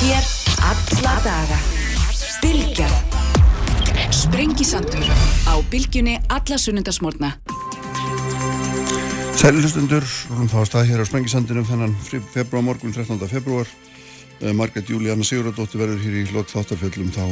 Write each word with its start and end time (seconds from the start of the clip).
Hér 0.00 0.24
alla 0.64 1.14
daga. 1.24 1.58
Bilgja. 2.40 2.88
Sprengisandur 4.10 5.04
á 5.44 5.54
Bilgjunni 5.70 6.14
alla 6.28 6.56
sunnundasmórna. 6.56 7.34
Sælilustundur, 9.36 10.00
þá 10.48 10.60
stað 10.64 10.88
hér 10.88 11.04
á 11.04 11.04
Sprengisandinum 11.04 11.68
þennan 11.68 11.92
februar 12.32 12.64
morgun 12.64 12.96
13. 12.96 13.20
februar. 13.28 13.68
Margret 14.56 14.88
Júlíanna 14.88 15.20
Sigurðardóttir 15.20 15.82
verður 15.82 16.00
hér 16.00 16.16
í 16.22 16.26
lok 16.32 16.48
þáttarfjöllum 16.48 17.12
þá 17.12 17.24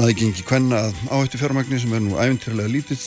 aðgengi 0.00 0.46
hvenna 0.48 0.86
að 0.86 1.02
áhættu 1.12 1.42
fjármagni 1.42 1.76
sem 1.82 1.92
er 1.92 2.00
nú 2.00 2.16
æfintirlega 2.16 2.72
lítill. 2.72 3.02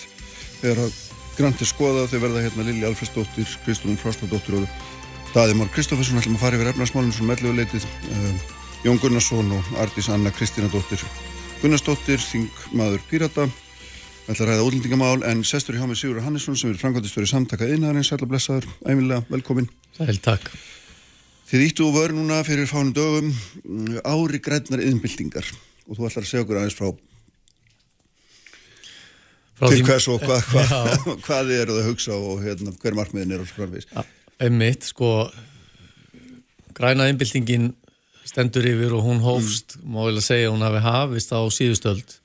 Þegar 0.61 0.83
að 0.85 0.99
grantir 1.39 1.73
skoða 1.73 2.05
þau 2.11 2.19
verða 2.21 2.45
hérna 2.45 2.67
Lili 2.69 2.85
Alfredsdóttir, 2.85 3.49
Kristofn 3.65 3.97
Frostadóttir 3.97 4.59
og 4.61 4.69
Daði 5.33 5.57
Mór 5.57 5.73
Kristófesson 5.73 6.21
ætlum 6.21 6.37
að 6.37 6.45
fara 6.45 6.59
yfir 6.59 6.69
efnarsmálum 6.69 7.09
sem 7.11 7.25
melluleitið 7.27 7.83
uh, 8.13 8.53
Jón 8.85 8.99
Gunnarsson 9.01 9.47
og 9.49 9.69
Ardís 9.81 10.11
Anna 10.13 10.29
Kristínadóttir 10.29 11.01
Gunnarsdóttir, 11.57 12.21
Þingmaður 12.21 13.01
Pírata 13.09 13.47
ætla 14.29 14.43
að 14.45 14.49
ræða 14.51 14.65
útlendingamál 14.67 15.23
en 15.25 15.39
sestur 15.41 15.73
í 15.73 15.79
hámið 15.81 15.97
Sigur 16.03 16.19
Hannesson 16.21 16.57
sem 16.59 16.69
er 16.69 16.77
framkvæmtistur 16.77 17.25
í 17.25 17.29
samtaka 17.31 17.65
einarins, 17.65 18.11
ætla 18.13 18.27
blessaður, 18.29 18.67
æminlega, 18.85 19.23
velkomin 19.31 19.71
Sæl, 19.97 20.19
takk. 20.21 20.51
Þið 21.49 21.63
íttu 21.65 21.87
og 21.87 21.95
vör 21.95 22.13
núna 22.13 22.43
fyrir 22.45 22.69
fánum 22.69 22.91
dögum 22.93 23.31
mm, 23.31 23.95
ári 24.05 24.41
grætnar 24.45 24.83
yðnbildingar 24.85 25.49
og 25.49 25.97
þú 25.97 26.05
ætlar 26.05 26.27
að 26.27 26.29
segja 26.29 26.43
okkur 26.45 26.59
aðeins 26.61 26.77
frá, 26.77 26.91
frá 29.61 29.71
til 29.71 29.87
hvers 29.87 30.07
og 30.13 30.27
hvað 30.27 30.51
hva, 30.51 30.67
hva, 30.69 31.15
hvað 31.25 31.49
þið 31.49 31.63
eruð 31.63 31.79
að 31.81 31.89
hugsa 31.89 32.19
og 32.19 32.45
hérna, 32.45 32.75
hver 32.83 32.99
markmiðin 33.01 33.33
er 33.33 33.41
og 33.41 33.49
svona 33.49 33.81
ja, 33.81 34.05
Emmitt, 34.45 34.85
sko 34.91 35.09
græna 36.77 37.09
innbyltingin 37.09 37.71
stendur 38.25 38.65
yfir 38.67 38.93
og 38.97 39.05
hún 39.05 39.21
hófst 39.23 39.77
mm. 39.79 39.89
má 39.93 40.05
vel 40.07 40.17
að 40.17 40.27
segja 40.27 40.53
hún 40.53 40.65
hafi 40.65 40.81
hafist 40.83 41.33
á 41.35 41.39
síðustöld 41.53 42.17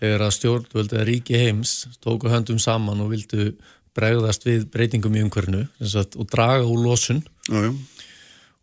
þegar 0.00 0.24
að 0.26 0.36
stjórnvöld 0.38 0.94
eða 0.96 1.06
ríki 1.08 1.38
heims 1.38 1.74
tóku 2.02 2.30
höndum 2.32 2.60
saman 2.62 3.02
og 3.04 3.12
vildu 3.12 3.52
bregðast 3.96 4.46
við 4.46 4.66
breytingum 4.72 5.16
í 5.18 5.24
umhvernu 5.26 5.66
og 5.66 6.26
draga 6.30 6.64
úr 6.64 6.84
losun 6.84 7.22
já, 7.48 7.66
já. 7.66 7.70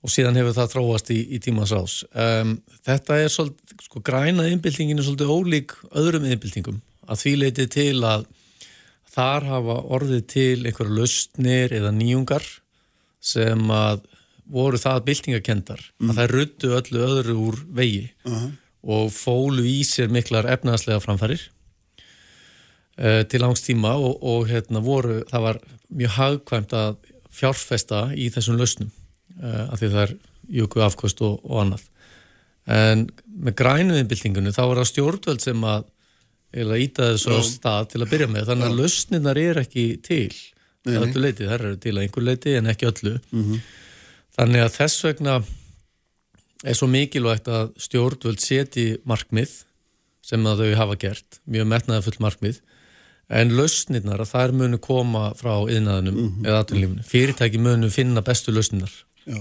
og 0.02 0.14
síðan 0.14 0.40
hefur 0.40 0.56
það 0.58 0.74
tróast 0.74 1.12
í, 1.14 1.20
í 1.36 1.42
tímans 1.44 1.76
ás 1.76 2.00
um, 2.12 2.58
þetta 2.88 3.22
er 3.22 3.32
svolítið, 3.34 3.78
sko 3.88 4.04
græna 4.06 4.48
innbyltingin 4.52 5.00
er 5.00 5.08
svolítið 5.08 5.34
ólík 5.36 5.78
öðrum 5.92 6.28
innbyltingum 6.28 6.82
að 7.08 7.24
því 7.24 7.36
leitið 7.44 7.72
til 7.76 7.98
að 8.08 8.28
þar 9.18 9.50
hafa 9.50 9.80
orðið 9.98 10.24
til 10.30 10.58
einhverja 10.68 10.98
lausnir 11.00 11.74
eða 11.74 11.94
nýjungar 11.96 12.46
sem 13.24 13.72
að 13.74 14.04
voru 14.52 14.80
það 14.80 15.04
byltingakendar 15.10 15.82
mm. 16.00 16.10
að 16.10 16.20
það 16.20 16.32
ruttu 16.34 16.72
öllu 16.78 17.04
öðru 17.08 17.36
úr 17.50 17.60
vegi 17.80 18.06
uh 18.26 18.34
-huh. 18.34 18.52
og 18.96 19.12
fólu 19.14 19.66
í 19.68 19.82
sér 19.88 20.10
miklar 20.14 20.48
efnaðslega 20.48 21.04
framfærir 21.04 21.42
uh, 23.00 23.24
til 23.24 23.42
langs 23.42 23.62
tíma 23.66 23.96
og, 23.96 24.24
og 24.24 24.48
hérna 24.48 24.84
voru, 24.84 25.24
það 25.32 25.42
var 25.42 25.60
mjög 25.90 26.16
hagkvæmt 26.20 26.74
að 26.74 26.96
fjárfesta 27.32 28.08
í 28.16 28.30
þessum 28.34 28.58
lausnum 28.58 28.92
uh, 29.44 29.68
af 29.72 29.80
því 29.80 29.92
það 29.94 30.04
er 30.08 30.18
jöku 30.48 30.82
afkvöst 30.82 31.22
og, 31.22 31.40
og 31.44 31.62
annað 31.62 31.84
en 32.68 33.08
með 33.28 33.56
grænuðinbyltingunni 33.62 34.52
þá 34.52 34.64
er 34.66 34.80
það 34.82 34.90
stjórnvöld 34.92 35.44
sem 35.44 35.64
að 35.64 35.86
íta 36.82 37.12
þessu 37.14 37.36
á 37.36 37.42
stað 37.44 37.90
til 37.94 38.02
að 38.02 38.12
byrja 38.12 38.28
með 38.32 38.50
þannig 38.50 38.68
að 38.68 38.80
lausninar 38.82 39.40
er 39.40 39.60
ekki 39.64 39.86
til 40.04 40.32
Nei, 40.88 40.96
öllu 41.02 41.20
leiti, 41.20 41.48
þær 41.48 41.64
eru 41.66 41.78
til 41.84 41.94
að 41.96 42.02
einhver 42.06 42.24
leiti 42.24 42.56
en 42.56 42.70
ekki 42.72 42.88
öllu 42.88 43.14
mm 43.18 43.44
-hmm. 43.44 43.62
Þannig 44.38 44.64
að 44.64 44.76
þess 44.78 45.06
vegna 45.08 45.38
er 46.66 46.78
svo 46.78 46.90
mikilvægt 46.92 47.50
að 47.52 47.74
stjórnvöld 47.82 48.42
seti 48.42 48.88
markmið 49.08 49.64
sem 50.26 50.48
að 50.50 50.64
þau 50.64 50.80
hafa 50.82 50.98
gert, 51.00 51.40
mjög 51.48 51.70
metnaða 51.72 52.06
full 52.08 52.18
markmið 52.24 52.62
en 53.28 53.54
lausnirnar 53.56 54.24
að 54.24 54.32
þær 54.32 54.56
munu 54.56 54.80
koma 54.84 55.30
frá 55.40 55.54
yðnaðinum 55.68 56.16
mm 56.16 56.28
-hmm. 56.30 56.48
eða 56.48 56.64
aðtunlífinu, 56.64 57.04
fyrirtæki 57.04 57.60
munu 57.60 57.90
finna 57.92 58.24
bestu 58.24 58.54
lausninar 58.56 58.94
Já, 59.28 59.40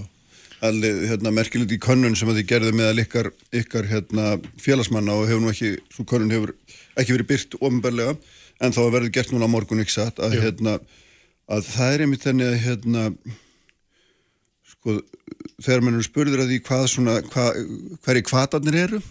alveg 0.67 1.07
hérna, 1.07 1.31
merkilegt 1.31 1.71
í 1.71 1.79
könnun 1.79 2.15
sem 2.15 2.29
að 2.29 2.41
þið 2.41 2.49
gerðu 2.51 2.73
með 2.75 3.01
ykkar, 3.05 3.31
ykkar 3.53 3.87
hérna, 3.87 4.39
félagsmanna 4.59 5.15
og 5.15 5.27
hefur 5.29 5.41
nú 5.41 5.51
ekki, 5.53 5.77
svo 5.93 6.03
könnun 6.03 6.35
hefur 6.35 6.55
ekki 6.97 7.15
verið 7.15 7.31
byrt 7.31 7.59
ofinbarlega 7.61 8.17
en 8.59 8.73
þá 8.75 8.81
verður 8.91 9.13
gert 9.13 9.31
núna 9.31 9.47
morgun 9.47 9.83
ykkur 9.83 9.97
satt 10.01 10.19
að 10.19 10.39
hérna 10.41 10.79
að 11.47 11.67
það 11.71 11.93
er 11.93 12.03
einmitt 12.03 12.25
þenni 12.25 12.47
að 12.47 12.59
hérna 12.65 13.03
sko 14.87 15.65
þegar 15.65 15.83
mann 15.83 15.97
eru 15.97 16.05
spurður 16.05 16.43
að 16.43 16.53
því 16.53 16.59
hvað 16.67 16.85
svona 16.91 17.17
hvað, 17.27 17.61
hverju 18.05 18.25
kvatarnir 18.29 18.79
eru 18.85 19.01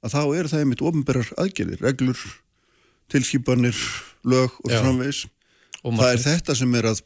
að 0.00 0.14
þá 0.14 0.20
eru 0.24 0.50
það 0.50 0.64
einmitt 0.64 0.84
ofinberðar 0.86 1.32
aðgerðir 1.42 1.84
reglur, 1.84 2.20
tilskipanir 3.12 3.80
lög 4.24 4.54
og 4.64 4.72
framvegs 4.72 5.26
það 5.82 6.12
er 6.12 6.22
þetta 6.24 6.56
sem 6.56 6.76
er 6.78 6.92
að 6.92 7.02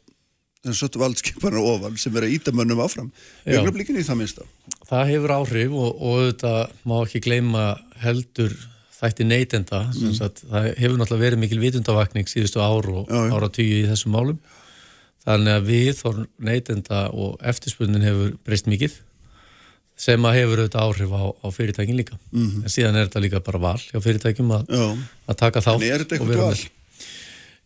þannig 0.65 0.85
að 0.87 1.01
valdskipanar 1.03 1.61
ofan 1.61 1.97
sem 2.01 2.15
er 2.17 2.25
að 2.25 2.37
íta 2.39 2.53
mönnum 2.55 2.79
áfram 2.81 3.11
auðvitaðblíkinni 3.45 4.01
í 4.01 4.07
það 4.07 4.17
minnsta. 4.21 4.45
Það 4.89 5.11
hefur 5.11 5.33
áhrif 5.35 5.75
og, 5.77 5.99
og 6.01 6.23
þetta 6.23 6.53
má 6.89 6.95
ekki 7.03 7.21
gleyma 7.27 7.65
heldur 8.01 8.55
þætti 8.95 9.27
neytenda 9.27 9.83
mm. 9.91 10.15
það 10.17 10.69
hefur 10.79 10.97
náttúrulega 10.97 11.25
verið 11.25 11.41
mikil 11.43 11.61
vitundavakning 11.61 12.31
síðustu 12.31 12.63
ár 12.63 12.89
og 12.89 13.11
ára 13.11 13.51
tíu 13.53 13.83
í 13.83 13.87
þessum 13.91 14.15
málum 14.15 14.39
þannig 15.25 15.57
að 15.57 15.67
við 15.69 15.91
þór 15.99 16.21
neytenda 16.49 17.01
og 17.13 17.35
eftirspunnin 17.51 18.05
hefur 18.05 18.37
breyst 18.45 18.69
mikið 18.69 18.99
sem 19.95 20.25
að 20.27 20.39
hefur 20.41 20.61
auðvitað 20.61 20.87
áhrif 20.89 21.13
á, 21.15 21.23
á 21.39 21.47
fyrirtækin 21.55 21.97
líka 21.97 22.17
mm 22.17 22.47
-hmm. 22.47 22.63
en 22.63 22.73
síðan 22.73 22.97
er 22.99 23.07
þetta 23.07 23.23
líka 23.23 23.39
bara 23.39 23.61
val 23.63 23.79
hjá 23.79 23.99
fyrirtækjum 24.03 24.51
að, 24.51 24.73
að 25.27 25.37
taka 25.39 25.63
þátt 25.63 25.85
er 25.87 26.03
þetta 26.03 26.17
eitthvað 26.17 26.41
val? 26.43 26.65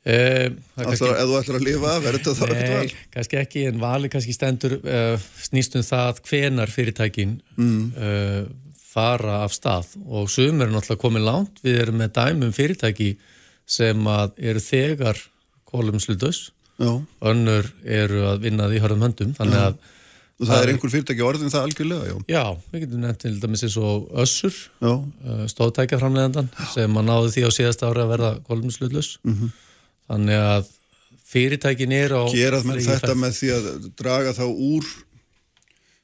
Eh, 0.09 0.47
þú 0.78 0.94
ætlar 0.96 1.58
að 1.58 1.66
lifa 1.66 1.96
er 1.97 2.16
þetta 2.18 2.36
þá 2.38 2.44
eitthvað 2.46 2.75
val? 2.75 2.86
Nei, 2.86 3.08
kannski 3.16 3.40
ekki, 3.42 3.66
en 3.68 3.81
vali 3.81 4.09
kannski 4.09 4.34
stendur 4.34 4.78
uh, 4.80 5.18
snýstum 5.44 5.84
það 5.84 6.22
hvenar 6.30 6.72
fyrirtækin 6.72 7.41
mm. 7.58 7.81
uh, 7.97 8.46
fara 8.90 9.41
af 9.44 9.53
stað 9.53 9.97
og 10.06 10.30
sumur 10.31 10.68
er 10.68 10.72
náttúrulega 10.72 11.02
komið 11.02 11.26
langt, 11.26 11.59
við 11.66 11.81
erum 11.81 12.00
með 12.00 12.14
dæmum 12.16 12.53
fyrirtæki 12.56 13.18
sem 13.70 14.08
að 14.08 14.38
eru 14.38 14.64
þegar 14.64 15.20
kólumslutus 16.79 16.91
önnur 17.31 17.72
eru 17.84 18.25
að 18.29 18.44
vinna 18.47 18.69
því 18.72 18.84
hörðum 18.84 19.06
höndum 19.07 19.34
þannig 19.38 19.59
að 19.59 19.73
það, 20.40 20.47
það 20.50 20.62
er 20.62 20.72
einhver 20.73 20.94
fyrirtæki 20.94 21.25
orðin 21.28 21.53
það 21.53 21.67
algjörlega, 21.67 22.07
já. 22.07 22.16
Já, 22.31 22.44
við 22.72 22.85
getum 22.85 23.03
nefnt 23.03 23.22
til 23.25 23.34
dæmis 23.44 23.66
eins 23.67 23.78
og 23.81 24.07
Össur 24.23 24.59
uh, 24.88 25.44
stóðtækjaframlegandan 25.51 26.50
sem 26.73 27.00
að 27.01 27.07
náðu 27.09 27.34
því 27.35 27.45
á 27.45 27.51
síðast 27.57 27.84
ári 27.84 28.06
að 28.06 28.13
verða 28.13 28.31
kólumslutus 28.47 29.12
mm 29.23 29.35
-hmm. 29.35 29.53
þannig 30.07 30.47
að 30.53 30.72
fyrirtækin 31.29 31.94
er 31.94 32.16
á 32.16 32.23
Gerað 32.31 32.66
með 32.69 32.84
þetta 32.88 33.16
með 33.16 33.38
því 33.38 33.53
að 33.57 33.69
draga 34.00 34.34
þá 34.34 34.46
úr 34.47 34.88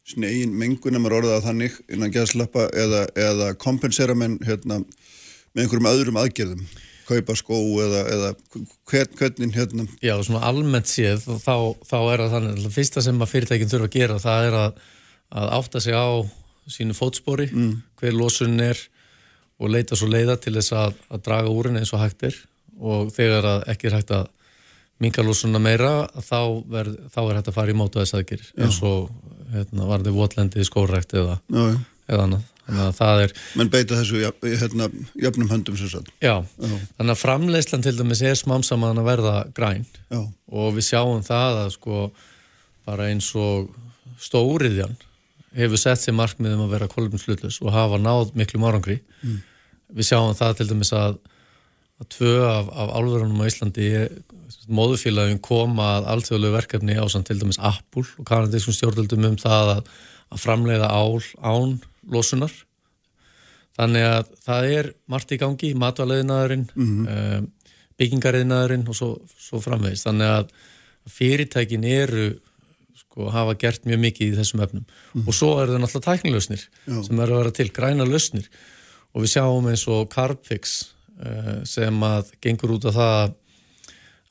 snegin 0.05 0.53
mengunum 0.53 1.07
er 1.07 1.15
orðað 1.17 1.45
þannig 1.47 1.77
innan 1.89 2.13
geðslappa 2.13 2.67
eða, 2.77 3.05
eða 3.17 3.53
kompensera 3.57 4.13
menn 4.13 4.37
hérna, 4.45 4.83
með 5.55 5.63
einhverjum 5.63 5.89
öðrum 5.89 6.19
aðgerðum 6.21 6.67
kaupa 7.05 7.35
skó 7.37 7.59
eða, 7.83 8.01
eða 8.11 8.31
hvern, 8.89 9.13
hvernig 9.19 9.55
hérna? 9.55 9.85
Já, 10.03 10.15
svona 10.25 10.41
almennt 10.47 10.89
séð 10.89 11.27
þá, 11.43 11.55
þá 11.85 11.97
er 11.99 12.23
það 12.23 12.33
þannig 12.35 12.65
að 12.65 12.75
fyrsta 12.79 13.05
sem 13.05 13.21
að 13.21 13.31
fyrirtækinn 13.33 13.71
þurfa 13.71 13.89
að 13.89 13.95
gera 13.99 14.17
það 14.23 14.49
er 14.49 14.57
að, 14.61 14.83
að 15.41 15.53
átta 15.59 15.83
sig 15.85 15.97
á 15.97 16.07
sínu 16.75 16.97
fótspori 16.97 17.47
mm. 17.51 17.73
hver 18.01 18.17
losun 18.17 18.59
er 18.63 18.79
og 19.61 19.71
leita 19.71 19.97
svo 19.97 20.09
leiða 20.11 20.37
til 20.41 20.55
þess 20.57 20.73
að, 20.75 20.95
að 21.13 21.25
draga 21.27 21.51
úr 21.51 21.69
henni 21.69 21.83
eins 21.83 21.93
og 21.95 22.01
hægt 22.01 22.25
er. 22.27 22.39
Og 22.75 23.11
þegar 23.15 23.45
ekki 23.71 23.87
er 23.87 23.99
hægt 23.99 24.11
að 24.11 24.25
minga 25.03 25.23
losuna 25.27 25.59
meira 25.59 25.93
þá, 26.23 26.39
verð, 26.71 26.97
þá 27.11 27.21
er 27.21 27.37
hægt 27.37 27.51
að 27.51 27.57
fara 27.57 27.71
í 27.71 27.77
mótu 27.77 28.01
þess 28.01 28.17
aðgerir 28.17 28.51
eins 28.63 28.81
og 28.87 29.09
hérna, 29.53 29.87
var 29.87 30.01
þetta 30.01 30.15
votlendi 30.15 30.67
skórækt 30.67 31.15
eða, 31.19 31.39
eða 31.51 32.27
annað. 32.27 32.43
að 32.43 32.45
það 32.45 32.54
er 32.67 33.33
menn 33.59 33.71
beita 33.73 33.99
þessu 33.99 34.21
hérna, 34.41 34.89
jöfnum 35.21 35.51
höndum 35.51 35.77
sem 35.77 35.91
sagt. 35.91 36.11
Já, 36.23 36.41
þannig 36.57 37.13
að 37.13 37.21
framleyslan 37.21 37.85
til 37.85 37.95
dæmis 37.97 38.23
er 38.25 38.37
smámsaman 38.39 39.01
að 39.01 39.09
verða 39.09 39.35
græn. 39.57 39.85
Já. 40.09 40.23
og 40.55 40.75
við 40.77 40.87
sjáum 40.89 41.23
það 41.25 41.59
að 41.65 41.73
sko 41.75 41.99
bara 42.85 43.09
eins 43.09 43.31
og 43.35 43.69
stóriðjan 44.21 44.95
hefur 45.55 45.79
sett 45.79 46.01
sér 46.01 46.15
markmiðum 46.17 46.65
að 46.65 46.75
vera 46.75 46.91
kolumnslutlis 46.91 47.61
og 47.63 47.73
hafa 47.73 47.99
náð 48.01 48.33
miklu 48.37 48.59
marangri 48.61 48.99
mm. 49.21 49.39
við 49.97 50.09
sjáum 50.09 50.35
það 50.37 50.59
til 50.59 50.69
dæmis 50.73 50.93
að 50.95 51.17
að 52.01 52.09
tvö 52.11 52.33
af, 52.43 52.69
af 52.75 52.89
álverðunum 52.91 53.39
á 53.39 53.47
Íslandi 53.47 53.89
móðufélagin 54.67 55.39
koma 55.43 55.91
að 55.99 56.09
allþjóðlegu 56.15 56.57
verkefni 56.57 56.97
á 56.99 57.05
samt 57.11 57.29
til 57.29 57.37
dæmis 57.39 57.59
Apple 57.61 58.03
og 58.19 58.27
kanadískum 58.27 58.75
stjórnvöldum 58.75 59.29
um 59.29 59.37
það 59.39 59.71
að, 59.77 59.91
að 60.33 60.43
framleiða 60.43 60.89
ál 60.91 61.21
án 61.39 61.77
losunar 62.11 62.51
þannig 63.75 64.05
að 64.07 64.31
það 64.45 64.69
er 64.77 64.89
margt 65.11 65.31
í 65.35 65.37
gangi, 65.41 65.73
matvaleiðinaðurinn 65.75 66.65
mm 66.75 66.89
-hmm. 67.05 67.47
byggingariðinaðurinn 67.99 68.87
og 68.91 68.95
svo, 68.97 69.09
svo 69.39 69.61
framvegist 69.63 70.07
þannig 70.07 70.31
að 70.39 70.49
fyrirtækin 71.15 71.83
eru 71.87 72.25
sko, 72.95 73.29
hafa 73.33 73.55
gert 73.59 73.85
mjög 73.85 73.99
mikið 74.07 74.33
í 74.33 74.37
þessum 74.39 74.63
efnum 74.65 74.85
og 75.27 75.33
svo 75.35 75.51
eru 75.61 75.75
það 75.75 75.83
náttúrulega 75.83 76.07
tæknilösnir 76.11 76.63
Já. 76.87 76.97
sem 77.07 77.19
eru 77.19 77.35
að 77.35 77.41
vera 77.43 77.51
til, 77.59 77.69
græna 77.75 78.07
lösnir 78.09 78.47
og 79.13 79.23
við 79.23 79.31
sjáum 79.35 79.67
eins 79.71 79.87
og 79.87 80.09
Carbfix 80.11 80.73
uh, 81.23 81.63
sem 81.63 82.03
að 82.03 82.31
gengur 82.43 82.75
út 82.75 82.85
af 82.89 82.95
það 82.95 83.17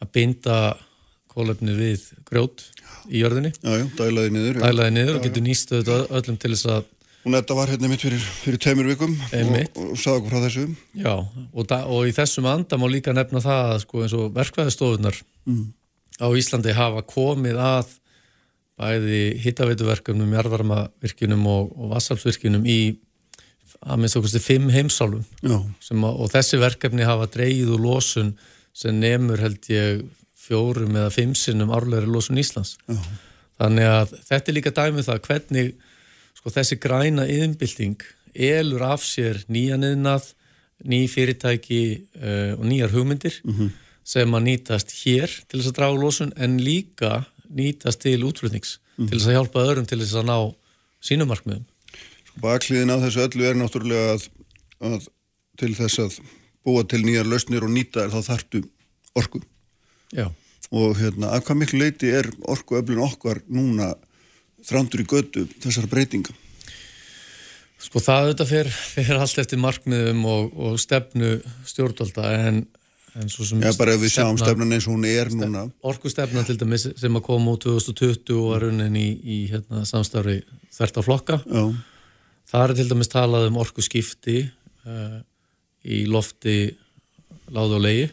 að- 0.02 0.11
binda 0.12 0.76
kólefni 1.35 1.73
við 1.75 2.02
grjót 2.29 2.61
í 3.08 3.23
jörðinni, 3.23 3.52
Já, 3.62 3.73
já, 3.81 3.87
dælaði 3.99 4.31
niður. 4.35 4.58
já. 4.58 4.62
dælaði 4.69 4.93
niður 4.94 5.17
og 5.17 5.23
getur 5.25 5.43
nýst 5.43 5.73
auðvitað 5.73 6.05
öllum 6.19 6.37
til 6.41 6.50
þess 6.52 6.67
að 6.75 6.85
Hún 7.25 7.32
þetta 7.38 7.56
var 7.56 7.71
hérna 7.73 7.88
mitt 7.88 8.03
fyrir, 8.05 8.21
fyrir 8.21 8.61
tveimur 8.61 8.88
vikum 8.91 9.15
og, 9.17 9.32
Einmitt. 9.32 9.76
og 9.81 9.94
sagði 9.97 10.19
okkur 10.21 10.35
frá 10.35 10.43
þessu. 10.44 10.65
Já, 11.00 11.15
og, 11.55 11.62
da, 11.71 11.79
og 11.88 12.09
í 12.11 12.12
þessum 12.17 12.49
anda 12.50 12.76
má 12.81 12.85
líka 12.93 13.15
nefna 13.17 13.41
það 13.44 13.71
að 13.73 13.79
sko 13.87 14.03
eins 14.05 14.17
og 14.19 14.35
verkvæðistofunar 14.37 15.21
á 16.21 16.26
Íslandi 16.37 16.75
hafa 16.76 17.00
komið 17.09 17.61
að 17.65 17.94
bæði 18.79 19.23
hittaveituverkefnum, 19.44 20.32
jarðvarmavirkjunum 20.35 21.47
og, 21.47 21.73
og 21.79 21.93
vassalsvirkjunum 21.94 22.67
í 22.67 22.79
að 23.85 24.00
minnst 24.00 24.17
okkurstu 24.19 24.41
fimm 24.43 24.69
heimsálum 24.73 25.25
að, 25.44 26.05
og 26.09 26.31
þessi 26.32 26.59
verkefni 26.61 27.05
hafa 27.06 27.29
dreigið 27.31 27.73
úr 27.77 27.82
losun 27.85 28.35
sem 28.75 28.97
nemur 28.99 29.41
held 29.43 29.65
ég 29.70 30.05
fjórum 30.44 30.97
eða 30.97 31.12
fimm 31.15 31.35
sinnum 31.38 31.73
árlegri 31.73 32.11
losun 32.11 32.41
Íslands. 32.41 32.77
já, 32.88 32.99
Þannig 33.61 33.87
að 33.87 34.15
þetta 34.29 34.50
er 34.50 34.56
líka 34.59 34.73
dæmið 34.75 35.06
það 35.09 35.20
hvernig 35.29 35.69
sko, 36.44 36.52
þessi 36.52 36.76
græna 36.76 37.25
yðinbylting 37.25 38.05
elur 38.35 38.82
af 38.85 39.05
sér 39.06 39.41
nýjan 39.49 39.87
yðnað, 39.87 40.35
ný 40.85 41.06
fyrirtæki 41.08 41.82
uh, 42.19 42.58
og 42.58 42.67
nýjar 42.69 42.93
hugmyndir 42.93 43.41
sem 44.05 44.35
að 44.37 44.44
nýtast 44.50 44.91
hér 45.00 45.32
til 45.49 45.61
þess 45.61 45.70
að 45.70 45.76
draga 45.79 45.94
úr 45.96 46.02
losun 46.02 46.32
en 46.37 46.58
líka 46.61 47.25
nýtast 47.49 48.02
til 48.02 48.20
útflutnings 48.26 48.79
til 48.99 49.17
þess 49.17 49.31
að 49.31 49.38
hjálpa 49.38 49.64
öðrum 49.64 49.87
til 49.88 50.00
þess 50.02 50.19
að 50.20 50.29
ná 50.29 50.38
sínum 51.00 51.31
markmiðum. 51.31 51.64
Bakliðin 52.43 52.93
á 52.93 52.99
þessu 53.00 53.25
öllu 53.25 53.46
er 53.46 53.56
náttúrulega 53.56 54.17
að, 54.17 54.26
að 54.85 55.08
til 55.56 55.73
þess 55.79 56.02
að 56.02 56.19
búa 56.67 56.85
til 56.85 57.05
nýjar 57.06 57.29
lausnir 57.31 57.64
og 57.64 57.73
nýta 57.73 58.05
þær 58.05 58.12
þá 58.12 58.31
þartu 58.32 58.62
orku. 59.14 59.41
Já. 60.12 60.26
Og 60.75 60.99
hérna, 60.99 61.31
af 61.37 61.46
hvað 61.46 61.61
miklu 61.61 61.81
leiti 61.81 62.11
er 62.11 62.29
orkuöflun 62.50 63.05
okkar 63.06 63.41
núna 63.46 63.94
þrándur 64.69 65.02
í 65.05 65.06
götu 65.11 65.44
þessar 65.62 65.87
breytinga? 65.90 66.34
Sko 67.84 68.00
það 68.00 68.22
auðvitað 68.31 68.49
fer, 68.49 68.69
fer 68.72 69.19
allt 69.20 69.40
eftir 69.43 69.61
markmiðum 69.61 70.22
og, 70.31 70.55
og 70.56 70.76
stefnu 70.81 71.34
stjórnvalda 71.69 72.31
en, 72.46 72.61
en 73.20 73.28
svo 73.32 73.44
sem 73.44 73.61
Já, 73.61 73.75
bara 73.76 73.96
ef 73.96 74.00
við 74.00 74.14
sjáum 74.14 74.38
stefna- 74.38 74.46
stefnan 74.55 74.72
eins 74.76 74.87
og 74.88 74.94
hún 74.94 75.05
er 75.11 75.32
núna. 75.34 75.64
orkustefna 75.84 76.44
til 76.49 76.56
dæmis 76.62 76.87
sem 76.96 77.19
að 77.20 77.25
koma 77.26 77.52
út 77.58 77.66
2020 77.66 78.38
og 78.38 78.46
var 78.55 78.64
runnin 78.64 78.96
í, 78.96 79.08
í 79.20 79.38
hérna, 79.52 79.82
samstarfi 79.88 80.38
þvert 80.75 80.96
á 80.96 81.02
flokka. 81.10 81.40
Já, 81.44 81.64
Það 82.55 82.64
er 82.70 82.75
til 82.78 82.88
dæmis 82.93 83.08
talað 83.10 83.46
um 83.49 83.56
orkuskipti 83.58 84.34
uh, 84.87 85.20
í 85.84 86.05
lofti 86.06 86.56
láðu 87.52 87.78
og 87.78 87.82
leiði 87.84 88.05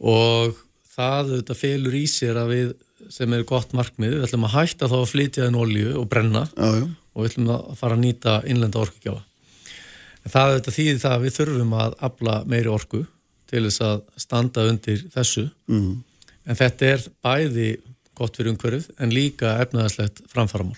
og 0.00 0.54
það 0.94 1.30
auðvitað 1.34 1.58
felur 1.60 1.96
í 1.98 2.04
sér 2.10 2.38
að 2.40 2.52
við 2.54 2.70
sem 3.12 3.32
eru 3.36 3.46
gott 3.48 3.72
markmið, 3.76 4.18
við 4.18 4.26
ætlum 4.28 4.46
að 4.48 4.56
hætta 4.56 4.88
þá 4.90 4.96
að 5.00 5.10
flytja 5.12 5.48
inn 5.48 5.58
olju 5.58 5.94
og 6.00 6.08
brenna 6.10 6.46
já, 6.50 6.68
já, 6.80 6.86
og 7.14 7.24
við 7.24 7.30
ætlum 7.32 7.50
að 7.54 7.72
fara 7.80 7.98
að 7.98 8.04
nýta 8.04 8.36
innlenda 8.48 8.82
orkugjáfa. 8.84 9.24
En 10.24 10.32
það 10.32 10.54
auðvitað 10.54 10.78
þýðir 10.78 11.02
það 11.02 11.16
að 11.16 11.24
við 11.24 11.36
þurfum 11.38 11.76
að 11.84 11.96
afla 12.08 12.36
meiri 12.48 12.72
orku 12.72 13.02
til 13.50 13.64
þess 13.66 13.84
að 13.84 14.04
standa 14.24 14.66
undir 14.70 15.04
þessu 15.14 15.48
mm. 15.68 15.94
En 16.44 16.58
þetta 16.58 16.88
er 16.92 17.04
bæði 17.24 17.68
gott 18.14 18.36
fyrir 18.36 18.52
umhverfið 18.52 18.90
en 19.00 19.14
líka 19.14 19.54
efnaðarslegt 19.62 20.24
framfaramál 20.30 20.76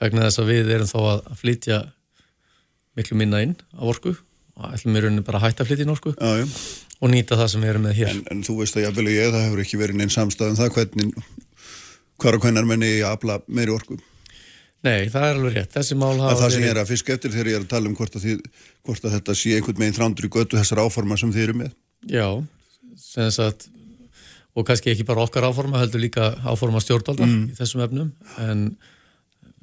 vegna 0.00 0.28
þess 0.28 0.42
að 0.42 0.52
við 0.52 0.70
erum 0.76 0.90
þá 0.90 1.00
að 1.00 1.24
flytja 1.40 1.80
miklu 2.98 3.18
minna 3.18 3.42
inn 3.44 3.56
á 3.76 3.82
orku 3.82 4.14
og 4.14 4.70
ætlum 4.70 4.96
við 4.96 5.04
rauninni 5.06 5.26
bara 5.26 5.40
að 5.40 5.48
hætta 5.48 5.64
að 5.64 5.70
flytja 5.70 5.86
inn 5.86 5.92
orku 5.92 6.14
já, 6.14 6.46
og 7.00 7.12
nýta 7.12 7.38
það 7.40 7.52
sem 7.52 7.64
við 7.64 7.72
erum 7.72 7.86
með 7.88 7.98
hér. 8.00 8.14
En, 8.14 8.24
en 8.32 8.42
þú 8.46 8.56
veist 8.60 8.78
að 8.78 8.86
jafnvel 8.86 9.06
og 9.06 9.14
ég, 9.16 9.30
það 9.34 9.46
hefur 9.46 9.62
ekki 9.64 9.80
verið 9.80 10.00
neinn 10.00 10.14
samstæðum 10.14 10.58
það 10.60 10.72
hvernig, 10.76 11.28
hvar 12.20 12.38
og 12.38 12.44
hvernar 12.44 12.68
menni 12.68 12.92
að 13.00 13.16
afla 13.16 13.40
meiri 13.48 13.74
orku. 13.74 13.98
Nei, 14.80 15.10
það 15.12 15.26
er 15.26 15.34
alveg 15.34 15.56
rétt. 15.58 15.74
Það 15.74 15.88
sem 15.90 16.62
ég 16.62 16.70
er 16.70 16.80
að 16.80 16.88
fiska 16.88 17.16
eftir 17.16 17.34
þegar 17.34 17.50
ég 17.50 17.58
er 17.58 17.66
að 17.66 17.72
tala 17.74 17.90
um 17.90 17.96
hvort 17.98 18.14
að, 18.16 18.24
þið, 18.24 18.62
hvort 18.88 19.04
að 19.04 19.16
þetta 19.18 19.36
sé 19.36 19.56
einhvern 19.58 19.82
meginn 19.82 19.98
þrándur 19.98 20.28
í 20.28 20.32
götu 20.32 20.56
þessar 20.56 20.80
áforma 20.86 21.18
sem 21.20 21.34
þið 21.34 21.44
eru 21.44 21.56
með. 21.58 21.74
Já, 22.08 22.26
sem 23.00 23.28
sagt 23.34 23.68
og 24.56 24.66
kannski 24.66 24.92
ekki 24.94 25.06
bara 25.06 25.24
okkar 25.24 25.46
áforma 25.46 25.82
heldur 25.82 26.02
líka 26.02 26.32
áforma 26.48 26.80
stjórnvalda 26.82 27.28
í 27.28 27.58
þessum 27.58 27.84
efnum 27.84 28.08
en 28.42 28.64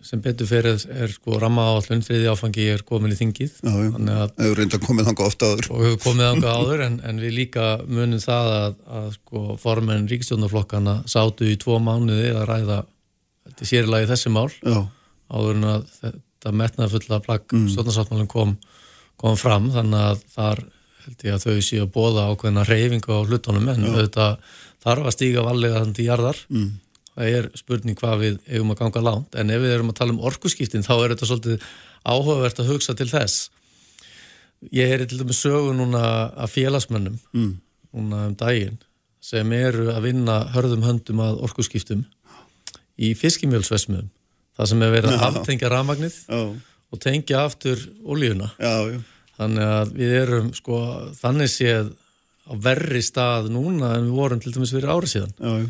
sem 0.06 0.22
betur 0.22 0.48
fyrir 0.50 0.84
er 0.94 1.12
sko 1.12 1.40
ramma 1.42 1.64
áallun 1.72 2.04
þriði 2.06 2.30
áfangi 2.30 2.68
er 2.70 2.84
komin 2.86 3.14
í 3.14 3.18
þingið. 3.18 3.56
Þannig 3.64 4.14
að 4.14 4.30
Það 4.36 4.46
hefur 4.46 4.62
reynda 4.62 4.80
komið 4.84 5.10
þangað 5.10 5.32
ofta 5.32 5.50
áður. 5.50 5.70
og 5.72 5.84
hefur 5.86 6.00
komið 6.04 6.30
ánga 6.30 6.54
áður 6.54 6.84
en, 6.86 7.00
en 7.10 7.22
við 7.24 7.34
líka 7.40 7.66
munum 7.88 8.22
það 8.22 8.52
að, 8.54 8.78
að 9.00 9.10
sko, 9.18 9.44
formenn 9.64 10.08
ríkistjónaflokkana 10.12 10.96
sátu 11.10 11.50
í 11.50 11.58
tvo 11.62 11.80
mánuði 11.84 12.30
að 12.36 12.48
ræða 12.52 12.80
þetta 13.48 13.70
sérlega 13.72 14.06
í 14.06 14.10
þessi 14.14 14.34
mál. 14.38 14.48
Já, 14.62 14.80
áður 15.34 15.58
en 15.58 15.70
að 15.74 15.92
þetta 15.98 16.56
metnaðfulla 16.62 17.22
plagg 17.26 17.58
mm. 17.58 17.68
stjórnarsáttmálinn 17.74 18.32
kom, 18.32 18.56
kom 19.18 19.38
fram. 19.40 19.72
Þannig 19.74 20.10
að 20.14 20.26
þar 20.38 20.66
held 21.08 21.28
ég 21.28 21.38
að 21.38 21.46
þau 21.48 21.66
séu 21.66 21.84
að 21.86 21.94
bóða 21.96 22.30
ákveðna 22.32 22.68
reyfingu 22.68 23.18
á 23.18 23.20
hlutunum 23.26 23.70
en 23.72 23.88
auðvitað 23.88 24.38
þarf 24.84 25.08
að 25.08 25.16
stíga 25.16 25.46
vallega 25.46 25.82
þannig 25.82 26.04
í 26.04 26.08
jarðar. 26.08 26.42
Mm. 26.54 26.70
Það 27.18 27.36
er 27.40 27.52
spurning 27.58 27.98
hvað 27.98 28.24
við 28.24 28.40
eigum 28.46 28.74
að 28.74 28.82
ganga 28.84 29.04
langt 29.04 29.38
en 29.38 29.54
ef 29.54 29.62
við 29.64 29.76
erum 29.76 29.92
að 29.92 30.00
tala 30.00 30.14
um 30.14 30.26
orkuskiptin 30.30 30.86
þá 30.86 30.94
er 30.98 31.14
þetta 31.16 31.30
svolítið 31.32 31.70
áhugavert 32.08 32.62
að 32.62 32.74
hugsa 32.74 32.96
til 32.98 33.10
þess 33.10 33.48
ég 34.74 34.92
heyri 34.92 35.08
til 35.10 35.22
dæmis 35.22 35.42
sögu 35.42 35.74
núna 35.78 36.04
af 36.38 36.54
félagsmönnum 36.54 37.18
mm. 37.34 37.52
núna 37.98 38.28
um 38.30 38.38
daginn 38.38 38.78
sem 39.24 39.52
eru 39.58 39.90
að 39.94 40.12
vinna 40.12 40.38
hörðum 40.54 40.86
höndum 40.86 41.22
að 41.26 41.42
orkuskiptum 41.48 42.06
í 42.98 43.14
fiskimjölsvesmiðum 43.18 44.10
það 44.58 44.72
sem 44.72 44.84
er 44.86 44.94
verið 44.94 45.16
að 45.16 45.26
aftengja 45.28 45.72
rafmagnið 45.74 46.18
já, 46.26 46.42
og 46.94 47.02
tengja 47.04 47.44
aftur 47.46 47.82
olíuna 48.06 48.52
já, 48.58 48.94
já. 48.94 49.02
þannig 49.40 49.74
að 49.74 49.96
við 49.98 50.16
erum 50.22 50.54
sko 50.58 50.80
þannig 51.18 51.52
séð 51.54 51.92
á 52.48 52.54
verri 52.64 53.02
stað 53.04 53.52
núna 53.54 53.98
en 53.98 54.08
við 54.08 54.16
vorum 54.22 54.42
til 54.42 54.54
dæmis 54.56 54.74
fyrir 54.74 54.94
ári 54.94 55.12
síðan 55.12 55.34
já, 55.38 55.52
já. 55.66 55.68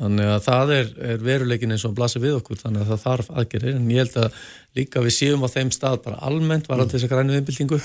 Þannig 0.00 0.32
að 0.32 0.42
það 0.46 0.72
er, 0.76 0.90
er 1.12 1.24
veruleikin 1.24 1.74
eins 1.76 1.84
og 1.88 1.94
blasa 1.96 2.22
við 2.22 2.38
okkur 2.40 2.60
þannig 2.62 2.84
að 2.84 2.92
það 2.92 3.04
þarf 3.04 3.30
aðgerir 3.42 3.76
en 3.76 3.90
ég 3.92 4.04
held 4.04 4.18
að 4.24 4.40
líka 4.80 5.04
við 5.04 5.16
séum 5.16 5.44
á 5.44 5.48
þeim 5.52 5.72
stað 5.76 6.02
bara 6.06 6.22
almennt 6.26 6.70
var 6.70 6.82
að 6.82 6.94
þess 6.94 7.06
að 7.06 7.14
grænu 7.14 7.38
innbyltingu 7.38 7.80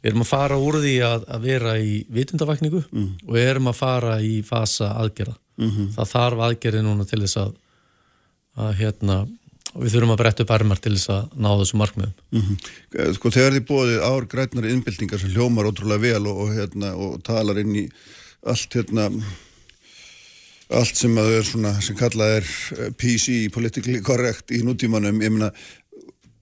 við 0.00 0.10
erum 0.10 0.24
að 0.24 0.30
fara 0.30 0.60
úr 0.60 0.80
því 0.80 0.94
að, 1.04 1.26
að 1.28 1.48
vera 1.48 1.74
í 1.78 1.98
vitundavakningu 2.08 2.84
og 2.88 3.34
við 3.36 3.48
erum 3.50 3.68
að 3.68 3.80
fara 3.80 4.14
í 4.24 4.38
fasa 4.46 4.94
aðgerða. 5.02 5.36
Það 5.96 6.08
þarf 6.14 6.44
aðgerði 6.46 6.86
núna 6.86 7.04
til 7.04 7.20
þess 7.20 7.42
að 7.42 7.58
að 8.60 8.72
hérna 8.80 9.18
við 9.70 9.92
þurfum 9.94 10.14
að 10.14 10.20
bretta 10.22 10.44
upp 10.44 10.54
armar 10.54 10.80
til 10.82 10.94
þess 10.96 11.12
að 11.14 11.36
ná 11.38 11.50
þessu 11.60 11.78
markmiðum. 11.78 12.14
Mm 12.34 13.12
Sko 13.14 13.30
þegar 13.30 13.54
þið 13.54 13.66
bóðið 13.68 14.00
ár 14.02 14.26
grætnar 14.32 14.66
innbyltingar 14.70 15.20
sem 15.20 15.30
hljómar 15.34 15.68
ótrúlega 15.70 16.02
vel 16.02 16.26
og, 16.26 16.40
og, 16.42 16.50
hérna, 16.56 16.94
og 16.96 17.20
talar 17.22 17.60
inn 17.62 17.76
í 17.76 17.84
allt 18.42 18.74
hérna 18.74 19.10
allt 20.70 20.98
sem 20.98 21.16
að 21.18 21.36
er 21.38 21.46
svona 21.46 21.72
sem 21.82 21.98
kallað 21.98 22.36
er 22.38 22.50
eh, 22.76 22.90
PC, 22.94 23.48
politically 23.54 24.00
correct 24.06 24.52
í 24.54 24.62
nútímanum, 24.66 25.22
ég 25.22 25.34
meina 25.34 25.50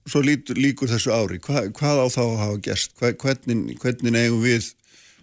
svo 0.09 0.21
lítur, 0.25 0.57
líkur 0.59 0.89
þessu 0.89 1.13
ári. 1.13 1.39
Hva, 1.43 1.65
hvað 1.75 2.03
á 2.03 2.07
þá 2.13 2.21
að 2.23 2.39
hafa 2.43 2.61
Hva, 2.99 3.11
hvernig, 3.23 3.75
hvernig 3.81 4.19
eigum 4.19 4.43
við 4.43 4.71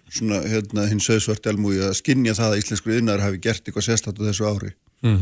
svona 0.07 0.39
hérna 0.47 0.85
hins 0.87 1.07
söðsvart 1.07 1.49
elmúi 1.51 1.81
að 1.83 1.97
skinja 1.99 2.35
það 2.37 2.53
að 2.53 2.61
íslensku 2.61 2.93
yðnar 2.95 3.23
hafi 3.23 3.41
gert 3.43 3.67
eitthvað 3.67 3.87
á 4.23 4.27
þessu 4.29 4.47
ári? 4.47 4.71
Mm 5.03 5.17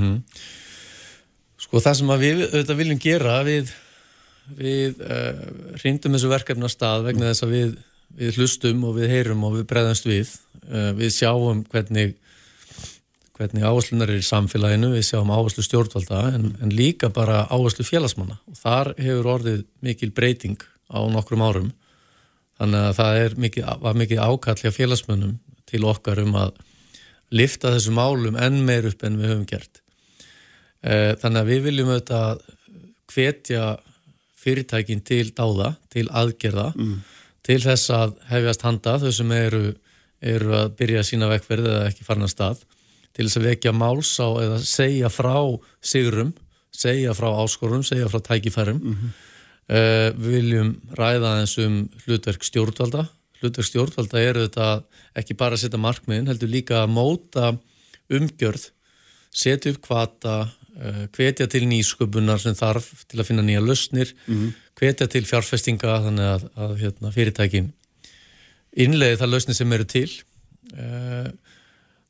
Sko 1.65 1.79
það 1.81 1.95
sem 1.97 2.11
við 2.19 2.41
auðvitað 2.43 2.77
viljum 2.77 2.99
gera 2.99 3.35
við, 3.47 3.69
við 4.57 4.99
uh, 5.01 5.39
hrindum 5.79 6.13
þessu 6.13 6.29
verkefni 6.29 6.67
á 6.67 6.69
stað 6.69 7.07
vegna 7.07 7.31
þess 7.31 7.45
að 7.45 7.53
við, 7.55 7.71
við 8.19 8.37
hlustum 8.37 8.83
og 8.83 8.97
við 8.99 9.09
heyrum 9.09 9.45
og 9.47 9.55
við 9.55 9.65
breðast 9.71 10.05
við. 10.05 10.33
Uh, 10.67 10.91
við 10.99 11.15
sjáum 11.15 11.63
hvernig 11.71 12.13
hvernig 13.35 13.65
áherslunar 13.67 14.11
er 14.11 14.21
í 14.21 14.25
samfélaginu 14.25 14.93
við 14.93 15.07
sjáum 15.09 15.31
áherslu 15.35 15.63
stjórnvalda 15.65 16.21
en, 16.35 16.51
en 16.63 16.71
líka 16.71 17.09
bara 17.13 17.43
áherslu 17.51 17.83
félagsmanna. 17.87 18.37
Og 18.47 18.59
þar 18.59 18.93
hefur 18.99 19.31
orðið 19.35 19.65
mikil 19.83 20.11
breyting 20.15 20.61
á 20.87 20.99
nokkrum 21.11 21.43
árum. 21.43 21.71
Þannig 22.59 22.85
að 22.89 22.93
það 22.99 23.21
er 23.23 23.35
mikið, 23.45 23.71
var 23.83 23.97
mikið 23.99 24.21
ákall 24.23 24.59
hjá 24.61 24.71
félagsmönnum 24.71 25.33
til 25.67 25.81
okkar 25.89 26.21
um 26.23 26.37
að 26.39 26.53
lifta 27.35 27.73
þessu 27.73 27.91
málum 27.95 28.37
enn 28.39 28.61
meir 28.67 28.87
upp 28.87 29.03
en 29.03 29.17
við 29.19 29.33
höfum 29.33 29.47
gert. 29.49 29.81
Eh, 30.85 31.15
Þannig 31.19 31.41
að 31.41 31.49
við 31.51 31.65
viljum 31.65 31.91
auðvitað 31.91 32.45
hvetja 33.11 33.65
fyrirtækin 34.45 35.01
til 35.01 35.31
dáða, 35.35 35.73
til 35.89 36.05
aðgerða, 36.13 36.69
til 37.45 37.59
þess 37.63 37.89
að 37.93 38.15
hefjast 38.29 38.61
handa 38.65 38.95
þau 39.01 39.11
sem 39.11 39.31
eru, 39.33 39.63
eru 40.21 40.53
að 40.53 40.75
byrja 40.77 41.03
sína 41.03 41.27
vekkverð 41.33 41.67
eða 41.71 41.87
ekki 41.89 42.05
farna 42.05 42.29
stað, 42.29 42.61
til 43.15 43.27
þess 43.27 43.39
að 43.39 43.47
vekja 43.49 43.71
máls 43.75 44.11
á 44.19 44.27
eða 44.43 44.59
segja 44.67 45.11
frá 45.13 45.37
sigurum 45.79 46.33
segja 46.75 47.13
frá 47.15 47.29
áskorum, 47.43 47.83
segja 47.85 48.09
frá 48.11 48.21
tækifærum. 48.23 48.81
Uh, 49.65 50.11
við 50.13 50.35
viljum 50.39 50.73
ræða 50.97 51.39
eins 51.39 51.55
um 51.61 51.85
hlutverk 52.03 52.45
stjórnvalda. 52.45 53.07
Hlutverk 53.41 53.69
stjórnvalda 53.69 54.21
eru 54.21 54.45
þetta 54.45 54.67
ekki 55.17 55.37
bara 55.39 55.57
að 55.57 55.65
setja 55.65 55.81
markmiðin, 55.81 56.29
heldur 56.29 56.51
líka 56.51 56.83
að 56.83 56.93
móta 56.93 57.55
umgjörð 58.13 58.69
setja 59.35 59.73
upp 59.73 59.81
kvata 59.87 60.35
uh, 60.45 61.01
hvetja 61.15 61.47
til 61.51 61.65
nýsköpunar 61.71 62.43
sem 62.43 62.55
þarf 62.57 62.91
til 63.09 63.19
að 63.19 63.31
finna 63.31 63.45
nýja 63.45 63.63
lausnir 63.63 64.13
hvetja 64.77 65.09
til 65.11 65.25
fjárfestinga 65.25 65.97
þannig 66.05 66.29
að, 66.35 66.45
að 66.61 66.77
hérna, 66.83 67.11
fyrirtækin 67.15 67.73
innleiði 68.85 69.17
það 69.21 69.31
lausnir 69.31 69.57
sem 69.57 69.73
eru 69.73 69.87
til. 69.89 70.09
Uh, 70.75 71.31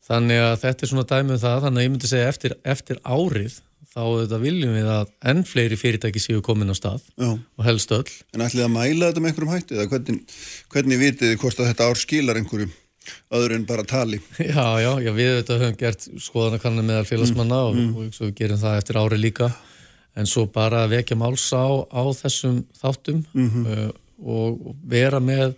þannig 0.05 0.41
að 0.43 0.57
þetta 0.63 0.85
er 0.85 0.91
svona 0.91 1.07
dæmið 1.11 1.45
það 1.45 1.63
þannig 1.65 1.81
að 1.81 1.87
ég 1.87 1.93
myndi 1.93 2.11
segja 2.11 2.31
eftir, 2.33 2.57
eftir 2.75 3.01
árið 3.03 3.59
þá 3.95 4.01
þetta 4.03 4.39
viljum 4.41 4.73
við 4.75 4.87
að 4.91 5.11
enn 5.31 5.43
fleiri 5.47 5.77
fyrirtæki 5.79 6.21
séu 6.21 6.41
komin 6.43 6.71
á 6.71 6.75
stað 6.75 7.05
Já. 7.15 7.29
og 7.31 7.61
helst 7.63 7.93
öll. 7.95 8.09
En 8.35 8.43
ætlið 8.43 8.65
að 8.65 8.73
mæla 8.73 9.11
þetta 9.11 9.23
með 9.23 9.31
einhverjum 9.31 9.53
hætti? 9.53 9.77
Eða 9.77 9.91
hvernig, 9.93 10.33
hvernig 10.73 10.99
vitið 10.99 11.31
þið 11.31 11.39
hvort 11.43 11.61
að 11.61 11.69
þetta 11.71 11.87
ár 11.87 12.01
skilar 12.01 12.39
einhverju 12.41 12.67
öðru 13.37 13.55
en 13.55 13.67
bara 13.69 13.85
tali? 13.87 14.19
Já, 14.41 14.65
já, 14.81 14.91
já, 14.99 15.11
við 15.15 15.31
þetta 15.39 15.59
höfum 15.61 15.79
gert 15.79 16.07
skoðanakannar 16.25 16.87
meðal 16.89 17.07
félagsmanna 17.07 17.61
og, 17.69 17.79
og 17.95 18.15
svo 18.17 18.27
við 18.27 18.37
gerum 18.41 18.61
það 18.61 18.79
eftir 18.81 18.99
ári 18.99 19.21
líka. 19.21 19.51
En 20.15 20.27
svo 20.27 20.45
bara 20.51 20.85
að 20.85 20.97
vekja 20.97 21.19
máls 21.19 21.45
á, 21.55 21.67
á 21.91 22.03
þessum 22.17 22.63
þáttum 22.79 23.21
uh, 23.35 23.89
og, 24.19 24.59
og 24.71 24.75
vera 24.89 25.21
með 25.23 25.55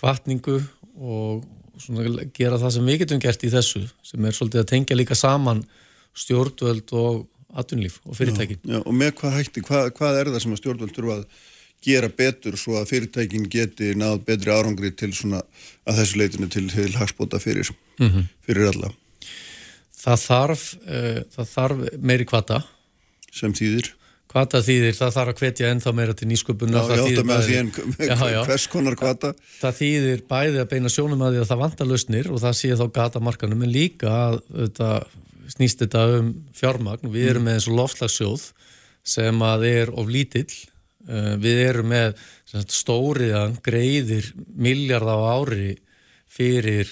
kvartningu 0.00 0.58
og 0.98 1.46
svona 1.82 2.28
gera 2.36 2.60
það 2.60 2.74
sem 2.76 2.88
við 2.90 3.02
getum 3.02 3.22
gert 3.22 3.44
í 3.44 3.52
þessu 3.52 3.84
sem 4.06 4.24
er 4.24 4.36
svolítið 4.36 4.64
að 4.64 4.70
tengja 4.72 4.98
líka 4.98 5.18
saman 5.18 5.64
stjórnvöld 6.18 6.94
og 6.98 7.26
atvinnlíf 7.58 8.00
og 8.04 8.16
fyrirtækin. 8.18 8.60
Já, 8.66 8.80
og 8.82 8.94
með 8.94 9.14
hvað 9.20 9.36
hætti, 9.38 9.64
hvað, 9.64 9.92
hvað 9.96 10.20
er 10.20 10.32
það 10.32 10.44
sem 10.44 10.54
að 10.54 10.62
stjórnvöld 10.62 10.96
þurfa 10.96 11.18
að 11.18 11.26
gera 11.88 12.08
betur 12.10 12.56
svo 12.58 12.78
að 12.80 12.88
fyrirtækin 12.90 13.46
geti 13.50 13.92
náð 13.98 14.24
betri 14.26 14.52
árangri 14.52 14.90
til 14.98 15.12
svona 15.14 15.44
að 15.86 16.00
þessu 16.00 16.18
leitinu 16.18 16.48
til, 16.50 16.64
til 16.72 16.90
hagspóta 16.98 17.38
fyrir, 17.42 17.70
fyrir 18.46 18.72
alla 18.72 18.90
Það 19.98 20.20
þarf, 20.22 20.64
uh, 20.86 21.20
það 21.34 21.48
þarf 21.52 21.86
meiri 22.06 22.26
kvata 22.28 22.60
sem 23.34 23.54
þýðir. 23.54 23.92
Kvata 24.28 24.60
þýðir, 24.60 24.92
það 24.98 25.14
þarf 25.14 25.32
að 25.32 25.38
hvetja 25.40 25.68
ennþá 25.72 25.92
meira 25.96 26.14
til 26.16 26.26
nýsköpunar. 26.28 26.90
Já, 26.90 26.98
ég 26.98 27.14
átta 27.16 27.22
með 27.24 27.46
því 27.46 27.54
en 27.58 27.70
Já, 27.96 28.16
já. 28.28 28.40
hvers 28.44 28.66
konar 28.68 28.96
kvata? 29.00 29.30
það 29.62 29.78
þýðir 29.78 30.24
bæði 30.28 30.60
að 30.60 30.68
beina 30.74 30.92
sjónum 30.92 31.24
að 31.24 31.32
því 31.32 31.40
að 31.40 31.48
það 31.48 31.62
vantar 31.62 31.88
lausnir 31.88 32.28
og 32.28 32.42
það 32.42 32.58
sé 32.58 32.70
þá 32.76 32.84
gata 32.98 33.22
markanum 33.24 33.64
en 33.64 33.72
líka 33.72 34.12
að 34.12 34.36
þetta, 34.50 34.90
snýst 35.54 35.84
þetta 35.84 36.04
um 36.18 36.30
fjármagn 36.60 37.12
við 37.14 37.30
erum 37.32 37.48
með 37.48 37.56
eins 37.56 37.70
og 37.70 37.78
loftlagsjóð 37.80 38.44
sem 39.08 39.44
að 39.48 39.66
er 39.70 39.94
of 39.96 40.12
lítill 40.12 40.52
uh, 41.08 41.34
við 41.40 41.64
erum 41.70 41.92
með 41.94 42.20
stóriðan 42.68 43.56
greiðir 43.64 44.28
miljard 44.60 45.08
á 45.08 45.18
ári 45.40 45.78
fyrir 46.28 46.90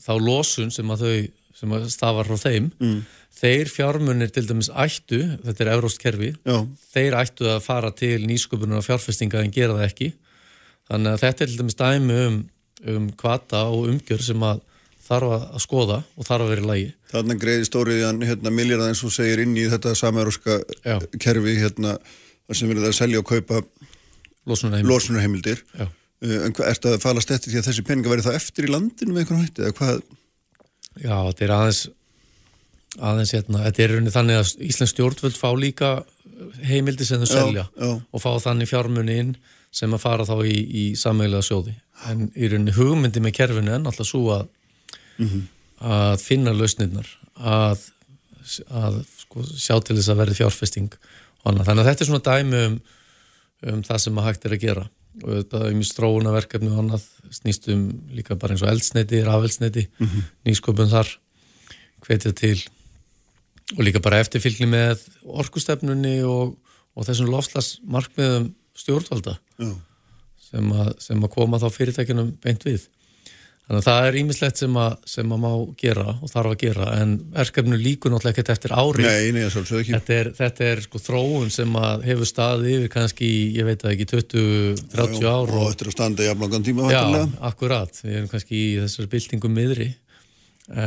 þá 0.00 0.14
losun 0.22 0.70
sem 0.70 0.90
að 0.94 1.06
þau 1.06 1.16
sem 1.60 1.74
að 1.76 1.90
stafar 1.92 2.28
frá 2.30 2.38
þeim 2.40 2.70
mm. 2.78 3.00
Þeir 3.40 3.70
fjármunir 3.72 4.32
til 4.34 4.46
dæmis 4.48 4.70
ættu 4.70 5.20
þetta 5.44 5.64
er 5.64 5.72
euróst 5.74 6.00
kerfi 6.02 6.32
Já, 6.36 6.58
þeir 6.92 7.18
ættu 7.22 7.48
að 7.50 7.62
fara 7.64 7.92
til 7.96 8.18
nýsköpunar 8.28 8.82
og 8.82 8.86
fjárfestinga 8.86 9.44
en 9.44 9.54
gera 9.54 9.78
það 9.78 9.86
ekki. 9.88 10.10
Þannig 10.90 11.14
að 11.14 11.22
þetta 11.24 11.44
er 11.44 11.52
til 11.52 11.60
dæmis 11.60 11.78
dæmi 11.78 12.18
um, 12.26 12.40
um 12.94 13.06
kvata 13.20 13.62
og 13.70 13.88
umgjör 13.92 14.24
sem 14.26 14.44
að 14.46 14.64
þarf 15.10 15.36
að 15.36 15.62
skoða 15.64 16.00
og 16.14 16.26
þarf 16.26 16.44
að 16.44 16.52
vera 16.52 16.64
í 16.64 16.68
lagi. 16.70 16.90
Þarna 17.10 17.36
greiði 17.42 17.68
stóriðan 17.68 18.20
hérna, 18.26 18.52
miljardar 18.54 18.92
eins 18.92 19.02
og 19.06 19.14
segir 19.14 19.42
inn 19.42 19.56
í 19.58 19.66
þetta 19.70 19.94
sameróska 19.98 20.60
kerfi 21.18 21.56
hérna, 21.58 21.96
sem 22.52 22.70
verið 22.70 22.90
að 22.90 22.98
selja 22.98 23.22
og 23.22 23.26
kaupa 23.30 23.62
losunarheim 24.46 24.86
losunarheimildir. 24.86 25.64
Uh, 25.78 25.88
en 26.44 26.54
hvað, 26.54 26.68
ertu 26.74 26.92
að 26.92 27.02
falast 27.02 27.32
eftir 27.34 27.54
því 27.54 27.62
að 27.62 27.70
þessi 27.70 27.86
peninga 27.88 28.12
verið 28.12 28.28
það 28.28 28.38
eftir 28.38 28.68
í 28.68 28.72
landinu 28.74 29.16
með 29.16 29.24
einhvern 29.24 29.42
hætti? 29.46 30.18
Já, 31.00 31.16
þetta 31.16 31.46
er 31.46 31.54
aðeins 31.56 31.82
aðeins 32.98 33.34
hérna, 33.36 33.62
þetta 33.68 33.82
er 33.84 33.94
rauninni 33.94 34.14
þannig 34.14 34.40
að 34.40 34.52
Íslands 34.66 34.94
stjórnvöld 34.94 35.38
fá 35.38 35.48
líka 35.54 35.90
heimildi 36.66 37.06
sem 37.06 37.22
þau 37.22 37.30
selja 37.30 37.66
já. 37.68 37.90
og 37.94 38.22
fá 38.22 38.30
þannig 38.42 38.70
fjármunni 38.70 39.18
inn 39.22 39.32
sem 39.70 39.92
að 39.94 40.02
fara 40.02 40.26
þá 40.26 40.34
í, 40.42 40.56
í 40.56 40.84
sammeiglega 40.98 41.46
sjóði 41.46 41.76
en 42.10 42.26
í 42.34 42.50
rauninni 42.50 42.74
hugmyndi 42.74 43.22
með 43.22 43.36
kerfinu 43.38 43.74
er 43.76 43.82
náttúrulega 43.84 44.10
svo 44.10 44.24
að 44.34 44.48
að 45.80 46.22
finna 46.22 46.52
lausnirnar 46.56 47.08
að, 47.36 47.82
að 48.68 49.00
sko, 49.20 49.44
sjá 49.48 49.76
til 49.84 49.96
þess 49.96 50.12
að 50.12 50.22
verði 50.22 50.38
fjárfesting 50.40 50.88
og 50.90 51.50
annað. 51.50 51.68
Þannig 51.68 51.82
að 51.82 51.90
þetta 51.90 52.04
er 52.04 52.10
svona 52.10 52.26
dæmi 52.28 52.62
um, 52.66 52.80
um 53.72 53.84
það 53.86 54.02
sem 54.04 54.20
að 54.20 54.28
hægt 54.28 54.46
er 54.46 54.56
að 54.56 54.64
gera 54.64 54.86
og 55.20 55.30
þetta 55.34 55.62
er 55.66 55.76
mjög 55.76 55.88
stróuna 55.90 56.34
verkefni 56.34 56.70
og 56.72 56.82
annað 56.84 57.06
snýst 57.34 57.68
um 57.72 57.86
líka 58.16 58.36
bara 58.40 58.54
eins 58.54 58.64
og 58.64 58.70
eldsneiti, 58.72 59.22
rafelsneiti, 59.26 59.86
nýsköpun 60.46 60.92
þar 60.92 61.10
hvetja 62.06 62.32
til 62.36 62.56
og 63.76 63.84
líka 63.86 64.02
bara 64.02 64.20
eftirfylgni 64.24 64.68
með 64.70 65.04
orkustefnunni 65.24 66.20
og, 66.26 66.56
og 66.96 67.06
þessum 67.08 67.30
loftlasmarkmiðum 67.32 68.50
stjórnvalda 68.78 69.36
sem 70.50 70.72
að, 70.74 70.94
sem 71.02 71.20
að 71.22 71.34
koma 71.34 71.60
þá 71.62 71.68
fyrirtækjunum 71.74 72.32
beint 72.42 72.66
við. 72.66 72.88
Þannig 73.70 73.84
að 73.84 73.86
það 73.86 74.04
er 74.08 74.16
ímislegt 74.18 74.58
sem 74.58 74.76
að, 74.82 74.94
sem 75.06 75.32
að 75.36 75.38
má 75.44 75.50
gera 75.78 76.04
og 76.16 76.30
þarf 76.32 76.54
að 76.56 76.62
gera 76.64 76.86
en 76.98 77.12
verkefnu 77.36 77.76
líkur 77.78 78.10
náttúrulega 78.10 78.34
ekkert 78.34 78.48
eftir 78.56 78.72
ári. 78.74 79.04
Nei, 79.04 79.28
nei, 79.36 79.44
Þetta 79.46 80.16
er, 80.16 80.30
þetta 80.40 80.66
er 80.66 80.82
sko 80.82 80.98
þróun 80.98 81.52
sem 81.54 81.76
að 81.78 82.02
hefur 82.08 82.26
staðið 82.26 82.72
yfir 82.72 82.92
kannski, 82.96 83.28
ég 83.54 83.68
veit 83.68 83.84
það 83.84 83.94
ekki, 83.94 84.08
20-30 84.16 85.28
ár 85.30 85.54
og 85.54 85.68
þetta 85.68 85.86
er 85.86 85.92
að 85.92 85.94
standa 85.94 86.26
í 86.26 86.32
aflangan 86.32 86.66
tíma 86.66 86.90
já, 86.90 87.04
akkurat, 87.52 88.02
við 88.02 88.16
erum 88.16 88.32
kannski 88.34 88.58
í 88.58 88.74
þessari 88.80 89.12
byltingum 89.14 89.54
miðri 89.54 89.88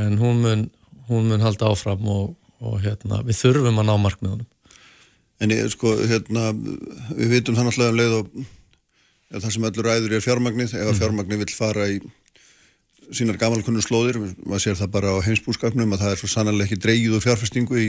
en 0.01 0.19
hún 0.19 0.43
mun, 0.43 0.67
hún 1.07 1.31
mun 1.31 1.47
halda 1.47 1.71
áfram 1.71 2.03
og, 2.11 2.35
og 2.63 2.81
hérna, 2.83 3.21
við 3.27 3.39
þurfum 3.41 3.79
að 3.81 3.87
ná 3.89 3.93
markmiðunum. 4.01 4.49
En 5.43 5.51
ég, 5.51 5.69
sko, 5.73 5.93
hérna, 6.07 6.49
við 7.17 7.37
vitum 7.37 7.57
það 7.57 7.69
náttúrulega 7.69 7.93
um 7.93 7.99
leið 7.99 8.17
og 8.19 8.27
ja, 8.39 9.39
það 9.39 9.49
sem 9.55 9.69
öllur 9.69 9.89
ræður 9.89 10.17
er 10.17 10.23
fjármagnið, 10.23 10.75
ef 10.79 10.91
að 10.91 10.99
fjármagnið 11.01 11.41
vill 11.43 11.55
fara 11.57 11.87
í 11.91 12.01
sínar 13.13 13.37
gamalkunnur 13.41 13.83
slóðir, 13.83 14.19
maður 14.45 14.63
sér 14.63 14.77
það 14.79 14.93
bara 14.93 15.15
á 15.17 15.25
heimsbúskapnum 15.25 15.95
að 15.95 16.05
það 16.05 16.13
er 16.13 16.21
svo 16.21 16.29
sannarlega 16.31 16.69
ekki 16.69 16.83
dreigið 16.85 17.17
og 17.17 17.25
fjárfestingu 17.25 17.81
í 17.81 17.87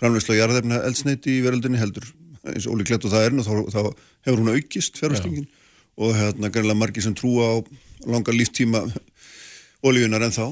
framleyslu 0.00 0.34
og 0.34 0.40
jarðefna 0.40 0.80
eldsneiti 0.88 1.36
í 1.36 1.42
veröldinni 1.44 1.80
heldur 1.80 2.06
eins 2.46 2.66
og 2.66 2.76
ólíklegt 2.76 3.04
og 3.06 3.12
það 3.12 3.26
er 3.26 3.36
nú, 3.36 3.44
þá, 3.44 3.52
þá 3.74 3.80
hefur 4.28 4.42
hún 4.42 4.54
aukist 4.54 5.00
fjárfestingin. 5.00 5.48
Og 5.96 6.12
hérna 6.16 6.50
greinlega 6.52 6.78
margir 6.78 7.04
sem 7.04 7.14
trúa 7.16 7.48
á 7.52 7.54
langa 8.06 8.34
líftíma 8.34 8.84
ólíunar 9.84 10.26
en 10.26 10.34
þá 10.34 10.44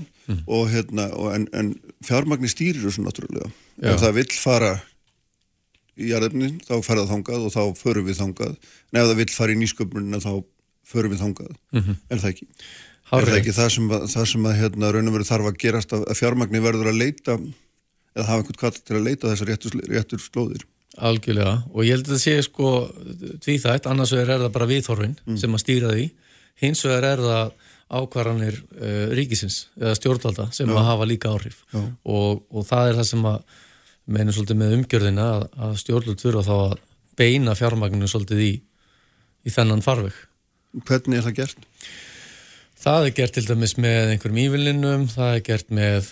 og 0.46 0.70
hérna, 0.72 1.10
og 1.12 1.34
en, 1.34 1.46
en 1.52 1.74
fjármagni 2.04 2.48
stýrir 2.48 2.82
þessu 2.84 3.04
náttúrulega. 3.04 3.50
Já. 3.80 3.92
ef 3.92 4.00
það 4.00 4.16
vill 4.20 4.32
fara 4.38 4.72
í 5.94 6.10
jarðefnin, 6.10 6.56
þá 6.64 6.74
fara 6.82 7.04
það 7.04 7.12
þangað 7.12 7.46
og 7.46 7.54
þá 7.54 7.62
förum 7.78 8.08
við 8.08 8.20
þangað, 8.22 8.56
en 8.90 9.00
ef 9.00 9.08
það 9.10 9.20
vill 9.20 9.30
fara 9.34 9.54
í 9.54 9.60
nýsköpunina 9.60 10.22
þá 10.22 10.32
förum 10.84 11.14
við 11.14 11.22
þangað. 11.22 11.54
Er 12.10 12.22
það 12.22 12.30
ekki? 12.32 12.48
Er 13.14 13.28
það 13.28 13.38
ekki 13.38 13.54
það 13.54 13.72
sem 13.76 13.90
að, 13.92 14.06
það 14.14 14.28
sem 14.32 14.46
að 14.48 14.56
hérna, 14.58 14.92
raun 14.94 15.10
og 15.10 15.16
veru 15.18 15.28
þarf 15.28 15.50
að 15.50 15.58
gerast 15.62 15.92
að, 15.94 16.06
að 16.08 16.18
fjármagni 16.18 16.62
verður 16.64 16.90
að 16.90 17.00
leita 17.02 17.36
eða 18.14 18.28
hafa 18.30 18.40
einhvern 18.40 18.60
kvart 18.62 18.80
til 18.80 18.96
að 18.96 19.06
leita 19.08 19.30
þessar 19.30 19.50
réttur, 19.52 19.76
réttur 19.90 20.22
slóðir? 20.22 20.64
Algjörlega. 20.94 21.54
Og 21.74 21.86
ég 21.86 21.96
held 21.96 22.06
að 22.06 22.14
það 22.14 22.22
sé 22.22 22.34
sko 22.46 22.72
tvíþætt, 23.42 23.88
annars 23.90 24.14
vegar 24.14 24.36
er 24.36 24.44
það 24.44 24.52
bara 24.54 24.68
viðhorfin 24.70 25.16
sem 25.40 25.56
að 25.56 25.62
stýra 25.64 25.90
því, 25.94 26.04
hins 26.62 26.84
vegar 26.86 27.08
er 27.08 27.22
það 27.24 27.54
ákvarðanir 27.92 28.56
uh, 28.78 29.12
ríkisins 29.16 29.66
eða 29.80 29.94
stjórnvalda 29.98 30.48
sem 30.56 30.70
að 30.72 30.88
hafa 30.88 31.08
líka 31.08 31.32
áhrif 31.34 31.60
Já. 31.72 31.82
og, 31.82 32.44
og 32.50 32.66
það 32.68 32.90
er 32.90 32.98
það 33.00 33.08
sem 33.10 33.28
að 33.28 33.60
meinum 34.04 34.36
svolítið 34.36 34.60
með 34.60 34.74
umgjörðina 34.78 35.28
að, 35.34 35.46
að 35.66 35.76
stjórnvald 35.80 36.22
þurfa 36.22 36.44
þá 36.48 36.54
að 36.56 36.74
beina 37.18 37.54
fjármagninu 37.56 38.08
svolítið 38.10 38.42
í, 38.44 38.50
í 39.44 39.52
þennan 39.54 39.84
farveg. 39.84 40.16
Hvernig 40.84 41.20
er 41.20 41.26
það 41.28 41.38
gert? 41.38 41.64
Það 42.84 43.06
er 43.06 43.16
gert 43.16 43.36
til 43.38 43.46
dæmis 43.48 43.76
með 43.80 44.12
einhverjum 44.12 44.42
ívillinum, 44.42 45.08
það 45.08 45.38
er 45.38 45.42
gert 45.46 45.70
með, 45.72 46.10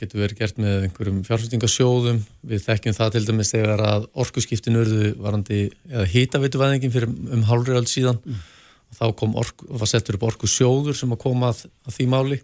getur 0.00 0.24
verið 0.24 0.40
gert 0.42 0.58
með 0.60 0.86
einhverjum 0.88 1.20
fjárfæstingasjóðum, 1.28 2.18
við 2.50 2.64
þekkjum 2.66 2.96
það 2.98 3.12
til 3.14 3.22
dæmis 3.28 3.52
þegar 3.54 3.84
að 3.86 4.08
orkuskiptin 4.24 4.80
urðu 4.82 5.12
varandi, 5.22 5.60
eða 5.88 6.08
hýtavituvæðingin 6.12 6.92
fyrir 6.96 7.14
um 7.36 7.46
hálfri 7.48 7.78
öll 7.78 7.88
síðan, 7.88 8.20
og 8.20 8.59
þá 8.96 9.06
kom 9.18 9.36
orku, 9.38 9.68
og 9.70 9.80
það 9.82 9.92
settur 9.92 10.18
upp 10.18 10.26
orkusjóður 10.30 10.98
sem 10.98 11.14
að 11.14 11.22
koma 11.22 11.52
að, 11.52 11.64
að 11.86 11.96
því 11.96 12.06
máli 12.10 12.38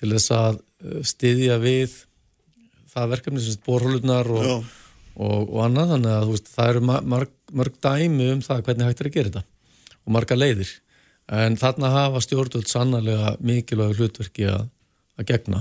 til 0.00 0.10
þess 0.14 0.34
að 0.36 0.60
uh, 0.60 1.00
styðja 1.06 1.58
við 1.62 1.96
það 2.90 3.10
verkefni 3.14 3.42
sem 3.44 3.62
borhólunar 3.66 4.30
og, 4.34 4.46
Já. 4.46 4.54
og, 5.14 5.40
og 5.46 5.58
annað, 5.66 5.94
þannig 5.94 6.14
að 6.16 6.30
veist, 6.32 6.52
það 6.56 6.72
eru 6.74 6.84
ma- 6.90 7.02
marg, 7.14 7.34
marg 7.52 7.80
dæmi 7.82 8.30
um 8.34 8.44
það 8.44 8.64
hvernig 8.66 8.90
hægt 8.90 9.02
er 9.04 9.10
að 9.10 9.18
gera 9.18 9.32
þetta 9.32 9.44
og 10.00 10.14
marga 10.16 10.38
leiðir. 10.38 10.70
En 11.30 11.58
þarna 11.60 11.92
hafa 11.94 12.22
stjórnvöld 12.24 12.66
sannarlega 12.66 13.36
mikilvægur 13.46 14.00
hlutverki 14.00 14.48
að, 14.50 14.64
að 15.20 15.28
gegna 15.28 15.60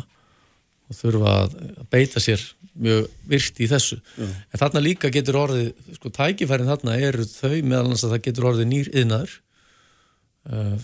og 0.90 0.98
þurfa 0.98 1.34
að 1.44 1.52
beita 1.94 2.22
sér 2.24 2.42
mjög 2.80 3.10
virkt 3.30 3.60
í 3.62 3.68
þessu. 3.70 4.00
En 4.18 4.62
þarna 4.62 4.82
líka 4.82 5.12
getur 5.14 5.38
orðið 5.44 5.70
sko 6.00 6.10
tækifærin 6.16 6.72
þarna 6.72 6.96
eru 6.98 7.28
þau 7.30 7.60
meðal 7.62 7.84
annars 7.84 8.06
að 8.08 8.16
það 8.16 8.24
getur 8.30 8.48
orðið 8.50 8.70
nýr 8.72 8.90
yðnaður 8.96 9.36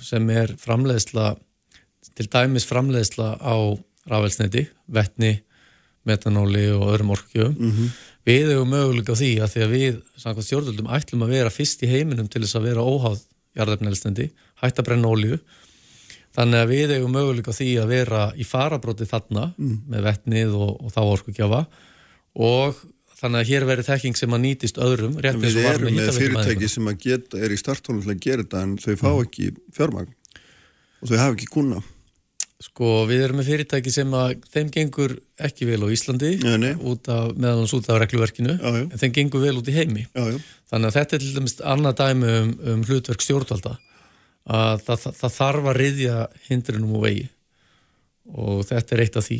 sem 0.05 0.29
er 0.29 0.53
framleiðsla 0.61 1.33
til 2.15 2.27
dæmis 2.31 2.67
framleiðsla 2.69 3.35
á 3.41 3.55
rafelsneti, 4.05 4.67
vettni 4.85 5.39
metanóli 6.05 6.67
og 6.75 6.91
öðrum 6.93 7.15
orkjöfum 7.15 7.55
við 8.25 8.51
hefum 8.51 8.69
möguleika 8.69 9.13
á 9.13 9.19
því 9.19 9.31
að 9.41 9.53
því 9.53 9.63
að 9.65 9.73
við 9.73 9.95
samkvæmt 10.21 10.47
stjórnvöldum 10.47 10.91
ætlum 10.97 11.25
að 11.25 11.33
vera 11.33 11.53
fyrst 11.53 11.83
í 11.85 11.89
heiminum 11.89 12.27
til 12.29 12.43
þess 12.43 12.57
að 12.59 12.67
vera 12.69 12.85
óháð 12.85 13.23
jarðefnelsnendi, 13.55 14.29
hætt 14.61 14.79
að 14.79 14.87
brenna 14.89 15.09
ólíu 15.09 15.39
þannig 16.35 16.61
að 16.61 16.71
við 16.73 16.93
hefum 16.97 17.15
möguleika 17.15 17.53
á 17.53 17.57
því 17.57 17.69
að 17.81 17.91
vera 17.93 18.23
í 18.35 18.47
farabróti 18.47 19.07
þarna 19.07 19.47
með 19.57 20.07
vettnið 20.09 20.57
og, 20.57 20.71
og 20.83 20.91
þá 20.91 21.01
orkugjafa. 21.03 21.61
Og 22.35 22.81
þannig 23.15 23.41
að 23.41 23.49
hér 23.51 23.65
verið 23.69 23.89
þekking 23.89 24.19
sem 24.19 24.35
að 24.35 24.43
nýtist 24.43 24.79
öðrum 24.81 25.17
við 25.17 25.29
erum 25.31 25.89
með 25.95 26.13
fyrirtæki 26.17 26.69
sem 26.71 26.91
að 26.91 27.01
geta, 27.05 27.39
er 27.39 27.53
í 27.55 27.59
starttónum 27.59 28.03
til 28.03 28.13
að 28.15 28.23
gera 28.25 28.45
þetta 28.45 28.63
en 28.67 28.77
þau 28.81 28.95
fá 28.99 29.09
ekki 29.13 29.51
fjármagn 29.75 30.13
og 31.01 31.11
þau 31.11 31.17
hafa 31.19 31.35
ekki 31.35 31.51
kuna. 31.53 31.81
Sko 32.65 32.89
við 33.09 33.25
erum 33.25 33.39
með 33.41 33.49
fyrirtæki 33.51 33.91
sem 33.93 34.13
að 34.15 34.37
þeim 34.53 34.69
gengur 34.73 35.15
ekki 35.43 35.67
vel 35.67 35.81
á 35.83 35.87
Íslandi 35.91 36.31
Nei, 36.39 36.55
nei. 36.61 36.71
út 36.79 37.09
af, 37.11 37.33
regluverkinu 37.99 38.55
Já, 38.55 38.69
já. 38.79 38.85
en 38.87 39.01
þeim 39.01 39.15
gengur 39.17 39.43
vel 39.43 39.57
út 39.59 39.69
í 39.69 39.75
heimi 39.75 40.05
Já, 40.07 40.23
já. 40.31 40.37
þannig 40.71 40.87
að 40.87 40.97
þetta 40.99 41.17
er 41.17 41.23
til 41.25 41.33
dæmis 41.35 41.57
annað 41.73 41.97
dæmi 41.99 42.31
um, 42.31 42.53
um 42.71 42.85
hlutverk 42.87 43.25
stjórnvalda 43.25 43.75
að 44.45 44.85
það, 44.85 45.01
það, 45.03 45.17
það 45.19 45.35
þarf 45.35 45.67
að 45.71 45.79
riðja 45.81 46.15
hindrunum 46.47 46.95
og 46.95 47.05
vegi 47.05 47.27
og 48.31 48.63
þetta 48.69 48.95
er 48.95 49.03
eitt 49.03 49.19
af 49.19 49.27
því 49.27 49.39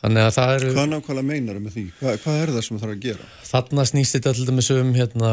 þannig 0.00 0.26
að 0.26 0.32
það 0.36 0.54
eru 0.56 0.72
Hvað 0.76 0.88
nákvæmlega 0.94 1.28
meinar 1.30 1.60
með 1.60 1.76
því? 1.76 1.84
Hvað, 2.00 2.18
hvað 2.24 2.40
er 2.40 2.52
það 2.54 2.64
sem 2.66 2.76
það 2.76 2.84
þarf 2.84 2.96
að 2.96 3.04
gera? 3.06 3.28
þarna 3.50 3.86
snýst 3.90 4.16
þetta 4.16 4.34
til 4.36 4.48
dæmis 4.48 4.70
um 4.74 4.92
hérna, 4.96 5.32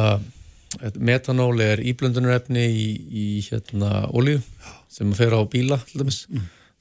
metanól 1.09 1.63
er 1.63 1.83
íblöndunarefni 1.91 2.65
í, 2.67 2.87
í 3.07 3.25
hérna 3.47 3.91
olíu 4.11 4.41
sem 4.91 5.11
fer 5.17 5.35
á 5.35 5.41
bíla 5.47 5.79
til 5.87 6.01
dæmis. 6.03 6.23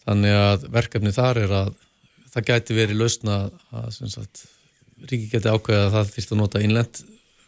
Þannig 0.06 0.38
að 0.38 0.68
verkefni 0.74 1.12
þar 1.14 1.42
er 1.42 1.54
að 1.62 1.74
það 2.34 2.48
gæti 2.50 2.76
verið 2.76 3.00
lausna 3.00 3.36
að 3.74 4.00
sagt, 4.12 4.46
ríki 5.10 5.30
geti 5.32 5.50
ákveða 5.50 5.86
að 5.88 5.94
það 5.96 6.10
þýrst 6.16 6.34
að 6.34 6.40
nota 6.42 6.62
innlend 6.62 7.00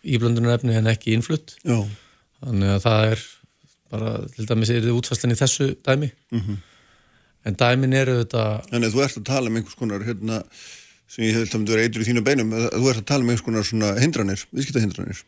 íblöndunarefni 0.08 0.78
en 0.78 0.90
ekki 0.90 1.14
innflutt. 1.16 1.56
Já, 1.66 1.82
þannig 2.44 2.72
að 2.76 2.82
það 2.86 3.12
er 3.12 3.26
bara 3.88 4.14
til 4.34 4.46
dæmis 4.48 4.70
er 4.72 4.82
þið 4.84 4.96
útfæslan 4.98 5.32
í 5.34 5.38
þessu 5.38 5.68
dæmi 5.86 6.10
en 7.48 7.56
dæmin 7.58 7.96
eru 7.96 8.18
þetta 8.20 8.44
en 8.76 8.84
ef 8.86 8.94
þú 8.94 9.04
ert 9.06 9.20
að 9.20 9.28
tala 9.30 9.50
um 9.50 9.58
einhvers 9.58 9.78
konar 9.78 10.04
hérna, 10.04 10.42
sem 11.08 11.24
ég 11.24 11.38
held 11.38 11.48
að 11.48 11.68
þú 11.70 11.76
er 11.76 11.84
eitur 11.86 12.04
í 12.04 12.08
þínu 12.10 12.24
beinum, 12.26 12.52
að 12.52 12.68
þú 12.76 12.90
ert 12.92 13.02
að 13.02 13.08
tala 13.12 13.24
um 13.24 13.32
einhvers 13.32 13.46
konar 13.46 14.02
hindranir, 14.02 14.44
viðskiptahindranir. 14.52 15.22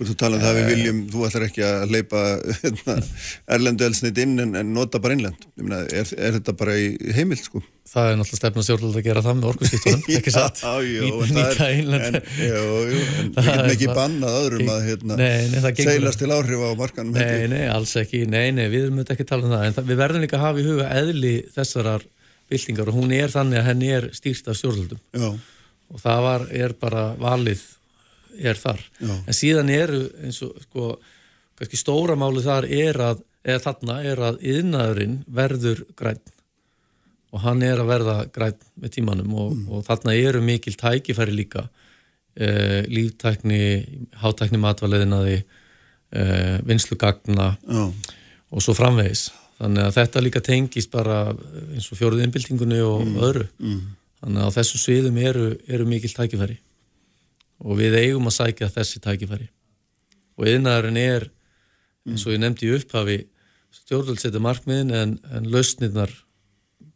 Þú 0.00 0.14
að 0.14 0.16
tala 0.22 0.38
um 0.38 0.40
það 0.40 0.50
að 0.50 0.58
við 0.60 0.68
viljum, 0.70 1.00
þú 1.12 1.24
ætlar 1.26 1.42
ekki 1.44 1.62
að 1.66 1.90
leipa 1.92 2.20
hérna, 2.62 2.94
erlendu 3.56 3.84
elsnit 3.84 4.20
inn 4.22 4.38
en, 4.46 4.54
en 4.56 4.70
nota 4.72 5.00
bara 5.02 5.16
innlend. 5.18 5.42
Er, 5.60 6.14
er 6.16 6.38
þetta 6.38 6.54
bara 6.56 6.76
í 6.80 6.86
heimild, 7.16 7.42
sko? 7.44 7.60
það 7.90 8.06
er 8.06 8.18
náttúrulega 8.20 8.38
stefna 8.38 8.62
stjórnvöld 8.62 8.98
að 9.00 9.06
gera 9.08 9.22
það 9.24 9.36
með 9.40 9.46
orkuskiptunum, 9.50 10.02
ekki 10.20 10.32
satt 10.34 10.60
Já, 10.62 10.74
jú, 10.86 11.08
Nýta- 11.26 11.40
en 11.40 11.56
það 11.56 11.62
er, 11.64 11.78
innlend 11.80 12.18
en, 12.20 12.20
við 13.34 13.48
getum 13.48 13.72
ekki 13.72 13.88
bannað 13.98 14.36
öðrum 14.44 14.70
að 14.70 14.84
hérna, 14.86 15.16
Nei, 15.18 15.48
nei, 15.50 15.56
gengur 15.64 15.88
seilast 15.88 16.22
til 16.22 16.30
áhrif 16.36 16.62
á 16.62 16.70
markanum. 16.78 17.16
Nei, 17.18 17.24
ég. 17.26 17.48
nei, 17.50 17.64
alls 17.72 17.96
ekki, 17.98 18.20
nei, 18.30 18.44
nei, 18.54 18.68
við 18.70 18.86
erum 18.86 19.00
auðvitað 19.00 19.16
ekki 19.16 19.26
að 19.26 19.32
tala 19.32 19.48
um 19.48 19.54
það 19.56 19.66
en 19.66 19.76
það, 19.80 19.88
við 19.90 20.00
verðum 20.04 20.24
líka 20.26 20.38
að 20.38 20.44
hafa 20.46 20.62
í 20.62 20.68
huga 20.68 20.86
eðli 21.00 21.34
þessarar 21.56 22.06
byltingar 22.54 22.92
og 22.92 23.00
hún 23.00 23.16
er 23.18 23.34
þannig 23.34 23.60
að 23.60 23.68
henni 23.72 23.90
er 23.96 24.08
stýrt 24.20 24.52
af 24.54 24.60
stjórnvöldum 24.60 25.02
Já, 25.18 25.28
og 25.90 26.04
það 26.04 26.24
var, 26.28 26.46
er 26.62 26.76
bara 26.86 27.04
valið 27.18 27.66
er 28.38 28.60
þar, 28.60 28.82
Já. 29.00 29.14
en 29.14 29.36
síðan 29.36 29.72
eru 29.74 30.02
eins 30.24 30.42
og, 30.46 30.54
sko, 30.66 30.92
kannski 31.58 31.80
stóra 31.80 32.16
málið 32.18 32.46
þar 32.48 32.68
er 32.72 33.00
að, 33.04 33.24
eða 33.44 33.64
þarna 33.66 33.96
er 34.10 34.22
að 34.30 34.44
yðnaðurinn 34.52 35.16
verður 35.40 35.82
græn 35.98 36.20
og 37.30 37.42
hann 37.44 37.62
er 37.62 37.80
að 37.80 37.90
verða 37.90 38.16
græn 38.34 38.56
með 38.80 38.94
tímanum 38.96 39.34
og, 39.38 39.52
og 39.70 39.84
þarna 39.86 40.16
eru 40.18 40.40
mikil 40.44 40.74
tækifæri 40.78 41.34
líka. 41.34 41.68
E, 42.34 42.48
líftækni, 42.90 43.60
hátækni 44.22 44.58
matvaliðinaði 44.62 45.36
e, 45.38 46.24
vinslugagna 46.66 47.52
já, 47.54 47.84
og 48.50 48.64
svo 48.64 48.74
framvegis. 48.74 49.28
Þannig 49.60 49.86
að 49.86 49.96
þetta 49.98 50.24
líka 50.24 50.42
tengist 50.42 50.90
bara 50.90 51.20
eins 51.74 51.90
og 51.92 52.00
fjóruð 52.00 52.24
innbyltingunni 52.24 52.80
og 52.86 53.18
öðru. 53.28 53.46
Þannig 54.20 54.42
að 54.42 54.50
á 54.50 54.56
þessum 54.56 54.82
sviðum 54.82 55.22
eru, 55.22 55.46
eru 55.68 55.86
mikil 55.88 56.12
tækifæri 56.16 56.58
og 57.60 57.76
við 57.80 57.98
eigum 58.00 58.28
að 58.30 58.36
sækja 58.38 58.70
þessi 58.74 59.02
tækifæri 59.04 59.48
og 60.40 60.48
yðnaðurinn 60.48 60.96
er 61.02 61.28
eins 62.08 62.24
og 62.26 62.32
ég 62.34 62.40
nefndi 62.40 62.68
í 62.70 62.74
upphafi 62.78 63.18
stjórnvöld 63.76 64.18
setja 64.22 64.40
markmiðin 64.42 64.90
en, 64.96 65.10
en 65.36 65.44
lausnirnar 65.52 66.10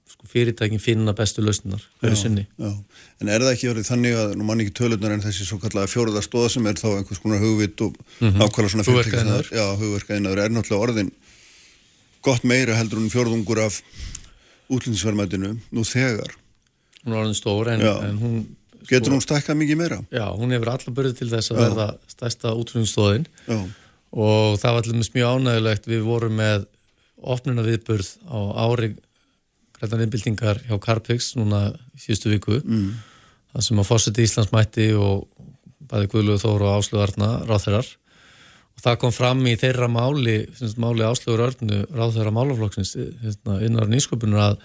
sko, 0.08 0.26
fyrirtækin 0.30 0.80
finna 0.82 1.12
bestu 1.14 1.42
lausnirnar. 1.44 1.84
En 2.02 3.28
er 3.30 3.44
það 3.44 3.50
ekki 3.52 3.68
verið 3.70 3.86
þannig 3.90 4.16
að, 4.18 4.32
nú 4.40 4.46
mann 4.48 4.62
ekki 4.64 4.72
tölunar 4.80 5.12
en 5.14 5.22
þessi 5.22 5.46
svo 5.46 5.58
kallaða 5.62 5.90
fjóruða 5.92 6.22
stóða 6.24 6.50
sem 6.56 6.66
er 6.70 6.80
þá 6.80 6.88
einhvers 6.96 7.20
konar 7.22 7.42
hugvit 7.44 7.84
og 7.86 7.94
nákvæmlega 8.24 8.72
svona 8.72 8.86
fyrirtæki 8.88 9.20
sem 9.20 9.28
það 9.28 9.38
er- 9.38 9.50
Hugverkaiðnaður. 9.52 9.52
Já, 9.54 9.66
hugverkaðinaður 9.84 10.42
er 10.46 10.56
náttúrulega 10.56 10.86
orðin 10.88 11.12
gott 12.24 12.48
meira 12.48 12.78
heldur 12.80 13.02
en 13.04 13.12
fjórðungur 13.12 13.60
af 13.68 13.80
útlýnsverðmætinu 14.72 15.54
nú 15.76 15.84
þegar. 15.84 16.32
hún 17.04 17.12
er 17.12 17.20
orðin 17.20 17.36
stór 17.38 17.68
en, 17.74 17.80
en 18.08 18.18
hún 18.22 18.36
Getur 18.88 19.14
hún 19.14 19.24
stækkað 19.24 19.60
mikið 19.62 19.80
meira? 19.80 19.98
já, 20.12 20.26
hún 20.36 20.52
hefur 20.54 20.74
alla 20.74 20.94
börði 20.98 21.16
til 21.20 21.30
þess 21.32 21.52
að 21.52 21.58
Já. 21.58 21.62
verða 21.64 21.88
stærsta 22.10 22.52
útrúningsstóðin 22.58 23.26
Já, 23.48 23.58
og 24.12 24.60
það 24.60 24.76
var 24.76 24.88
dæmis 24.88 25.12
mjög 25.14 25.38
ánægilegt 25.38 25.88
við 25.90 26.06
vorum 26.06 26.38
með 26.38 26.68
opnuna 27.24 27.64
viðburð 27.64 28.10
á 28.28 28.38
ári 28.66 28.92
grætan 29.78 30.04
innbyltingar 30.04 30.62
hjá 30.68 30.76
Carpix 30.82 31.32
núna 31.38 31.66
í 31.94 32.04
síðustu 32.04 32.32
viku 32.32 32.60
mm. 32.60 32.88
það 33.54 33.66
sem 33.68 33.82
að 33.82 33.90
fórseti 33.90 34.24
Íslands 34.26 34.52
mætti 34.54 34.88
og 34.96 35.26
bæði 35.90 36.10
Guðlegu 36.12 36.42
Þóru 36.42 36.68
og 36.68 36.80
Áslögu 36.80 37.02
Arna 37.04 37.30
ráþeirar 37.48 37.88
og 38.74 38.84
það 38.84 38.98
kom 39.02 39.14
fram 39.14 39.44
í 39.48 39.56
þeirra 39.60 39.88
máli 39.90 40.38
máli 40.80 41.06
Áslögur 41.06 41.46
Arnu 41.48 41.84
ráþeira 41.94 42.34
málaflokksins 42.34 42.94
hérna, 42.96 43.60
innar 43.66 43.88
nýsköpunar 43.90 44.50
að 44.50 44.60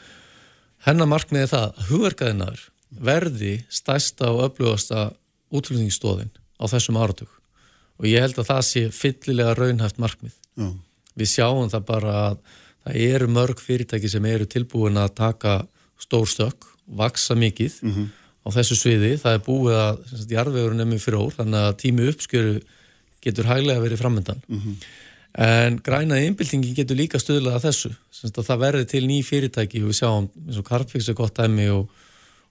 hennar 0.88 1.10
markmiði 1.12 1.52
það 1.52 1.66
að 1.68 1.90
hugverkaðinnar 1.90 2.66
verði 2.90 3.60
stærsta 3.70 4.32
og 4.34 4.46
öflugasta 4.50 5.10
útflutningsstóðin 5.54 6.32
á 6.60 6.66
þessum 6.70 6.98
áratug. 7.00 7.30
Og 8.00 8.08
ég 8.08 8.24
held 8.24 8.40
að 8.40 8.50
það 8.50 8.62
sé 8.70 8.86
fyllilega 8.96 9.56
raunhæft 9.58 10.00
markmið. 10.00 10.36
Já, 10.60 10.70
við 11.20 11.32
sjáum 11.34 11.70
það 11.72 11.86
bara 11.88 12.16
að 12.30 12.40
það 12.86 13.02
eru 13.10 13.28
mörg 13.36 13.62
fyrirtæki 13.62 14.10
sem 14.12 14.26
eru 14.26 14.48
tilbúin 14.50 15.00
að 15.00 15.16
taka 15.20 15.60
stór 16.00 16.28
stökk, 16.30 16.66
vaksa 16.88 17.36
mikið 17.36 17.76
á 18.46 18.48
þessu 18.56 18.78
sviði, 18.80 19.18
það 19.20 19.36
er 19.36 19.44
búið 19.46 19.76
að 19.78 20.00
er 20.80 20.86
mjög 20.90 21.04
fyrir 21.04 21.20
ór 21.20 21.36
þannig 21.36 21.60
að 21.60 21.78
tími 21.84 22.08
uppskjöru 22.10 22.56
getur 23.22 23.46
hæglega 23.46 23.84
verið 23.84 24.00
framöndan 24.00 24.42
en 25.38 25.80
grænaði 25.86 26.30
innbyltingin 26.30 26.76
getur 26.76 26.98
líka 26.98 27.20
stuðlað 27.20 27.60
að 27.60 27.66
þessu, 27.68 27.92
að 28.32 28.46
það 28.48 28.62
verði 28.64 28.86
til 28.90 29.04
ný 29.08 29.20
fyrirtæki 29.24 29.84
og 29.84 29.92
við 29.92 30.00
sjáum 30.00 30.30
eins 30.48 30.58
og 30.58 30.66
Carpfix 30.66 31.10
er 31.10 31.18
gott 31.20 31.36
dæmi 31.38 31.68
og, 31.70 31.90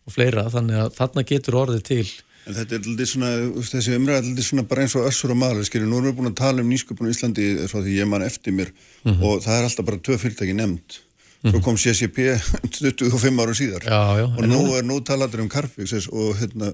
og 0.08 0.14
fleira 0.16 0.48
þannig 0.52 0.80
að 0.86 0.96
þarna 0.96 1.28
getur 1.28 1.60
orðið 1.60 1.84
til 1.92 2.06
en 2.48 2.56
þetta 2.56 2.78
er 2.78 2.86
lítið 2.86 3.10
svona, 3.10 3.30
þessi 3.68 3.96
umræða 3.98 4.22
er 4.22 4.28
lítið 4.30 4.46
svona 4.46 4.64
bara 4.68 4.84
eins 4.84 4.96
og 4.96 5.08
össur 5.08 5.34
og 5.34 5.40
maður, 5.40 5.66
skilur, 5.68 5.88
nú 5.90 5.98
erum 6.00 6.08
við 6.10 6.16
búin 6.20 6.30
að 6.30 6.38
tala 6.40 6.64
um 6.64 6.70
nýsköpun 6.72 7.10
í 7.10 7.12
Íslandi 7.12 7.48
frá 7.68 7.82
því 7.82 7.96
ég 7.98 8.08
man 8.08 8.24
eftir 8.24 8.56
mér 8.56 8.72
og 9.12 9.42
það 9.44 9.54
er 9.54 9.68
alltaf 9.68 9.88
bara 9.88 10.00
tvö 10.08 10.18
fyrirtæki 10.22 10.56
nefnd. 10.56 11.00
Svo 11.38 11.60
kom 11.62 11.76
CCP 11.78 12.32
25 12.74 13.42
ára 13.44 13.54
síðar 13.54 13.84
já, 13.86 14.00
já, 14.18 14.24
og 14.26 14.46
nú 14.50 14.62
er 14.74 14.86
nú 14.86 14.96
talaður 15.06 15.44
um 15.44 15.50
Carfix 15.52 16.08
og, 16.08 16.32
hérna, 16.40 16.72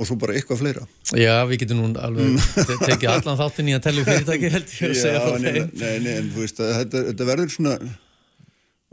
og 0.00 0.08
svo 0.08 0.16
bara 0.18 0.34
eitthvað 0.34 0.64
fleira. 0.64 0.86
Já, 1.14 1.36
við 1.46 1.62
getum 1.62 1.84
nú 1.84 1.90
alveg 2.00 2.40
te 2.56 2.78
tekið 2.88 3.12
allan 3.12 3.38
þáttinn 3.38 3.70
í 3.70 3.76
að 3.76 3.84
telja 3.86 4.02
upp 4.02 4.10
fyrirtæki 4.10 4.50
held 4.56 4.72
ég 4.80 4.88
að 4.88 4.98
segja 5.04 5.22
þeim. 5.28 5.70
nei, 5.78 5.92
nei, 6.02 6.14
en 6.16 6.32
þú 6.34 6.42
veist, 6.42 6.64
að 6.64 6.74
þetta, 6.80 7.04
þetta 7.12 7.28
verður 7.30 7.54
svona 7.54 7.76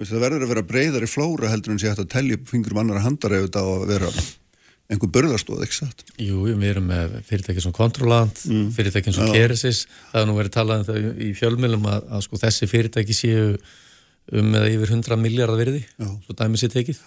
það 0.05 0.21
verður 0.21 0.43
að 0.45 0.51
vera 0.53 0.65
breyðari 0.69 1.07
flóra 1.09 1.49
heldur 1.49 1.73
en 1.73 1.79
sé 1.81 1.89
hægt 1.89 2.03
að 2.03 2.11
telja 2.13 2.37
upp 2.37 2.51
fingurum 2.51 2.77
annara 2.83 3.01
handar 3.01 3.33
ef 3.33 3.47
þetta 3.47 3.63
á 3.63 3.67
að 3.73 3.87
vera 3.89 4.11
einhver 4.87 5.09
börðastóð, 5.11 5.63
ekki 5.65 5.75
satt? 5.81 6.03
Jú, 6.21 6.43
við 6.47 6.63
erum 6.69 6.85
með 6.87 7.17
fyrirtæki 7.27 7.59
sem 7.65 7.73
Controlant, 7.75 8.37
Mm. 8.47 8.69
fyrirtæki 8.71 9.11
sem 9.13 9.33
Keresis, 9.33 9.81
það 10.13 10.21
er 10.21 10.27
nú 10.29 10.35
verið 10.37 10.53
talað 10.55 10.79
um 10.79 10.85
það 10.87 11.21
í 11.25 11.33
fjölmjölum 11.35 11.89
að, 11.91 12.05
að 12.15 12.21
sko 12.23 12.37
þessi 12.39 12.69
fyrirtæki 12.71 13.17
séu 13.17 13.57
um 14.37 14.53
eða 14.55 14.69
yfir 14.71 14.93
100 14.95 15.17
miljardar 15.19 15.59
virði, 15.59 15.81
Já. 15.99 16.07
svo 16.23 16.35
dæmi 16.39 16.59
sér 16.61 16.71
tekið. 16.71 17.01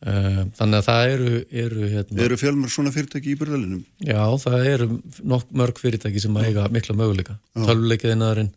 Uh, 0.00 0.46
þannig 0.56 0.78
að 0.80 0.86
það 0.88 1.10
eru, 1.12 1.30
eru 1.62 1.88
hérna, 1.92 2.22
Eru 2.24 2.36
fjölmur 2.40 2.70
svona 2.72 2.90
fyrirtæki 2.94 3.34
í 3.34 3.38
börðalinum? 3.38 3.82
já, 4.00 4.22
það 4.40 4.66
eru 4.70 4.86
nokk 5.28 5.50
mörg 5.52 5.76
fyrirtæki 5.82 6.22
sem 6.24 6.36
eiga 6.40 6.64
mikla 6.72 6.96
möguleika. 6.96 7.34
Tölvuleikiðinaðurinn, 7.54 8.48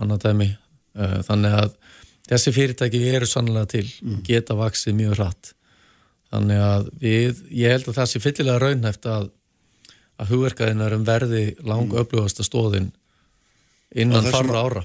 annað 0.00 0.22
dæmi. 0.24 0.46
Uh, 0.96 1.18
þannig 1.28 1.58
að 1.58 1.74
þessi 2.30 2.52
fyrirtæki 2.54 3.00
eru 3.16 3.26
sannlega 3.26 3.66
til, 3.76 3.86
Mm. 4.02 4.22
geta 4.26 4.54
vaksið 4.54 4.94
mjög 5.00 5.14
hratt. 5.18 5.52
þannig 6.32 6.60
að 6.64 6.86
við, 7.02 7.40
ég 7.52 7.70
held 7.74 7.88
að 7.90 7.96
það 7.98 8.06
sé 8.08 8.20
fyllilega 8.24 8.58
raunhæft 8.62 9.04
að, 9.04 9.26
að 10.18 10.30
hugverkaðinarum 10.32 11.02
verði 11.04 11.42
lang 11.68 11.90
öflugasta 11.92 12.42
stóðin 12.46 12.86
innan 13.94 14.24
farra 14.32 14.62
ára. 14.64 14.84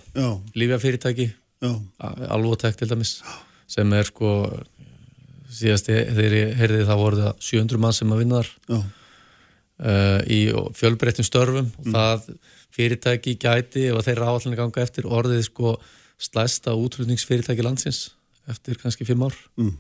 Lífjafyrirtæki, 0.56 1.30
alvotek 2.28 2.76
til 2.76 2.90
dæmis 2.92 3.22
sem 3.68 3.94
er 3.94 4.04
sko 4.04 4.34
síðast 5.50 5.88
þegar 5.88 6.36
ég 6.36 6.54
heyrði 6.60 6.84
það 6.90 7.00
voru 7.00 7.22
það 7.24 7.40
700 7.48 7.80
mann 7.80 7.94
sem 7.96 8.12
að 8.12 8.20
vinna 8.26 8.42
þar. 8.44 8.84
Uh, 9.78 10.20
í 10.26 10.40
fjölbreyttum 10.76 11.24
störfum. 11.24 11.68
Og 11.80 11.92
það 11.94 12.28
fyrirtæki 12.74 13.38
gæti 13.40 13.88
ef 13.92 14.04
þeirra 14.08 14.32
áallinni 14.34 14.58
ganga 14.58 14.82
eftir 14.84 15.06
orðið 15.06 15.44
sko 15.48 15.78
slæsta 16.20 16.74
útflutningsfyrirtæki 16.78 17.64
landsins 17.66 18.10
eftir 18.50 18.80
kannski 18.82 19.06
fimm 19.06 19.24
ár 19.28 19.36
Mm. 19.58 19.74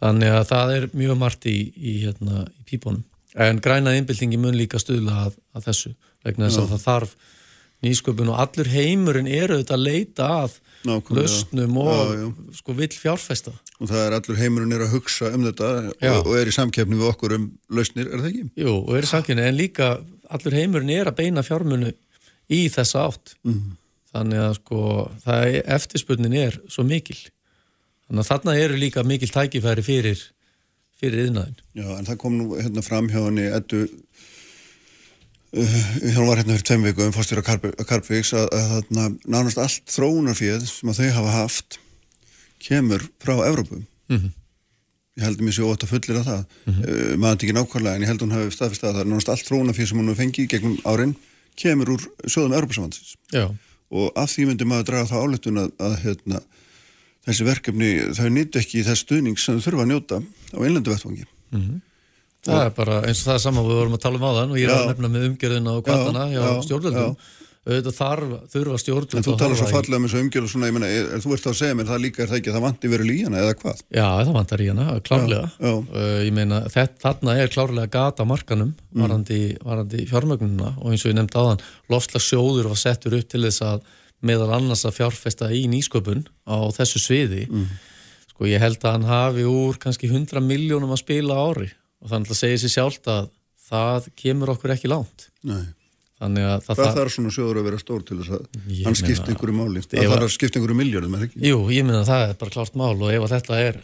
þannig 0.00 0.32
að 0.38 0.46
það 0.52 0.70
er 0.76 0.86
mjög 0.96 1.18
margt 1.20 1.44
í, 1.50 1.56
í, 1.76 1.92
hérna, 2.04 2.46
í 2.60 2.64
pípunum 2.70 3.02
en 3.36 3.60
græna 3.62 3.92
innbyltingi 3.98 4.38
mun 4.40 4.56
líka 4.58 4.78
stuðla 4.80 5.26
að, 5.28 5.36
að 5.54 5.66
þessu 5.68 5.92
vegna 6.24 6.48
þess 6.48 6.58
að 6.64 6.70
það 6.72 6.84
þarf 6.86 7.12
nýsköpun 7.84 8.28
og 8.32 8.40
allur 8.42 8.68
heimurinn 8.68 9.28
eru 9.30 9.56
auðvitað 9.56 9.76
að 9.78 9.84
leita 9.86 10.26
að 10.44 10.56
lausnum 11.16 11.76
og 11.80 11.90
Já, 11.92 12.16
já. 12.20 12.28
sko 12.58 12.74
vill 12.76 12.92
fjárfesta 12.96 13.52
og 13.80 13.88
það 13.88 14.02
er 14.06 14.16
allur 14.18 14.36
heimurinn 14.40 14.72
er 14.76 14.84
að 14.84 14.94
hugsa 14.96 15.30
um 15.36 15.44
þetta 15.48 15.70
og, 15.88 16.26
og 16.26 16.34
er 16.40 16.50
í 16.50 16.54
samkeppni 16.56 16.96
við 17.00 17.08
okkur 17.12 17.36
um 17.38 17.46
lausnir, 17.72 18.08
er 18.12 18.20
það 18.20 18.30
ekki? 18.32 18.44
Jú, 18.60 18.74
og 18.84 18.96
er 18.98 19.08
samkynni, 19.08 19.44
en 19.48 19.56
líka 19.56 19.90
allur 20.30 20.56
heimurinn 20.56 20.92
er 20.96 21.08
að 21.12 21.18
beina 21.22 21.44
fjármunu 21.46 21.92
í 22.50 22.64
þessa 22.72 23.06
átt 23.10 23.34
Mhm. 23.44 23.76
Þannig 24.14 24.42
að 24.42 24.56
sko 24.58 24.82
það 25.24 25.46
er, 25.46 25.62
eftirspurnin 25.76 26.36
er 26.36 26.60
svo 26.68 26.84
mikil. 26.86 27.18
Þannig 28.08 28.24
að 28.24 28.30
þarna 28.32 28.58
eru 28.58 28.78
líka 28.78 29.06
mikil 29.06 29.30
tækifæri 29.30 29.86
fyrir 29.86 30.22
fyrir 31.00 31.28
yðnaðin 31.28 31.58
Já, 31.78 31.86
en 31.96 32.08
það 32.08 32.18
kom 32.22 32.38
nú 32.38 32.56
hérna 32.58 32.82
fram 32.84 33.08
hjá 33.10 33.20
henni 33.22 33.46
Eddu 33.48 33.84
uh, 33.86 35.78
hún 36.16 36.28
var 36.28 36.40
hérna 36.40 36.56
fyrir 36.56 36.66
tveim 36.68 36.88
viku 36.88 37.06
um 37.06 37.14
fórstýra 37.14 37.44
Karpvíks 37.46 38.34
að, 38.36 38.50
að 38.56 38.74
þarna 38.74 39.06
nánast 39.36 39.62
allt 39.62 39.94
þróunarfíð 39.94 40.66
sem 40.68 40.92
að 40.92 41.00
þau 41.00 41.08
hafa 41.20 41.38
haft 41.38 41.80
kemur 42.60 43.02
frá 43.22 43.34
Evrópu. 43.46 43.80
Mhm. 44.12 44.36
ég 45.16 45.24
held 45.24 45.40
að 45.40 45.46
mér 45.46 45.54
sé 45.56 45.64
ótt 45.64 45.84
að 45.84 45.90
fullir 45.94 46.18
að 46.20 46.28
það. 46.28 46.42
Mm 46.64 46.74
-hmm. 46.74 47.16
maður 47.20 47.40
ekki 47.40 47.56
nákvæmlega 47.56 47.94
en 47.96 48.04
ég 48.04 48.10
held 48.10 48.20
að 48.20 48.26
hún 48.26 48.36
hafi 48.36 48.54
staðfist 48.54 48.84
að 48.84 48.94
það 48.94 49.00
er 49.00 49.08
nánast 49.10 49.32
allt 49.32 49.48
þróunarfíð 49.48 49.88
sem 49.88 49.98
hún 49.98 50.08
hefur 50.08 50.22
fengið 50.22 50.50
gegnum 50.52 50.76
árin 50.84 51.16
kemur 51.56 51.88
úr 51.96 52.02
sjóðum 52.26 52.54
Evrópusamhansins 52.56 53.16
Já, 53.32 53.46
og 53.90 54.10
af 54.18 54.30
því 54.30 54.48
myndi 54.50 54.68
maður 54.68 54.88
draga 54.90 55.10
þá 55.10 55.16
áletun 55.20 55.62
að, 55.64 55.70
að 55.82 55.94
hérna, 56.04 56.40
þessi 57.26 57.46
verkefni 57.48 57.90
þau 58.16 58.28
nýtt 58.34 58.58
ekki 58.60 58.84
þess 58.86 59.04
stuðning 59.04 59.38
sem 59.40 59.58
þau 59.58 59.66
þurfa 59.66 59.86
að 59.86 59.90
njóta 59.92 60.20
á 60.54 60.58
einlendu 60.62 60.94
vettvangi. 60.94 61.26
Það 62.46 62.62
er 62.64 62.70
bara 62.76 63.02
eins 63.04 63.20
og 63.20 63.28
það 63.28 63.34
er 63.36 63.42
saman 63.44 63.66
við 63.66 63.78
vorum 63.82 63.96
að 63.98 64.02
tala 64.06 64.16
um 64.20 64.26
áðan 64.30 64.54
og 64.54 64.60
ég 64.60 64.70
er 64.70 64.72
Já. 64.72 64.78
að 64.80 64.90
nefna 64.94 65.10
með 65.12 65.26
umgjörðina 65.28 65.74
og 65.76 65.82
kvartana 65.84 66.22
Já, 66.30 66.38
hjá 66.38 66.40
já, 66.46 66.62
stjórnvöldum 66.64 67.16
auðvitað 67.60 67.96
þarf, 67.98 68.30
þurfa 68.54 68.78
stjórnvöld 68.80 69.18
En 69.18 69.24
þú 69.26 69.32
talar 69.36 69.58
svo 69.58 69.66
fallega 69.68 69.98
um 69.98 70.06
þessu 70.06 70.20
umgjörð 70.22 70.46
og 70.46 70.52
svona, 70.54 70.68
ég 70.70 70.76
meina, 70.76 70.88
er, 70.88 71.08
er, 71.12 71.20
þú 71.20 71.34
ert 71.36 71.48
að 71.50 71.56
segja 71.58 71.76
mér 71.76 71.88
það 71.90 72.02
líka 72.06 72.22
er 72.24 72.30
það 72.30 72.38
ekki 72.38 72.50
að 72.50 72.56
það 72.56 72.64
vanti 72.64 72.90
verið 72.94 73.08
líjana 73.10 73.40
eða 73.42 73.56
hvað? 73.60 73.82
Já, 73.92 74.04
það 74.06 74.30
vantar 74.36 74.62
í 74.64 74.68
hana, 74.70 74.86
klárlega. 75.04 75.50
Já, 75.50 75.66
já. 75.68 75.74
Uh, 75.92 76.14
ég 76.24 76.32
meina, 76.38 76.60
þarna 77.04 77.34
er 77.36 77.52
klárlega 77.52 77.92
gata 77.92 78.26
markanum 78.28 78.70
varandi, 78.96 79.40
varandi 79.60 80.06
fjármögnuna 80.08 80.70
og 80.80 80.94
eins 80.94 81.04
og 81.04 81.12
ég 81.12 81.18
nefndi 81.18 81.36
áðan, 81.42 81.64
loftslagsjóður 81.92 82.70
var 82.72 82.80
settur 82.80 83.18
upp 83.18 83.28
til 83.28 83.42
þess 83.44 83.64
að 83.68 83.84
meðal 84.24 84.50
annars 84.56 84.86
að 84.88 84.96
fjárfesta 84.96 85.50
í 85.52 85.66
nýsköpun 85.72 86.24
á 86.48 86.56
þessu 86.76 87.02
sviði. 87.02 87.44
Sko, 88.32 88.48
ég 88.48 88.62
held 88.62 88.80
að 88.84 88.96
hann 88.96 89.08
hafi 89.08 89.44
úr 89.48 89.76
kannski 89.80 90.08
100 90.08 90.40
miljónum 90.44 90.92
að 90.96 91.02
spila 91.02 91.36
ári 91.44 91.68
og 92.00 92.08
þannig 92.12 92.32
að 92.32 92.40
segja 92.40 92.62
sér 92.62 92.74
sjálft 92.74 93.12
að 93.12 93.28
það 93.70 94.08
kemur 94.18 94.54
okkur 94.54 94.74
ekki 94.74 94.90
langt. 94.90 95.28
Nei. 95.46 95.68
Þannig 96.20 96.44
að 96.50 96.64
það, 96.66 96.76
Hvað 96.80 96.96
þarf 96.98 97.12
svona 97.14 97.30
sjóður 97.32 97.58
að 97.60 97.66
vera 97.70 97.78
stór 97.80 98.02
til 98.04 98.16
þess 98.20 98.32
að 98.36 98.42
Ég 98.76 98.84
hann 98.84 98.96
skipti 99.00 99.32
einhverju 99.32 99.54
máli? 99.56 99.80
Það 99.86 100.00
að- 100.02 100.10
þarf 100.12 100.26
að 100.26 100.34
skipta 100.34 100.58
einhverju 100.60 100.76
miljardum, 100.80 101.14
er 101.16 101.22
ekki? 101.26 101.40
Jú, 101.48 101.58
ég 101.72 101.86
meina 101.88 102.02
það 102.04 102.24
er 102.28 102.34
bara 102.42 102.50
klárt 102.56 102.74
mál 102.76 102.92
og 103.00 103.08
ef 103.14 103.24
að 103.24 103.32
þetta 103.38 103.60
er 103.70 103.78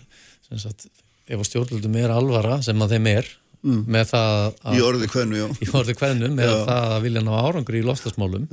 sagt, 0.60 0.86
ef 1.26 1.38
að 1.40 1.48
stjórnvöldum 1.48 1.96
er 2.02 2.12
alvara 2.12 2.58
sem 2.62 2.82
að 2.84 2.92
þeim 2.96 3.08
er 3.14 3.30
með 3.66 4.10
það 4.12 4.34
að, 4.62 4.76
Í 4.76 4.82
orði 4.84 5.08
hvernu, 5.10 5.46
í 5.64 5.70
orði 5.80 5.94
hvernig 5.98 6.34
með 6.36 6.52
það 6.68 6.92
að 6.92 7.00
vilja 7.06 7.22
ná 7.24 7.32
árangri 7.40 7.80
í 7.80 7.86
loftasmálum 7.88 8.44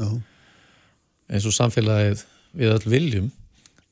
eins 1.34 1.46
og 1.46 1.54
samfélagið 1.60 2.24
við 2.56 2.72
öll 2.78 2.88
viljum 2.96 3.28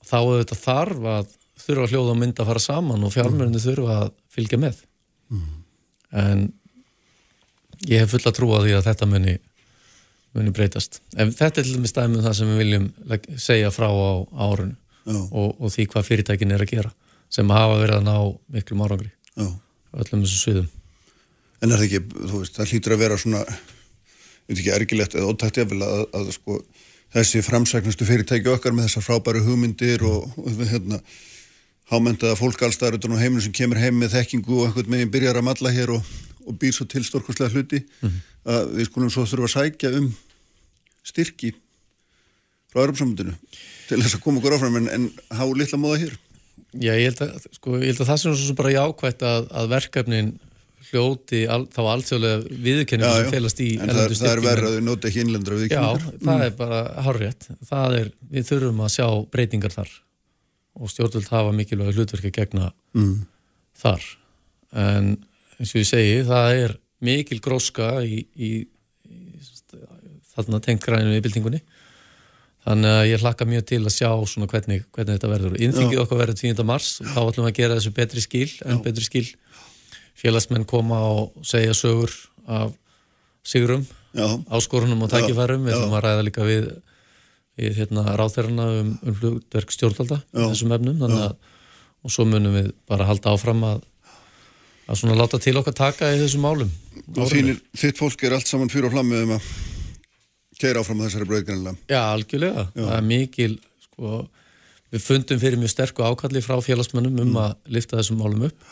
þá 0.07 0.15
auðvitað 0.23 0.63
þarf 0.63 1.05
að 1.17 1.35
þurfa 1.61 1.91
hljóð 1.91 2.09
og 2.15 2.17
mynd 2.23 2.39
að 2.41 2.49
fara 2.49 2.63
saman 2.63 3.03
og 3.05 3.13
fjármjörnir 3.13 3.61
þurfa 3.61 3.99
að 4.01 4.09
fylgja 4.33 4.57
með. 4.63 4.79
En 6.11 6.47
ég 7.85 8.01
hef 8.01 8.11
fulla 8.15 8.33
trú 8.33 8.49
á 8.55 8.59
því 8.63 8.73
að 8.79 8.87
þetta 8.89 9.07
muni 9.11 9.35
muni 10.37 10.53
breytast. 10.55 11.01
En 11.19 11.31
þetta 11.35 11.61
er 11.61 11.67
til 11.67 11.77
dæmis 11.77 11.95
dæmi 11.95 12.19
um 12.19 12.25
það 12.25 12.37
sem 12.37 12.51
við 12.51 12.61
viljum 12.61 12.87
segja 13.41 13.71
frá 13.73 13.87
á 13.91 14.11
árunu 14.47 14.75
já, 15.05 15.17
og, 15.17 15.55
og 15.59 15.73
því 15.73 15.87
hvað 15.91 16.07
fyrirtækin 16.07 16.53
er 16.55 16.63
að 16.63 16.71
gera 16.75 16.93
sem 17.31 17.51
hafa 17.51 17.79
verið 17.79 17.97
að 17.97 18.07
ná 18.07 18.15
miklum 18.55 18.83
árangri 18.85 19.11
já. 19.11 19.47
á 19.47 19.95
öllum 20.03 20.23
þessum 20.23 20.41
sviðum. 20.43 20.69
En 21.61 21.71
er 21.71 21.77
það 21.81 21.87
ekki, 21.87 22.21
þú 22.31 22.39
veist, 22.41 22.55
það 22.57 22.71
hlýtur 22.71 22.95
að 22.95 23.03
vera 23.03 23.17
svona, 23.21 23.41
veit 24.47 24.55
ekki, 24.57 24.71
ergilegt 24.75 25.17
eða 25.17 25.33
ótækt 25.33 25.59
jafnvel 25.61 25.83
að, 25.85 26.05
að 26.17 26.31
sko, 26.37 26.57
þessi 27.13 27.43
framsæknustu 27.45 28.07
fyrirtæki 28.07 28.49
okkar 28.49 28.73
með 28.75 28.89
þessar 28.89 29.05
frábæru 29.05 29.43
hugmyndir 29.45 30.03
og, 30.07 30.31
og 30.41 30.63
hérna, 30.71 30.99
hámentaða 31.91 32.39
fólk 32.39 32.65
allstæður 32.65 32.97
utan 32.97 33.15
á 33.19 33.21
heiminu 33.21 33.43
sem 33.45 33.53
kemur 33.55 33.79
heim 33.81 33.99
með 33.99 34.15
þekkingu 34.15 34.57
og 34.57 34.69
einhvern 34.69 34.93
meginn 34.95 35.13
byrjar 35.13 35.41
að 35.41 35.47
malla 35.51 35.73
hér 35.75 35.93
og, 35.97 36.11
og 36.47 36.57
býr 36.61 36.75
svo 36.75 36.87
til 36.89 37.03
stórkostlega 37.07 37.53
hluti 37.53 37.81
að 38.47 38.75
við 38.77 38.89
skulum 38.89 39.13
svo 39.13 39.25
þurfa 39.29 39.49
að 39.49 39.55
sækja 39.55 39.93
um 39.99 40.11
styrki 41.05 41.53
frá 42.71 42.83
Europsamundinu 42.85 43.35
til 43.89 43.99
þess 43.99 44.17
að 44.17 44.23
koma 44.23 44.41
okkur 44.41 44.57
áfram 44.57 44.77
en, 44.79 44.91
en 44.91 45.09
há 45.35 45.43
litla 45.49 45.79
móða 45.81 46.05
hér. 46.05 46.13
Já, 46.71 46.93
ég 46.95 47.09
held 47.09 47.25
að, 47.25 47.49
sko, 47.57 47.75
ég 47.81 47.91
held 47.91 48.03
að 48.03 48.11
það 48.13 48.21
sem 48.21 48.35
svo 48.35 48.47
sem 48.47 48.57
bara 48.61 48.71
jákvætt 48.77 49.25
að, 49.27 49.49
að 49.59 49.71
verkefnin 49.73 50.31
hljóti 50.91 51.41
al, 51.51 51.65
þá 51.71 51.81
alþjóðlega 51.95 52.61
viðurkenningu 52.65 53.17
sem 53.17 53.33
felast 53.33 53.59
í 53.63 53.67
en 53.77 53.91
það, 53.91 53.99
erlendu 54.05 54.19
það 54.21 54.31
er 54.31 54.43
verið 54.45 54.67
að 54.67 54.77
þau 54.77 54.85
noti 54.87 55.09
ekki 55.09 55.23
innlendra 55.25 55.57
við 55.59 55.73
Já, 55.73 55.83
það 56.23 56.45
er 56.45 56.55
bara 56.59 56.79
er, 57.99 58.09
við 58.31 58.47
þurfum 58.49 58.81
að 58.85 58.93
sjá 58.95 59.05
breytingar 59.35 59.75
þar 59.75 59.93
og 60.79 60.91
stjórnvöld 60.91 61.29
hafa 61.31 61.53
mikilvæg 61.55 61.99
hlutverki 61.99 62.31
gegna 62.35 62.71
mm. 62.95 63.15
þar. 63.81 64.05
En 64.71 65.13
eins 65.61 65.73
og 65.75 65.81
ég 65.83 65.89
segi, 65.89 66.21
það 66.27 66.63
er 66.65 66.75
mikil 67.05 67.39
gróska 67.43 67.93
í, 68.05 68.23
í, 68.35 68.51
í 69.05 69.21
þarna 70.33 70.61
tengt 70.63 70.83
grænum 70.85 71.13
í 71.15 71.21
byltingunni. 71.23 71.61
Þannig 72.61 72.93
að 72.93 73.07
ég 73.09 73.23
hlakka 73.23 73.47
mjög 73.49 73.63
til 73.71 73.79
að 73.81 73.93
sjá 73.95 74.09
svona 74.29 74.47
hvernig, 74.49 74.83
hvernig 74.93 75.17
þetta 75.17 75.29
verður. 75.31 75.55
Innþingið 75.65 76.03
okkar 76.03 76.19
verður 76.19 76.37
10. 76.43 76.61
mars 76.67 76.91
og 77.01 77.09
þá 77.09 77.21
ætlum 77.23 77.47
við 77.47 77.49
að 77.49 77.57
gera 77.57 77.77
þessu 77.79 77.93
betri 77.97 78.21
skil, 78.21 78.49
en 78.69 78.83
betri 78.85 79.05
skil. 79.07 79.23
Félagsmenn 80.21 80.67
koma 80.69 80.99
og 81.09 81.47
segja 81.47 81.73
sögur 81.77 82.13
af 82.45 82.75
sigurum, 83.47 83.87
Já, 84.13 84.27
áskorunum 84.53 85.01
og 85.01 85.09
tækifærum. 85.09 85.65
Við 85.65 85.77
ætlum 85.77 85.95
að 85.97 86.05
ræða 86.05 86.25
líka 86.27 86.45
við, 86.45 86.67
við 87.57 87.79
hérna, 87.79 88.05
ráþeirana 88.19 88.67
um, 88.81 88.91
um 89.01 89.17
hlutverk 89.17 89.73
stjórnvalda 89.73 90.19
þessum 90.35 90.75
efnum. 90.77 91.01
Að, 91.07 91.33
og 92.05 92.13
svo 92.13 92.27
munum 92.29 92.59
við 92.59 92.69
bara 92.89 93.09
halda 93.09 93.33
áfram 93.33 93.65
að, 93.65 93.81
að 94.91 94.99
svona 94.99 95.17
láta 95.19 95.39
til 95.41 95.55
okkar 95.59 95.75
taka 95.77 96.11
í 96.11 96.19
þessum 96.19 96.43
málum. 96.45 96.71
og 97.15 97.31
þínir, 97.31 97.61
þitt 97.77 97.99
fólk 98.01 98.23
er 98.27 98.35
allt 98.35 98.49
saman 98.49 98.71
fyrir 98.71 98.91
á 98.91 98.93
flammið 98.93 99.25
um 99.25 99.33
að 99.37 99.49
keira 100.61 100.83
áfram 100.83 101.01
þessari 101.05 101.27
brauðgrænilega. 101.29 101.77
Já, 101.89 102.01
algjörlega. 102.11 102.67
Það 102.75 102.93
er 102.97 103.07
mikil, 103.07 103.51
sko, 103.87 104.21
við 104.91 105.05
fundum 105.05 105.41
fyrir 105.41 105.61
mjög 105.61 105.73
sterku 105.73 106.05
ákalli 106.05 106.43
frá 106.43 106.57
félagsmönnum 106.61 107.23
um 107.23 107.41
að 107.41 107.55
lifta 107.77 107.97
þessum 107.99 108.21
málum 108.21 108.47
upp 108.49 108.69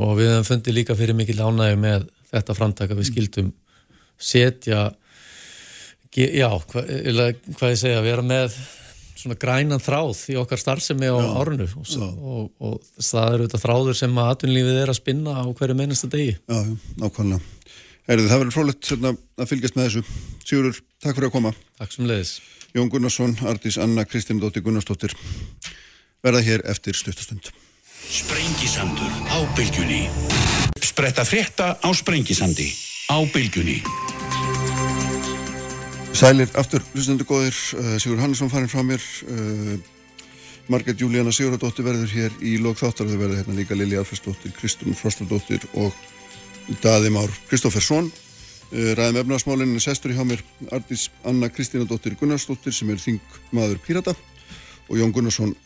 og 0.00 0.16
við 0.20 0.30
hefum 0.30 0.48
fundið 0.52 0.76
líka 0.76 0.96
fyrir 0.98 1.16
mikil 1.18 1.40
ánægi 1.40 1.78
með 1.80 2.06
þetta 2.30 2.56
framtaka 2.56 2.98
við 2.98 3.08
skildum 3.10 3.48
setja 4.20 4.90
já, 6.14 6.50
hva, 6.50 6.84
hvað 6.84 7.72
ég 7.72 7.80
segja, 7.80 8.04
vera 8.04 8.22
með 8.26 8.54
svona 9.20 9.36
grænan 9.40 9.82
þráð 9.84 10.22
í 10.32 10.36
okkar 10.40 10.60
starfsemi 10.62 11.08
á 11.12 11.16
árunu 11.40 11.66
og, 11.68 11.86
s- 11.86 11.96
og, 12.00 12.50
og 12.60 12.80
það 12.98 13.34
eru 13.36 13.46
þetta 13.48 13.62
þráður 13.64 13.98
sem 14.00 14.20
að 14.22 14.30
atvinnlífið 14.34 14.80
er 14.82 14.92
að 14.94 14.98
spinna 15.00 15.36
á 15.36 15.44
hverju 15.46 15.76
mennasta 15.78 16.10
degi. 16.12 16.34
Já, 16.48 16.58
já, 16.66 16.76
nákvæmlega. 17.04 17.40
Herðu, 18.10 18.26
það 18.32 18.40
verður 18.42 18.54
frólægt 18.56 18.88
hérna, 18.90 19.12
að 19.38 19.50
fylgjast 19.52 19.76
með 19.78 19.88
þessu. 19.90 20.02
Sigurður, 20.48 20.80
takk 21.04 21.14
fyrir 21.20 21.28
að 21.28 21.34
koma. 21.36 21.52
Takk 21.78 21.92
sem 21.94 22.08
leiðis. 22.10 22.32
Jón 22.74 22.90
Gunnarsson, 22.90 23.36
Ardís 23.50 23.76
Anna, 23.82 24.04
Kristín 24.06 24.40
Dóttir 24.42 24.62
Gunnarsdóttir 24.66 25.14
verða 26.24 26.42
hér 26.46 26.62
eftir 26.70 26.94
stuttastund. 26.98 27.50
Sprengisandur 28.10 29.12
á 29.30 29.38
bylgjunni 29.54 30.02
Spretta 30.82 31.22
frétta 31.28 31.76
á 31.78 31.88
Sprengisandi 31.94 32.66
á 33.12 33.16
bylgjunni 33.30 33.78
Sælir 36.14 36.50
aftur, 36.58 36.82
hlustendur 36.92 37.26
góðir, 37.28 37.56
uh, 37.78 37.96
Sigur 38.02 38.20
Hannesson 38.20 38.50
farin 38.52 38.68
frá 38.68 38.82
mér. 38.84 39.00
Uh, 39.30 39.78
Marget 40.70 41.00
Júlíana 41.00 41.32
Sigurðardóttir 41.34 41.86
verður 41.86 42.10
hér 42.14 42.34
í 42.46 42.56
lók 42.62 42.78
þáttar 42.78 43.08
þau 43.10 43.16
verður 43.18 43.38
hérna 43.40 43.56
líka 43.56 43.74
Lili 43.74 43.96
Alfersdóttir, 43.98 44.52
Kristún 44.54 44.94
Frostadóttir 44.94 45.64
og 45.74 45.94
Daði 46.82 47.10
Már 47.14 47.32
Kristoffersson 47.48 48.06
uh, 48.06 48.92
ræðum 48.98 49.22
efnarsmálinu 49.24 49.82
sestur 49.82 50.14
í 50.14 50.18
hjá 50.18 50.22
mér 50.28 50.44
Ardís 50.70 51.08
Anna 51.26 51.50
Kristínadóttir 51.50 52.14
Gunnarsdóttir 52.20 52.74
sem 52.74 52.92
er 52.94 53.02
þingmaður 53.02 53.82
Pírata 53.82 54.14
og 54.86 55.00
Jón 55.00 55.14
Gunnarsson 55.14 55.56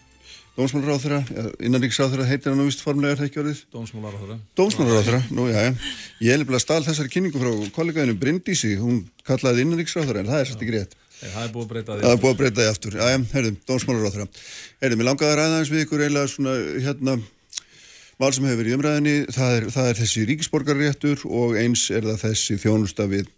Dómsmálaráþurra, 0.54 1.18
innanríksráþurra 1.66 2.24
heitir 2.28 2.52
hann 2.52 2.62
á 2.62 2.66
vist 2.68 2.82
formlega 2.84 3.16
er 3.16 3.18
það 3.18 3.26
ekki 3.26 3.40
orðið? 3.42 3.62
Dómsmálaráþurra. 3.74 4.36
Dómsmálaráþurra, 4.54 5.18
nú 5.34 5.46
já. 5.50 5.58
Ég 6.22 6.30
er 6.30 6.38
nefnilega 6.38 6.62
stál 6.62 6.84
þessari 6.86 7.10
kynningu 7.10 7.40
frá 7.42 7.50
kollegaðinu 7.74 8.14
Bryndísi, 8.20 8.76
hún 8.78 9.00
kallaði 9.26 9.64
innanríksráþurra 9.64 10.22
en 10.22 10.30
það 10.30 10.44
er 10.44 10.50
svolítið 10.52 10.70
greitt. 10.70 10.94
Það 11.24 11.42
er 11.42 11.52
búið 11.56 11.64
að 11.64 11.72
breyta 11.72 11.96
því. 11.96 12.04
Það 12.04 12.14
er 12.14 12.22
búið 12.22 12.34
að 12.34 12.38
breyta 12.38 12.60
því 12.60 12.68
aftur. 12.70 12.98
Já, 13.00 13.04
herðum, 13.34 13.58
Dómsmálaráþurra. 13.66 14.28
Herðum, 14.84 15.02
ég 15.02 15.08
langaði 15.10 15.32
að 15.32 15.38
ræða 15.40 15.58
eins 15.58 15.74
við 15.74 15.84
ykkur 15.88 16.04
eiginlega 16.04 16.30
svona, 16.30 16.54
hérna, 16.86 17.16
mál 18.20 18.31
sem 18.35 18.44
hefur 18.46 18.61
verið 18.61 18.72
í 18.72 18.77
umræðinni, 18.79 19.14
það 19.35 19.57
er, 19.57 19.66
það 19.74 19.88
er 19.90 19.98
þessi 20.00 20.27
ríkisborgarréttur 20.29 21.24
og 21.27 21.57
eins 21.59 21.87
er 21.94 22.07
það 22.07 22.20
þessi 22.22 22.59
þjónusta 22.62 23.07
við, 23.11 23.31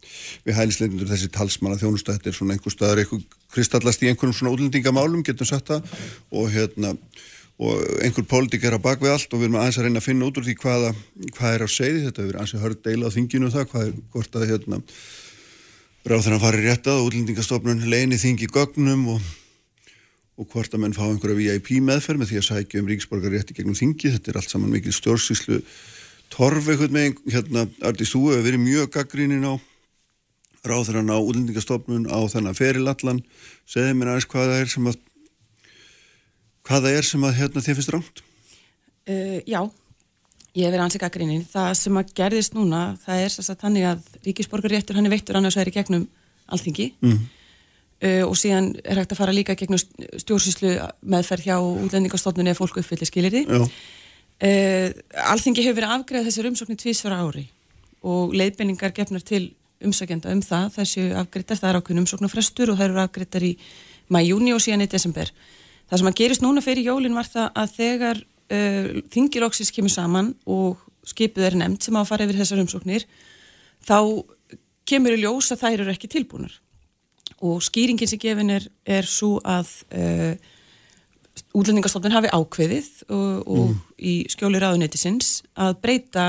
við 0.46 0.58
hælisleitundur, 0.58 1.08
þessi 1.10 1.30
talsmanna 1.32 1.80
þjónusta, 1.80 2.16
þetta 2.16 2.32
er 2.32 2.36
svona 2.36 2.56
einhver 2.56 2.74
staðar, 2.74 3.02
einhver 3.02 3.24
kristallast 3.54 4.04
í 4.04 4.10
einhverjum 4.10 4.36
svona 4.36 4.52
útlendingamálum, 4.56 5.24
getum 5.26 5.48
sagt 5.48 5.72
það, 5.72 5.96
og 6.36 6.50
hérna, 6.52 6.92
og 7.56 7.80
einhver 8.04 8.28
pólitík 8.28 8.66
er 8.68 8.76
á 8.76 8.84
bakvið 8.84 9.14
allt 9.14 9.32
og 9.32 9.40
við 9.40 9.48
erum 9.48 9.60
aðeins 9.62 9.80
að 9.80 9.88
reyna 9.88 10.02
að 10.02 10.08
finna 10.10 10.28
út 10.28 10.40
úr 10.40 10.44
því 10.44 10.58
hvaða, 10.60 10.92
hvað 11.38 11.56
er 11.56 11.64
á 11.64 11.68
segði, 11.72 12.04
þetta 12.10 12.26
hefur 12.26 12.40
aðeins 12.40 12.56
að 12.58 12.66
hörð 12.66 12.82
deila 12.84 13.08
á 13.08 13.14
þinginu 13.16 13.52
það, 13.54 13.66
hvað 13.72 13.86
er, 13.86 13.96
hvort 14.12 14.36
að 14.36 14.46
hérna, 14.50 14.82
ráð 16.06 16.26
þeirra 16.26 16.42
farið 16.44 16.68
réttað 16.68 17.00
og 17.00 17.08
útlendingastofnun 17.08 17.86
leini 17.88 18.20
þingi 18.20 18.52
gögnum 18.52 19.08
og 19.16 19.24
og 20.36 20.48
hvort 20.52 20.74
að 20.74 20.82
menn 20.82 20.96
fá 20.96 21.04
einhverja 21.06 21.38
VIP 21.38 21.70
meðferð 21.84 22.20
með 22.20 22.32
því 22.32 22.40
að 22.40 22.48
sækja 22.50 22.82
um 22.82 22.90
ríksborgarrétti 22.90 23.56
gegnum 23.56 23.78
þingi, 23.78 24.12
þetta 24.16 24.32
er 24.32 24.40
allt 24.40 24.52
saman 24.52 24.72
mikil 24.72 24.92
stjórnsýslu 24.92 25.62
torf 26.32 26.68
eitthvað 26.68 26.92
með 26.92 27.22
hérna, 27.32 27.64
Artís, 27.86 28.12
þú 28.12 28.26
hefur 28.32 28.44
verið 28.44 28.62
mjög 28.64 28.92
gaggrínin 28.96 29.46
á 29.48 29.54
ráðurann 30.66 31.12
á 31.12 31.18
útlendingastofnun 31.18 32.08
á 32.10 32.18
þennan 32.28 32.58
ferilallan 32.58 33.22
segði 33.68 33.96
mér 33.96 34.12
aðeins 34.12 34.28
hvað 34.30 34.50
það 34.50 34.60
er 34.60 34.72
sem 34.72 34.90
að 34.90 35.00
hvað 36.66 36.86
það 36.86 36.98
er 36.98 37.08
sem 37.08 37.26
að 37.26 37.36
hérna, 37.40 37.62
þið 37.62 37.78
finnst 37.78 37.94
rámt? 37.94 38.22
Uh, 39.06 39.38
já, 39.46 39.60
ég 40.58 40.66
hef 40.66 40.74
verið 40.74 40.84
ansið 40.88 41.04
gaggrínin 41.04 41.46
það 41.48 41.70
sem 41.78 42.00
að 42.00 42.12
gerðist 42.18 42.58
núna, 42.58 42.82
það 43.06 43.22
er 43.22 43.36
þess 43.36 43.54
að 43.54 43.62
þannig 43.62 43.88
að 43.92 44.12
ríkisborgarréttur 44.26 44.98
hann 44.98 45.08
er 45.08 45.14
veittur 45.14 45.38
annars 45.38 45.58
væri 45.60 45.74
gegnum 45.78 46.08
alþingi 46.50 46.90
mm. 47.00 47.22
Uh, 47.96 48.26
og 48.28 48.34
síðan 48.36 48.74
er 48.84 48.98
hægt 49.00 49.14
að 49.14 49.20
fara 49.22 49.32
líka 49.32 49.54
gegn 49.56 49.78
stjórnsýslu 49.80 50.74
meðferð 51.00 51.46
hjá 51.46 51.54
útlendingastofnun 51.56 52.50
eða 52.50 52.58
fólku 52.58 52.82
uppfyllir 52.82 53.08
skilir 53.08 53.36
uh, 53.48 54.90
Alþingi 55.32 55.64
hefur 55.64 55.78
verið 55.78 55.94
afgreðað 55.94 56.28
þessar 56.28 56.48
umsóknir 56.50 56.80
tvísvara 56.82 57.22
ári 57.24 57.46
og 58.04 58.34
leiðbenningar 58.36 58.92
gefnar 58.92 59.24
til 59.24 59.46
umsækjanda 59.80 60.34
um 60.34 60.42
það. 60.44 60.66
Þessu 60.76 61.06
afgreðar, 61.22 61.60
það 61.62 61.70
er 61.70 61.78
ákveðin 61.80 62.02
umsóknarfrestur 62.02 62.72
og 62.72 62.78
það 62.78 62.88
eru 62.90 63.00
afgreðar 63.02 63.46
í 63.48 63.52
mæjúni 64.12 64.52
og 64.52 64.60
síðan 64.62 64.84
í 64.84 64.90
desember. 64.92 65.32
Það 65.88 66.02
sem 66.02 66.10
að 66.10 66.18
gerist 66.20 66.44
núna 66.44 66.64
fyrir 66.64 66.90
jólin 66.90 67.16
var 67.16 67.32
það 67.32 67.48
að 67.62 67.74
þegar 67.78 68.20
uh, 68.20 68.92
þingilóksis 69.14 69.72
kemur 69.72 69.94
saman 69.94 70.34
og 70.44 70.84
skipið 71.06 71.48
er 71.48 71.58
nefnd 71.62 71.86
sem 71.86 71.96
á 71.96 72.02
að 72.02 72.10
fara 72.10 72.26
yfir 72.26 72.40
þessar 72.42 72.62
umsóknir 72.64 73.08
þá 73.86 73.98
kemur 74.86 75.14
í 75.16 75.20
ljós 75.22 75.52
að 75.54 75.62
þær 75.64 75.84
eru 75.84 75.92
ekki 75.92 76.10
tilbúnar 76.10 76.56
og 77.44 77.62
skýringin 77.64 78.08
sem 78.08 78.20
gefin 78.20 78.52
er, 78.54 78.66
er 78.86 79.08
svo 79.08 79.36
að 79.44 79.72
uh, 79.92 80.32
útlendingastofnun 81.56 82.14
hafi 82.14 82.32
ákveðið 82.32 82.88
og, 83.08 83.42
og 83.44 83.68
mm. 83.68 83.76
í 83.98 84.14
skjóli 84.32 84.60
ráðuneytisins 84.62 85.42
að 85.60 85.76
breyta 85.84 86.26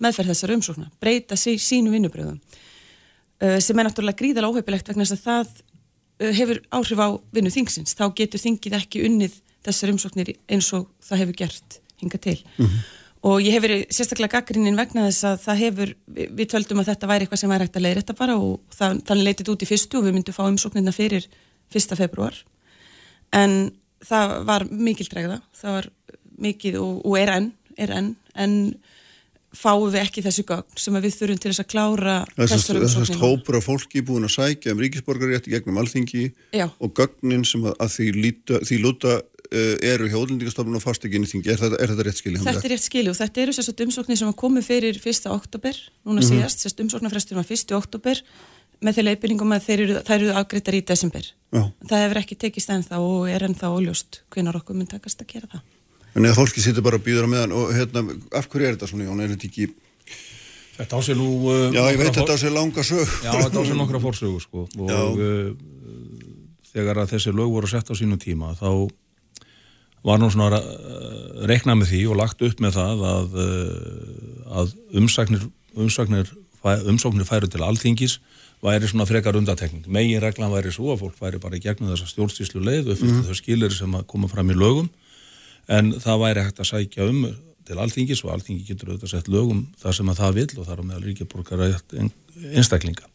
meðferð 0.00 0.32
þessar 0.32 0.54
umsókna, 0.56 0.88
breyta 1.02 1.38
sí, 1.38 1.56
sínu 1.60 1.92
vinnubröðum 1.94 2.38
uh, 2.38 3.58
sem 3.62 3.78
er 3.78 3.88
náttúrulega 3.88 4.20
gríðalega 4.22 4.54
óheipilegt 4.54 4.92
vegna 4.92 5.06
þess 5.08 5.18
að 5.18 5.26
það 5.26 5.52
uh, 5.58 6.32
hefur 6.38 6.62
áhrif 6.78 7.02
á 7.02 7.08
vinnu 7.34 7.54
þingsins, 7.54 7.98
þá 7.98 8.06
getur 8.22 8.42
þingið 8.42 8.80
ekki 8.80 9.04
unnið 9.08 9.42
þessar 9.66 9.92
umsóknir 9.92 10.34
eins 10.48 10.70
og 10.76 10.88
það 11.04 11.24
hefur 11.24 11.40
gert 11.44 11.80
hinga 12.00 12.22
til. 12.22 12.38
Mm 12.56 12.80
og 13.26 13.42
ég 13.44 13.52
hef 13.52 13.64
verið 13.64 13.82
sérstaklega 13.92 14.38
gaggrinnin 14.38 14.78
vegna 14.78 15.08
þess 15.08 15.26
að 15.28 15.42
það 15.44 15.60
hefur, 15.64 15.92
við 16.16 16.46
töldum 16.54 16.80
að 16.80 16.92
þetta 16.92 17.10
væri 17.10 17.26
eitthvað 17.26 17.42
sem 17.42 17.52
væri 17.52 17.66
hægt 17.66 17.76
að 17.76 17.84
leiðra 17.86 18.04
þetta 18.04 18.18
bara 18.20 18.36
og 18.40 18.76
það, 18.76 19.02
þannig 19.10 19.28
leytið 19.28 19.52
út 19.54 19.64
í 19.64 19.68
fyrstu 19.68 20.00
og 20.00 20.06
við 20.06 20.16
myndum 20.16 20.36
fá 20.36 20.42
umsóknirna 20.46 20.94
fyrir 20.96 21.26
fyrsta 21.70 21.98
februar 22.00 22.38
en 23.36 23.58
það 24.06 24.36
var 24.48 24.66
mikil 24.70 25.08
dregða, 25.10 25.40
það 25.56 25.76
var 25.76 25.90
mikið 26.40 26.80
og, 26.80 27.02
og 27.04 27.18
er 27.20 27.34
enn, 27.34 27.50
er 27.76 27.92
enn 27.98 28.14
en 28.40 28.56
fáum 29.56 29.88
við 29.90 30.04
ekki 30.04 30.22
þessu 30.24 30.44
gögn 30.46 30.78
sem 30.78 30.96
við 31.02 31.16
þurfum 31.16 31.40
til 31.42 31.50
þess 31.50 31.62
að 31.64 31.70
klára. 31.72 32.14
Þessast 32.38 33.16
hópur 33.18 33.58
af 33.58 33.66
fólki 33.66 34.02
búin 34.06 34.28
að 34.28 34.36
sækja 34.36 34.74
um 34.74 34.82
ríkisborgarétti 34.82 35.52
gegnum 35.52 35.80
alþingi 35.82 36.28
Já. 36.54 36.68
og 36.70 36.94
gögnin 36.96 37.42
sem 37.48 37.64
að, 37.66 37.74
að 37.82 37.96
því, 37.96 38.08
líta, 38.18 38.60
því 38.62 38.78
lúta 38.84 39.16
eru 39.50 40.06
hjá 40.06 40.14
útlendingastofnun 40.20 40.78
og 40.78 40.82
fasteginni 40.84 41.26
þingi, 41.26 41.50
er 41.50 41.58
þetta, 41.58 41.80
er 41.82 41.90
þetta 41.90 42.06
rétt 42.06 42.20
skilji? 42.20 42.38
Þetta 42.44 42.68
er 42.68 42.72
rétt 42.74 42.84
skilji 42.86 43.10
og 43.10 43.18
þetta 43.18 43.42
eru 43.42 43.54
sérst 43.56 43.82
umsóknir 43.86 44.20
sem 44.20 44.32
komið 44.38 44.68
fyrir 44.68 45.00
1. 45.02 45.26
oktober, 45.32 45.74
núna 46.06 46.20
mm 46.20 46.22
-hmm. 46.22 46.30
síðast, 46.30 46.62
sérst 46.62 46.82
umsóknarfrestur 46.84 47.40
var 47.40 47.46
1. 47.50 47.74
oktober 47.74 48.22
með 48.80 48.96
þeir 48.96 49.06
leipilingum 49.10 49.52
að 49.52 49.66
þeir 49.66 49.82
eru, 49.84 49.98
eru 50.16 50.30
afgriðtar 50.40 50.78
í 50.78 50.80
desember. 50.88 51.26
Já. 51.52 51.62
Það 51.90 52.02
hefur 52.04 52.20
ekki 52.22 52.38
tekist 52.40 52.72
ennþá 52.72 53.00
og 53.04 53.28
er 53.28 53.44
ennþá 53.48 53.72
óljóst 53.74 54.22
hvenar 54.32 54.56
okkur 54.56 54.78
mun 54.78 54.88
takast 54.88 55.20
að 55.20 55.34
gera 55.34 55.50
það. 55.52 55.66
En 56.16 56.26
eða 56.26 56.38
fólki 56.38 56.62
sittur 56.64 56.82
bara 56.82 56.98
og 56.98 57.04
býður 57.04 57.28
á 57.28 57.32
meðan 57.34 57.54
og 57.54 57.74
hérna, 57.76 58.04
af 58.34 58.48
hverju 58.50 58.66
er 58.66 58.76
þetta 58.76 58.88
svona, 58.90 59.06
Jón, 59.06 59.20
er 59.22 59.34
þetta 59.34 59.50
ekki... 59.50 59.68
Þetta 60.80 60.96
ásið 60.96 61.20
nú... 61.20 61.28
Uh, 61.44 61.66
Já, 61.74 61.82
ég 61.92 62.00
veit 62.00 62.14
þetta 62.16 62.38
ásið 62.38 62.56
langa 62.56 62.86
sög. 62.86 63.12
Já, 63.20 63.30
þetta 63.36 63.62
ásið 63.62 63.78
nokkra 63.78 64.00
fórsögu, 64.02 64.40
sko. 64.42 64.64
Og 64.80 65.20
uh, 65.20 65.52
þegar 66.72 67.02
að 67.04 67.14
þessi 67.14 67.34
lög 67.36 67.52
voru 67.52 67.70
sett 67.70 67.92
á 67.92 67.94
sínu 67.94 68.18
tíma, 68.22 68.54
þá 68.58 68.88
var 70.06 70.20
nú 70.20 70.30
svona 70.32 70.60
uh, 70.60 71.46
reiknað 71.48 71.80
með 71.80 71.92
því 71.92 72.02
og 72.10 72.20
lagt 72.20 72.44
upp 72.46 72.62
með 72.62 72.76
það 72.78 73.04
að, 73.10 73.38
uh, 73.44 74.60
að 74.60 74.74
umsagnir, 75.00 75.46
umsagnir, 75.76 76.30
umsagnir 76.90 77.28
færu 77.28 77.50
til 77.50 77.64
allþingis 77.66 78.18
væri 78.64 78.88
svona 78.88 79.06
frekar 79.08 79.38
undatekning. 79.38 79.86
Megin 79.88 80.20
reglan 80.20 80.52
væri 80.52 80.72
svo 80.72 80.94
að 80.94 81.04
fólk 81.04 81.20
væri 81.20 81.40
bara 81.40 81.56
í 81.56 81.62
gegnum 81.64 81.92
þessa 81.92 82.10
stjórnstíslu 82.10 82.60
leið 82.64 82.92
og 82.92 82.98
fyrstu 83.00 83.20
mm. 83.20 83.28
þau 83.28 83.38
skilir 83.38 83.76
sem 83.76 83.94
að 83.96 84.08
koma 84.10 84.28
fram 84.28 84.52
í 84.52 84.56
lögum 84.56 84.90
en 85.70 85.94
það 86.02 86.20
væri 86.24 86.44
hægt 86.44 86.60
að 86.60 86.70
sækja 86.72 87.08
um 87.08 87.24
til 87.70 87.78
allþingis 87.78 88.22
og 88.24 88.34
allþingi 88.34 88.66
getur 88.66 88.92
auðvitað 88.92 89.12
sett 89.14 89.30
lögum 89.30 89.64
þar 89.80 89.96
sem 89.96 90.10
að 90.10 90.20
það 90.20 90.38
vil 90.38 90.46
og 90.56 90.68
þar 90.68 90.82
á 90.82 90.84
meðal 90.88 91.04
ríkjaborgar 91.06 91.64
einstaklinga 92.50 93.06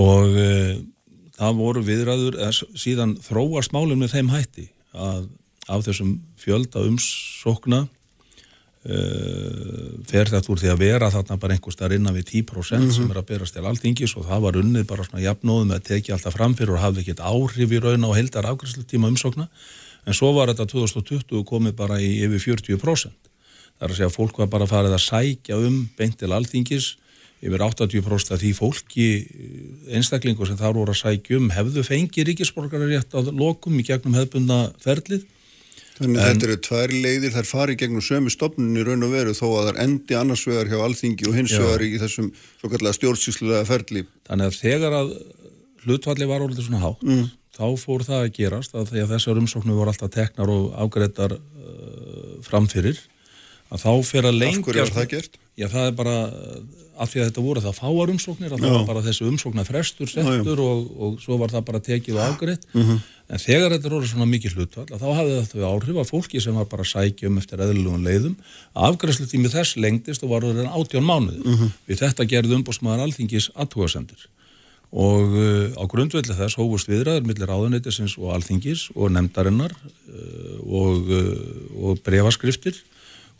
og 0.00 0.38
uh, 0.40 0.76
það 1.36 1.58
voru 1.60 1.82
viðræður 1.84 2.38
síðan 2.78 3.16
þróast 3.24 3.74
málum 3.76 4.00
með 4.00 4.16
þeim 4.16 4.32
hætti 4.32 4.70
að 4.96 5.28
af 5.66 5.84
þessum 5.86 6.16
fjölda 6.40 6.82
umsókna 6.86 7.80
uh, 7.86 7.88
fer 10.06 10.30
þetta 10.30 10.52
úr 10.52 10.62
því 10.62 10.72
að 10.72 10.82
vera 10.84 11.10
þarna 11.14 11.40
bara 11.42 11.56
einhver 11.56 11.74
starf 11.74 11.96
innan 11.96 12.16
við 12.16 12.26
10% 12.42 12.78
mm 12.78 12.86
-hmm. 12.86 12.96
sem 12.96 13.10
er 13.10 13.20
að 13.20 13.28
berast 13.32 13.54
til 13.54 13.66
alltingis 13.66 14.16
og 14.16 14.26
það 14.30 14.40
var 14.46 14.60
unnið 14.62 14.86
bara 14.86 15.04
svona 15.04 15.24
jafnóðum 15.26 15.74
að 15.74 15.86
tekja 15.90 16.14
alltaf 16.14 16.36
framfyrir 16.38 16.76
og 16.76 16.82
hafði 16.84 17.00
ekkert 17.00 17.20
áhrif 17.20 17.72
í 17.72 17.82
raun 17.82 18.04
og 18.04 18.16
heldar 18.16 18.46
afgræslutíma 18.46 19.08
umsókna. 19.08 19.48
En 20.06 20.14
svo 20.14 20.32
var 20.32 20.48
þetta 20.48 20.66
2020 20.70 21.44
komið 21.44 21.72
bara 21.74 21.98
í 21.98 22.22
yfir 22.22 22.38
40% 22.54 23.26
þar 23.76 23.90
að 23.90 23.98
segja 23.98 24.10
að 24.10 24.16
fólk 24.16 24.38
var 24.38 24.48
bara 24.52 24.68
farið 24.68 24.94
að 24.96 25.04
sækja 25.04 25.58
um 25.60 25.88
beint 25.98 26.16
til 26.20 26.32
alltingis 26.32 26.96
yfir 27.44 27.60
80% 27.60 28.32
af 28.32 28.40
því 28.40 28.52
fólki 28.56 29.08
einstaklingu 29.92 30.46
sem 30.48 30.56
þar 30.56 30.76
voru 30.78 30.94
að 30.94 31.02
sækja 31.02 31.40
um 31.40 31.50
hefðu 31.52 31.84
fengið 31.84 32.30
ríkisborgarar 32.30 32.88
rétt 32.88 33.12
á 33.12 33.20
lokum 33.28 33.76
í 33.76 33.84
gegnum 33.84 34.16
hefðbundna 34.16 34.70
ferlið 34.80 35.26
Þannig 35.96 36.20
að 36.20 36.26
þetta 36.28 36.46
eru 36.46 36.56
tvær 36.66 36.92
leiðir, 36.92 37.32
þær 37.32 37.48
fari 37.48 37.76
gegnum 37.80 38.04
sömu 38.04 38.32
stopnunni 38.32 38.84
raun 38.84 39.06
og 39.06 39.14
veru 39.14 39.32
þó 39.36 39.46
að 39.62 39.70
er 39.70 39.80
endi 39.86 40.18
annars 40.18 40.44
vegar 40.44 40.68
hjá 40.68 40.76
alþingi 40.84 41.28
og 41.30 41.38
hins 41.38 41.54
vegar 41.56 41.84
í 41.86 41.96
þessum 42.02 42.28
svo 42.36 42.70
kallega 42.72 42.98
stjórnsýslulega 42.98 43.68
ferli. 43.68 44.04
Þannig 44.28 44.50
að 44.50 44.58
þegar 44.60 44.96
að 44.98 45.14
hlutvalli 45.86 46.28
var 46.28 46.44
orðið 46.44 46.68
svona 46.68 46.82
hátt, 46.82 47.04
mm. 47.06 47.26
þá 47.56 47.66
fór 47.80 48.04
það 48.04 48.26
að 48.26 48.32
gerast 48.36 48.76
að 48.76 48.92
að 49.00 49.14
þessar 49.14 49.40
umsóknu 49.40 49.76
voru 49.78 49.94
alltaf 49.94 50.12
teknar 50.12 50.52
og 50.52 50.68
ágreitar 50.76 51.36
uh, 51.38 52.36
framfyrir, 52.44 53.00
að 53.76 53.84
þá 53.84 53.92
fer 54.10 54.28
að 54.30 54.40
lengja... 54.40 54.62
Af 54.62 54.68
hverju 54.70 54.86
var 54.86 54.94
það 54.96 55.08
gert? 55.12 55.38
Já, 55.56 55.68
það 55.72 55.86
er 55.86 55.94
bara 55.96 56.16
af 56.96 57.12
því 57.12 57.20
að 57.20 57.26
þetta 57.28 57.44
voru 57.44 57.62
það 57.64 57.76
fáar 57.76 58.12
umsóknir, 58.12 58.52
að 58.52 58.62
það 58.62 58.74
var 58.74 58.86
bara 58.88 59.02
þessi 59.04 59.26
umsóknar 59.28 59.66
frestur 59.68 60.10
settur 60.10 60.62
og, 60.64 60.86
og 60.96 61.18
svo 61.20 61.36
var 61.40 61.52
það 61.52 61.64
bara 61.68 61.80
tekið 61.84 62.16
og 62.16 62.30
ágreitt. 62.30 62.64
Mm 62.72 62.86
-hmm. 62.86 63.02
En 63.26 63.42
þegar 63.42 63.74
þetta 63.74 63.88
er 63.88 63.96
orðið 63.96 64.12
svona 64.12 64.28
mikið 64.30 64.54
hlutvall 64.56 65.00
þá 65.02 65.08
hafði 65.18 65.36
þetta 65.40 65.70
áhrif 65.72 65.98
að 66.00 66.10
fólki 66.12 66.40
sem 66.40 66.54
var 66.54 66.68
bara 66.70 66.86
að 66.86 66.92
sækja 66.92 67.28
um 67.28 67.38
eftir 67.40 67.62
eðlugum 67.64 68.06
leiðum 68.06 68.36
afgræslu 68.72 69.26
tími 69.26 69.50
þess 69.50 69.76
lengtist 69.76 70.22
og 70.22 70.30
var 70.30 70.46
orðið 70.46 70.70
átjón 70.70 71.04
mánuði. 71.04 71.42
Mm 71.44 71.56
-hmm. 71.56 71.70
Við 71.88 72.00
þetta 72.00 72.28
gerði 72.32 72.56
umbúrsmaður 72.56 73.04
alþingis 73.04 73.50
aðtúasendir 73.54 74.28
og 74.92 75.34
uh, 75.34 75.74
á 75.74 75.82
grundvelli 75.90 76.32
þess 76.32 76.56
hófust 76.56 76.88
viðræður 76.88 77.26
millir 77.26 77.50
áðuneytisins 77.50 78.14
og 78.16 78.32
alþingis 78.32 78.88
og 78.94 79.10
nefndarinnar 79.10 79.74
uh, 79.74 80.58
og, 80.62 81.10
og 81.82 81.98
brefaskriftir 82.06 82.78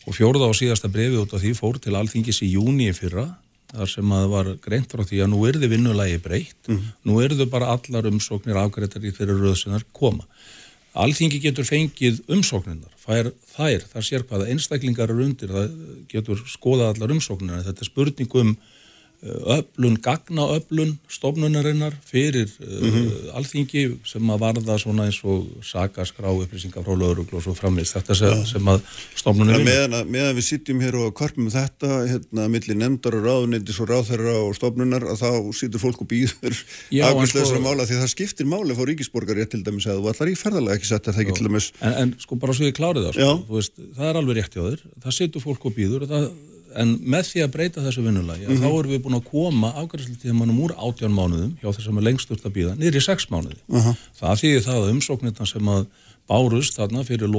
og 0.06 0.14
fjórða 0.14 0.50
og 0.50 0.56
síðasta 0.56 0.90
brefið 0.92 1.24
út 1.24 1.34
af 1.34 1.42
því 1.42 1.52
fór 1.58 1.80
til 1.82 1.96
alþingis 1.98 2.42
í 2.46 2.52
júni 2.54 2.92
fyrra 2.96 3.26
þar 3.72 3.90
sem 3.90 4.12
að 4.14 4.22
það 4.22 4.34
var 4.34 4.50
greint 4.62 4.92
frá 4.92 5.02
því 5.06 5.22
að 5.24 5.32
nú 5.32 5.40
er 5.48 5.58
þið 5.58 5.72
vinnulagi 5.74 6.20
breytt, 6.22 6.60
mm. 6.70 6.84
nú 7.08 7.18
eru 7.24 7.38
þau 7.40 7.48
bara 7.50 7.72
allar 7.74 8.06
umsóknir 8.10 8.60
afgreitar 8.60 9.04
í 9.04 9.12
þeirra 9.16 9.36
röðsunar 9.40 9.84
koma. 9.96 10.26
Alþingi 10.96 11.42
getur 11.42 11.66
fengið 11.68 12.22
umsóknirnar, 12.32 12.92
fær 13.02 13.32
þær, 13.52 13.84
það 13.90 14.06
sér 14.06 14.24
hvaða 14.30 14.46
einstaklingar 14.54 15.10
eru 15.12 15.26
undir, 15.26 15.50
það 15.52 15.74
getur 16.12 16.40
skoða 16.48 16.92
allar 16.92 17.12
umsóknirnar, 17.12 17.66
þetta 17.66 17.84
er 17.84 17.90
spurning 17.90 18.38
um 18.40 18.54
öflun, 19.22 19.96
gagnaöflun 20.02 20.96
stofnunarinnar 21.08 21.94
fyrir 22.04 22.50
mm 22.60 22.90
-hmm. 22.90 23.06
uh, 23.06 23.36
alþingi 23.38 23.82
sem 24.04 24.30
að 24.30 24.40
varða 24.40 24.78
svona 24.78 25.06
eins 25.06 25.20
og 25.24 25.46
sakaskrá 25.62 26.28
upplýsingar 26.30 26.84
frá 26.84 26.94
löguruglu 26.94 27.36
og 27.38 27.42
svo 27.42 27.54
framvist 27.54 27.96
þetta 27.96 28.14
sem, 28.14 28.28
ja. 28.28 28.44
sem 28.44 28.68
að 28.68 28.80
stofnunarinnar 29.14 29.88
meðan, 29.88 30.10
meðan 30.10 30.36
við 30.36 30.44
sitjum 30.50 30.80
hér 30.80 30.96
og 30.96 31.14
korpum 31.14 31.50
þetta 31.50 32.06
hérna 32.08 32.48
millir 32.48 32.76
nefndar 32.76 33.14
og 33.14 33.24
ráðnindis 33.24 33.80
og 33.80 33.88
ráðherra 33.90 34.36
og 34.42 34.56
stofnunar 34.56 35.02
að 35.02 35.16
þá 35.22 35.52
situr 35.52 35.80
fólk 35.80 36.00
og 36.00 36.08
býður 36.08 36.54
afgjörðslega 36.90 37.46
sko, 37.46 37.60
mála 37.60 37.86
því 37.86 38.00
það 38.02 38.14
skiptir 38.14 38.46
máli 38.46 38.74
fór 38.74 38.88
ríkisborgar 38.92 39.38
ég 39.38 39.48
til 39.48 39.62
dæmis 39.64 39.86
að 39.86 40.02
þú 40.02 40.12
allar 40.12 40.28
í 40.28 40.36
ferðalega 40.36 40.76
ekki 40.76 40.86
setja 40.92 41.12
það 41.12 41.22
ekki 41.24 41.38
til 41.38 41.46
dæmis 41.48 41.72
en, 41.80 41.92
en 41.92 42.14
sko 42.18 42.36
bara 42.36 42.52
svo 42.52 42.64
ég 42.68 42.76
klárið 42.76 43.08
það 43.08 43.14
sko, 43.16 43.54
veist, 43.54 43.72
það 43.96 44.08
er 44.10 44.16
alveg 44.20 44.36
rétt 44.36 44.54
hjá 44.54 44.62
þér. 44.66 44.80
Það 45.00 45.12
það 46.76 46.82
en 46.82 46.94
með 47.02 47.28
því 47.30 47.44
að 47.44 47.52
breyta 47.54 47.84
þessu 47.84 48.04
vinnulagi 48.04 48.46
mm 48.46 48.52
-hmm. 48.52 48.62
þá 48.62 48.78
erum 48.78 48.92
við 48.92 49.02
búin 49.04 49.18
að 49.18 49.28
koma 49.30 49.72
ágæðslutíðumannum 49.80 50.62
úr 50.64 50.74
18 50.76 51.12
mánuðum 51.12 51.52
hjá 51.60 51.70
þessum 51.72 52.00
að 52.00 52.06
lengst 52.08 52.30
út 52.30 52.44
að 52.44 52.56
býða 52.56 52.74
niður 52.76 53.00
í 53.00 53.04
6 53.06 53.30
mánuði 53.32 53.60
uh 53.66 53.86
-huh. 53.86 53.94
það 54.20 54.40
þýðir 54.42 54.66
það 54.66 54.80
að 54.82 54.90
umsóknirna 54.94 55.46
sem 55.46 55.68
að 55.68 55.86
bárust 56.26 56.74
þarna 56.74 57.04
fyrir, 57.06 57.30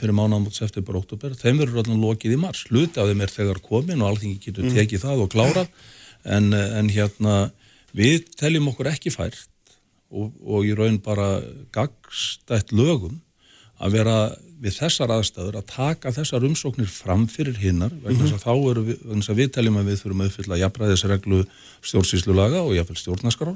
fyrir 0.00 0.16
mánuðamot 0.16 0.54
september 0.56 0.96
og 0.96 1.04
oktober, 1.04 1.34
þeim 1.36 1.58
verður 1.60 1.82
allan 1.82 2.00
lokið 2.00 2.32
í 2.32 2.40
mars, 2.40 2.64
hluti 2.70 3.00
af 3.00 3.08
þeim 3.10 3.20
er 3.20 3.32
þegar 3.34 3.60
komin 3.60 4.02
og 4.02 4.08
alltingi 4.08 4.40
getur 4.40 4.64
mm 4.64 4.70
-hmm. 4.70 4.78
tekið 4.80 5.04
það 5.04 5.22
og 5.22 5.30
klárað 5.34 5.68
en, 6.24 6.52
en 6.54 6.88
hérna 6.88 7.50
við 7.92 8.24
teljum 8.36 8.68
okkur 8.72 8.88
ekki 8.94 9.12
fært 9.12 9.48
og, 10.10 10.32
og 10.40 10.64
í 10.64 10.72
raun 10.72 10.98
bara 11.04 11.42
gagstætt 11.72 12.72
lögum 12.72 13.20
að 13.78 13.92
vera 13.92 14.18
við 14.58 14.78
þessar 14.80 15.12
aðstæður 15.14 15.58
að 15.60 15.66
taka 15.70 16.12
þessar 16.16 16.46
umsóknir 16.48 16.90
fram 16.90 17.26
fyrir 17.30 17.58
hinnar 17.60 17.92
vegna 18.02 18.24
þess 18.24 18.32
mm 18.32 18.38
-hmm. 18.38 18.38
að 18.38 18.44
þá 18.46 18.70
eru 18.70 18.82
við, 18.88 18.98
vegna 19.04 19.22
þess 19.22 19.32
að 19.34 19.40
við 19.40 19.50
teljum 19.54 19.78
að 19.78 19.88
við 19.90 20.00
þurfum 20.02 20.22
að 20.22 20.30
uppfylla 20.30 20.60
jafnræðisreglu 20.62 21.40
stjórnsýslulaga 21.90 22.62
og 22.64 22.74
jafnvel 22.74 22.98
stjórnaskar 22.98 23.52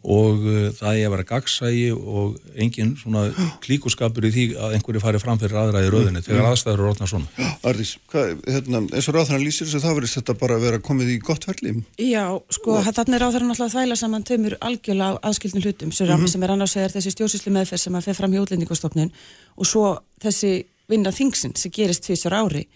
og 0.00 0.44
uh, 0.48 0.70
það 0.72 0.96
er 0.96 1.06
að 1.06 1.12
vera 1.14 1.26
gagsægi 1.28 1.90
og 1.92 2.38
engin 2.56 2.94
svona 2.96 3.26
klíkuskapur 3.64 4.24
í 4.24 4.32
því 4.32 4.44
að 4.56 4.76
einhverju 4.78 5.02
fari 5.02 5.20
fram 5.20 5.40
fyrir 5.40 5.58
aðræði 5.60 5.90
rauðinni 5.92 6.22
þegar 6.24 6.48
aðstæður 6.50 6.78
eru 6.78 6.86
rótna 6.88 7.08
svona. 7.10 7.48
Arðís, 7.68 7.92
hérna, 8.14 8.80
eins 8.88 9.08
og 9.10 9.16
ráðhæran 9.16 9.44
lýsir 9.44 9.68
þess 9.68 9.80
að 9.80 9.86
það 9.86 9.96
verður 9.98 10.14
þetta 10.14 10.36
bara 10.40 10.56
að 10.56 10.66
vera 10.66 10.82
komið 10.88 11.12
í 11.12 11.18
gott 11.24 11.44
ferli. 11.48 11.74
Já, 12.00 12.24
sko, 12.56 12.78
þannig 12.86 13.18
er 13.18 13.24
ráðhæran 13.26 13.52
alltaf 13.52 13.66
að 13.68 13.74
þvæla 13.76 13.98
saman 14.00 14.26
tömur 14.30 14.56
algjörlega 14.64 15.20
aðskildin 15.28 15.66
hlutum. 15.66 15.92
Sem, 15.92 16.08
mm 16.08 16.16
-hmm. 16.16 16.32
sem 16.32 16.42
er 16.42 16.54
annars 16.54 16.76
eða 16.76 16.94
þessi 16.96 17.14
stjórnsýsli 17.16 17.52
meðferð 17.52 17.84
sem 17.84 17.96
að 17.96 18.06
fer 18.08 18.16
fram 18.16 18.32
hjá 18.32 18.40
útlendingastofnun 18.40 19.12
og 19.56 19.66
svo 19.66 19.98
þessi 20.22 20.64
vinna 20.88 21.12
þingsin 21.12 21.56
sem 21.56 21.70
gerist 21.70 22.06
tvisar 22.06 22.32
ári. 22.34 22.66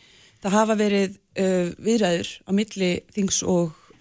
Það 0.45 0.53
hafa 0.53 0.75
verið 0.77 1.17
uh, 1.41 1.73
viðræður 1.81 2.29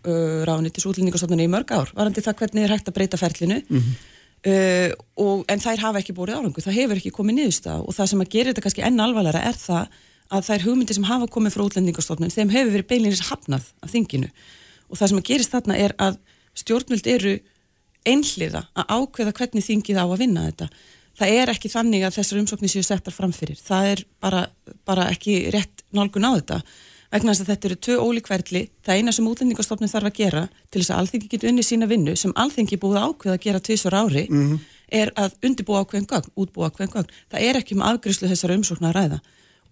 á 0.04 0.10
uh, 0.10 0.42
ráðnitis 0.48 0.86
útlendingastofnunni 0.88 1.48
í 1.48 1.52
mörg 1.52 1.72
ár 1.72 1.92
varandi 1.96 2.24
það 2.24 2.39
hvernig 2.42 2.66
er 2.66 2.74
hægt 2.76 2.89
að 2.89 2.98
breyta 2.98 3.18
ferlinu. 3.18 3.62
Mm 3.68 3.80
-hmm. 3.80 3.94
uh, 4.52 4.89
og, 5.16 5.46
en 5.48 5.60
þær 5.60 5.80
hafa 5.80 6.00
ekki 6.00 6.13
búið 6.13 6.36
árangu, 6.36 6.62
það 6.62 6.78
hefur 6.80 6.98
ekki 6.98 7.12
komið 7.12 7.36
niðurstað 7.39 7.86
og 7.88 7.96
það 7.96 8.10
sem 8.10 8.22
að 8.22 8.34
gera 8.36 8.50
þetta 8.50 8.66
kannski 8.66 8.84
enn 8.84 9.00
alvarlega 9.00 9.42
er 9.42 9.58
það 9.58 9.88
að 10.34 10.46
þær 10.48 10.66
hugmyndi 10.66 10.94
sem 10.94 11.04
hafa 11.04 11.28
komið 11.28 11.54
frá 11.54 11.63
útlendingastofnun 11.63 12.34
þeim 12.34 12.50
hefur 12.50 12.72
verið 12.74 12.88
beilinins 12.88 13.28
hafnað 13.30 13.63
af 13.82 13.92
þinginu. 13.92 14.30
Og 14.89 14.98
það 14.98 15.10
sem 15.10 15.18
að 15.18 15.28
gerist 15.30 15.52
þarna 15.54 15.78
er 15.78 15.94
að 15.98 16.18
stjórnvöld 16.54 17.08
eru 17.08 17.39
einhliða 18.06 18.68
að 18.76 18.89
ákveða 18.89 19.34
hvernig 19.38 19.66
þingið 19.66 20.00
á 20.00 20.06
að 20.06 20.20
vinna 20.20 20.46
þetta. 20.48 20.68
Það 21.13 21.36
er 21.38 21.52
ekki 21.54 21.70
þannig 21.70 22.04
að 22.04 22.16
þessar 22.18 22.39
umsóknir 22.42 22.72
séu 22.74 22.84
settar 22.84 23.13
framfyrir, 23.13 23.60
það 23.62 23.89
er 23.92 24.00
bara, 24.20 24.48
bara 24.86 25.10
ekki 25.13 25.52
rétt 25.54 25.84
nálgun 25.94 26.26
á 26.26 26.32
þetta 26.34 26.62
vegna 27.13 27.34
þess 27.34 27.43
að 27.43 27.49
þetta 27.52 27.69
eru 27.69 27.78
tvö 27.86 27.95
ólíkverðli 28.08 28.62
það 28.86 28.99
eina 28.99 29.13
sem 29.13 29.28
útlendingastofnun 29.30 29.91
þarf 29.91 30.10
að 30.10 30.19
gera 30.19 30.43
til 30.73 30.82
þess 30.82 30.93
að 30.93 31.02
alþengi 31.02 31.30
getur 31.32 31.52
unni 31.52 31.65
sína 31.65 31.89
vinnu 31.89 32.15
sem 32.19 32.34
alþengi 32.43 32.80
búið 32.82 33.02
ákveð 33.04 33.36
að 33.36 33.43
gera 33.45 33.63
tvísvar 33.67 33.97
ári 34.02 34.26
mm 34.30 34.41
-hmm. 34.41 34.60
er 35.02 35.12
að 35.15 35.36
undirbúa 35.45 35.84
ákveðin 35.84 36.10
gagn, 36.10 36.32
útbúa 36.36 36.69
ákveðin 36.69 36.93
gagn 36.93 37.12
það 37.32 37.41
er 37.47 37.60
ekki 37.62 37.76
um 37.76 37.86
afgriðslu 37.86 38.30
þessar 38.32 38.56
umsóknar 38.58 38.95
að 38.95 38.97
ræða. 38.97 39.19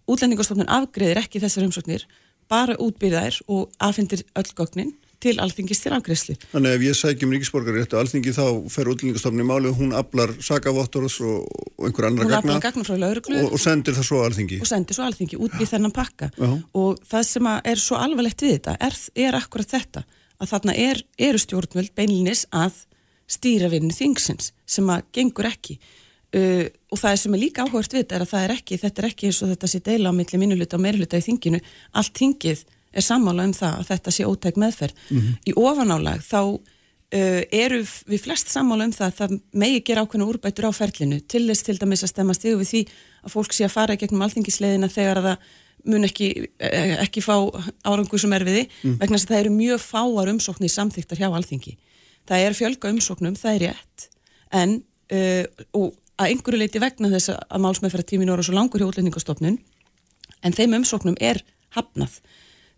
Útlendingastofnun 0.08 0.70
afgriðir 0.70 1.18
ekki 1.18 1.40
þessar 1.40 1.66
umsóknir 1.66 2.06
bara 2.50 2.76
útbyrðar 2.78 3.42
og 3.48 3.72
aðfindir 3.80 4.24
öll 4.36 4.52
gögnin 4.56 4.94
til 5.22 5.36
alþingis 5.44 5.82
til 5.84 5.94
afgriðslu. 5.96 6.36
Þannig 6.52 6.78
ef 6.78 6.86
ég 6.86 6.98
sækjum 7.00 7.36
ríkisborgaréttu 7.36 8.00
alþingi 8.00 8.34
þá 8.36 8.46
fer 8.74 8.92
útlendingastofni 8.92 9.46
máli 9.48 9.72
og 9.72 9.80
hún 9.80 9.96
aflar 9.98 10.34
sakavottorus 10.44 11.20
og, 11.26 11.46
og 11.78 11.88
einhver 11.90 12.10
annar 12.10 12.30
gagna, 12.32 12.58
gagna 12.64 12.86
og, 12.86 13.52
og 13.52 13.62
sendir 13.62 13.98
það 13.98 14.10
svo 14.10 14.24
alþingi. 14.26 14.62
Og 14.64 14.70
sendir 14.70 14.98
svo 14.98 15.08
alþingi 15.08 15.40
út 15.42 15.58
í 15.62 15.70
þennan 15.70 15.96
pakka 15.96 16.32
Já. 16.36 16.52
og 16.82 17.02
það 17.08 17.28
sem 17.30 17.52
er 17.54 17.84
svo 17.84 18.02
alvarlegt 18.02 18.46
við 18.46 18.58
þetta 18.58 18.78
er, 18.88 19.00
er 19.28 19.40
akkurat 19.40 19.78
þetta 19.78 20.06
að 20.42 20.54
þarna 20.56 20.78
er, 20.90 21.02
eru 21.22 21.42
stjórnvöld 21.42 21.94
beinlinis 21.98 22.48
að 22.50 22.84
stýra 23.32 23.70
vinnu 23.72 23.94
þingsins 23.96 24.52
sem 24.68 24.90
að 24.92 25.06
gengur 25.16 25.48
ekki 25.52 25.78
uh, 25.78 26.68
og 26.92 27.00
það 27.00 27.18
sem 27.24 27.36
er 27.36 27.44
líka 27.46 27.66
áhugast 27.66 27.96
við 27.96 28.04
þetta 28.04 28.18
er 28.18 28.26
að 28.26 28.32
það 28.34 28.46
er 28.46 28.54
ekki, 28.58 28.80
þetta 28.82 29.02
er 29.02 29.10
ekki 29.12 29.30
eins 29.30 29.42
og 29.42 29.52
þetta 29.54 29.72
sé 29.72 29.82
deila 29.86 30.12
á 30.12 30.18
milli 30.18 30.42
minnuluta 30.42 30.78
og 30.78 30.86
meiruluta 30.86 31.20
í 31.22 31.26
þinginu, 31.28 31.62
allt 32.00 32.14
þingið 32.18 32.64
er 32.92 33.06
sammála 33.06 33.48
um 33.48 33.56
það 33.56 33.80
að 33.80 33.90
þetta 33.92 34.14
sé 34.16 34.28
ótæk 34.28 34.60
meðferð. 34.62 35.02
Mm 35.10 35.20
-hmm. 35.20 35.34
Í 35.48 35.52
ofanálag 35.56 36.22
þá 36.26 36.42
uh, 36.42 37.42
eru 37.52 37.82
við 38.08 38.22
flest 38.26 38.52
sammála 38.52 38.88
um 38.90 38.94
það 38.96 39.08
að 39.08 39.18
það 39.20 39.40
megi 39.54 39.82
gera 39.88 40.04
ákveðna 40.06 40.30
úrbætur 40.32 40.70
á 40.70 40.72
ferlinu 40.72 41.20
til 41.28 41.48
þess 41.48 41.64
til 41.68 41.78
dæmis 41.80 42.04
að 42.04 42.14
stemma 42.14 42.34
stíðu 42.38 42.62
við 42.62 42.72
því 42.72 42.82
að 43.24 43.34
fólk 43.36 43.54
sé 43.54 43.66
að 43.66 43.76
fara 43.76 43.96
gegnum 44.00 44.22
alþingisleðina 44.26 44.90
þegar 44.92 45.22
að 45.22 45.28
það 45.30 45.38
mun 45.84 46.06
ekki, 46.06 46.28
eh, 46.62 46.98
ekki 47.02 47.24
fá 47.26 47.36
árangu 47.84 48.20
sem 48.20 48.34
er 48.34 48.46
viði 48.46 48.68
mm. 48.84 49.00
vegna 49.02 49.18
þess 49.18 49.26
að 49.26 49.34
það 49.34 49.40
eru 49.40 49.54
mjög 49.56 49.80
fáar 49.82 50.30
umsóknir 50.30 50.70
samþyktar 50.70 51.18
hjá 51.18 51.30
alþingi. 51.32 51.78
Það 52.30 52.46
er 52.46 52.54
fjölga 52.54 52.92
umsóknum, 52.94 53.36
það 53.36 53.56
er 53.56 53.64
rétt 53.66 54.08
en 54.52 54.84
uh, 55.16 55.46
og 55.74 55.96
að 56.22 56.36
einhverju 56.36 56.60
leiti 56.62 56.82
vegna 56.82 57.10
þess 57.10 57.34
að 57.34 57.64
málsmeðferða 57.64 58.10
tímin 58.12 58.30
ára 58.30 58.46
svo 58.46 58.54
langur 58.54 58.82
hjá 58.82 58.90
útlendingastofnun 58.92 59.58
en 60.46 60.56
þeim 60.58 60.78
umsóknum 60.82 61.18
er 61.24 61.42
hafnað 61.76 62.20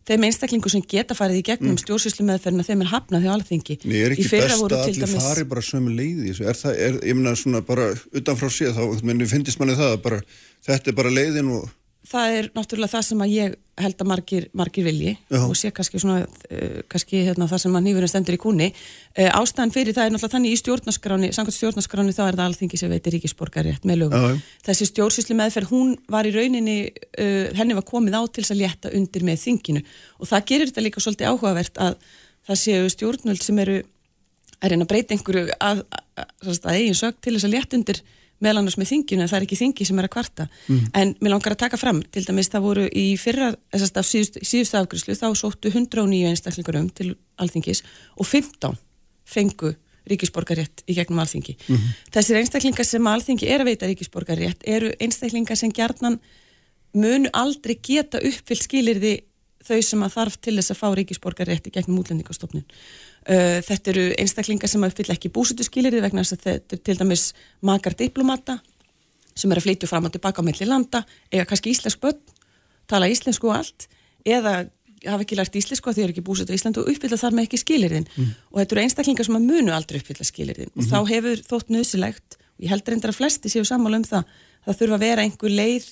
þeim 0.07 0.25
einstaklingu 0.27 0.71
sem 0.71 0.83
geta 0.93 1.15
farið 1.17 1.39
í 1.39 1.43
gegnum 1.49 1.73
mm. 1.73 1.81
stjórnsýslu 1.83 2.25
meðferðina 2.27 2.65
þeim 2.67 2.83
er 2.83 2.91
hafnað 2.91 3.27
alþengi 3.35 3.77
Nei, 3.83 3.99
er 4.01 4.15
ekki 4.15 4.27
best 4.31 4.55
að 4.55 4.75
allir 4.79 4.99
dæmis... 4.99 5.27
fari 5.27 5.45
bara 5.53 5.63
sömu 5.63 5.93
leiði 5.95 6.33
er 6.43 6.59
það, 6.59 6.81
er, 6.87 6.97
ég 7.07 7.19
menna 7.19 7.35
svona 7.39 7.63
bara 7.65 7.91
utanfrá 8.11 8.51
síðan 8.51 8.75
þá, 8.79 8.83
finnst 9.31 9.61
manni 9.61 9.77
það 9.79 9.95
að 9.95 10.03
bara, 10.07 10.19
þetta 10.67 10.91
er 10.91 10.99
bara 10.99 11.13
leiðin 11.13 11.53
og 11.55 11.71
það 12.07 12.37
er 12.37 12.47
náttúrulega 12.53 12.91
það 12.91 13.05
sem 13.07 13.21
að 13.23 13.33
ég 13.33 13.53
held 13.83 14.01
að 14.03 14.09
margir, 14.09 14.45
margir 14.53 14.85
vilji 14.85 15.13
Já. 15.31 15.39
og 15.39 15.53
sé 15.57 15.71
kannski 15.73 16.01
svona, 16.01 16.25
uh, 16.27 16.81
kannski 16.91 17.23
hérna 17.25 17.47
það 17.49 17.61
sem 17.63 17.77
að 17.77 17.85
nýfurinn 17.87 18.11
stendur 18.11 18.35
í 18.35 18.41
kúni 18.43 18.67
uh, 18.69 19.29
ástæðan 19.39 19.73
fyrir 19.73 19.95
það 19.95 20.09
er 20.09 20.13
náttúrulega 20.13 20.35
þannig 20.35 20.53
í 20.53 20.59
stjórnaskráni 20.61 21.29
samkvæmt 21.33 21.57
stjórnaskráni 21.57 22.15
þá 22.15 22.21
er 22.25 22.37
það 22.37 22.43
alþingi 22.45 22.81
sem 22.81 22.93
veitir 22.93 23.15
ríkisborgarétt 23.17 23.87
með 23.89 24.01
lögum. 24.03 24.27
Já. 24.27 24.59
Þessi 24.67 24.89
stjórnsýsli 24.91 25.37
meðferð, 25.39 25.71
hún 25.73 25.95
var 26.11 26.29
í 26.29 26.35
rauninni 26.35 26.77
uh, 26.91 27.47
henni 27.57 27.79
var 27.79 27.87
komið 27.87 28.19
á 28.19 28.21
til 28.27 28.43
þess 28.43 28.55
að 28.55 28.61
létta 28.61 28.93
undir 28.93 29.25
með 29.25 29.41
þinginu 29.47 29.85
og 30.19 30.29
það 30.29 30.47
gerir 30.51 30.69
þetta 30.69 30.85
líka 30.85 31.03
svolítið 31.03 31.31
áhugavert 31.31 31.81
að 31.81 31.97
það 32.43 32.61
séu 32.61 32.91
stjórnvöld 32.93 33.41
sem 33.41 33.63
eru 33.63 33.79
að 34.63 34.73
reyna 34.73 34.85
að 34.85 34.91
breyta 34.91 35.15
einhverju 35.15 35.55
að, 35.57 35.81
að, 35.87 36.03
að, 36.23 36.59
að 36.59 36.75
eigin 36.77 36.99
sög 36.99 37.17
til 37.23 37.33
þess 37.35 37.47
að 37.47 37.55
létta 37.55 37.79
undir 37.79 38.03
meðal 38.43 38.61
annars 38.61 38.77
með 38.79 38.91
þinginu 38.91 39.23
en 39.23 39.31
það 39.31 39.39
er 39.39 39.45
ekki 39.47 39.59
þingi 39.59 39.87
sem 39.87 40.01
er 40.01 40.07
að 40.07 40.13
kvarta 40.15 40.47
mm. 40.67 40.89
en 40.99 41.13
mér 41.19 41.33
langar 41.35 41.55
að 41.55 41.61
taka 41.63 41.79
fram, 41.79 42.01
til 42.13 42.25
dæmis 42.27 42.51
það 42.53 42.65
voru 42.67 42.87
í 42.89 43.05
fyrra, 43.21 43.53
þessast 43.73 43.99
af 44.01 44.09
síðust, 44.09 44.41
síðustu 44.43 44.79
afgriðslu 44.79 45.17
þá 45.19 45.27
sóttu 45.39 45.71
109 45.71 46.29
einstaklingar 46.31 46.79
um 46.81 46.89
til 46.89 47.13
alþingis 47.41 47.83
og 48.17 48.27
15 48.27 48.77
fengu 49.23 49.73
ríkisborgarétt 50.09 50.83
í 50.91 50.97
gegnum 50.97 51.21
alþingi. 51.23 51.55
Mm 51.55 51.75
-hmm. 51.75 51.99
Þessir 52.11 52.39
einstaklingar 52.41 52.85
sem 52.85 53.07
alþingi 53.07 53.47
er 53.47 53.61
að 53.61 53.69
veita 53.71 53.87
ríkisborgarétt 53.87 54.65
eru 54.67 54.91
einstaklingar 54.99 55.57
sem 55.57 55.71
gerðnan 55.71 56.19
munu 56.93 57.29
aldrei 57.33 57.77
geta 57.81 58.19
uppfyllt 58.19 58.67
skilirði 58.67 59.13
þau 59.67 59.79
sem 59.85 60.03
að 60.05 60.13
þarf 60.17 60.37
til 60.43 60.55
þess 60.57 60.73
að 60.73 60.79
fá 60.81 60.87
ríkisborgarétt 60.99 61.69
í 61.69 61.73
gegnum 61.73 62.03
útlendingastofnun 62.03 62.67
Uh, 63.23 63.61
þetta 63.63 63.87
eru 63.93 64.01
einstaklingar 64.19 64.67
sem 64.67 64.83
uppfyll 64.83 65.13
ekki 65.13 65.29
búsutu 65.31 65.63
skilir 65.63 65.95
vegna 66.03 66.25
þess 66.25 66.35
að 66.35 66.41
þetta 66.43 66.75
er 66.75 66.79
til 66.83 66.95
dæmis 66.99 67.21
makar 67.63 67.95
diplomata 67.95 68.57
sem 69.31 69.47
er 69.47 69.61
að 69.61 69.63
flytja 69.69 69.87
fram 69.87 70.09
og 70.09 70.11
tilbaka 70.11 70.43
á 70.43 70.47
melli 70.49 70.67
landa 70.67 71.05
eða 71.31 71.45
kannski 71.47 71.71
íslensk 71.71 72.01
börn, 72.03 72.19
tala 72.91 73.07
íslensku 73.07 73.47
og 73.47 73.61
allt 73.61 73.87
eða 74.27 74.65
hafa 75.07 75.23
ekki 75.23 75.39
lært 75.39 75.55
íslensku 75.55 75.87
að 75.87 75.95
því 75.95 76.03
er 76.03 76.11
ekki 76.11 76.25
búsutu 76.27 76.51
í 76.51 76.59
Íslandu 76.59 76.83
og 76.83 76.91
uppfylla 76.91 77.21
þar 77.23 77.39
með 77.39 77.47
ekki 77.47 77.61
skilirðin 77.63 78.09
mm. 78.11 78.35
og 78.51 78.59
þetta 78.59 78.75
eru 78.75 78.83
einstaklingar 78.83 79.29
sem 79.29 79.39
að 79.39 79.47
munu 79.53 79.71
aldrei 79.71 80.01
uppfylla 80.01 80.27
skilirðin 80.27 80.73
mm 80.73 80.75
-hmm. 80.75 80.83
og 80.83 80.91
þá 80.91 81.15
hefur 81.15 81.47
þótt 81.47 81.71
nöðsilegt 81.71 82.27
og 82.35 82.43
Ég 82.61 82.71
held 82.71 82.87
reyndar 82.87 83.13
að 83.13 83.19
flesti 83.19 83.51
séu 83.51 83.65
sammála 83.67 83.99
um 83.99 84.07
það. 84.07 84.29
Það 84.63 84.79
þurfa 84.79 84.97
að 84.97 85.03
vera 85.03 85.25
einhver 85.25 85.53
leið 85.53 85.87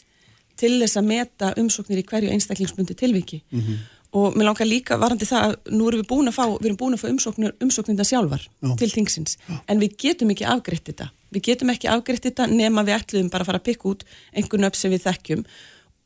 til 0.61 0.77
þess 0.81 0.99
að 0.99 1.09
meta 1.09 1.49
umsóknir 1.59 2.01
í 2.01 2.05
hverju 2.07 2.31
einstaklingsbundi 2.35 2.97
tilviki. 2.97 3.41
Mhm. 3.51 3.81
Og 4.11 4.35
mér 4.35 4.49
langar 4.49 4.67
líka 4.67 4.97
varandi 4.99 5.23
það 5.23 5.43
að 5.47 5.71
nú 5.71 5.85
erum 5.87 6.01
við 6.01 6.07
búin 6.09 6.27
að 6.27 6.35
fá, 6.35 6.45
við 6.59 6.65
erum 6.67 6.79
búin 6.81 6.95
að 6.97 6.99
fá 6.99 7.09
umsóknir, 7.09 7.53
umsóknirna 7.63 8.03
sjálfar 8.03 8.43
Já. 8.43 8.75
til 8.77 8.89
þingsins. 8.91 9.37
En 9.69 9.79
við 9.79 9.95
getum 9.97 10.33
ekki 10.33 10.43
afgreitt 10.51 10.83
þetta. 10.83 11.11
Við 11.31 11.41
getum 11.47 11.71
ekki 11.71 11.87
afgreitt 11.87 12.25
þetta 12.27 12.49
nema 12.51 12.83
við 12.83 12.97
ætluðum 12.97 13.31
bara 13.31 13.45
að 13.45 13.47
fara 13.47 13.59
að 13.59 13.67
pikka 13.69 13.87
út 13.87 14.03
einhvern 14.35 14.67
upp 14.67 14.75
sem 14.75 14.91
við 14.91 15.05
þekkjum. 15.07 15.45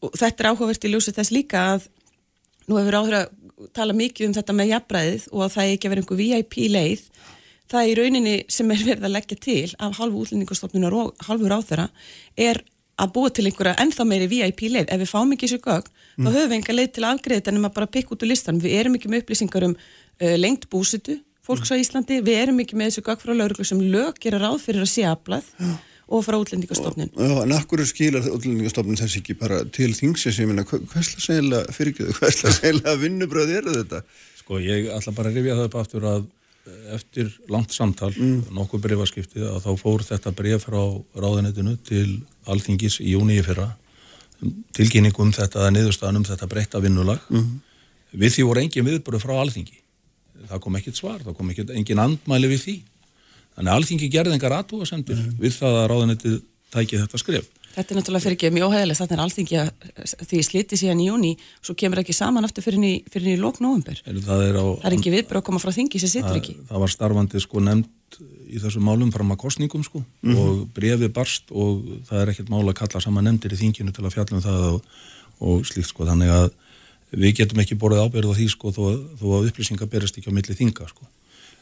Og 0.04 0.12
þetta 0.22 0.44
er 0.44 0.50
áhugavert 0.52 0.86
í 0.86 0.92
ljósið 0.94 1.18
þess 1.18 1.34
líka 1.34 1.66
að 1.74 1.88
nú 2.68 2.78
hefur 2.78 3.00
áður 3.00 3.18
að 3.24 3.74
tala 3.74 3.94
mikið 3.98 4.28
um 4.28 4.38
þetta 4.38 4.54
með 4.54 4.72
jafnbræðið 4.74 5.28
og 5.32 5.42
að 5.42 5.54
það 5.56 5.74
ekki 5.74 5.88
að 5.88 5.94
vera 5.96 6.04
einhver 6.04 6.22
VIP 6.22 6.56
leið 6.76 7.10
það 7.72 7.90
í 7.90 7.98
rauninni 7.98 8.36
sem 8.52 8.72
er 8.74 8.84
verið 8.86 9.08
að 9.08 9.14
leggja 9.16 9.38
til 9.42 9.76
af 9.82 10.00
halvu 10.00 10.24
útlendingastofnunar 10.24 10.96
og 10.96 11.28
halvu 11.28 11.50
ráþara 11.50 11.88
er 12.38 12.62
að 12.96 13.14
búa 13.16 13.32
til 13.34 13.46
einhverja 13.50 13.76
ennþá 13.84 14.08
meiri 14.08 14.28
VIP 14.32 14.66
leið 14.72 14.92
ef 14.94 15.02
við 15.02 15.12
fáum 15.12 15.34
ekki 15.36 15.50
þessu 15.50 15.62
gögn 15.66 15.90
þá 16.16 16.30
höfum 16.30 16.52
við 16.52 16.58
enga 16.60 16.76
leið 16.76 16.92
til 16.96 17.08
aðgreðið 17.10 17.50
en 17.52 17.62
maður 17.64 17.78
bara 17.80 17.94
pikk 17.96 18.14
út 18.16 18.24
úr 18.24 18.32
listan 18.32 18.62
við 18.64 18.78
erum 18.80 18.96
ekki 18.96 19.12
með 19.12 19.26
upplýsingar 19.26 19.68
um 19.68 19.74
uh, 19.76 20.36
lengt 20.40 20.70
búsitu 20.72 21.18
fólks 21.46 21.74
á 21.74 21.76
Íslandi, 21.78 22.22
við 22.26 22.40
erum 22.42 22.62
ekki 22.64 22.78
með 22.78 22.94
þessu 22.94 23.04
gögn 23.06 23.22
frá 23.22 23.34
lauruglu 23.36 23.68
sem 23.68 23.82
lög 23.94 24.18
gera 24.24 24.40
ráð 24.42 24.64
fyrir 24.64 24.86
að 24.86 24.92
sé 24.92 25.06
aflað 25.06 25.50
og 26.06 26.22
frá 26.26 26.38
útlendingastofnun. 26.38 27.12
Já, 27.18 27.34
en 27.42 27.54
akkur 27.56 27.82
skilar 27.90 28.26
útlendingastofnun 28.30 29.00
þess 29.00 29.20
ekki 29.20 29.36
bara 29.38 29.62
til 29.74 29.92
þingsins, 29.98 30.40
ég 30.42 30.50
meina, 30.50 30.66
hverslega 30.66 31.26
segla 31.26 31.62
fyrirgjöðu, 31.74 32.16
hverslega 32.20 32.56
segla 32.60 32.96
vinnubröð 33.02 33.54
eru 33.60 33.76
þetta? 33.80 34.02
Sko 34.42 34.62
ég 34.62 34.90
ætla 34.94 35.16
bara 35.18 35.34
að 35.34 36.28
eftir 36.96 37.30
langt 37.52 37.74
samtal, 37.74 38.12
nokkuð 38.54 38.82
brefaskipti 38.88 39.44
að 39.46 39.62
þá 39.66 39.72
fór 39.82 40.04
þetta 40.06 40.34
bref 40.36 40.66
frá 40.66 40.82
ráðanetinu 41.14 41.76
til 41.86 42.22
alþingis 42.50 43.00
í 43.04 43.14
júni 43.14 43.40
í 43.40 43.46
fyrra. 43.46 43.70
Tilkynning 44.76 45.16
um 45.22 45.32
þetta 45.34 45.68
að 45.68 45.76
niðurstaðan 45.78 46.22
um 46.22 46.28
þetta 46.28 46.50
breytta 46.52 46.82
vinnulag. 46.84 47.22
Við 48.12 48.36
því 48.36 48.48
voru 48.50 48.64
engin 48.64 48.88
viðbröð 48.88 49.24
frá 49.24 49.36
alþingi. 49.40 49.80
Það 50.50 50.62
kom 50.62 50.76
ekkit 50.80 51.00
svar, 51.00 51.22
það 51.24 51.38
kom 51.38 51.52
ekkit 51.54 51.72
engin 51.76 52.02
andmæli 52.04 52.52
við 52.52 52.62
því. 52.66 52.76
Þannig 53.56 53.72
að 53.72 53.80
alþingi 53.80 54.12
gerði 54.12 54.36
engar 54.36 54.58
aðtúasendir 54.58 55.22
við 55.40 55.54
það 55.56 55.78
að 55.80 55.90
ráðanetið 55.92 56.42
tæki 56.76 57.00
þetta 57.00 57.22
skref 57.22 57.55
Þetta 57.76 57.92
er 57.92 58.00
náttúrulega 58.00 58.24
fyrir 58.24 58.38
ekki 58.38 58.52
mjög 58.56 58.72
óhæðilegt, 58.72 59.02
þannig 59.02 59.54
að 59.60 60.28
því 60.30 60.42
sliti 60.48 60.80
síðan 60.80 61.02
í 61.04 61.10
júni, 61.10 61.32
svo 61.60 61.76
kemur 61.76 62.00
ekki 62.02 62.16
saman 62.16 62.48
aftur 62.48 62.64
fyrir 62.64 63.04
fyrir 63.12 63.36
í 63.36 63.42
lók 63.42 63.60
nóvumber. 63.64 64.00
En 64.08 64.22
það 64.24 64.44
er, 64.48 64.60
á, 64.60 64.66
Það 64.80 64.90
er 64.90 64.98
ekki 64.98 65.14
viðbröð 65.16 65.42
að 65.42 65.48
koma 65.50 65.62
frá 65.64 65.74
þingi 65.76 66.02
sem 66.02 66.14
situr 66.14 66.32
það, 66.32 66.40
ekki. 66.40 66.56
það 66.70 66.84
var 66.86 66.94
starfandi 66.94 67.44
sko 67.44 67.64
nefnd 67.66 68.22
í 68.46 68.62
þessum 68.62 68.86
málum 68.88 69.12
fram 69.14 69.34
að 69.34 69.42
kostningum 69.42 69.84
sko 69.86 70.04
og 70.36 70.62
brefi 70.76 71.10
barst 71.14 71.52
og 71.52 71.84
það 72.08 72.22
er 72.22 72.32
ekkert 72.34 72.52
mál 72.54 72.64
að 72.64 72.78
kalla 72.80 73.02
saman 73.04 73.28
nefndir 73.28 73.56
í 73.56 73.60
þinginu 73.60 73.96
til 73.96 74.06
að 74.06 74.16
fjalla 74.16 74.38
um 74.38 74.46
það 74.46 74.68
og, 74.70 74.94
og 75.50 75.66
slíkt 75.68 75.92
sko 75.92 76.08
þannig 76.08 76.32
að 76.32 76.48
við 77.16 77.36
getum 77.42 77.62
ekki 77.64 77.78
borðið 77.80 78.06
ábyrð 78.06 78.32
á 78.32 78.38
því 78.38 78.48
sko 78.54 78.72
þó, 78.76 78.84
þó 79.20 79.26
að 79.40 79.50
upplýsingar 79.50 79.92
berist 79.92 80.20
ekki 80.20 80.32
á 80.32 80.38
milli 80.38 80.58
þinga 80.58 80.88
sko 80.92 81.08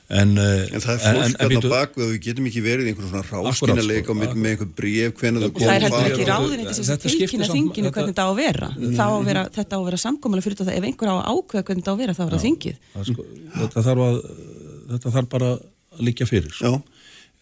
en, 0.09 0.33
En 0.37 0.81
það 0.83 0.93
er 0.93 1.15
fólk 1.15 1.37
þarna 1.39 1.69
baku 1.71 2.01
að 2.03 2.09
við 2.13 2.19
getum 2.27 2.47
ekki 2.49 2.61
verið 2.65 2.89
einhvern 2.91 3.09
svona 3.09 3.23
ráskynaleik 3.29 4.03
sko, 4.03 4.13
á 4.13 4.19
milli 4.19 4.41
með 4.43 4.51
einhver 4.53 4.69
bréf, 4.77 5.13
hvenær 5.21 5.41
það 5.45 5.49
Og 5.53 5.61
það 5.63 5.73
er 5.77 5.85
heldur 5.87 6.07
ekki 6.11 6.27
ráðuniti 6.29 6.73
sem 6.77 6.85
Þetta 6.89 7.07
að 7.07 7.13
skiptir 7.13 7.23
tilkynna 7.23 7.47
samt- 7.47 7.57
þinginu 7.57 7.87
þetta- 7.87 7.93
hvernig 7.93 8.13
þetta 8.13 8.23
á 8.23 8.29
að 8.29 8.39
vera. 8.43 8.69
Þá 8.73 9.03
á 9.03 9.13
að 9.13 9.25
vera 9.29 9.43
þetta 9.57 9.73
á 9.73 9.79
að 9.79 9.85
vera 9.87 9.99
samkomulega 10.03 10.45
fyrir 10.47 10.57
það 10.59 10.73
ef 10.77 10.83
einhver 10.89 11.09
á 11.09 11.15
að 11.15 11.27
ákveða 11.33 11.63
hvernig 11.63 11.83
þetta 11.83 11.91
á 11.91 11.95
að 11.95 12.01
vera 12.03 12.13
þá 12.13 12.23
er 12.23 12.33
það 12.33 12.45
þingið. 12.47 12.75
það, 12.93 13.05
sko, 13.13 13.25
þetta, 13.57 13.85
þarf 13.87 14.03
að, 14.09 14.17
þetta 14.93 15.13
þarf 15.17 15.29
bara 15.33 15.49
að 15.53 16.03
liggja 16.03 16.25
fyrir 16.29 16.51
Já, 16.51 16.57
sko. 16.57 16.83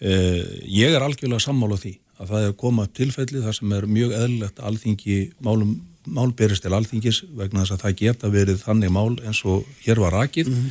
eh, 0.01 0.43
ég 0.68 0.95
er 0.95 1.01
algjörlega 1.01 1.41
sammála 1.47 1.78
því 1.82 1.93
að 2.22 2.28
það 2.30 2.43
er 2.45 2.51
að 2.51 2.57
koma 2.62 2.84
upp 2.86 2.93
tilfelli 2.93 3.41
þar 3.41 3.55
sem 3.57 3.72
er 3.74 3.86
mjög 3.89 4.12
eðlilegt 4.22 4.59
að 4.62 4.68
alþingi 4.72 5.18
málum, 5.41 5.72
mál 6.05 6.32
berist 6.34 6.62
til 6.64 6.72
alþingis 6.74 7.24
vegna 7.38 7.62
þess 7.66 7.76
að 7.78 7.82
það 7.86 7.95
geta 8.01 8.30
verið 8.30 8.62
þannig 8.64 8.89
mál 8.93 9.18
eins 9.26 9.41
og 9.45 9.66
hér 9.86 9.97
var 10.01 10.12
rakið. 10.14 10.47
Uh, 10.47 10.70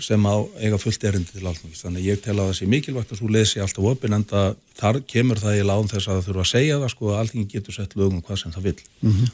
sem 0.00 0.24
á 0.24 0.36
eiga 0.56 0.78
fullt 0.80 1.02
erindi 1.04 1.34
til 1.34 1.44
alþingis. 1.44 1.82
Þannig 1.84 2.06
ég 2.06 2.20
tel 2.24 2.36
að 2.38 2.46
það 2.48 2.54
sé 2.58 2.68
mikilvægt 2.72 3.10
að 3.12 3.18
svo 3.20 3.28
lesi 3.28 3.60
alltaf 3.60 3.88
opinn 3.90 4.16
en 4.16 4.24
þar 4.24 5.00
kemur 5.10 5.40
það 5.42 5.58
í 5.58 5.66
lán 5.68 5.90
þess 5.90 6.08
að 6.08 6.20
það 6.20 6.28
þurfa 6.28 6.44
að 6.44 6.52
segja 6.52 6.78
það 6.80 6.92
sko 6.94 7.10
að 7.10 7.18
alþingi 7.20 7.50
getur 7.52 7.76
sett 7.76 7.96
lögum 8.00 8.22
hvað 8.24 8.40
sem 8.40 8.54
það 8.54 8.68
vil 8.70 8.76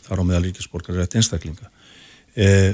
þar 0.09 0.23
á 0.23 0.25
meðal 0.27 0.43
ríkisborgar 0.49 0.99
rétt 0.99 1.15
einstaklinga. 1.21 1.71
Eh, 2.35 2.73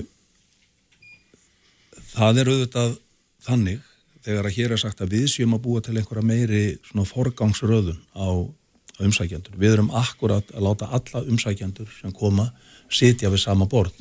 það 2.14 2.41
er 2.41 2.53
auðvitað 2.55 2.97
þannig 3.45 3.84
þegar 4.26 4.49
að 4.49 4.57
hér 4.57 4.74
er 4.74 4.82
sagt 4.82 5.05
að 5.05 5.12
við 5.18 5.26
séum 5.34 5.55
að 5.59 5.64
búa 5.66 5.84
til 5.84 5.97
einhverja 5.97 6.24
meiri 6.26 6.62
svona 6.89 7.05
forgangsröðun 7.07 8.01
á 8.16 8.28
á 8.97 9.05
umsækjendur. 9.05 9.59
Við 9.61 9.76
erum 9.76 9.93
akkurat 9.93 10.49
að 10.57 10.64
láta 10.64 10.89
alla 10.89 11.22
umsækjendur 11.28 11.93
sem 12.01 12.14
koma 12.16 12.49
sitja 12.89 13.28
við 13.28 13.45
sama 13.45 13.68
borð 13.68 13.93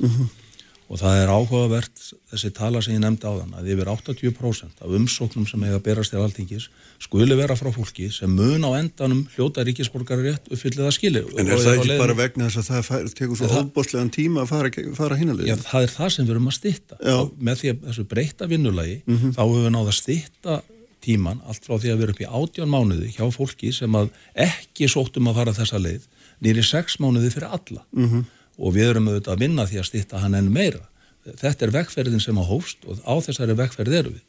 og 0.86 1.00
það 1.00 1.16
er 1.18 1.30
áhugavert 1.34 2.02
þessi 2.30 2.50
tala 2.54 2.80
sem 2.84 2.94
ég 2.94 3.02
nefndi 3.02 3.26
á 3.26 3.34
þann 3.34 3.56
að 3.58 3.70
yfir 3.74 3.88
80% 3.90 4.84
af 4.84 4.92
umsóknum 4.98 5.46
sem 5.50 5.64
eiga 5.66 5.80
að 5.80 5.84
berast 5.88 6.14
til 6.14 6.20
alltingis 6.22 6.68
skuli 7.02 7.38
vera 7.38 7.56
frá 7.58 7.72
fólki 7.74 8.06
sem 8.14 8.30
mun 8.30 8.62
á 8.62 8.70
endanum 8.78 9.24
hljóta 9.34 9.64
ríkisborgari 9.66 10.28
rétt 10.28 10.46
uppfyllið 10.46 10.86
að 10.86 10.94
skili. 10.94 11.24
en 11.26 11.50
er 11.50 11.64
það 11.64 11.80
ekki 11.80 11.98
bara 11.98 12.16
vegna 12.20 12.50
þess 12.52 12.70
að 12.70 12.86
það 12.90 13.10
tekur 13.18 13.40
svo 13.40 13.50
óbóðslegan 13.64 14.12
tíma 14.14 14.44
að 14.44 14.52
fara, 14.54 14.70
fara 14.94 15.18
Já, 15.18 15.22
hínalega? 15.24 15.58
það 15.66 15.88
er 15.88 15.94
það 15.96 16.14
sem 16.14 16.28
við 16.28 16.34
erum 16.36 16.48
að 16.52 16.58
stytta 16.60 17.00
Já. 17.02 17.18
með 17.50 17.60
því 17.60 17.74
að 17.74 17.84
þessu 17.90 18.06
breyta 18.14 18.50
vinnulagi 18.54 18.96
þá 19.34 19.42
höfum 19.42 19.66
við 19.66 19.70
náða 19.74 19.92
að 19.92 20.00
stytta 20.00 20.60
tíman 21.06 21.42
allt 21.46 21.66
frá 21.66 21.76
því 21.78 21.92
að 21.92 21.98
við 21.98 22.06
erum 22.06 22.16
upp 22.16 22.22
í 22.22 22.30
átján 22.40 22.72
mánuði 22.72 23.12
hjá 23.14 23.26
fólki 23.34 23.72
sem 23.74 23.98
að 23.98 24.10
ekki 24.46 24.88
sóttum 24.90 25.28
að 25.30 25.42
fara 25.42 25.56
þessa 25.56 25.82
leið 25.82 26.06
nýri 26.44 26.64
sex 26.66 26.98
mánuði 27.02 27.30
fyrir 27.34 27.52
alla 27.52 27.84
-hmm. 27.94 28.24
Og 28.56 28.76
við 28.76 28.92
erum 28.92 29.08
auðvitað 29.10 29.34
að 29.34 29.42
vinna 29.44 29.66
því 29.68 29.80
að 29.80 29.88
stytta 29.90 30.22
hann 30.22 30.36
enn 30.38 30.52
meira. 30.52 30.84
Þetta 31.26 31.66
er 31.66 31.74
vegferðin 31.74 32.22
sem 32.22 32.38
að 32.38 32.48
hófst 32.52 32.86
og 32.86 33.02
á 33.02 33.14
þessari 33.26 33.56
vegferð 33.58 33.98
eru 34.00 34.14
við. 34.14 34.22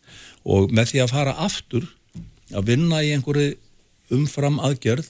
Og 0.43 0.73
með 0.73 0.91
því 0.91 1.03
að 1.03 1.13
fara 1.13 1.38
aftur 1.45 1.86
að 2.55 2.69
vinna 2.71 3.03
í 3.05 3.13
einhverju 3.15 3.55
umfram 4.17 4.59
aðgerð 4.63 5.09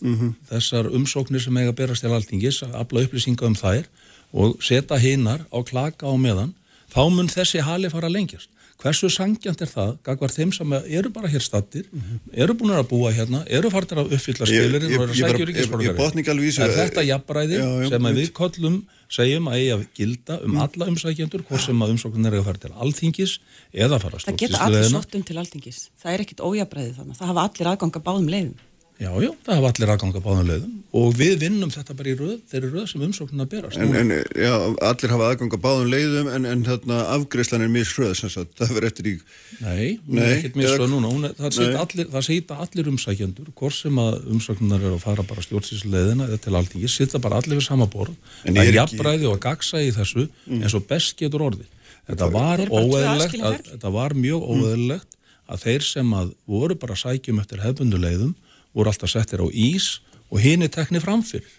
þessar 0.49 0.89
umsóknir 0.89 1.41
sem 1.43 1.57
eiga 1.57 1.72
að 1.72 1.80
berast 1.82 2.05
til 2.05 2.13
altingis 2.13 2.63
að 2.65 2.78
afla 2.82 3.03
upplýsinga 3.05 3.45
um 3.45 3.57
þær 3.57 3.89
og 4.34 4.57
setja 4.63 4.97
hinnar 4.97 5.45
á 5.53 5.59
klaka 5.61 6.09
á 6.09 6.13
meðan 6.18 6.55
þá 6.93 7.03
mun 7.13 7.30
þessi 7.30 7.61
hali 7.61 7.91
fara 7.93 8.09
lengjast 8.09 8.49
hversu 8.82 9.09
sangjant 9.13 9.61
er 9.63 9.71
það 9.71 9.95
gagvar 10.05 10.34
þeim 10.34 10.51
sem 10.55 10.75
eru 10.78 11.09
bara 11.13 11.32
hér 11.32 11.43
stattir 11.43 11.88
eru 12.34 12.57
búin 12.57 12.75
að 12.75 12.89
búa 12.91 13.13
hérna, 13.15 13.43
eru 13.47 13.71
fartir 13.73 14.01
að 14.03 14.13
uppfylla 14.17 14.49
skilirinn 14.49 14.93
og 14.97 15.07
eru 15.07 15.15
að 15.15 15.21
sækja 15.23 15.49
ríkisborgari 15.51 16.53
er 16.67 16.75
þetta 16.82 17.07
jafnbræði 17.07 17.63
sem 17.89 18.11
að 18.11 18.21
við 18.21 18.32
kollum 18.38 18.84
segjum 19.07 19.47
að 19.47 19.61
eiga 19.61 19.75
að 19.78 19.84
gilda 19.95 20.38
um 20.43 20.57
alla 20.59 20.89
umsækjendur 20.91 21.43
hvort 21.47 21.63
sem 21.63 21.84
að 21.84 21.93
umsóknir 21.95 22.34
er 22.34 22.41
að 22.41 22.49
fara 22.49 22.63
til 22.65 22.73
alþingis 22.75 23.38
eða 23.71 23.99
fara 24.03 24.19
Það 24.19 24.39
geta 24.41 24.63
allir 24.65 24.78
stjórnsýsluleiðina 24.78 25.01
sótt 25.01 25.17
um 25.17 25.23
til 25.28 25.38
alþingis. 25.41 25.80
Það 26.01 26.13
er 26.13 26.23
ekkit 26.23 26.43
ójabræðið 26.43 26.97
þannig. 26.99 27.17
Það 27.19 27.32
hafa 27.32 27.45
allir 27.47 27.69
aðganga 27.71 28.01
báðum 28.03 28.32
leiðum. 28.32 28.55
Já, 28.98 29.12
já, 29.22 29.30
það 29.45 29.58
hafa 29.60 29.70
allir 29.70 29.91
aðganga 29.93 30.20
báðum 30.26 30.48
leiðum. 30.50 30.70
Og 30.98 31.12
við 31.14 31.34
vinnum 31.43 31.70
þetta 31.70 31.93
bara 32.00 32.10
í 32.10 32.14
röð, 32.18 32.38
þeirri 32.50 32.70
röð 32.72 32.86
sem 32.89 33.02
umsóknina 33.06 33.45
berast. 33.52 33.78
En, 33.78 33.91
en 34.00 34.14
já, 34.34 34.54
allir 34.88 35.12
hafa 35.14 35.28
aðgang 35.30 35.54
að 35.54 35.62
báðum 35.62 35.91
leiðum 35.91 36.30
en, 36.34 36.48
en 36.50 36.64
þarna 36.66 36.98
afgreislan 37.14 37.66
er 37.68 37.70
mishröð 37.70 38.16
sem 38.18 38.32
sagt, 38.34 38.56
það 38.58 38.72
verður 38.74 38.88
eftir 38.89 39.10
í 39.12 39.14
Nei, 39.62 40.00
hún 40.08 40.22
er 40.24 40.34
ekkert 40.39 40.58
svo 40.72 40.88
núna, 40.89 41.12
hún 41.14 41.28
er, 41.30 41.36
það, 41.38 41.54
sita 41.60 41.84
allir, 41.84 42.10
það 42.16 42.26
sita 42.30 42.58
allir 42.66 42.89
umsækjendur, 42.93 43.52
hvort 43.62 43.78
sem 43.78 44.02
að 44.02 44.18
umsókninar 44.34 44.88
eru 44.88 44.98
að 44.98 45.06
fara 45.06 45.28
bara 45.30 45.45
stjórnsýsluleiðina 45.45 46.30
eða 46.32 46.41
til 46.48 46.56
alþingi, 46.58 46.89
sita 46.89 47.22
bara 47.22 47.43
allir 47.43 47.62
við 47.62 47.68
sama 47.68 47.86
borð, 47.93 48.18
En 48.45 48.58
það 48.58 48.64
er 48.64 48.80
er 48.82 48.82
ekki- 48.88 49.30
og 49.30 49.39
gagsa 49.45 49.84
í 49.86 49.93
þessu 49.93 50.26
eins 50.58 50.74
og 50.74 50.89
best 50.89 51.22
getur 51.22 51.45
orðið. 51.52 51.70
Þetta 52.08 52.32
var 52.34 52.66
Þeir 52.66 52.74
eru 52.74 53.06
aðskilin 53.14 53.48
að, 53.52 53.62
þetta 53.76 53.93
var 53.93 54.18
mjög 54.18 54.50
óeðlilegt 54.56 55.18
að 55.48 55.64
þeir 55.64 55.86
sem 55.86 56.14
að 56.18 56.34
voru 56.50 56.76
bara 56.80 56.95
sækjum 56.98 57.41
eftir 57.43 57.62
hefbunduleiðum 57.64 58.36
voru 58.78 58.93
alltaf 58.93 59.09
settir 59.11 59.41
á 59.41 59.47
ís 59.51 59.97
og 60.32 60.39
hinn 60.43 60.61
er 60.63 60.69
teknið 60.73 61.03
framfyrir. 61.07 61.55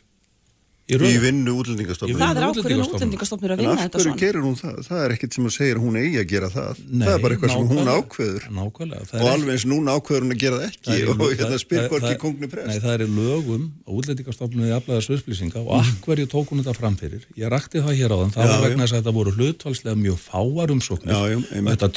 Í 0.88 0.96
í 0.96 1.18
vinnu 1.20 1.52
Í 1.52 1.56
útlendingastofnun. 1.60 2.14
vinnu. 2.16 2.24
Það 2.24 2.38
er 2.38 2.44
ákvörðin 2.48 2.48
Útlendingastofnunar. 2.48 2.96
útlendingastofnur 2.96 3.50
að 3.52 3.52
En 3.52 3.58
vinna 3.60 3.72
af 3.76 3.80
þetta 3.82 3.98
hverju 3.98 4.08
svona. 4.08 4.20
gerir 4.22 4.40
hún 4.40 4.54
það? 4.56 4.76
Það 4.88 5.00
er 5.04 5.10
ekkit 5.12 5.32
sem 5.36 5.44
að 5.44 5.52
segja 5.58 5.74
að 5.76 5.80
hún 5.84 5.96
eigi 6.00 6.16
að 6.22 6.28
gera 6.32 6.48
það. 6.48 6.74
Nei, 6.88 7.04
það 7.08 7.12
er 7.12 7.20
bara 7.24 7.34
eitthvað 7.36 7.52
sem 7.52 7.66
hún 7.68 7.88
ákveður. 7.92 8.42
Nákvæmlega. 8.58 9.04
það 9.04 9.12
er 9.12 9.20
Og 9.20 9.28
ekki- 9.28 9.34
alveg 9.36 9.52
eins 9.52 9.66
núna 9.68 9.90
ákveður 9.98 10.22
hún 10.24 10.32
að 10.32 10.40
gera 10.40 10.56
það 10.56 10.64
ekki 10.68 10.88
Það 10.88 10.94
er 10.96 11.04
í 11.04 11.08
og 11.08 11.18
hérna 11.28 11.58
spyr 11.60 11.76
í 11.76 11.84
það- 11.84 12.16
kongni 12.24 12.40
Nei, 12.40 12.48
prest. 12.48 12.80
það 12.80 12.92
er 12.96 13.02
í 13.04 13.08
lögum 13.20 13.64
og 13.84 13.92
útlendingastofnunni 14.00 14.72
aflæðast 14.78 15.10
upplýsinga 15.12 15.58
og 15.60 15.68
akkverju 15.84 16.24
tók 16.32 16.46
hún 16.48 16.58
þetta 16.64 16.74
fram 16.80 16.96
fyrir. 16.96 17.22
Ég 17.36 17.48
rakti 17.52 17.78
það 17.84 17.94
hér 18.00 18.08
á 18.08 18.16
þann, 18.24 18.32
það 18.32 18.44
Já, 18.48 18.48
var 18.48 18.64
vegna 18.70 18.82
þess 18.88 18.96
að 18.96 19.00
þetta 19.04 19.12
voru 19.12 19.30
hlutvalslega 19.36 19.96
mjög 20.00 20.18
fáar 20.24 20.68
umsóknir 20.72 21.12
og 21.12 21.44
þetta 21.68 21.92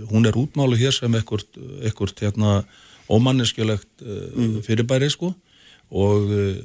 hún 0.10 0.26
er 0.26 0.38
útmálu 0.38 0.80
hér 0.80 0.96
sem 0.96 1.20
ekkert, 1.20 1.62
ekkert 1.86 2.26
hérna 2.26 2.62
ómanneskjulegt 3.12 4.06
uh, 4.06 4.60
fyrirbæri 4.66 5.12
sko 5.14 5.34
og 5.92 6.32
uh, 6.32 6.56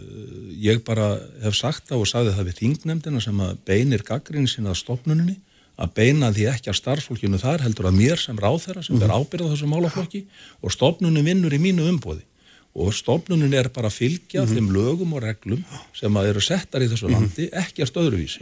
ég 0.63 0.81
bara 0.87 1.09
hef 1.43 1.55
sagt 1.59 1.89
það 1.91 2.03
og 2.05 2.09
sagði 2.11 2.33
það 2.37 2.49
við 2.51 2.59
þingnefndina 2.63 3.21
sem 3.25 3.41
að 3.45 3.57
beinir 3.69 4.03
gaggrinni 4.07 4.49
sína 4.51 4.73
að 4.73 4.81
stofnuninni 4.83 5.37
að 5.77 5.91
beina 5.99 6.31
því 6.33 6.47
ekki 6.55 6.71
að 6.73 6.79
starfsfólkinu 6.79 7.39
þar 7.43 7.65
heldur 7.67 7.91
að 7.91 7.99
mér 7.99 8.17
sem 8.23 8.39
ráþæra 8.41 8.83
sem 8.87 9.03
er 9.05 9.13
ábyrða 9.13 9.51
þessu 9.53 9.69
málaflokki 9.69 10.23
og 10.65 10.73
stofnunin 10.73 11.27
vinnur 11.27 11.53
í 11.53 11.61
mínu 11.61 11.85
umbóði 11.91 12.25
og 12.77 12.95
stofnunin 12.97 13.53
er 13.57 13.69
bara 13.73 13.89
að 13.91 13.99
fylgja 14.01 14.47
þeim 14.49 14.71
lögum 14.73 15.13
og 15.17 15.23
reglum 15.25 15.63
sem 15.97 16.17
að 16.17 16.31
eru 16.33 16.41
settar 16.45 16.85
í 16.85 16.89
þessu 16.93 17.09
landi 17.13 17.47
ekkert 17.57 17.97
öðruvísi. 18.03 18.41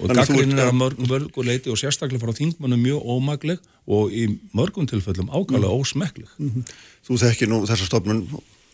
Og 0.00 0.08
Þannig 0.08 0.22
að 0.22 0.30
þú 0.30 0.34
gaggrinnin 0.34 0.56
ert- 0.58 0.62
er 0.64 0.70
að 0.72 0.78
mörg, 0.80 1.02
mörgu 1.10 1.44
leiti 1.46 1.70
og 1.70 1.78
sérstaklega 1.78 2.22
frá 2.24 2.32
þingmannum 2.38 2.80
mjög 2.82 3.04
ómagleg 3.12 3.58
og 3.86 4.14
í 4.14 4.24
mörgum 4.56 4.86
tilfellum 4.90 5.28
ákvæmlega 5.30 5.78
ósmekleg 5.78 6.30
Þú 7.06 7.18
þekkir 7.22 7.50
nú 7.52 7.60
þessa 7.68 7.86
stofnun 7.90 8.22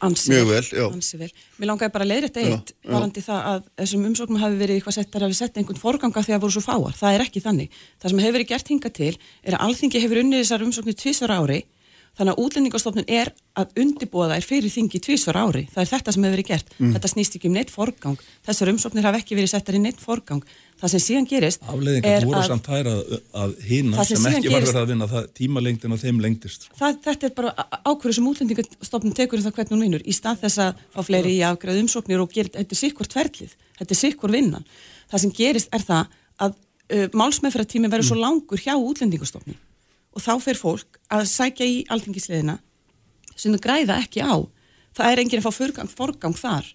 Ansi 0.07 0.31
Mjög 0.31 0.51
vel, 0.53 0.67
já. 0.71 0.85
Ansi 0.87 1.19
vel. 1.19 1.31
Mér 1.59 1.71
langaði 1.73 1.95
bara 1.95 2.07
að 2.07 2.13
leiðrætt 2.13 2.37
eitt 2.43 2.75
varandi 2.87 3.23
það 3.25 3.49
að 3.51 3.65
þessum 3.81 4.05
umsóknum 4.07 4.43
hafi 4.43 4.61
verið 4.61 4.79
eitthvað 4.79 4.97
settar 4.99 5.25
hafi 5.27 5.39
sett 5.39 5.59
einhvern 5.59 5.81
forganga 5.81 6.23
því 6.23 6.37
að 6.37 6.45
voru 6.45 6.55
svo 6.55 6.63
fáar. 6.63 6.95
Það 6.99 7.17
er 7.17 7.25
ekki 7.25 7.43
þannig. 7.43 7.81
Það 7.99 8.13
sem 8.13 8.23
hefur 8.23 8.37
verið 8.39 8.53
gert 8.53 8.71
hinga 8.71 8.93
til 8.95 9.11
er 9.17 9.57
að 9.59 9.65
alþingi 9.67 10.05
hefur 10.05 10.23
unnið 10.23 10.45
þessar 10.45 10.67
umsóknir 10.69 10.99
tvísvar 11.03 11.35
ári 11.35 11.59
þannig 12.19 12.35
að 12.35 12.43
útlendingastofnun 12.45 13.11
er 13.15 13.31
að 13.59 13.77
undibúa 13.79 14.27
þær 14.33 14.47
fyrir 14.47 14.73
þingi 14.75 15.01
tvísvar 15.07 15.39
ári. 15.39 15.65
Það 15.71 15.83
er 15.85 15.91
þetta 15.93 16.15
sem 16.15 16.25
hefur 16.27 16.35
verið 16.35 16.49
gert. 16.49 16.73
Mm. 16.79 16.95
Þetta 16.97 17.11
snýst 17.13 17.37
ekki 17.39 17.51
um 17.51 17.55
neitt 17.55 17.71
forgang. 17.71 18.25
Þessar 18.47 18.73
umsóknir 18.73 19.07
hafi 19.07 19.23
ekki 19.23 19.39
verið 19.39 19.53
settar 19.53 19.79
í 19.79 19.83
neitt 19.83 20.03
forgang. 20.03 20.43
Það 20.79 20.93
sem 20.93 21.03
síðan 21.03 21.27
gerist 21.27 21.65
afleðingar 21.67 22.25
voru 22.29 22.39
að 22.39 22.45
samt 22.53 22.69
þær 22.71 22.89
að, 22.93 23.15
að 23.43 23.55
hýna 23.67 24.05
sem 24.07 24.21
sem, 24.21 24.37
ekki 24.39 24.53
var 24.53 24.63
verið 24.63 24.79
að 24.79 24.93
vinna 24.93 25.23
tímalengdin 25.35 25.95
á 25.95 25.99
þeim 25.99 26.21
lengdist 26.23 26.69
sko. 26.69 26.77
það, 26.79 27.01
þetta 27.09 27.27
er 27.27 27.33
bara 27.35 27.67
ákvörðu 27.83 28.15
sem 28.15 28.29
útlendingastofnun 28.31 29.17
tekur 29.19 29.41
um 29.41 29.47
það 29.49 29.57
hvernig 29.57 29.75
hún 29.75 29.83
vinnur 29.87 30.05
í 30.07 30.15
stað 30.15 30.45
þess 30.45 30.63
að 30.63 30.85
fá 30.95 31.01
fleiri 31.09 31.35
í 31.35 31.43
afgræð 31.49 31.81
umsóknir 31.83 32.23
og 32.23 32.31
gerir, 32.31 32.53
þetta 32.55 32.77
er 32.77 32.81
sikkvort 32.83 33.17
ferlið, 33.19 33.57
þetta 33.81 33.97
er 33.97 34.01
sikkvort 34.05 34.37
vinnan. 34.37 34.69
Það 35.11 35.25
sem 35.25 35.35
gerist 35.41 35.75
er 35.75 35.87
það 35.89 36.15
að 36.47 36.55
uh, 36.55 37.07
málsmeðferðartími 37.19 37.91
verður 37.91 38.11
svo 38.13 38.21
langur 38.23 38.63
hjá 38.63 38.77
útlendingastofnun 38.79 39.59
og 40.15 40.25
þá 40.25 40.33
fer 40.43 40.59
fólk 40.59 41.03
að 41.15 41.27
sækja 41.31 41.67
í 41.67 41.83
alþingisleðina 41.91 42.59
sem 43.35 43.55
það 43.55 43.65
græða 43.67 43.99
ekki 44.03 44.23
á. 44.25 44.47
Það 44.99 45.13
er 45.13 45.21
enginn 45.23 45.39
að 45.41 45.47
fá 45.47 45.55
forgang, 45.55 45.91
forgang 45.95 46.35
þar. 46.39 46.69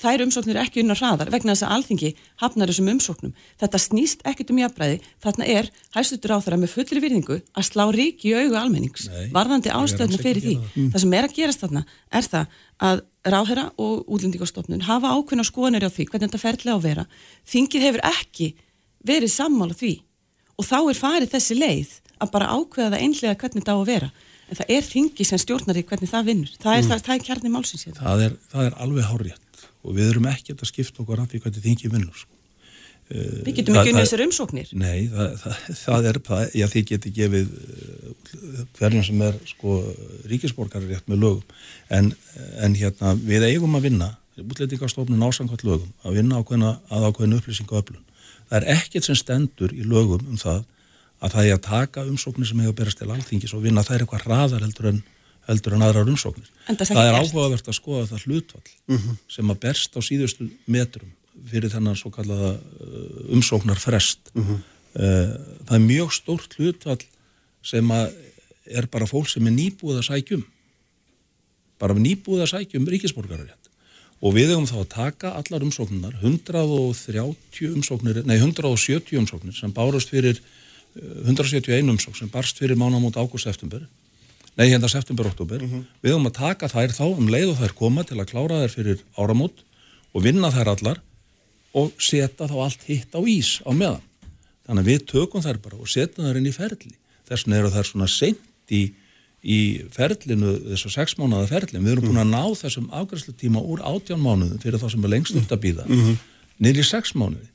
Þær 0.00 0.22
umsóknir 0.24 0.56
eru 0.56 0.62
ekki 0.64 0.82
unnar 0.82 1.00
hraðar 1.00 1.32
vegna 1.34 1.52
þess 1.52 1.66
að 1.66 1.74
alþingi 1.76 2.10
hafnar 2.40 2.72
þessum 2.72 2.88
umsóknum. 2.94 3.34
Þetta 3.60 3.80
snýst 3.82 4.24
ekkert 4.28 4.52
um 4.54 4.60
jafnbræði. 4.62 5.00
Þarna 5.24 5.48
er 5.52 5.68
hæstutur 5.96 6.32
á 6.32 6.38
þeirra 6.40 6.60
með 6.62 6.72
fullri 6.72 7.02
virðingu 7.04 7.36
að 7.52 7.68
slá 7.68 7.84
ríki 7.92 8.32
í 8.32 8.36
augu 8.40 8.56
almennings. 8.56 9.10
Nei, 9.12 9.28
varðandi 9.34 9.72
er 9.72 10.06
ekki 10.06 10.22
fyrir 10.24 10.46
því. 10.46 10.54
gera 10.56 10.72
það. 10.72 10.88
Það 10.94 11.04
sem 11.04 11.16
er 11.18 11.28
að 11.28 11.36
gerast 11.36 11.66
þarna 11.66 11.84
er 12.16 12.30
það 12.32 12.56
að 12.86 13.04
ráðherra 13.26 13.66
og 13.82 14.08
útlendingastofnun 14.16 14.86
hafa 14.86 15.12
ákveðna 15.16 15.46
skoðanir 15.46 15.86
á 15.88 15.90
því 15.90 16.08
hvernig 16.10 16.30
þetta 16.30 16.42
ferðlega 16.42 16.76
á 16.76 16.78
að 16.78 16.86
vera. 16.86 17.06
Þingið 17.52 17.86
hefur 17.86 18.04
ekki 18.08 18.48
verið 19.06 19.32
sammála 19.32 19.76
því 19.76 19.94
og 20.56 20.68
þá 20.68 20.78
er 20.80 21.00
farið 21.00 21.32
þessi 21.34 21.58
leið 21.58 21.94
að 22.22 22.32
bara 22.32 22.52
ákveða 22.54 22.92
það 22.94 23.02
einlega 23.04 23.38
hvernig 23.40 23.62
þetta 23.64 23.76
á 23.76 23.80
að 23.80 23.90
vera. 23.90 24.10
En 24.46 24.60
það 24.60 24.72
er 24.76 24.86
þingi 24.86 25.26
sem 25.26 25.42
stjórnar 25.42 25.80
í 25.80 25.82
hvernig 25.86 26.10
það 26.12 26.30
vinnur. 26.30 26.54
Það 26.62 26.76
er, 26.76 26.82
mm. 26.82 26.90
það, 26.92 27.04
það 27.06 27.16
er 27.16 27.26
kjarni 27.26 27.52
málsins 27.52 27.86
hérna. 27.88 28.02
það, 28.04 28.24
er, 28.26 28.38
það 28.52 28.68
er 28.68 28.78
alveg 28.84 29.10
hárétt 29.10 29.66
og 29.86 29.96
við 29.96 30.10
erum 30.12 30.30
ekki 30.30 30.54
að 30.54 30.68
skipta 30.70 31.02
okkur 31.02 31.22
að 31.22 31.32
því 31.32 31.42
hvernig 31.44 31.64
þingi 31.66 31.92
vinnur 31.92 32.20
sko. 32.20 32.32
Við 33.06 33.52
getum 33.60 33.76
ekki 33.78 33.92
unnið 33.92 34.00
það- 34.00 34.06
þessar 34.08 34.22
umsóknir. 34.24 34.70
Nei, 34.74 35.06
það, 35.12 35.34
það, 35.42 35.58
það 35.78 36.06
er 36.10 36.16
það, 36.26 36.40
já 36.58 36.66
þið 36.72 36.86
geti 36.88 37.12
gefið 37.14 37.52
uh, 37.54 38.64
hverjum 38.78 39.04
sem 39.06 39.20
er 39.22 39.36
sko 39.46 39.74
ríkisborgari 40.32 40.90
rétt 40.90 41.06
með 41.06 41.22
lögum 41.22 41.44
en, 41.94 42.10
en 42.66 42.74
hérna 42.74 43.12
við 43.14 43.46
eigum 43.46 43.78
að 43.78 43.86
vinna 43.86 44.08
útlendingastofnun 44.42 45.22
ásangvært 45.22 45.62
lögum 45.64 45.92
að 46.02 46.18
vinna 46.18 46.40
ákveðna, 46.42 46.72
að 46.90 47.06
ákveðinu 47.06 47.38
upplýsingu 47.38 47.78
öflun. 47.78 48.02
Það 48.50 48.58
er 48.58 48.68
ekkert 48.74 49.06
sem 49.06 49.18
stendur 49.22 49.70
í 49.70 49.86
lögum 49.86 50.26
um 50.26 50.42
það 50.42 50.64
að 51.20 51.36
það 51.36 51.48
er 51.48 51.56
að 51.56 51.64
taka 51.64 52.04
umsóknir 52.06 52.48
sem 52.48 52.62
hefur 52.62 52.78
berast 52.80 53.00
til 53.00 53.10
alþingis 53.12 53.54
og 53.56 53.62
vinna 53.64 53.84
þær 53.86 54.04
eitthvað 54.04 54.24
hraðar 54.26 54.64
heldur 54.66 54.90
en, 54.90 55.02
heldur 55.48 55.76
en 55.76 55.84
aðrar 55.86 56.10
umsóknir. 56.12 56.48
Enda 56.68 56.84
það 56.84 57.00
Það 57.00 57.10
er 57.10 57.18
áhugavert 57.20 57.70
að 57.70 57.78
skoða 57.78 58.08
það 58.10 58.26
hlutfall 58.26 58.98
sem 59.32 59.52
að 59.52 59.60
berst 59.64 59.96
á 59.96 60.00
síðustu 60.04 60.48
metrum 60.66 61.12
fyrir 61.46 61.72
þennan 61.72 61.96
svo 61.96 62.10
kallaða 62.12 62.56
uh, 62.56 63.36
umsóknar 63.36 63.80
frest. 63.80 64.32
Það 64.96 65.76
er 65.76 65.84
mjög 65.84 66.12
stórt 66.16 66.56
hlutfall 66.56 67.02
sem 67.66 67.90
að 67.92 68.12
er 68.66 68.88
bara 68.90 69.06
fólk 69.06 69.28
sem 69.30 69.44
er 69.46 69.54
nýbúið 69.54 70.00
að 70.00 70.08
sækjum. 70.08 70.44
Bara 71.80 71.94
nýbúið 71.94 72.44
að 72.46 72.52
sækjum 72.54 72.88
ríkisborgararétt. 72.90 73.70
Og 74.24 74.32
við 74.32 74.54
hefum 74.54 74.64
þá 74.64 74.78
að 74.80 74.92
taka 74.94 75.32
allar 75.36 75.64
umsóknunar, 75.66 76.14
130 76.22 77.74
umsóknir, 77.76 78.22
nei 78.24 78.38
170 78.40 79.20
umsóknir 79.20 79.54
sem 79.54 79.74
bárast 79.76 80.08
fyrir 80.08 80.40
uh, 80.40 80.65
171 80.96 81.90
umsókn 81.92 82.18
sem 82.18 82.30
barst 82.32 82.58
fyrir 82.60 82.78
mánamót 82.78 83.16
ágúst-september. 83.20 83.86
Nei, 84.56 84.70
hérna 84.70 84.88
september-oktober 84.88 85.60
við 85.60 86.12
höfum 86.14 86.30
að 86.30 86.36
taka 86.38 86.68
þær 86.72 86.94
þá 86.96 87.02
um 87.10 87.26
leið 87.28 87.50
og 87.52 87.58
þær 87.60 87.74
koma 87.76 88.04
til 88.08 88.16
að 88.22 88.30
klára 88.30 88.62
þær 88.64 88.72
fyrir 88.72 89.02
áramót 89.20 89.58
og 90.16 90.22
vinna 90.24 90.48
þær 90.54 90.70
allar 90.72 91.00
og 91.76 91.90
setja 92.00 92.48
þá 92.48 92.54
allt 92.64 92.86
hitt 92.88 93.12
á 93.12 93.20
ís 93.28 93.58
á 93.68 93.70
meðan. 93.76 94.00
Þannig 94.66 94.80
að 94.82 94.88
við 94.88 95.02
tökum 95.12 95.44
þær 95.44 95.58
bara 95.60 95.76
og 95.76 95.90
setjum 95.92 96.24
þær 96.30 96.38
inn 96.40 96.48
í 96.48 96.54
ferli. 96.56 96.94
Þess 97.28 97.44
vegna 97.44 97.58
eru 97.60 97.72
þær 97.74 97.90
svona 97.90 98.08
seint 98.08 98.72
í, 98.72 98.80
í 99.44 99.58
ferlinu, 99.92 100.54
þessu 100.72 100.90
sex 100.94 101.18
mánuða 101.20 101.50
ferlin 101.52 101.84
við 101.84 101.92
erum 101.98 102.08
búin 102.08 102.22
að 102.24 102.32
ná 102.32 102.42
þessum 102.56 102.88
afgræslutíma 102.96 103.60
úr 103.60 103.84
átján 103.84 104.24
mánuðum 104.24 104.62
fyrir 104.62 104.80
þá 104.80 104.88
sem 104.94 105.04
er 105.04 105.12
lengst 105.12 105.36
upp 105.36 105.52
að 105.52 105.62
býða 105.68 105.84
niður 106.56 106.80
í 106.80 106.86
sex 106.88 107.12
mánuði. 107.12 107.50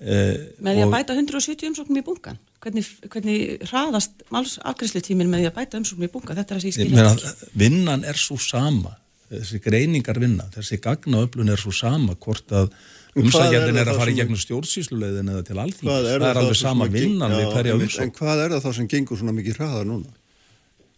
Eh, 0.00 0.50
Með 0.58 0.80
því 0.80 0.84
að 0.88 0.94
bæta 0.96 1.14
170 1.14 1.70
umsóknum 1.70 2.00
í 2.00 2.04
bunkan. 2.10 2.38
Hvernig, 2.60 2.88
hvernig 3.08 3.68
hraðast 3.70 4.24
máls 4.34 4.58
afgræslutímin 4.68 5.30
með 5.32 5.44
því 5.44 5.50
að 5.50 5.54
bæta 5.56 5.78
umsóknum 5.80 6.08
í 6.08 6.12
bunkan. 6.12 6.36
Þetta 6.36 6.54
er 6.54 6.58
að 6.58 6.64
sé 6.66 6.72
Ég 6.72 6.76
skilja 6.76 7.52
vinnan 7.56 8.04
er 8.04 8.20
svo 8.20 8.36
sama 8.36 8.98
þessi 9.30 9.60
greiningar 9.62 10.18
vinna, 10.20 10.46
þessi 10.54 10.80
gagnaöflun 10.82 11.52
er 11.52 11.60
svo 11.60 11.72
sama 11.74 12.16
hvort 12.18 12.50
að 12.50 12.70
er 12.70 13.20
umsækjandin 13.22 13.76
það 13.76 13.82
er 13.82 13.90
að 13.92 14.00
fara 14.00 14.12
í 14.12 14.16
gegnum 14.18 14.40
stjórnsýsluleiðin 14.40 15.30
eða 15.34 15.44
til 15.46 15.58
er 15.58 15.74
það 15.80 16.08
er 16.10 16.24
þá 16.24 16.40
alveg 16.42 16.58
sama 16.58 16.86
að 16.86 16.96
vinnan 16.96 17.36
við 17.36 17.52
hverja 17.54 17.74
einmitt, 17.74 17.90
umsókn. 17.90 18.06
En 18.06 18.14
hvað 18.18 18.42
er 18.44 18.54
það 18.54 18.64
þá 18.66 18.70
sem 18.78 18.88
gengur 18.90 19.20
svona 19.20 19.34
mikið 19.36 19.60
hraðar 19.60 19.88
núna? 19.90 20.16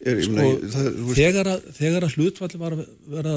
Er, 0.02 0.18
ég 0.18 0.26
sko, 0.26 0.34
meina, 0.34 0.70
það, 0.72 0.88
þegar, 1.14 1.50
að, 1.52 1.66
þegar 1.76 2.06
að 2.06 2.16
hlutvalli 2.16 2.60
var 2.62 2.76
að 2.76 2.86
vera 3.12 3.34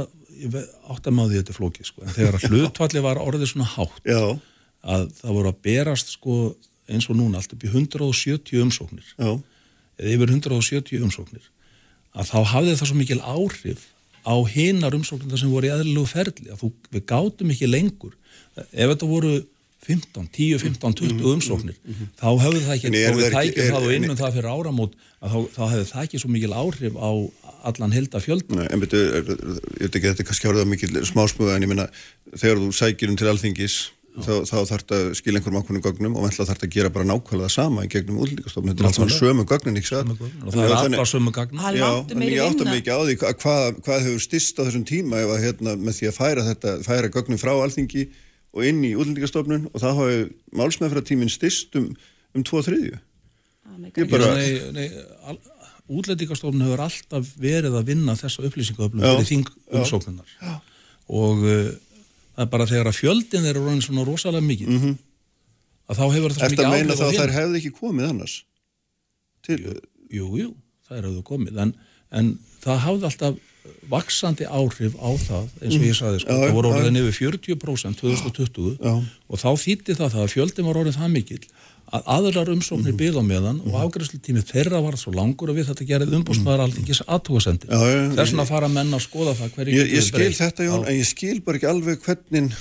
áttamáði 0.95 1.39
þetta 1.39 1.53
er 1.53 1.59
flókið 1.59 1.89
sko, 1.91 2.05
en 2.05 2.15
þegar 2.15 2.37
að 2.39 2.47
hlutvalli 2.51 3.03
var 3.05 3.21
orðið 3.21 3.51
svona 3.51 3.67
hátt 3.75 4.09
já, 4.09 4.21
að 4.95 5.05
það 5.19 5.35
voru 5.37 5.51
að 5.51 5.59
berast 5.67 6.15
sko, 6.15 6.39
eins 6.89 7.09
og 7.09 7.17
núna 7.19 7.41
allt 7.41 7.55
upp 7.55 7.65
í 7.65 7.71
170 7.71 8.61
umsóknir 8.61 9.07
já, 9.15 9.31
eða 9.97 10.13
yfir 10.15 10.33
170 10.35 11.05
umsóknir 11.05 11.49
að 12.15 12.31
þá 12.31 12.39
hafði 12.53 12.77
það 12.79 12.91
svo 12.91 12.99
mikil 12.99 13.21
áhrif 13.21 13.89
á 14.25 14.35
hinar 14.49 14.95
umsóknir 14.97 15.39
sem 15.39 15.51
voru 15.53 15.69
í 15.69 15.73
eðlilegu 15.73 16.09
ferli 16.09 16.49
að 16.49 16.63
þú, 16.63 16.71
við 16.95 17.03
gátum 17.11 17.51
ekki 17.53 17.69
lengur. 17.69 18.15
Ef 18.55 18.89
þetta 18.89 19.09
voru 19.09 19.33
15, 19.85 20.29
10, 20.33 20.61
15, 20.63 20.95
20 20.97 21.27
umsóknir 21.29 21.75
þá 22.17 22.29
hefði 22.41 22.61
það 22.65 22.75
ekki, 22.75 22.91
og 23.05 23.19
við 23.19 23.35
tækjum 23.35 23.67
það 23.69 23.83
og 23.83 23.91
innum 23.93 24.17
það 24.17 24.37
fyrir 24.39 24.47
áramót 24.49 24.95
að 25.21 25.35
þá, 25.35 25.37
þá 25.53 25.63
hefði 25.73 25.89
það 25.91 26.05
ekki 26.07 26.21
svo 26.23 26.31
mikil 26.33 26.55
áhrif 26.57 26.97
á 26.97 27.11
allan 27.69 27.93
hilda 27.93 28.21
fjöld 28.23 28.49
Nei, 28.49 28.65
en 28.65 28.81
betur, 28.81 29.03
ég 29.13 29.27
veit 29.29 29.91
ekki, 29.91 30.07
þetta 30.07 30.23
er 30.23 30.29
kannski 30.31 30.49
árið 30.49 30.71
mikið 30.71 30.97
smásmögu, 31.11 31.51
en 31.53 31.67
ég 31.67 31.69
meina, 31.69 31.85
þegar 32.33 32.63
þú 32.63 32.71
sækir 32.79 33.13
um 33.13 33.19
til 33.19 33.29
alþingis, 33.29 33.77
þá, 34.23 34.31
þá 34.47 34.55
þarf 34.55 34.71
þetta 34.71 34.97
að 34.97 35.07
skilja 35.19 35.39
einhverjum 35.39 35.59
ákveðnum 35.61 35.83
gögnum 35.85 36.15
og 36.15 36.25
vantla 36.25 36.45
þarf 36.47 36.59
þetta 36.59 36.67
að 36.67 36.75
gera 36.75 36.91
bara 36.95 37.07
nákvæmlega 37.09 37.51
sama 37.51 37.85
í 37.85 37.89
gegnum 37.91 38.19
útlendingastofnun, 38.23 38.71
þetta 38.71 38.83
er 38.83 38.89
allt 38.89 38.99
saman 38.99 39.13
sömu 39.15 39.45
gögnin, 39.49 39.79
ekki 39.79 39.91
satt? 39.91 40.11
og 40.11 40.53
það 40.53 40.61
er 40.65 40.75
alltaf 40.75 41.09
sömu 41.11 41.33
er 41.35 41.79
Já, 41.79 41.89
en 42.15 42.23
ég 42.25 42.61
mig 42.69 42.79
ekki 42.79 42.95
á 42.95 42.99
því 43.01 43.17
hvað, 43.21 43.81
hvað, 43.85 44.05
hefur 44.07 44.23
styrst 44.25 44.61
á 44.61 44.65
þessum 44.67 44.85
tíma 44.87 45.23
ef 45.23 45.33
að 45.35 45.43
hérna 45.47 45.75
með 45.81 45.99
því 45.99 46.11
að 46.11 46.19
færa 46.19 46.45
þetta, 46.49 46.75
færa 46.85 47.11
gögnum 47.17 47.41
frá 47.41 47.53
alþingi 47.55 48.05
og 48.55 48.69
inn 48.69 48.85
í 48.87 48.93
útlendingastofnun 48.95 49.67
og 49.73 49.83
það 49.83 49.99
hafi 49.99 50.21
málsmeðfæratíminn 50.55 51.33
styrst 51.33 51.75
um, 51.79 51.91
um 52.35 52.45
tvo 52.47 52.63
þriðju. 52.63 53.01
Ég 53.95 54.07
bara, 54.07 54.31
nei, 54.37 54.61
nei, 54.75 54.85
al, 55.27 55.35
útlendingastofnun 55.91 56.63
hefur 56.65 56.85
alltaf 56.85 57.33
verið 57.41 57.75
að 57.77 57.91
vinna 57.91 58.15
þessa 58.17 58.45
upplýsinguöflum 58.47 59.03
Já, 59.03 59.11
fyrir 59.11 59.29
þing 59.29 59.51
umsóknunar 59.81 60.31
og 61.05 61.43
uh, 61.45 61.67
er 62.37 62.45
bara 62.51 62.65
þegar 62.69 62.89
að 62.91 62.97
fjöldin 62.99 63.45
er 63.49 63.59
orðin 63.61 63.81
svona 63.85 64.05
rosalega 64.07 64.43
mikið 64.45 64.67
Mhm. 64.75 64.95
að 65.89 65.95
þá 65.99 66.05
hefur 66.15 66.31
það 66.31 66.37
svo 66.39 66.45
Ertu 66.45 66.55
mikið 66.55 66.65
að 66.65 66.75
meina 66.75 66.93
áhrif 66.93 66.99
þá 66.99 67.05
á 67.05 67.09
að 67.09 67.19
þær 67.21 67.35
hefði 67.39 67.59
ekki 67.61 67.73
komið 67.79 68.09
annars? 68.09 68.35
Til, 69.45 69.57
Jú, 70.15 70.27
jú, 70.37 70.49
er 70.97 71.03
auðvitað 71.09 71.23
komið 71.29 71.57
en, 71.61 71.75
en 72.11 72.39
það 72.63 72.77
hafði 72.85 73.05
alltaf 73.09 73.35
vaksandi 73.89 74.45
áhrif 74.45 74.93
á 75.01 75.09
það 75.17 75.45
eins 75.61 75.75
og 75.79 75.85
ég 75.85 75.95
saði 75.97 76.19
sko, 76.21 76.29
Já, 76.33 76.37
það 76.45 76.53
voru 76.53 76.69
já. 76.69 76.75
orðin 76.79 76.99
yfir 77.01 77.15
40% 77.31 77.99
2020 78.01 78.77
Já. 78.81 78.93
og 79.29 79.39
þá 79.41 79.49
þýtti 79.63 79.95
það 79.97 80.11
það 80.13 80.23
að 80.25 80.33
fjöldin 80.35 80.65
var 80.69 80.79
orðin 80.81 80.97
það 80.99 81.11
mikill 81.15 81.45
að 81.93 82.07
aðrar 82.15 82.49
umsóknir 82.55 82.95
byggð 82.97 83.19
á 83.21 83.23
meðan 83.25 83.59
og 83.67 83.75
afgræslutími 83.83 84.41
þeirra 84.49 84.79
var 84.81 84.97
svo 84.97 85.13
langur 85.13 85.51
að 85.51 85.59
við 85.59 85.67
þetta 85.69 85.85
gerði 85.91 86.17
umbústmaður 86.19 86.63
aðtúasendir. 86.65 87.69
Já, 87.69 87.77
já, 87.77 87.99
já. 87.99 88.09
Þess 88.17 88.31
vegna 88.33 88.45
fara 88.49 88.69
menn 88.73 88.95
að 88.97 89.03
skoða 89.05 89.35
það 89.37 89.51
hverju 89.59 89.75
Ég, 89.77 89.91
ég 89.93 90.05
skil 90.07 90.31
þetta 90.39 90.65
Jón, 90.69 90.85
en 90.89 90.97
ég 90.97 91.05
skil 91.09 91.37
bara 91.45 91.59
ekki 91.59 91.69
alveg 91.69 92.01
hvernig, 92.07 92.55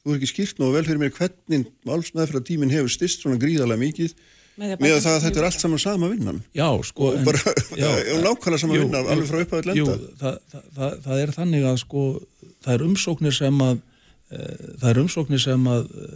þú 0.00 0.14
er 0.14 0.16
ekki 0.20 0.30
skilt 0.32 0.62
nú 0.62 0.70
vel 0.72 0.84
fyrir 0.88 1.02
mér 1.04 1.12
hvernig 1.18 1.68
málsmeðfra 1.86 2.42
tíminn 2.48 2.72
hefur 2.72 2.92
styrst 2.96 3.22
svona 3.26 3.38
gríðarlega 3.42 3.82
mikið 3.84 4.16
Með 4.56 4.78
með 4.80 4.94
það 5.04 5.14
að 5.18 5.24
þetta 5.26 5.40
er 5.42 5.46
allt 5.50 5.60
saman 5.60 5.80
sama 5.82 6.08
vinnan. 6.08 6.38
Já, 6.56 6.64
sko. 6.88 7.10
Og 7.12 7.26
bara- 7.26 7.52
og 8.16 8.22
nákvæmlega 8.24 8.60
sama 8.62 8.78
vinna, 8.80 9.02
alveg 9.04 9.28
frá 9.28 9.42
upphafið 9.44 9.66
til 9.66 9.76
Jú, 9.76 9.84
það, 10.16 10.38
það, 10.48 10.62
það, 10.78 10.94
það 11.04 11.20
er 11.26 11.32
þannig 11.36 11.66
að 11.68 11.76
sko, 11.82 12.04
það 12.64 12.72
er 12.78 12.84
umsóknir 12.86 13.36
sem 13.36 13.60
að 13.66 13.82
það 14.26 14.88
er 14.90 14.98
umsóknir 15.04 15.38
sem 15.42 15.68
að 15.70 15.86
e, 16.02 16.06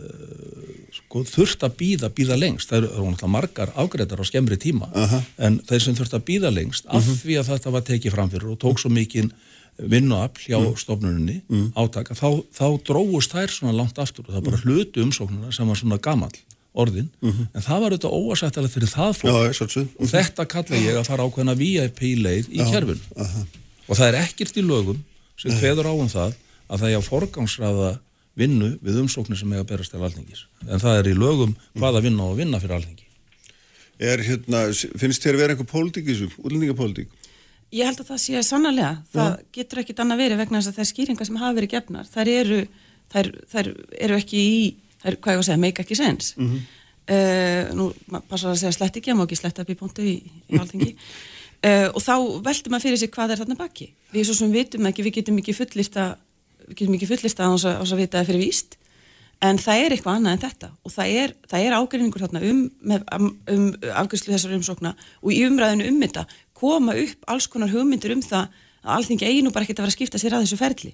sko, 0.96 1.22
þurft 1.30 1.62
að 1.66 1.76
býða, 1.78 2.10
býða 2.14 2.38
lengst. 2.40 2.72
Það 2.72 2.88
eru 2.88 3.30
margar 3.30 3.70
afgreitar 3.78 4.18
á 4.18 4.26
skemmri 4.26 4.58
tíma 4.58 4.90
Aha. 4.90 5.22
en 5.38 5.60
þeir 5.68 5.84
sem 5.84 5.98
þurft 5.98 6.18
að 6.18 6.26
býða 6.32 6.50
lengst 6.54 6.90
af 6.90 7.06
því 7.06 7.38
að 7.38 7.52
þetta 7.52 7.74
var 7.76 7.86
tekið 7.86 8.16
framfyrir 8.16 8.50
og 8.50 8.58
tók 8.58 8.82
svo 8.82 8.90
mikinn 8.90 9.30
vinnuafl 9.80 10.42
hjá 10.50 10.58
stofnuninni 10.76 11.40
átaka, 11.78 12.14
þá, 12.18 12.42
þá 12.52 12.66
dróust 12.84 13.32
þær 13.32 13.54
svona 13.54 13.76
langt 13.78 13.98
aftur 14.02 14.26
og 14.26 14.34
það 14.34 14.46
bara 14.50 14.60
hlutu 14.64 15.04
umsóknina 15.06 15.52
sem 15.54 15.70
var 15.70 15.78
svona 15.78 16.00
gamall 16.02 16.34
orðin, 16.70 17.08
en 17.22 17.62
það 17.64 17.80
var 17.82 17.94
auðvitað 17.94 18.12
óasættilega 18.14 18.70
fyrir 18.70 18.90
það 18.92 19.16
fólk. 19.18 19.56
Já, 19.74 19.86
og 19.98 20.10
þetta 20.10 20.44
kalla 20.46 20.78
ég 20.78 20.98
að 21.00 21.08
fara 21.08 21.24
ákveðna 21.26 21.56
VIP 21.58 22.02
leið 22.20 22.50
í 22.52 22.66
kerfun 22.70 23.00
og 23.88 23.96
það 23.96 24.06
er 24.06 24.18
ekkert 24.20 24.60
í 24.60 24.62
lögum 24.62 25.00
sem 25.40 25.56
hveður 25.58 25.90
á 25.90 25.94
um 25.94 26.10
það 26.10 26.36
að 26.70 26.84
það 26.84 26.94
er 26.94 27.00
að 27.00 27.10
forgangsraða 27.10 27.92
vinnu 28.38 28.72
við 28.80 29.02
umsóknir 29.02 29.38
sem 29.38 29.52
eiga 29.52 29.66
að 29.66 29.70
berast 29.74 29.92
til 29.92 30.02
alþingis 30.06 30.46
en 30.68 30.82
það 30.82 31.00
er 31.00 31.12
í 31.12 31.18
lögum 31.18 31.56
hvaða 31.74 32.04
vinna 32.06 32.24
á 32.24 32.30
að 32.30 32.42
vinna 32.44 32.62
fyrir 32.62 32.78
alþingi 32.78 33.10
Er 34.00 34.22
hérna, 34.24 34.68
finnst 34.72 35.24
þér 35.24 35.36
að 35.36 35.42
vera 35.42 35.54
einhver 35.54 35.68
pólitík 35.68 36.06
í 36.06 36.14
þessu, 36.14 36.30
útlendingapólitík? 36.40 37.10
Ég 37.76 37.86
held 37.86 38.00
að 38.00 38.12
það 38.14 38.20
sé 38.22 38.42
sannarlega. 38.46 38.92
Það 39.12 39.34
getur 39.56 39.80
ekkit 39.82 40.00
annað 40.02 40.22
verið 40.24 40.40
vegna 40.40 40.60
þess 40.60 40.70
að 40.70 40.78
þær 40.78 40.88
skýringar 40.90 41.28
sem 41.28 41.40
hafa 41.40 41.56
verið 41.58 41.72
gefnar, 41.74 42.08
þær 42.08 42.30
eru, 42.32 42.60
þær, 43.12 43.28
þær 43.52 43.68
eru 44.06 44.16
ekki 44.16 44.40
í, 44.40 44.62
þær, 45.02 45.18
hvað 45.18 45.34
ég 45.34 45.40
var 45.40 45.44
að 45.44 45.48
segja, 45.50 45.60
make 45.66 45.84
ekki 45.84 45.98
sens. 46.00 46.32
Mm 46.38 46.48
-hmm. 46.54 47.76
nú, 47.76 47.90
maður 48.08 48.26
passar 48.32 48.54
að 48.54 48.62
segja 48.62 48.72
slett 48.78 48.96
ekki, 48.96 49.12
maður 49.12 49.28
ekki 49.28 49.40
slett 49.42 49.60
upp 49.60 49.70
í 49.70 49.78
punktu 49.82 50.08
í, 50.08 50.16
í 50.48 50.58
alþingi. 50.58 50.96
uh, 51.68 51.88
og 51.94 52.00
þá 52.00 52.14
veldur 52.48 52.72
maður 52.72 52.86
fyrir 52.88 52.98
sig 53.04 53.12
hvað 53.12 53.36
er 53.36 53.44
þarna 53.44 53.60
baki. 53.60 53.92
Við 54.16 54.26
svo 54.26 54.34
sem 54.40 54.50
vitum 54.56 54.88
ekki, 54.88 55.04
við 55.04 55.20
getum 55.20 55.38
ekki 55.44 55.58
fullista, 55.60 56.16
við 56.16 56.29
getum 56.76 56.96
ekki 56.96 57.08
þess 57.10 57.40
að, 57.40 57.56
þess 57.64 57.94
að 57.94 58.00
vita 58.02 58.20
það 58.20 58.30
fyrir 58.30 58.44
víst. 58.44 58.76
En 59.40 59.56
það 59.56 59.82
er 59.82 59.94
eitthvað 59.94 60.18
annað 60.18 60.34
en 60.34 60.42
þetta. 60.42 60.68
Og 60.84 60.92
það 60.92 61.12
er, 61.22 61.30
það 61.48 61.62
er 61.66 61.76
ágreiningur 61.78 62.24
þarna 62.26 62.42
um, 62.44 62.58
um, 63.16 63.28
um 63.54 63.68
afgjörslu 64.02 64.34
þessar 64.34 64.56
umsókna 64.58 64.92
og 65.22 65.30
í 65.32 65.38
umræðinu 65.46 65.86
um 65.88 66.02
þetta 66.02 66.26
koma 66.60 66.96
upp 67.00 67.30
alls 67.32 67.46
konar 67.48 67.72
hugmyndir 67.72 68.12
um 68.12 68.24
það 68.24 68.50
að 68.80 68.92
alþingi 68.98 69.28
eigi 69.28 69.40
nú 69.44 69.52
bara 69.54 69.64
ekkert 69.64 69.80
að 69.80 69.86
vera 69.86 69.94
að 69.94 69.96
skipta 69.96 70.20
sér 70.20 70.36
að 70.36 70.44
þessu 70.44 70.60
ferli. 70.60 70.92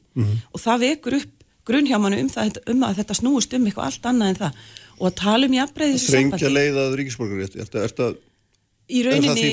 Og 0.54 0.62
það 0.62 0.84
vekur 0.86 1.18
upp 1.18 1.34
grunnhjámanu 1.66 2.22
um, 2.22 2.30
það, 2.30 2.60
um 2.70 2.86
að 2.86 3.00
þetta 3.00 3.18
snúist 3.18 3.58
um 3.58 3.66
eitthvað 3.66 3.90
allt 3.90 4.08
annað 4.12 4.32
en 4.32 4.40
það. 4.44 4.62
Og 4.96 5.10
að 5.10 5.18
tala 5.18 5.50
um 5.50 5.58
jafnbreiði 5.58 5.92
í 5.92 5.98
þessu 5.98 6.12
Þrengja 6.12 6.38
sambandi 6.38 6.54
leiðað 6.54 6.96
ríkisborgarétti, 7.00 7.62
er 7.62 7.72
þetta 7.74 8.10
í 8.86 9.02
rauninni 9.02 9.48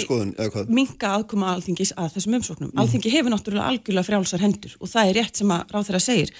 minka 0.70 1.16
aðkoma 1.18 1.54
alþingis 1.56 1.94
að 1.98 2.18
þessum 2.18 2.36
umsóknum. 2.38 2.74
Alþingi 2.78 3.14
hefur 3.14 3.34
náttúrulega 3.34 3.70
algjörlega 3.72 4.06
frjálsar 4.06 4.44
hendur 4.44 4.76
og 4.80 4.92
það 4.92 5.10
er 5.10 5.18
rétt 5.20 5.40
sem 5.42 5.54
að 5.54 5.74
ráð 5.74 5.88
þeirra 5.88 6.02
segir. 6.04 6.34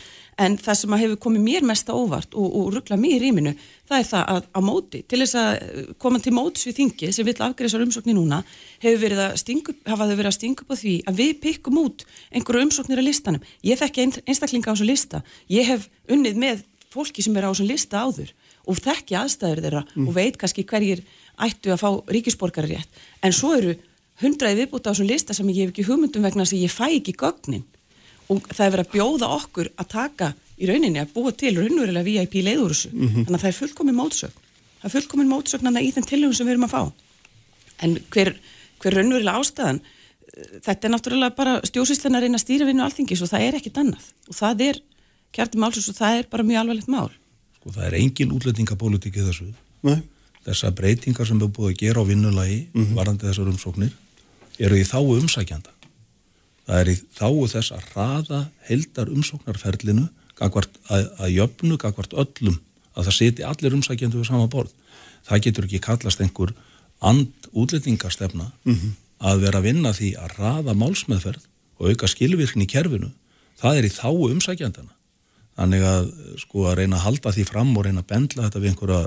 En 0.44 0.58
það 0.58 0.78
sem 0.80 0.94
að 0.96 1.02
hefur 1.04 1.20
komið 1.26 1.44
mér 1.46 1.66
mest 1.70 1.90
á 1.90 1.94
óvart 1.94 2.38
og, 2.38 2.48
og 2.58 2.70
ruggla 2.74 2.98
mér 2.98 3.16
í 3.18 3.22
rýminu, 3.22 3.54
það 3.90 4.00
er 4.00 4.08
það 4.10 4.32
að 4.34 4.48
á 4.50 4.60
móti, 4.66 5.02
til 5.06 5.20
þess 5.22 5.38
að 5.38 5.82
koma 6.02 6.22
til 6.24 6.34
móts 6.34 6.66
við 6.66 6.80
þingið 6.80 7.14
sem 7.14 7.28
vill 7.28 7.36
afgriða 7.38 7.70
þessar 7.70 7.86
umsóknir 7.86 8.18
núna, 8.18 8.42
hefur 8.82 9.04
verið 9.04 9.22
að 9.28 9.36
stinga 9.44 9.74
upp, 9.74 9.84
hafa 9.94 10.10
þau 10.10 10.16
verið 10.16 10.32
að 10.32 10.38
stinga 10.40 10.66
upp 10.66 10.74
á 10.74 10.82
því 10.82 10.96
að 11.06 11.22
við 11.22 11.34
pikkum 11.46 11.82
út 11.84 12.06
einhverju 12.34 12.66
umsóknir 12.66 13.02
á 13.02 13.06
listanum. 13.06 13.46
Ég 13.62 13.82
þekki 13.82 14.08
ein, 14.08 14.16
einstaklinga 14.26 14.74
á 14.74 14.74
þessu 14.74 14.90
lista. 14.90 15.22
Ég 15.54 15.70
hef 15.70 15.86
unnið 16.10 16.42
með 16.42 16.66
fólki 16.94 17.26
sem 17.26 17.38
er 17.38 17.46
á 17.46 17.54
þessum 17.54 17.70
lista 17.70 18.02
áður 18.02 18.34
og 18.64 18.80
þekki 18.80 19.18
aðstæður 19.20 19.62
þeirra 19.66 19.84
og 20.06 20.12
veit 20.16 20.38
kannski 20.40 20.66
hverjir 20.68 21.04
ættu 21.42 21.74
að 21.74 21.82
fá 21.82 21.90
ríkisborgararétt. 22.14 23.02
En 23.24 23.34
svo 23.36 23.54
eru 23.58 23.76
hundraði 24.22 24.62
viðbúta 24.62 24.92
á 24.92 24.94
þessum 24.94 25.10
lista 25.10 25.34
sem 25.34 25.50
ég 25.50 25.68
hef 25.68 25.74
ekki 25.74 25.88
hugmyndum 25.88 26.26
vegna 26.26 26.46
þess 26.46 26.58
að 26.58 26.66
ég 26.66 26.74
fæ 26.74 26.86
ekki 26.92 27.16
gögnin. 27.18 27.66
Og 28.32 28.46
það 28.50 28.66
er 28.66 28.76
verið 28.76 28.86
að 28.86 28.94
bjóða 28.94 29.32
okkur 29.40 29.72
að 29.76 29.90
taka 29.94 30.34
í 30.58 30.70
rauninni 30.70 31.02
að 31.02 31.16
búa 31.16 31.34
til 31.36 31.56
raunverulega 31.58 32.06
VIP 32.08 32.40
leiður 32.46 32.76
þessu. 32.76 32.94
Þannig 32.94 33.34
að 33.34 33.42
það 33.42 33.50
er 33.50 33.58
fullkomin 33.58 33.98
mótsögn. 33.98 34.38
Það 34.80 34.88
er 34.90 34.96
fullkomin 34.98 35.32
mótsögn 35.32 35.82
í 35.82 35.92
þeim 35.96 36.08
tillögum 36.08 36.38
sem 36.38 36.48
við 36.48 36.56
erum 36.56 36.68
að 36.70 36.76
fá. 36.76 36.84
En 37.84 37.98
hver, 38.14 38.36
hver 38.80 38.98
raunverulega 39.00 39.42
ástæðan 39.42 39.82
þetta 40.64 40.88
er 40.88 40.94
náttúrulega 40.94 41.36
bara 41.38 41.58
stjósíslan 41.68 42.18
að 42.18 42.26
reyna 42.26 42.40
að 42.40 42.46
stýra 42.46 42.68
vinnu 42.68 42.84
alþingis 42.86 43.22
og 43.24 43.32
það 43.32 43.46
er 43.48 43.58
ekkit 43.60 43.80
annað. 43.82 44.08
Og 44.30 44.38
það 44.38 44.64
er 44.68 44.80
kjarti 45.36 45.62
málsins 45.62 45.90
og 45.92 45.98
það 45.98 46.20
er 46.20 46.30
bara 46.32 46.48
mjög 46.48 46.62
alvarlegt 46.64 46.92
mál. 46.94 47.12
Sko 47.60 47.74
það 47.76 47.88
er 47.90 47.98
engin 48.00 48.34
útlendingapólitík 48.36 49.20
í 49.20 49.26
þessu. 49.28 49.50
Nei. 49.86 50.00
Þessar 50.44 50.74
breytingar 50.78 51.28
sem 51.28 51.40
við 51.40 51.54
búið 51.56 51.72
að 51.74 51.80
gera 51.84 52.04
á 52.04 52.10
vinnulagi 52.10 52.60
varandi 52.98 53.28
þessar 53.30 53.54
umsóknir 53.54 53.94
eru 54.60 54.78
í 54.78 54.84
þáu 54.84 55.18
umsækjanda 55.20 55.72
það 56.68 56.80
er 56.80 56.92
í 56.94 56.98
þáu 57.18 57.48
þess 57.52 57.72
að 57.76 57.88
raða 57.96 58.42
heldar 58.68 59.10
umsóknarferlinu 59.12 60.08
gagvart, 60.40 60.78
að, 60.90 61.10
að 61.20 61.34
jöfnu 61.38 61.78
gagvart 61.82 62.14
öllum 62.14 62.60
að 62.94 63.08
það 63.08 63.18
siti 63.18 63.46
allir 63.48 63.76
umsækjandu 63.78 64.22
við 64.22 64.30
sama 64.30 64.50
borð. 64.52 64.72
Það 65.28 65.44
getur 65.48 65.68
ekki 65.68 65.82
kallast 65.84 66.22
einhver 66.22 66.54
and 67.04 67.50
útlendingastefna 67.52 68.52
að 69.24 69.46
vera 69.46 69.60
að 69.60 69.68
vinna 69.70 69.94
því 69.96 70.14
að 70.20 70.36
raða 70.40 70.76
málsmeðferð 70.78 71.46
og 71.80 71.90
auka 71.90 72.10
skilvirkni 72.12 72.68
í 72.68 72.70
kerfinu. 72.70 73.12
Það 73.60 73.80
er 73.80 73.88
í 73.88 73.94
þáu 73.94 74.30
umsækjandana 74.32 74.94
þannig 75.54 75.84
að 75.86 76.08
sko 76.42 76.68
að 76.70 76.78
reyna 76.82 76.98
að 76.98 77.06
halda 77.06 77.32
því 77.34 77.44
fram 77.46 77.76
og 77.78 77.86
reyna 77.86 78.02
að 78.02 78.10
bendla 78.10 78.48
þetta 78.48 78.62
við 78.62 78.72
einhverja 78.72 79.02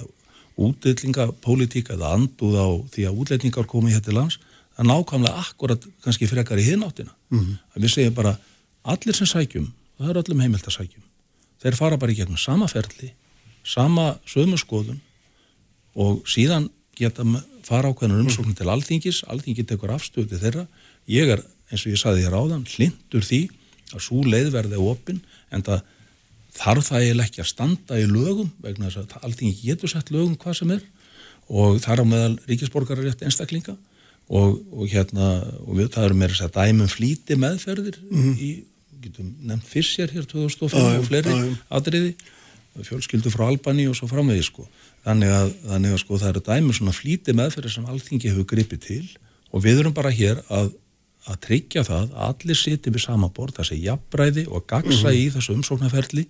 útlendingapólitík 0.57 1.91
eða 1.93 2.15
anduð 2.17 2.57
á 2.57 2.69
því 2.93 3.09
að 3.09 3.19
útlendingar 3.23 3.69
komi 3.69 3.93
hér 3.93 4.05
til 4.05 4.17
lands 4.17 4.39
það 4.77 4.85
er 4.85 4.89
nákvæmlega 4.91 5.43
akkurat 5.43 5.89
kannski 6.05 6.29
frekar 6.31 6.61
í 6.61 6.69
hináttina 6.71 7.13
mm. 7.33 7.51
að 7.75 7.85
við 7.85 7.93
segjum 7.93 8.17
bara 8.17 8.37
allir 8.87 9.17
sem 9.17 9.29
sækjum, 9.29 9.69
það 9.99 10.13
er 10.13 10.21
öllum 10.23 10.43
heimilt 10.45 10.69
að 10.69 10.79
sækjum 10.79 11.05
þeir 11.63 11.79
fara 11.79 11.99
bara 12.01 12.15
í 12.15 12.19
gegnum 12.19 12.41
sama 12.41 12.69
ferli 12.71 13.13
sama 13.67 14.15
sömu 14.29 14.59
skoðun 14.61 15.01
og 15.97 16.25
síðan 16.29 16.71
geta 16.97 17.25
fara 17.67 17.91
ákveðnum 17.91 18.25
umsóknum 18.25 18.57
til 18.57 18.71
alþingis 18.73 19.25
alþingi 19.29 19.67
tekur 19.69 19.93
afstöðu 19.97 20.31
til 20.33 20.43
þeirra 20.45 20.67
ég 21.11 21.33
er, 21.37 21.43
eins 21.71 21.85
og 21.85 21.93
ég 21.93 22.01
saði 22.01 22.25
þér 22.25 22.37
áðan, 22.39 22.67
hlindur 22.77 23.25
því 23.25 23.43
að 23.93 24.05
svo 24.07 24.23
leið 24.25 24.53
verði 24.55 24.81
opinn 24.81 25.21
en 25.55 25.65
það 25.67 25.85
þarf 26.57 26.89
það 26.91 27.03
eiginlega 27.05 27.31
ekki 27.31 27.43
að 27.45 27.51
standa 27.51 27.99
í 28.01 28.07
lögum 28.11 28.53
vegna 28.65 28.91
þess 28.91 29.03
að 29.03 29.27
alþingi 29.29 29.59
getur 29.63 29.93
sett 29.93 30.13
lögum 30.15 30.37
hvað 30.41 30.59
sem 30.61 30.73
er 30.77 30.87
og 31.47 31.81
þar 31.85 32.03
á 32.03 32.05
meðal 32.11 32.33
ríkisborgararétt 32.49 33.23
einstaklinga 33.27 33.77
og, 34.27 34.57
og 34.73 34.89
hérna 34.91 35.29
og 35.63 35.77
við, 35.79 35.91
það 35.95 36.09
eru 36.09 36.19
meira 36.19 36.35
þess 36.35 36.49
að 36.49 36.57
dæmum 36.57 36.91
flýti 36.91 37.37
meðferðir 37.39 38.01
í, 38.43 38.51
getum 39.05 39.29
nefnt 39.47 39.69
Fischer 39.71 40.11
hér 40.11 40.27
2005 40.27 40.75
Já, 40.75 40.89
já, 40.91 40.99
og 40.99 41.07
fleiri 41.11 41.37
já. 41.37 41.53
atriði 41.79 42.17
fjölskyldu 42.87 43.31
frá 43.33 43.47
Albani 43.47 43.87
og 43.89 43.95
svo 43.97 44.09
framvegi 44.11 44.43
sko. 44.51 44.67
þannig 45.07 45.31
að, 45.33 45.53
þannig 45.69 45.95
að 45.95 46.03
sko, 46.03 46.19
það 46.21 46.33
eru 46.33 46.43
dæmi 46.49 46.75
svona 46.77 46.97
flýti 46.97 47.37
meðferðir 47.37 47.73
sem 47.77 47.87
alþingi 47.89 48.33
hefur 48.33 48.49
gripið 48.51 48.83
til 48.89 49.05
og 49.55 49.63
við 49.65 49.81
erum 49.85 49.95
bara 49.97 50.11
hér 50.13 50.43
að, 50.53 50.73
að 51.27 51.41
tryggja 51.47 51.85
það 51.87 52.13
að 52.15 52.27
allir 52.29 52.59
sitja 52.59 52.93
við 52.95 53.03
sama 53.03 53.29
borð, 53.35 53.59
það 53.59 53.69
sé 53.71 53.79
jafnbræði 53.83 54.45
og 54.47 54.67
gagsa 54.71 55.13
í 55.13 55.27
þessu 55.35 55.57
umsóknarferli 55.57 56.27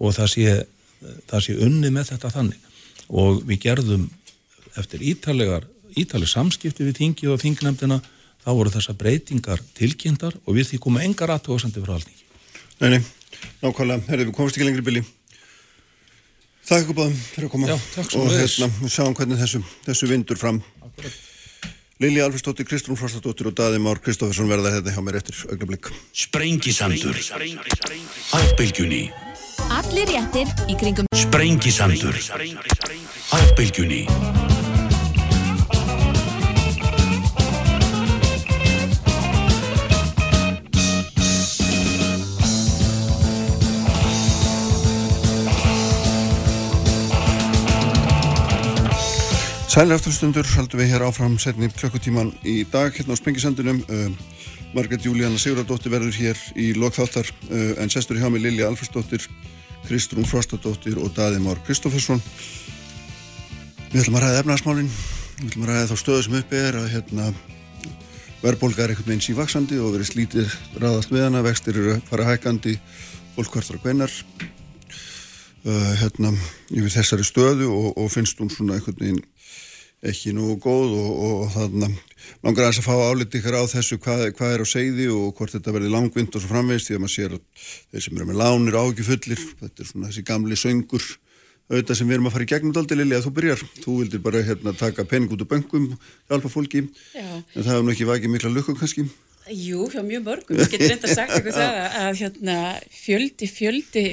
og 0.00 0.16
það 0.16 0.30
sé, 0.34 0.56
það 1.30 1.44
sé 1.46 1.56
unni 1.64 1.92
með 1.94 2.10
þetta 2.12 2.32
þannig. 2.34 2.70
Og 3.08 3.42
við 3.48 3.62
gerðum 3.64 4.08
eftir 4.80 5.04
ítalegar 5.04 5.66
ítaleg 5.96 6.28
samskipti 6.28 6.84
við 6.84 7.00
þingið 7.00 7.34
og 7.34 7.42
þingnefndina 7.42 8.00
þá 8.44 8.50
voru 8.52 8.72
þessar 8.74 8.98
breytingar 9.00 9.62
tilkynntar 9.78 10.36
og 10.44 10.56
við 10.58 10.72
því 10.72 10.80
komum 10.84 11.04
engar 11.04 11.32
aðtóðsandi 11.34 11.84
frá 11.84 11.96
alþingi. 11.96 12.24
Nei, 12.82 12.88
nei, 12.96 13.00
nákvæmlega, 13.62 14.04
herrið, 14.10 14.28
við 14.28 14.36
komumst 14.36 14.58
ekki 14.58 14.68
lengri 14.68 14.84
bíli. 14.84 15.04
Þakk 16.64 16.94
fyrir 16.96 17.46
að 17.46 17.52
koma. 17.52 17.68
Já, 17.68 17.76
og 18.18 18.30
hérna, 18.32 18.68
sjáum 18.88 19.16
hvernig 19.16 19.40
þessu, 19.40 19.60
þessu 19.84 20.08
vindur 20.08 20.40
fram. 20.40 20.62
Lili 21.98 22.20
Alfredsdóttir, 22.20 22.66
Kristrún 22.66 22.98
Frostadóttir 22.98 23.46
og 23.46 23.54
Daði 23.54 23.78
Már 23.78 24.00
Kristoffersson 24.02 24.50
verða 24.50 24.72
þetta 24.74 24.94
hjá 24.96 25.02
mér 25.06 25.20
eftir 25.20 25.38
augnablik. 25.46 25.92
Sprengisandur. 26.10 27.20
Á 28.34 28.38
bylgjunni 28.58 29.04
Allir 29.70 30.10
réttir 30.10 30.50
í 30.66 30.74
kringum 30.80 31.06
Sprengisandur. 31.14 32.18
Á 33.30 33.38
bylgjunni 33.54 34.02
Sælir 49.74 49.96
afturstundur 49.96 50.46
haldum 50.54 50.78
við 50.78 50.92
hér 50.92 51.02
áfram 51.02 51.32
setni 51.42 51.66
klökkutíman 51.66 52.28
í 52.46 52.60
dag 52.70 52.94
hérna 52.94 53.10
á 53.10 53.18
Sprengisandunum. 53.18 53.80
Uh, 53.90 54.12
Margret 54.70 55.02
Júlíanna 55.02 55.34
Sigurðardóttir 55.42 55.90
verður 55.90 56.14
hér 56.14 56.38
í 56.54 56.68
lokþáttar 56.78 57.26
uh, 57.48 57.72
en 57.82 57.90
sestur 57.90 58.20
hjá 58.20 58.28
mig 58.30 58.44
Lilja 58.44 58.68
Alfersdóttir, 58.70 59.26
Kristrún 59.88 60.28
Frostadóttir 60.30 60.94
og 61.02 61.10
Daði 61.16 61.42
Már 61.42 61.58
Kristófersson. 61.66 62.22
Við 63.90 64.04
ætlum 64.04 64.20
að 64.20 64.28
ræða 64.28 64.44
efnarsmálinn, 64.44 64.94
við 65.40 65.50
ætlum 65.50 65.66
að 65.66 65.72
ræða 65.72 65.90
þá 65.90 66.02
stöðu 66.04 66.22
sem 66.28 66.38
uppi 66.38 66.62
er 66.62 66.78
að 66.78 66.88
hérna 66.94 67.28
verðbólga 68.46 68.86
er 68.86 68.94
einhvern 68.94 69.10
veginn 69.10 69.26
sívaksandi 69.26 69.82
og 69.82 69.96
verið 69.96 70.12
slítið 70.12 70.58
ræðast 70.78 71.10
við 71.10 71.26
hana, 71.26 71.42
vextir 71.42 71.82
eru 71.82 71.96
að 71.96 72.10
fara 72.12 72.30
hækandi, 72.30 72.78
fólk 73.34 73.58
hvertar 73.58 73.82
að 73.82 73.88
kvennar 73.88 74.18
uh, 75.66 75.92
hérna 75.98 76.36
yfir 76.70 76.94
þessari 77.00 77.26
stöðu 77.26 77.74
og, 77.74 77.94
og 77.98 78.12
finnst 78.14 78.38
hún 78.38 78.54
svona 78.54 78.78
einhvern 78.78 79.02
veginn 79.02 79.24
ekki 80.04 80.34
nú 80.36 80.54
góð 80.60 80.94
og, 81.00 81.10
og 81.26 81.42
þarna 81.54 81.88
langar 82.44 82.66
aðeins 82.66 82.80
að 82.80 82.86
fá 82.88 82.94
áliti 83.08 83.40
ykkur 83.40 83.58
á 83.60 83.64
þessu 83.72 83.98
hvað, 84.04 84.24
hvað 84.36 84.54
er 84.54 84.64
á 84.64 84.66
segði 84.68 85.10
og 85.12 85.34
hvort 85.38 85.54
þetta 85.56 85.74
verði 85.74 85.92
langvind 85.92 86.34
og 86.34 86.44
svo 86.44 86.52
framvegist 86.52 86.90
því 86.90 86.96
að 86.96 87.04
maður 87.04 87.14
sér 87.16 87.36
að 87.36 87.68
þeir 87.90 88.06
sem 88.06 88.16
eru 88.18 88.30
með 88.30 88.40
lánir 88.42 88.80
ágið 88.80 89.10
fullir, 89.10 89.44
þetta 89.62 89.84
er 89.84 89.90
svona 89.90 90.10
þessi 90.10 90.26
gamli 90.30 90.60
söngur 90.60 91.10
auðvitað 91.70 91.98
sem 91.98 92.08
við 92.08 92.18
erum 92.18 92.28
að 92.28 92.34
fara 92.34 92.44
í 92.44 92.48
gegnum 92.50 92.74
daldi 92.76 92.96
Lili 92.98 93.16
að 93.16 93.26
þú 93.26 93.30
byrjar, 93.38 93.62
þú 93.80 93.94
vildir 94.02 94.22
bara 94.24 94.42
hérna 94.44 94.74
taka 94.76 95.06
penning 95.08 95.32
út 95.32 95.44
á 95.44 95.48
böngum, 95.48 95.86
hjálpa 96.28 96.50
fólki. 96.52 96.82
Já. 97.14 97.24
en 97.24 97.62
það 97.62 97.70
hefur 97.72 97.86
nú 97.86 97.94
ekki 97.94 98.08
vakið 98.10 98.34
mikla 98.34 98.52
lukku 98.52 98.74
kannski? 98.76 99.06
Jú, 99.48 99.86
hjá 99.92 100.00
mjög 100.04 100.26
mörgum, 100.28 100.60
ég 100.60 100.72
get 100.72 100.84
reynda 100.84 101.08
sagt 101.08 101.38
ykkur 101.38 101.56
það 101.56 101.78
að, 101.80 101.96
að 102.02 102.20
hérna, 102.20 102.58
fjöldi, 102.92 103.48
fjöldi, 103.48 104.04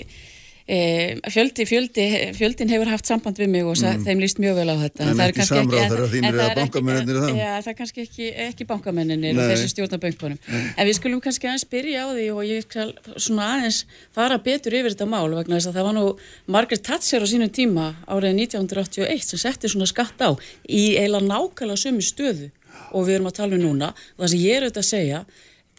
fjöldi, 0.68 1.66
fjöldi, 1.66 2.06
fjöldin 2.38 2.70
hefur 2.72 2.90
haft 2.92 3.10
samband 3.10 3.40
við 3.40 3.50
mig 3.52 3.66
og 3.66 3.76
mm. 3.76 4.04
þeim 4.06 4.22
líst 4.22 4.40
mjög 4.42 4.60
vel 4.62 4.68
á 4.72 4.76
þetta. 4.82 5.04
En 5.04 5.16
það 5.16 5.24
er 5.24 5.34
ekki 5.34 5.40
kannski 5.42 5.58
samráð 5.58 5.82
en- 5.82 5.86
en 5.86 5.92
það 5.92 6.46
er 6.46 6.62
ekki- 6.62 6.84
er 6.92 7.06
það? 7.12 7.36
Já, 7.42 7.52
það 7.62 7.72
er 7.72 7.78
kannski 7.82 8.02
ekki, 8.06 8.30
ekki 8.48 8.68
bankamennir 8.70 9.38
og 9.38 9.52
þessi 9.52 9.72
stjórna 9.74 10.00
böngunum. 10.06 10.40
En 10.78 10.88
við 10.88 10.96
skulum 11.00 11.22
kannski 11.22 11.50
aðeins 11.50 11.68
byrja 11.72 12.06
á 12.06 12.08
því 12.14 12.28
og 12.36 12.42
ég 12.46 12.62
skal 12.68 12.94
svona 13.18 13.50
aðeins 13.58 13.86
fara 14.14 14.38
betur 14.38 14.72
yfir 14.72 14.96
þetta 14.96 15.10
mál 15.10 15.30
vegna 15.34 15.58
þess 15.58 15.72
að 15.72 15.78
það 15.80 15.88
var 15.90 15.96
nú 15.98 16.06
Margaret 16.48 16.84
Thatcher 16.84 17.22
á 17.22 17.28
sínum 17.28 17.52
tíma 17.52 17.96
árið 18.08 18.36
1981 18.48 19.24
sem 19.24 19.40
setti 19.40 19.68
svona 19.68 19.90
skatt 19.90 20.20
á 20.22 20.32
í 20.70 20.98
eiginlega 20.98 21.28
nákvæmlega 21.28 21.84
sömu 21.84 22.02
stöðu 22.06 22.52
og 22.92 23.08
við 23.08 23.16
erum 23.18 23.30
að 23.32 23.38
tala 23.40 23.56
um 23.58 23.64
núna 23.64 23.94
og 23.94 24.26
það 24.26 24.34
sem 24.34 24.44
ég 24.44 24.58
er 24.58 24.68
auðvitað 24.68 24.86
að 24.86 24.92
segja 24.92 25.26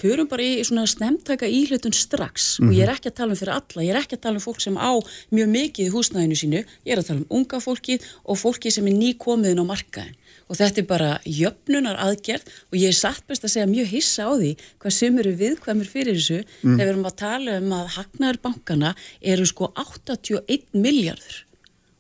förum 0.01 0.29
bara 0.31 0.45
í 0.45 0.63
svona 0.67 0.87
snemtaka 0.89 1.49
íhlutun 1.49 1.95
strax. 1.95 2.57
Og 2.63 2.73
ég 2.75 2.87
er 2.87 2.95
ekki 2.95 3.11
að 3.11 3.19
tala 3.21 3.35
um 3.35 3.39
fyrir 3.39 3.55
alla, 3.55 3.85
ég 3.85 3.93
er 3.93 4.01
ekki 4.01 4.19
að 4.19 4.25
tala 4.27 4.41
um 4.41 4.45
fólk 4.45 4.63
sem 4.65 4.79
á 4.79 4.93
mjög 5.35 5.53
mikið 5.53 5.87
í 5.87 5.93
húsnæðinu 5.93 6.39
sínu, 6.39 6.65
ég 6.87 6.95
er 6.95 7.03
að 7.03 7.11
tala 7.11 7.23
um 7.23 7.39
unga 7.39 7.61
fólkið 7.63 8.09
og 8.25 8.41
fólkið 8.41 8.77
sem 8.77 8.89
er 8.91 8.99
nýkomiðin 8.99 9.63
á 9.63 9.65
markaðin 9.69 10.19
og 10.49 10.59
þetta 10.59 10.83
er 10.83 10.89
bara 10.89 11.13
jöfnunar 11.25 12.01
aðgerð 12.03 12.51
og 12.73 12.77
ég 12.77 12.91
er 12.91 12.99
satt 12.99 13.25
best 13.31 13.47
að 13.47 13.55
segja 13.55 13.71
mjög 13.71 13.89
hissa 13.93 14.27
á 14.29 14.33
því 14.37 14.51
hvað 14.83 14.97
sem 14.99 15.23
eru 15.23 15.33
viðkvæmur 15.39 15.89
fyrir 15.89 16.19
þessu. 16.19 16.43
Þegar 16.61 16.83
við 16.83 16.93
erum 16.93 17.09
að 17.09 17.17
tala 17.23 17.57
um 17.63 17.73
að 17.79 17.89
hagnaður 17.97 18.41
bankana 18.43 18.93
eru 19.33 19.49
sko 19.49 19.71
81 19.81 20.69
miljardur 20.77 21.41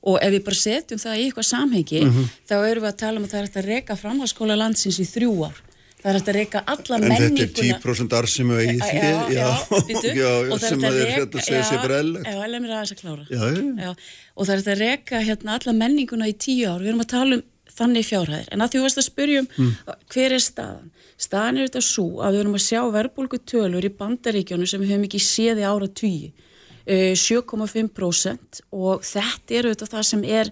og 0.03 0.19
ef 0.19 0.33
við 0.35 0.45
bara 0.47 0.59
setjum 0.59 1.01
það 1.01 1.19
í 1.19 1.27
eitthvað 1.27 1.49
samhengi 1.49 2.01
þá 2.49 2.57
erum 2.59 2.85
við 2.85 2.91
að 2.91 3.01
tala 3.05 3.21
um 3.21 3.27
að 3.27 3.35
það 3.35 3.43
er 3.43 3.61
að 3.61 3.69
reka 3.71 3.99
framhalskóla 4.01 4.59
landsins 4.59 4.99
í 4.99 5.07
þrjú 5.07 5.37
ár 5.47 5.61
það 6.03 6.09
er 6.11 6.17
hægt 6.19 6.29
að 6.33 6.37
reka 6.39 6.63
alla 6.75 6.97
En 6.99 7.05
menninguna 7.07 7.47
þetta 7.47 7.65
er 7.67 7.79
10% 7.79 8.17
arsimu 8.19 8.59
eigið 8.59 8.83
Já, 8.83 8.89
því, 8.89 8.99
já, 8.99 9.21
já, 9.37 9.47
já, 10.19 10.33
Og 10.53 10.57
er 10.59 10.65
sem 10.67 10.83
hægt 10.83 10.91
að 10.91 10.99
reka- 10.99 11.15
hérna 11.21 11.47
segja 11.47 11.63
sér 11.69 11.79
já, 11.79 11.83
bara 11.87 12.01
eðlilegt. 12.03 12.27
Já, 12.33 12.43
leið 12.53 12.63
mér 12.67 12.75
aðeins 12.77 12.93
að 12.97 13.01
klára. 13.03 13.25
Já, 13.31 13.43
já. 13.53 13.63
Já, 13.87 13.95
og 14.37 14.47
það 14.49 14.53
er 14.57 14.63
þetta 14.63 14.75
að 14.77 14.83
reka 14.83 15.23
hérna 15.31 15.57
alla 15.59 15.75
menninguna 15.83 16.29
í 16.29 16.37
tíu 16.47 16.69
ár, 16.73 16.83
við 16.83 16.93
erum 16.93 17.05
að 17.07 17.11
tala 17.15 17.39
um 17.39 17.45
þannig 17.73 18.05
fjárhæðir, 18.05 18.49
en 18.53 18.61
að 18.61 18.69
því 18.75 18.79
þú 18.79 18.85
veist 18.85 18.99
að 19.01 19.07
spyrjum 19.07 19.47
hver 20.13 20.35
er 20.37 20.43
staðan? 20.45 20.89
Staðan 21.23 21.57
er 21.63 21.69
þetta 21.71 21.81
svo 21.87 22.05
að 22.21 22.35
við 22.35 22.41
erum 22.43 22.57
að 22.59 22.65
sjá 22.67 22.81
verbulgu 22.93 23.39
tölur 23.49 23.87
í 23.89 23.91
bandaríkjónu 23.97 24.67
sem 24.69 24.83
við 24.83 24.91
höfum 24.93 25.07
ekki 25.09 25.21
séð 25.25 25.63
í 25.63 25.65
ára 25.71 25.89
tugi, 25.89 26.29
7,5% 27.17 28.61
og 28.77 29.03
þetta 29.07 29.57
er 29.59 29.69
auðvitað 29.71 29.93
það 29.95 30.07
sem 30.11 30.25
er 30.29 30.51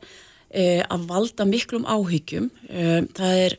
eh, 0.51 0.80
að 0.88 1.07
valda 1.11 1.46
miklum 1.48 1.86
áhyggjum, 1.90 2.51
Eh, 2.70 3.01
það 3.16 3.40
er 3.44 3.57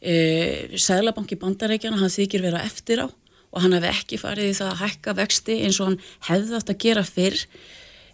eh, 0.00 0.72
Sæðlabanki 0.74 1.38
bandaríkjana, 1.40 2.00
hann 2.00 2.12
þykir 2.12 2.44
vera 2.48 2.64
eftir 2.64 3.04
á 3.04 3.08
og 3.50 3.64
hann 3.64 3.74
hefði 3.74 3.90
ekki 3.94 4.18
farið 4.20 4.52
í 4.52 4.58
það 4.58 4.72
að 4.72 4.82
hækka 4.84 5.14
vexti 5.18 5.56
eins 5.64 5.80
og 5.80 5.90
hann 5.90 6.02
hefði 6.28 6.58
átt 6.58 6.74
að 6.74 6.82
gera 6.84 7.06
fyrr 7.06 7.40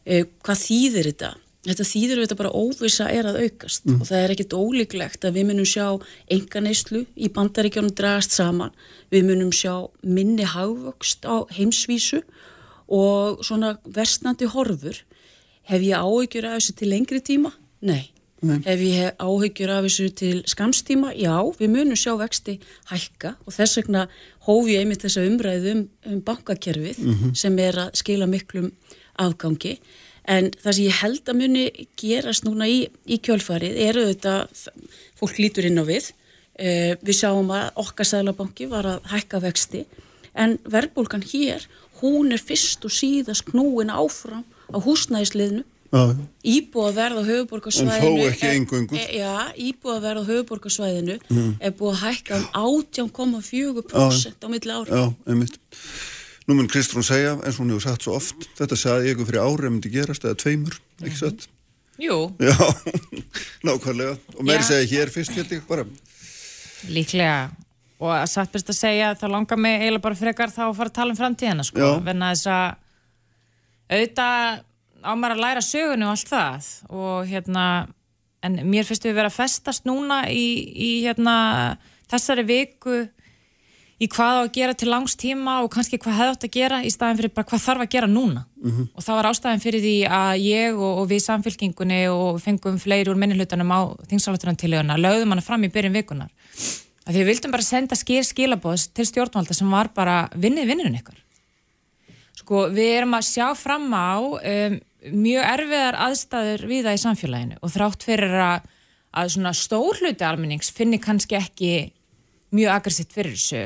eh, 0.04 0.24
hvað 0.44 0.62
þýðir 0.62 1.10
þetta? 1.10 1.32
Þetta 1.66 1.86
þýðir 1.88 2.20
þetta 2.22 2.38
bara 2.38 2.54
óvisa 2.54 3.08
er 3.10 3.26
að 3.26 3.40
aukast 3.42 3.88
og 3.90 4.04
það 4.06 4.20
er 4.20 4.32
ekkit 4.36 4.54
ólíklegt 4.54 5.24
að 5.26 5.38
við 5.40 5.48
munum 5.48 5.66
sjá 5.66 5.86
enga 6.30 6.62
neyslu 6.62 7.02
í 7.18 7.30
bandaríkjónum 7.34 7.94
dragast 7.98 8.36
saman, 8.36 8.70
við 9.10 9.26
munum 9.32 9.50
sjá 9.50 9.90
minni 10.06 10.46
hagvöxt 10.46 11.26
á 11.26 11.42
heimsvísu 11.56 12.22
og 12.86 13.42
svona 13.42 13.76
versnandi 13.82 14.46
horfur. 14.46 15.02
Hef 15.66 15.82
ég 15.82 15.98
áhyggjur 15.98 16.46
af 16.46 16.60
þessu 16.60 16.76
til 16.78 16.92
lengri 16.92 17.18
tíma? 17.18 17.50
Nei. 17.82 18.12
Hef 18.44 18.80
ég 18.84 18.96
hef 19.00 19.22
áhyggjur 19.22 19.70
af 19.72 19.86
þessu 19.86 20.10
til 20.12 20.42
skamstíma? 20.44 21.14
Já, 21.16 21.40
við 21.56 21.70
munum 21.72 21.96
sjá 21.96 22.12
vexti 22.20 22.58
hækka 22.90 23.32
og 23.46 23.54
þess 23.54 23.78
vegna 23.80 24.02
hóf 24.44 24.68
ég 24.68 24.82
einmitt 24.82 25.06
þessa 25.06 25.24
umræðu 25.24 25.72
um, 25.72 25.80
um 26.12 26.18
bankakerfið 26.26 27.00
sem 27.32 27.56
er 27.64 27.78
að 27.86 27.96
skila 27.96 28.28
miklum 28.28 28.72
afgangi. 29.16 29.78
En 30.28 30.50
það 30.50 30.76
sem 30.76 30.84
ég 30.84 31.00
held 31.00 31.30
að 31.30 31.38
muni 31.40 31.64
gerast 31.96 32.44
núna 32.44 32.68
í, 32.68 32.82
í 33.08 33.16
kjölfarið 33.24 33.78
eru 33.88 34.04
þetta, 34.10 34.34
fólk 35.16 35.38
lítur 35.40 35.68
inn 35.70 35.80
á 35.80 35.84
við. 35.88 36.10
Uh, 36.56 36.92
við 37.00 37.22
sjáum 37.22 37.50
að 37.52 37.70
okkar 37.80 38.08
sælabanki 38.08 38.68
var 38.68 38.86
að 38.88 39.08
hækka 39.12 39.40
vexti 39.44 39.86
en 40.36 40.58
verðbólgan 40.68 41.24
hér, 41.24 41.64
hún 42.02 42.32
er 42.32 42.40
fyrst 42.40 42.84
og 42.84 42.92
síðast 42.92 43.48
knúin 43.48 43.92
áfram 43.92 44.44
á 44.68 44.76
húsnæðisliðnu 44.76 45.64
Já, 45.96 46.02
íbúa 46.56 46.90
verð 46.96 47.18
á 47.18 47.22
höfuborgarsvæðinu 47.30 47.96
En 47.96 48.02
þó 48.04 48.28
ekki 48.30 48.46
er- 48.46 48.54
eingöngu. 48.56 48.98
er- 49.00 49.14
Já, 49.16 49.34
íbúa 49.68 49.96
verð 50.04 50.20
á 50.20 50.24
höfuborgarsvæðinu 50.30 51.16
er 51.60 51.72
búið 51.78 51.94
að 51.94 52.02
hækka 52.04 52.36
um 52.36 52.46
18,4% 52.62 54.44
á 54.44 54.48
milli 54.52 54.72
ára 54.76 54.90
já, 55.00 55.04
einmitt. 55.26 55.58
Nú 56.46 56.54
mun 56.54 56.68
Kristrún 56.70 57.02
segja, 57.02 57.32
eins 57.42 57.56
og 57.58 57.64
hún 57.64 57.72
hefur 57.74 57.82
sagt 57.88 58.02
svo 58.06 58.14
oft, 58.20 58.44
þetta 58.58 58.76
sagði 58.78 59.08
ég 59.08 59.16
ykkur 59.16 59.26
fyrir 59.26 59.42
ári 59.42 59.66
að 59.66 59.72
myndi 59.74 59.90
gerast, 59.90 60.22
eða 60.28 60.36
tveimur, 60.38 60.76
ekki 61.02 61.16
satt? 61.18 61.48
Jú, 61.98 62.18
Já, 62.38 62.54
nákvæmlega. 63.66 64.18
Og 64.38 64.44
meiri 64.46 64.62
Já. 64.62 64.68
segja 64.68 64.86
hér 64.92 65.10
fyrst, 65.10 65.32
held 65.34 65.50
ég, 65.56 65.64
bara. 65.66 65.86
líklega 66.92 67.50
og 67.98 68.10
að 68.12 68.26
satt 68.28 68.52
best 68.52 68.68
að 68.70 68.76
segja 68.78 69.14
þá 69.16 69.26
langar 69.32 69.56
mig 69.58 69.80
eiginlega 69.80 70.02
bara 70.04 70.14
frekar 70.20 70.50
þá 70.52 70.62
að 70.68 70.76
fara 70.76 70.90
að 70.92 70.96
tala 71.00 71.14
um 71.14 71.16
framtíðina 71.18 71.64
sko, 71.64 71.92
venna 72.04 72.28
þess 72.34 72.46
að 72.52 72.76
auðvitað 73.90 74.60
á 75.02 75.12
maður 75.16 75.36
að 75.36 75.42
læra 75.44 75.64
sögunu 75.64 76.06
og 76.08 76.14
allt 76.14 76.30
það. 76.30 76.70
Og 76.92 77.28
hérna 77.30 77.66
en 78.46 78.60
mér 78.70 78.86
finnst 78.86 79.06
við 79.06 79.18
vera 79.18 79.32
að 79.32 79.38
festast 79.40 79.86
núna 79.88 80.24
í, 80.30 80.46
í 80.72 80.90
hérna 81.06 81.36
þessari 82.10 82.46
viku 82.46 83.04
í 83.96 84.06
hvað 84.12 84.38
á 84.38 84.40
að 84.44 84.52
gera 84.52 84.74
til 84.76 84.90
langs 84.92 85.16
tíma 85.16 85.58
og 85.64 85.70
kannski 85.72 85.98
hvað 85.98 86.18
hefði 86.20 86.32
átt 86.34 86.46
að 86.46 86.56
gera 86.58 86.80
í 86.84 86.90
staðin 86.92 87.20
fyrir 87.20 87.32
bara 87.32 87.48
hvað 87.48 87.62
þarf 87.64 87.84
að 87.86 87.92
gera 87.96 88.10
núna. 88.12 88.46
Og 88.92 89.04
það 89.04 89.18
var 89.18 89.28
ástæðin 89.30 89.62
fyrir 89.64 89.84
því 89.84 89.96
að 90.20 90.32
ég 90.44 90.76
og, 90.76 90.98
og 91.00 91.06
við 91.10 91.22
samfélkingunni 91.24 92.02
og 92.12 92.42
fengum 92.44 92.76
fleiri 92.82 93.10
úr 93.10 93.20
minnihlutanum 93.20 93.72
á 93.72 93.80
þingsálutunartilleguna 94.10 95.00
lögðum 95.00 95.32
hana 95.32 95.44
fram 95.44 95.64
í 95.64 95.72
byrjun 95.72 95.96
vikunar 95.96 96.30
að 97.06 97.14
því 97.14 97.22
við 97.22 97.30
vildum 97.30 97.54
bara 97.54 97.66
senda 97.66 97.98
skil 97.98 98.22
skilabóðs 98.26 98.88
til 98.94 99.06
stjórnvalda 99.06 99.54
sem 99.54 99.70
var 99.70 99.92
bara 99.94 100.26
vinnið 100.34 100.72
vinnunum 100.72 100.98
ykkar 100.98 101.20
sko 102.46 102.68
við 102.70 102.92
erum 103.00 103.16
að 103.18 103.26
sjá 103.26 103.46
fram 103.58 103.88
á 103.90 104.22
um, 104.22 104.76
mjög 105.10 105.48
erfiðar 105.50 105.96
aðstæður 106.06 106.62
við 106.70 106.86
það 106.86 106.94
í 106.94 107.00
samfélaginu 107.02 107.58
og 107.58 107.72
þrátt 107.74 108.06
fyrir 108.06 108.36
að, 108.38 108.68
að 109.18 109.32
svona 109.34 109.52
stór 109.58 109.98
hluti 109.98 110.26
almennings 110.26 110.70
finni 110.74 111.00
kannski 111.02 111.38
ekki 111.40 111.72
mjög 112.54 112.72
aggressitt 112.76 113.14
fyrir 113.14 113.34
þessu 113.34 113.64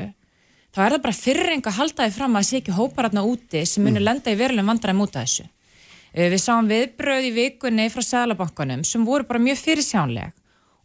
þá 0.73 0.81
er 0.85 0.95
það 0.95 1.03
bara 1.05 1.19
fyrir 1.19 1.53
enga 1.53 1.75
haldaði 1.77 2.15
fram 2.15 2.39
að 2.39 2.47
sé 2.49 2.61
ekki 2.61 2.77
hóparatna 2.79 3.25
úti 3.27 3.61
sem 3.69 3.85
munir 3.85 4.01
lenda 4.01 4.33
í 4.33 4.39
verulegum 4.39 4.71
vandræðum 4.73 5.05
út 5.05 5.17
af 5.19 5.27
þessu. 5.27 5.45
Eh, 6.15 6.29
Við 6.31 6.41
sáum 6.41 6.69
viðbröð 6.71 7.27
í 7.27 7.33
vikunni 7.37 7.89
frá 7.93 8.01
Sæðlabankanum 8.07 8.85
sem 8.87 9.05
voru 9.05 9.27
bara 9.29 9.43
mjög 9.43 9.61
fyrirsjánleg 9.61 10.33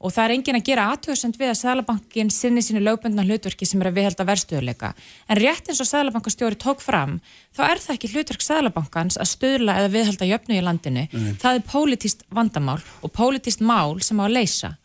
og 0.07 0.15
það 0.15 0.25
er 0.25 0.35
engin 0.37 0.59
að 0.61 0.67
gera 0.69 0.85
aðtöðsend 0.93 1.39
við 1.41 1.51
að 1.51 1.59
Sæðlabankin 1.61 2.31
sinni 2.31 2.63
sínu 2.63 2.83
lögbundna 2.85 3.25
hlutverki 3.27 3.67
sem 3.67 3.83
er 3.83 3.91
að 3.91 3.99
viðhalda 3.99 4.27
verðstöðuleika. 4.29 4.93
En 5.27 5.41
rétt 5.41 5.71
eins 5.71 5.83
og 5.83 5.91
Sæðlabankastjóri 5.91 6.59
tók 6.63 6.85
fram, 6.85 7.19
þá 7.57 7.63
er 7.67 7.83
það 7.83 7.97
ekki 7.97 8.13
hlutverk 8.15 8.47
Sæðlabankans 8.47 9.19
að 9.19 9.33
stöðla 9.33 9.79
eða 9.81 9.93
viðhalda 9.97 10.31
jöfnu 10.31 10.59
í 10.59 10.63
landinu. 10.63 11.07
Það 11.43 11.59
er 11.59 11.67
pólitíst 11.73 12.23
vandamál 12.31 12.79
og 13.03 13.15
pólitíst 13.17 13.65
mál 13.67 13.99
sem 14.07 14.23
á 14.23 14.25
að 14.29 14.37
leysa. 14.39 14.77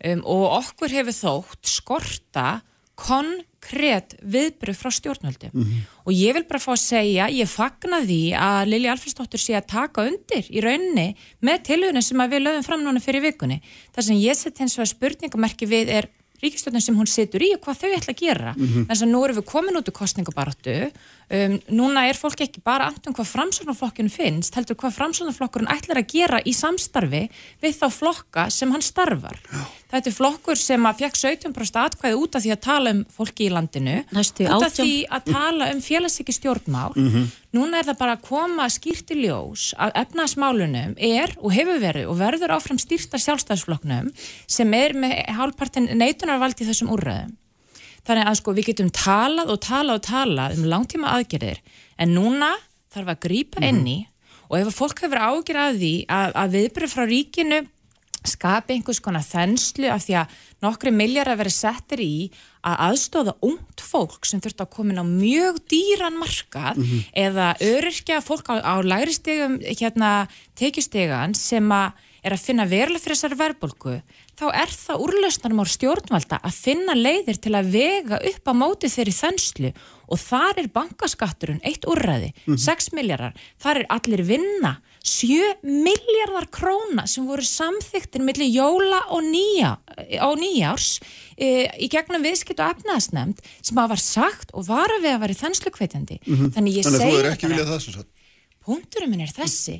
Um, 0.00 0.22
og 0.24 0.46
okkur 0.62 0.94
hefur 0.96 1.12
þótt 1.12 1.68
skorta 1.68 2.46
konkrétt 3.60 4.16
viðbröð 4.22 4.76
frá 4.76 4.90
stjórnvöldu 4.90 5.50
og 6.04 6.12
ég 6.12 6.34
vil 6.34 6.44
bara 6.48 6.60
fá 6.60 6.72
að 6.72 6.80
segja, 6.82 7.28
ég 7.28 7.48
fagna 7.48 8.00
því 8.02 8.32
að 8.34 8.68
Lili 8.72 8.88
Alfredsdóttur 8.88 9.40
sé 9.40 9.54
að 9.54 9.68
taka 9.68 10.06
undir 10.08 10.46
í 10.48 10.60
rauninni 10.60 11.14
með 11.40 11.62
tilhuginu 11.68 12.02
sem 12.02 12.24
við 12.30 12.42
lögum 12.42 12.64
fram 12.64 12.82
núna 12.84 13.00
fyrir 13.00 13.22
vikunni. 13.22 13.60
Það 13.94 14.06
sem 14.06 14.16
ég 14.16 14.36
sett 14.36 14.58
hins 14.58 14.76
vegar 14.78 14.90
spurningamerki 14.90 15.68
við 15.68 15.92
er 16.00 16.08
ríkistjórnum 16.40 16.80
sem 16.80 16.96
hún 16.96 17.08
situr 17.10 17.42
í 17.44 17.52
og 17.54 17.60
hvað 17.64 17.82
þau 17.82 17.90
ætla 17.98 18.14
að 18.14 18.20
gera. 18.20 18.54
Mm 18.56 18.66
-hmm. 18.66 18.86
Þannig 18.88 19.02
að 19.02 19.12
nú 19.12 19.24
erum 19.24 19.36
við 19.36 19.46
komin 19.52 19.76
út 19.76 19.88
úr 19.88 19.98
kostningabaratu, 20.00 20.76
um, 21.30 21.56
núna 21.80 22.06
er 22.10 22.18
fólk 22.18 22.42
ekki 22.44 22.62
bara 22.64 22.88
andum 22.90 23.14
hvað 23.16 23.30
framsóknarflokkinu 23.32 24.12
finnst, 24.12 24.56
heldur 24.58 24.78
hvað 24.80 24.96
framsóknarflokkurinn 24.98 25.70
ætlar 25.72 26.02
að 26.02 26.10
gera 26.14 26.40
í 26.44 26.54
samstarfi 26.56 27.26
við 27.62 27.76
þá 27.78 27.86
flokka 27.94 28.48
sem 28.54 28.72
hann 28.74 28.84
starfar. 28.84 29.38
Já. 29.50 29.62
Þetta 29.90 30.06
er 30.06 30.14
flokkur 30.14 30.58
sem 30.58 30.86
að 30.86 31.00
fekk 31.02 31.16
17% 31.18 31.78
atkvæði 31.80 32.18
út 32.20 32.36
af 32.38 32.44
því 32.44 32.52
að 32.54 32.60
tala 32.62 32.92
um 32.94 33.00
fólki 33.10 33.48
í 33.48 33.50
landinu, 33.50 33.96
Næstu 34.14 34.46
út 34.46 34.66
af 34.68 34.76
því 34.76 34.92
að 35.10 35.30
tala 35.32 35.70
um 35.74 35.80
félagsiki 35.82 36.34
stjórnmál. 36.36 36.94
Núna 37.56 37.80
er 37.80 37.88
það 37.88 37.98
bara 37.98 38.14
að 38.14 38.26
koma 38.28 38.68
skýrt 38.70 39.10
í 39.10 39.18
ljós 39.24 39.72
að 39.74 39.96
efnaðsmálunum 40.04 40.94
er 40.94 41.34
og 41.40 41.50
hefur 41.56 41.82
verið 41.82 42.12
og 42.12 42.20
verður 42.20 42.54
áfram 42.54 42.78
stýrta 42.78 43.18
sjálfstæðsflokknum 43.18 44.12
sem 44.46 44.78
er 44.78 44.94
með 44.94 45.18
hálfpartin 45.34 45.90
neitunarvald 45.98 46.62
í 46.62 46.70
þessum 46.70 46.94
úrræðum. 46.94 47.34
Þannig 48.08 48.30
að 48.30 48.38
sko 48.40 48.54
við 48.56 48.70
getum 48.70 48.92
talað 48.94 49.52
og 49.54 49.60
talað 49.64 49.98
og 49.98 50.06
talað 50.06 50.56
um 50.58 50.70
langtíma 50.70 51.12
aðgerðir 51.18 51.60
en 52.00 52.14
núna 52.16 52.54
þarf 52.90 53.12
að 53.14 53.20
grípa 53.26 53.64
inn 53.66 53.84
í 53.86 53.98
og 54.50 54.56
ef 54.58 54.72
fólk 54.74 55.04
hefur 55.04 55.20
ágjör 55.20 55.60
að 55.62 55.82
því 55.82 55.92
að, 56.10 56.32
að 56.42 56.56
viðbröð 56.56 56.94
frá 56.94 57.04
ríkinu 57.06 57.60
skapi 58.26 58.76
einhvers 58.76 59.00
konar 59.00 59.24
þenslu 59.24 59.88
af 59.92 60.04
því 60.04 60.16
að 60.20 60.34
nokkri 60.64 60.92
milljar 60.92 61.30
að 61.32 61.40
vera 61.40 61.52
settir 61.54 62.02
í 62.04 62.14
að 62.68 62.82
aðstóða 62.88 63.34
ungt 63.46 63.80
fólk 63.84 64.28
sem 64.28 64.42
þurft 64.44 64.60
að 64.60 64.72
koma 64.74 64.92
inn 64.92 65.00
á 65.00 65.06
mjög 65.08 65.62
dýran 65.72 66.18
markað 66.20 66.82
eða 67.16 67.54
öryrkja 67.64 68.20
fólk 68.24 68.52
á, 68.52 68.60
á 68.60 68.74
læri 68.84 69.16
stegum 69.16 69.56
hérna 69.64 70.28
tekjustegan 70.60 71.36
sem 71.38 71.64
að 71.72 71.96
er 72.22 72.36
að 72.36 72.44
finna 72.44 72.68
veruleg 72.68 73.02
fyrir 73.02 73.16
þessari 73.16 73.40
verðbólgu 73.40 73.94
þá 74.40 74.46
er 74.56 74.72
það 74.72 75.02
úrlausnarum 75.04 75.62
á 75.62 75.66
stjórnvalda 75.68 76.38
að 76.40 76.60
finna 76.64 76.96
leiðir 76.96 77.40
til 77.44 77.52
að 77.58 77.72
vega 77.74 78.20
upp 78.30 78.48
á 78.48 78.52
móti 78.56 78.90
þeirri 78.92 79.16
þenslu. 79.16 79.72
Og 80.10 80.18
þar 80.18 80.58
er 80.58 80.68
bankaskatturinn 80.74 81.60
eitt 81.62 81.84
úrræði, 81.86 82.32
6 82.50 82.88
miljardar, 82.98 83.36
þar 83.62 83.82
er 83.82 83.90
allir 83.94 84.24
vinna. 84.26 84.80
7 85.06 85.62
miljardar 85.64 86.48
króna 86.52 87.06
sem 87.08 87.28
voru 87.28 87.44
samþyktir 87.46 88.24
millir 88.24 88.50
jóla 88.52 88.98
og 89.14 89.22
nýja, 89.24 89.76
nýjárs 90.36 90.98
e, 91.38 91.70
í 91.80 91.88
gegnum 91.88 92.26
viðskipt 92.26 92.60
og 92.60 92.74
efnaðsnemnd 92.74 93.40
sem 93.62 93.80
að 93.80 93.94
var 93.94 94.02
sagt 94.02 94.52
og 94.52 94.66
var 94.68 94.92
að 94.98 95.06
við 95.06 95.14
að 95.14 95.22
vera 95.24 95.38
þenslu 95.40 95.72
hvetjandi. 95.78 96.18
Þannig 96.26 96.80
ég 96.82 96.90
Þannig 96.90 97.00
að 97.00 97.06
þú 97.06 97.22
er 97.22 97.30
ekki 97.30 97.52
viljað 97.54 97.72
það 97.72 97.82
sem 97.86 97.96
sagt. 97.96 98.10
Punkturinn 98.60 99.08
minn 99.08 99.22
er 99.24 99.30
þessi, 99.32 99.78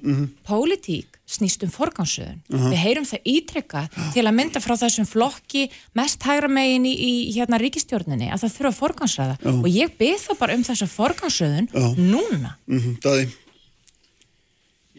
pólitík 0.49 1.19
snýst 1.29 1.63
um 1.67 1.71
forgánsöðun. 1.71 2.39
Við 2.49 2.79
heyrum 2.81 3.05
það 3.07 3.27
ítrekka 3.29 3.83
til 4.15 4.25
að 4.25 4.35
mynda 4.39 4.63
frá 4.65 4.73
þessum 4.81 5.07
flokki 5.07 5.67
mest 5.99 6.25
hægra 6.27 6.49
megin 6.49 6.87
í, 6.89 6.95
í 6.97 7.13
hérna 7.37 7.61
ríkistjórninni 7.61 8.31
að 8.33 8.47
það 8.47 8.55
þurfa 8.57 8.71
að 8.73 8.81
forgánsræða 8.81 9.53
og 9.53 9.69
ég 9.69 9.93
byrð 10.01 10.25
það 10.25 10.41
bara 10.41 10.57
um 10.57 10.65
þessa 10.71 10.89
forgánsöðun 10.97 11.71
núna. 12.01 12.57
Mm 12.67 12.97
Daði, 13.05 13.29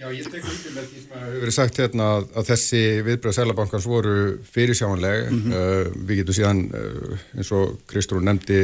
Já, 0.02 0.08
ég 0.18 0.26
tek 0.34 0.46
undir 0.50 0.72
með 0.74 0.86
því 0.90 1.00
sem 1.04 1.10
hefur 1.14 1.42
verið 1.44 1.54
sagt 1.54 1.78
hérna 1.78 2.06
að, 2.16 2.24
að 2.40 2.48
þessi 2.48 2.80
viðbröð 3.06 3.36
Sælabankans 3.38 3.86
voru 3.86 4.14
fyrirsjáanleg. 4.50 5.28
uh, 5.54 5.92
við 6.10 6.22
getum 6.22 6.38
síðan, 6.38 6.62
uh, 6.74 7.26
eins 7.38 7.52
og 7.54 7.76
Kristrún 7.92 8.26
nefndi, 8.26 8.58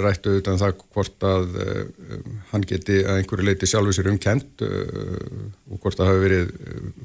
rættu 0.00 0.38
utan 0.38 0.56
það 0.62 0.78
hvort 0.86 1.26
að 1.28 1.58
uh, 1.60 2.14
hann 2.54 2.64
geti 2.70 3.02
að 3.02 3.20
einhverju 3.20 3.48
leiti 3.50 3.68
sjálfur 3.68 3.98
sér 3.98 4.08
umkent 4.14 4.64
og 4.64 5.82
hvort 5.82 5.98
það 5.98 6.08
hafi 6.08 6.22
verið 6.24 6.54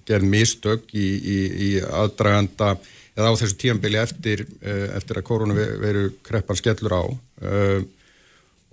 gerð 0.07 0.29
mistök 0.31 0.95
í, 0.95 1.09
í, 1.19 1.37
í 1.67 1.69
aðdraganda 1.83 2.77
eða 3.17 3.33
á 3.35 3.39
þessu 3.41 3.59
tíambili 3.59 3.99
eftir, 3.99 4.45
eftir 4.95 5.19
að 5.19 5.27
koronaviru 5.27 6.07
kreppan 6.23 6.57
skellur 6.57 6.95
á. 6.95 7.03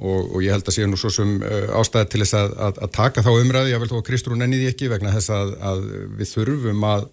Og, 0.00 0.30
og 0.32 0.40
ég 0.40 0.54
held 0.54 0.64
að 0.64 0.76
sé 0.78 0.86
nú 0.88 0.96
svo 0.96 1.10
sem 1.12 1.34
uh, 1.44 1.72
ástæði 1.76 2.08
til 2.08 2.22
þess 2.22 2.36
að, 2.38 2.52
að, 2.66 2.78
að 2.86 2.92
taka 2.96 3.24
þá 3.24 3.30
umræði, 3.34 3.72
ég 3.74 3.82
vil 3.82 3.90
þó 3.90 3.96
að 3.98 4.06
Kristrún 4.06 4.44
enni 4.46 4.60
því 4.62 4.68
ekki 4.70 4.88
vegna 4.88 5.12
þess 5.12 5.32
að, 5.36 5.50
að 5.70 5.82
við 6.16 6.30
þurfum 6.30 6.86
að, 6.88 7.04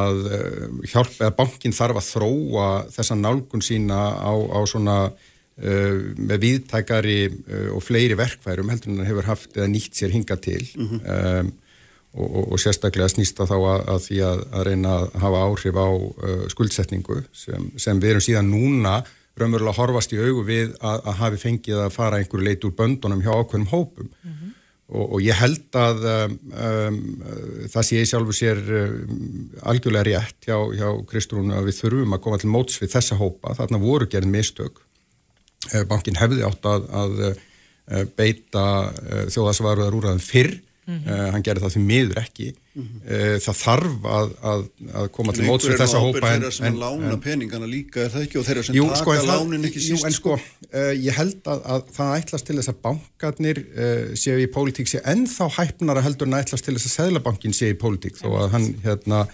að 0.00 0.22
uh, 0.24 0.62
hjálpa, 0.88 1.18
eða 1.20 1.34
bankin 1.42 1.76
þarf 1.76 2.00
að 2.00 2.08
þróa 2.14 2.68
þessa 2.94 3.18
nálgun 3.20 3.64
sína 3.66 4.00
á, 4.16 4.32
á 4.32 4.60
svona 4.64 4.96
uh, 5.12 6.00
með 6.16 6.40
viðtækari 6.46 7.20
og 7.76 7.84
fleiri 7.84 8.16
verkværum 8.16 8.72
heldur 8.72 8.94
en 8.94 9.02
hann 9.02 9.10
hefur 9.10 9.28
haft 9.28 9.60
eða 9.60 9.68
nýtt 9.74 10.00
sér 10.00 10.16
hinga 10.16 10.40
til. 10.40 10.62
Um, 10.80 11.52
og, 12.16 12.26
og, 12.26 12.52
og 12.56 12.60
sérstaklega 12.60 13.10
snýsta 13.12 13.44
þá 13.48 13.56
að, 13.58 13.84
að 13.92 14.02
því 14.06 14.20
að, 14.24 14.42
að 14.56 14.66
reyna 14.70 14.96
að 14.96 15.06
hafa 15.20 15.44
áhrif 15.50 15.76
á 15.76 15.88
uh, 15.92 16.42
skuldsetningu 16.52 17.20
sem, 17.36 17.70
sem 17.76 18.00
við 18.00 18.14
erum 18.14 18.24
síðan 18.24 18.52
núna 18.52 18.96
raunverulega 19.40 19.76
horfast 19.76 20.14
í 20.16 20.20
augu 20.20 20.44
við 20.46 20.76
að, 20.80 21.00
að 21.02 21.18
hafi 21.20 21.40
fengið 21.42 21.80
að 21.84 21.94
fara 21.94 22.20
einhverju 22.20 22.46
leit 22.46 22.64
úr 22.64 22.76
böndunum 22.76 23.24
hjá 23.24 23.32
ákveðnum 23.34 23.72
hópum. 23.72 24.12
Og, 24.86 25.16
og 25.16 25.22
ég 25.24 25.34
held 25.34 25.76
að 25.80 26.04
um, 26.06 26.34
um, 26.62 26.98
það 27.72 27.86
sé 27.88 27.98
í 27.98 28.06
sjálfu 28.06 28.36
sér 28.38 28.60
um, 28.62 29.16
algjörlega 29.66 30.06
rétt 30.06 30.46
hjá, 30.46 30.54
hjá 30.78 30.86
Kristrún 31.10 31.50
að 31.56 31.72
við 31.72 31.80
þurfum 31.80 32.14
að 32.14 32.22
koma 32.22 32.38
til 32.38 32.50
móts 32.54 32.78
við 32.78 32.92
þessa 32.94 33.18
hópa, 33.18 33.56
þarna 33.58 33.82
voru 33.82 34.06
gerð 34.12 34.30
mistök. 34.30 34.78
Eh, 35.72 35.82
bankin 35.90 36.20
hefði 36.20 36.46
átt 36.46 36.68
að, 36.70 36.86
að 37.02 37.24
eh, 37.26 38.04
beita 38.14 38.62
þjóðasvaruðar 39.34 39.98
úr 39.98 40.08
aðeins 40.12 40.30
fyrr 40.30 40.54
mm 40.86 41.32
hann 41.32 41.44
gerði 41.44 41.64
það 41.64 41.74
því 41.74 41.82
miður 41.86 42.18
ekki. 42.20 42.46
Eh, 42.76 43.38
það 43.40 43.56
þarf 43.58 44.06
að, 44.12 44.32
að, 44.50 44.62
að 45.00 45.06
koma 45.16 45.32
til 45.34 45.46
móts 45.46 45.66
við 45.66 45.78
þessa 45.80 46.00
hópa 46.02 46.20
en, 46.20 46.26
þeirra 46.26 46.50
sem 46.52 46.66
en, 46.68 46.76
lána 46.82 47.16
peningana 47.24 47.68
líka 47.70 48.02
er 48.04 48.12
það 48.12 48.26
ekki? 48.26 48.38
Og 48.40 48.46
þeirra 48.46 48.64
sem 48.66 48.76
Jú, 48.76 48.84
taka 48.90 49.00
sko, 49.00 49.14
en 49.16 49.30
lánin 49.30 49.68
ekki 49.70 49.80
jú, 49.80 49.86
síst 49.96 50.08
en 50.08 50.16
sko, 50.16 50.36
uh, 50.36 50.92
ég 50.92 51.16
held 51.16 51.50
að, 51.52 51.62
að 51.72 51.90
það 51.96 52.12
ætlast 52.20 52.48
til 52.50 52.58
þess 52.58 52.72
að 52.72 52.80
bankarnir 52.84 53.62
uh, 53.64 54.14
séu 54.20 54.42
í 54.44 54.48
pólitík 54.52 54.92
sé 54.92 55.02
ennþá 55.08 55.48
hæpnara 55.56 56.04
heldur 56.04 56.28
en 56.28 56.38
ætlast 56.42 56.68
til 56.68 56.76
þess 56.76 56.90
að 56.90 56.96
Seðlabankin 56.98 57.56
sé 57.56 57.72
í 57.72 57.78
pólitík 57.80 58.20
þó 58.20 58.28
að 58.42 58.50
hann 58.58 58.70
hérna 58.84 59.24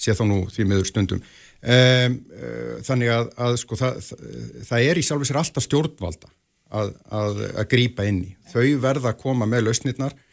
sé 0.00 0.16
þá 0.16 0.24
nú 0.30 0.42
því 0.52 0.70
miður 0.72 0.88
stundum. 0.88 1.24
Um, 1.66 2.20
uh, 2.32 2.76
þannig 2.86 3.12
að, 3.12 3.32
að 3.44 3.58
sko 3.60 3.78
það, 3.80 4.00
það, 4.08 4.28
það 4.70 4.88
er 4.90 4.98
í 5.00 5.04
sjálfu 5.04 5.28
sér 5.28 5.42
alltaf 5.42 5.68
stjórnvalda 5.68 6.32
að, 6.76 6.94
að, 7.12 7.42
að 7.52 7.68
grípa 7.72 8.08
inn 8.08 8.24
í. 8.24 8.36
Þau 8.52 8.78
verða 8.80 9.12
að 9.12 9.20
koma 9.20 9.48
með 9.50 9.68
lausnirnar 9.68 10.16
uh, 10.16 10.25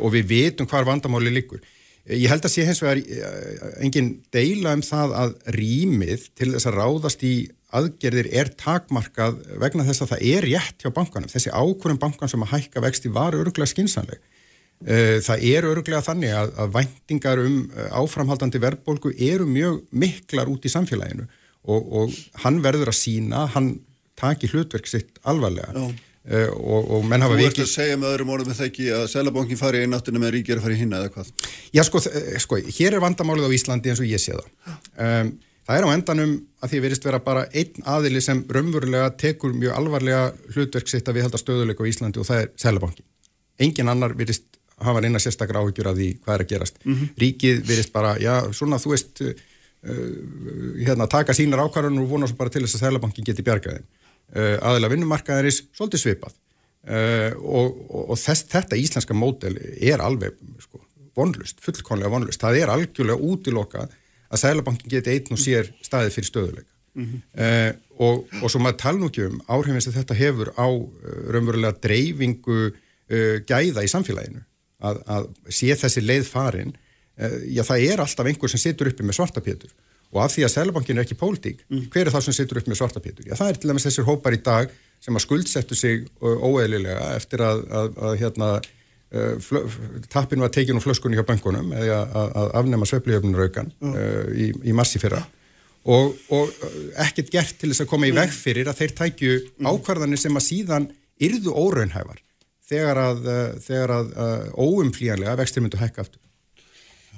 og 0.00 0.12
við 0.14 0.30
vitum 0.30 0.68
hvar 0.70 0.86
vandamáli 0.88 1.32
liggur 1.34 1.60
Ég 2.08 2.30
held 2.32 2.46
að 2.46 2.52
sé 2.54 2.64
hins 2.64 2.80
vegar 2.80 3.00
eh, 3.04 3.64
engin 3.84 4.14
deila 4.32 4.72
um 4.76 4.82
það 4.84 5.12
að 5.22 5.34
rýmið 5.58 6.22
til 6.38 6.54
þess 6.54 6.68
að 6.70 6.78
ráðast 6.78 7.24
í 7.28 7.32
aðgerðir 7.76 8.30
er 8.40 8.48
takmarkað 8.56 9.42
vegna 9.60 9.84
þess 9.84 10.06
að 10.06 10.14
það 10.14 10.24
er 10.30 10.46
rétt 10.48 10.86
hjá 10.86 10.92
bankanum. 10.96 11.28
Þessi 11.28 11.52
ákvörðum 11.52 12.00
bankan 12.00 12.32
sem 12.32 12.46
að 12.46 12.54
hækka 12.54 12.84
vexti 12.86 13.12
var 13.12 13.36
öruglega 13.36 13.68
skinsanleg. 13.68 14.22
Eh, 14.86 15.18
Það 15.26 15.44
er 15.50 15.68
öruglega 15.68 16.00
þannig 16.06 16.32
að, 16.38 16.54
að 16.64 16.72
væntingar 16.78 17.44
um 17.44 17.60
eh, 17.76 17.92
áframhaldandi 18.00 18.62
verðbólgu 18.64 19.12
eru 19.28 19.48
mjög 19.50 19.82
miklar 19.92 20.48
út 20.48 20.64
í 20.64 20.72
samfélaginu 20.72 21.28
og, 21.68 21.92
og 21.92 22.18
hann 22.46 22.62
verður 22.64 22.94
að 22.94 23.00
sína, 23.02 23.44
hann 23.52 23.74
taki 24.16 24.48
hlutverk 24.48 24.88
sitt 24.88 25.20
alvarlega 25.28 25.74
Já. 25.76 25.90
Uh, 26.28 26.52
og, 26.58 26.90
og 26.98 27.04
menn 27.08 27.24
hafa 27.24 27.34
Þú 27.36 27.40
ert 27.46 27.52
vikið 27.56 27.64
að 27.66 27.72
segja 27.74 27.96
með 28.00 28.12
öðrum 28.14 28.32
orðum 28.36 28.48
með 28.52 28.60
það 28.60 28.70
ekki 28.70 28.86
að 28.98 29.04
Sælabankin 29.14 29.60
fari 29.60 29.80
í 29.82 29.86
eináttina 29.88 30.22
með 30.22 30.34
ríkir 30.36 30.60
að 30.60 30.66
fara 30.68 30.76
í 30.76 30.80
hinna 30.82 31.02
eða 31.02 31.12
hvað? 31.16 31.32
Já, 31.78 31.82
sko, 31.88 32.02
þ- 32.06 32.24
sko, 32.44 32.60
hér 32.78 32.96
er 32.98 33.04
vandamálið 33.04 33.48
á 33.48 33.56
Íslandi 33.58 33.92
eins 33.92 34.02
og 34.04 34.10
ég 34.10 34.22
sé 34.22 34.36
það. 34.36 34.48
Um, 34.98 35.32
það 35.68 35.78
er 35.82 35.86
á 35.88 35.94
endanum 35.98 36.34
að 36.64 36.72
því 36.72 36.78
verist 36.86 37.04
vera 37.08 37.18
bara 37.24 37.46
einn 37.52 37.88
aðili 37.94 38.22
sem 38.24 38.44
raunverulega 38.48 39.10
tekur 39.20 39.52
mjög 39.56 39.74
alvarlega 39.76 40.22
hlutverk 40.54 40.88
sitt 40.88 41.08
að 41.10 41.18
við 41.20 41.26
halda 41.28 41.40
stöðuleika 41.42 41.84
á 41.84 41.90
Íslandi 41.90 42.22
og 42.22 42.28
það 42.30 42.44
er 42.46 42.48
Sælabankin. 42.64 43.04
Engin 43.58 43.90
annar 43.92 44.14
verist 44.16 44.46
hafa 44.78 45.00
reyna 45.02 45.18
sérstakra 45.18 45.58
áhyggjur 45.64 45.88
af 45.90 45.96
því 45.98 46.08
hvað 46.22 46.34
er 46.38 46.42
að 46.44 46.50
gerast. 46.52 46.76
Ríkið 47.18 47.64
verist 47.66 47.90
bara, 47.92 48.12
já, 48.22 48.34
svona 48.54 48.78
þú 48.78 48.92
veist, 48.94 49.22
uh, 49.26 50.02
hérna, 50.86 51.06
taka 51.10 51.34
sínar 51.36 51.62
ákvarðanur 51.64 52.04
og 52.04 52.12
vona 52.12 52.28
svo 52.30 52.36
bara 52.38 52.52
til 52.54 52.62
þess 52.64 52.78
að 52.78 52.84
Sælabankin 52.86 53.26
geti 53.26 53.44
bjargaðin. 53.46 53.86
Uh, 54.28 54.58
aðila 54.60 54.90
vinnumarkaðaris, 54.92 55.62
svolítið 55.72 56.02
svipað. 56.02 56.34
Uh, 56.88 57.32
og, 57.40 57.78
og, 57.88 58.02
og 58.12 58.18
þess, 58.20 58.44
þetta 58.52 58.76
íslenska 58.76 59.14
mótel 59.16 59.54
er 59.56 60.02
alveg 60.04 60.36
sko, 60.60 60.82
vonlust, 61.16 61.62
fullkonlega 61.64 62.12
vonlust 62.12 62.42
það 62.42 62.58
er 62.60 62.72
algjörlega 62.72 63.30
útilokað 63.32 63.94
að 64.28 64.42
Sælabankin 64.42 64.92
geti 64.92 65.14
einn 65.14 65.32
og 65.34 65.40
sér 65.40 65.70
staðið 65.84 66.12
fyrir 66.14 66.28
stöðuleika 66.28 66.70
uh, 67.00 67.72
og, 68.04 68.28
og 68.42 68.52
svo 68.52 68.60
maður 68.62 68.78
tala 68.84 69.00
nú 69.00 69.08
ekki 69.08 69.26
um 69.30 69.40
áhrifin 69.48 69.84
sem 69.84 69.96
þetta 69.96 70.18
hefur 70.20 70.52
á 70.60 70.68
raunverulega 70.68 71.80
dreifingu 71.88 72.60
gæða 73.48 73.82
í 73.82 73.88
samfélaginu. 73.88 74.42
Að, 74.84 74.98
að 75.08 75.28
sé 75.48 75.72
þessi 75.72 76.04
leið 76.04 76.26
farin 76.28 76.74
já 77.48 77.64
það 77.64 77.84
er 77.88 78.02
alltaf 78.04 78.28
einhver 78.28 78.52
sem 78.52 78.60
situr 78.60 78.92
uppi 78.92 79.06
með 79.08 79.16
svartapétur 79.16 79.72
og 80.14 80.22
af 80.24 80.32
því 80.32 80.44
að 80.46 80.52
Sælabankin 80.54 80.98
er 80.98 81.04
ekki 81.04 81.18
pólitík, 81.20 81.64
hver 81.92 82.08
er 82.08 82.14
það 82.14 82.28
sem 82.28 82.36
situr 82.38 82.60
upp 82.60 82.68
með 82.70 82.80
svartapétur? 82.80 83.26
Já, 83.28 83.36
það 83.36 83.50
er 83.52 83.58
til 83.60 83.70
dæmis 83.70 83.86
þessir 83.88 84.06
hópar 84.08 84.36
í 84.36 84.42
dag 84.44 84.72
sem 85.04 85.18
að 85.18 85.24
skuldsettu 85.26 85.76
sig 85.78 86.06
óeðlilega 86.22 87.14
eftir 87.18 87.44
að, 87.44 87.64
að, 87.80 87.90
að 88.08 88.14
hérna, 88.22 88.48
uh, 89.14 89.74
tappin 90.10 90.42
var 90.42 90.52
tekin 90.54 90.78
úr 90.80 90.84
flöskunni 90.84 91.18
hjá 91.18 91.26
bankunum 91.28 91.74
eða 91.76 92.00
að, 92.06 92.30
að 92.42 92.54
afnema 92.62 92.88
sveiflihjöfnuraukan 92.88 93.68
uh, 93.84 94.22
í, 94.32 94.48
í 94.64 94.76
massi 94.76 95.02
fyrra. 95.02 95.20
Og, 95.88 96.16
og 96.34 96.50
ekkert 97.00 97.30
gert 97.32 97.60
til 97.60 97.70
þess 97.70 97.84
að 97.84 97.90
koma 97.92 98.08
í 98.08 98.14
veg 98.16 98.32
fyrir 98.34 98.68
að 98.68 98.80
þeir 98.80 98.96
tækju 98.98 99.36
ákvarðanir 99.68 100.20
sem 100.20 100.36
að 100.36 100.44
síðan 100.48 100.88
yrðu 101.24 101.54
óraunhæfar 101.54 102.18
þegar 102.68 103.00
að, 103.00 103.28
þegar 103.64 103.94
að 103.94 104.10
óumflíjanlega 104.58 105.38
vextir 105.38 105.64
myndu 105.64 105.80
hækka 105.80 106.04
aftur. 106.04 106.20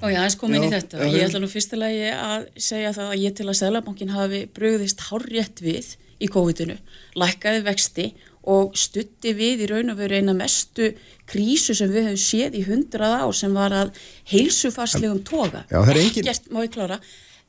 Já, 0.00 0.22
eins 0.24 0.36
kom 0.40 0.54
inn 0.56 0.64
í 0.64 0.72
þetta. 0.72 1.04
Ég 1.12 1.26
ætla 1.26 1.42
nú 1.42 1.48
fyrstulegi 1.50 2.08
að 2.14 2.46
segja 2.56 2.92
það 2.96 3.12
að 3.12 3.22
ég 3.24 3.36
til 3.36 3.46
að 3.48 3.58
Sælabankin 3.58 4.14
hafi 4.14 4.40
bröðist 4.56 5.04
hárjætt 5.10 5.60
við 5.64 5.94
í 6.20 6.28
COVID-unu, 6.32 6.76
lækkaði 7.20 7.64
vexti 7.66 8.06
og 8.50 8.76
stutti 8.80 9.34
við 9.36 9.66
í 9.66 9.68
raun 9.68 9.92
og 9.92 9.98
veru 10.00 10.20
eina 10.20 10.32
mestu 10.36 10.94
krísu 11.28 11.76
sem 11.76 11.90
við 11.92 12.08
hefum 12.08 12.22
séð 12.22 12.56
í 12.56 12.62
hundrað 12.68 13.16
á 13.20 13.26
sem 13.36 13.56
var 13.56 13.76
að 13.76 13.92
heilsufarslegum 14.32 15.20
toga. 15.28 15.66
Já, 15.68 15.82
það 15.82 15.92
er 15.92 16.00
engin... 16.04 16.24
Ekkert, 16.24 16.48
má 16.48 16.62
ég 16.64 16.72
klára, 16.72 16.98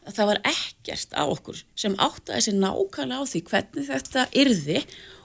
það 0.09 0.29
var 0.33 0.41
ekkert 0.51 1.15
á 1.15 1.23
okkur 1.23 1.63
sem 1.79 1.95
áttaði 1.95 2.45
sér 2.47 2.59
nákvæmlega 2.59 3.23
á 3.23 3.31
því 3.31 3.43
hvernig 3.47 3.87
þetta 3.87 4.27
yrði 4.43 4.79
og 4.81 5.20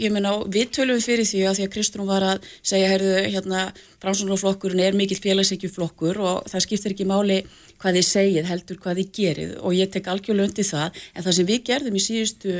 ég 0.00 0.12
meina 0.12 0.36
við 0.48 0.70
tölum 0.76 1.00
fyrir 1.04 1.28
því 1.28 1.40
að 1.48 1.58
því 1.58 1.64
að 1.66 1.72
Kristrún 1.74 2.08
var 2.08 2.24
að 2.24 2.46
segja 2.62 2.90
herðu 2.94 3.16
hérna 3.26 3.64
framsóknarflokkurinn 4.00 4.84
er 4.86 4.96
mikill 4.96 5.20
félagsækjuflokkur 5.20 6.20
og 6.24 6.46
það 6.48 6.64
skiptir 6.64 6.94
ekki 6.94 7.08
máli 7.08 7.42
hvað 7.80 7.98
þið 7.98 8.06
segið 8.08 8.48
heldur 8.48 8.80
hvað 8.80 9.00
þið 9.00 9.10
gerið. 9.18 9.52
Og 9.60 9.76
ég 9.76 9.90
tek 9.92 10.08
algjörlega 10.12 10.48
undir 10.48 10.68
það. 10.68 11.00
En 11.14 11.26
það 11.26 11.36
sem 11.36 11.50
við 11.50 11.60
gerðum 11.68 11.98
í 11.98 12.04
síðustu 12.04 12.56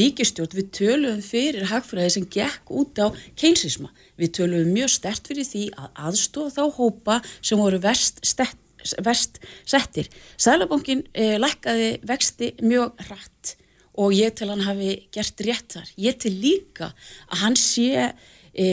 ríkistjórn 0.00 0.58
við 0.58 0.72
tölum 0.78 1.20
fyrir 1.26 1.68
hagfræði 1.70 2.14
sem 2.16 2.26
gekk 2.38 2.74
út 2.82 3.02
á 3.02 3.06
keinsisma 3.38 3.92
við 4.20 4.34
tölum 4.40 4.74
mjög 4.74 4.94
stert 4.96 5.30
fyrir 5.30 5.46
því 5.46 5.68
að 5.76 6.02
aðstóða 6.10 6.56
þá 6.58 6.80
hópa 6.80 7.20
sem 7.40 7.60
voru 7.60 7.80
verst 7.82 8.22
stett 8.26 8.58
verst 9.04 9.40
settir. 9.68 10.08
Sælabankin 10.40 11.04
eh, 11.12 11.36
lækkaði 11.40 11.98
vexti 12.08 12.54
mjög 12.64 12.94
hratt 13.06 13.59
og 14.00 14.14
ég 14.16 14.34
til 14.36 14.48
hann 14.50 14.64
hafi 14.64 14.92
gert 15.12 15.42
rétt 15.44 15.74
þar. 15.76 15.88
Ég 16.00 16.20
til 16.20 16.32
líka 16.40 16.92
að 17.28 17.42
hann 17.42 17.56
sé 17.58 17.90
e, 18.00 18.68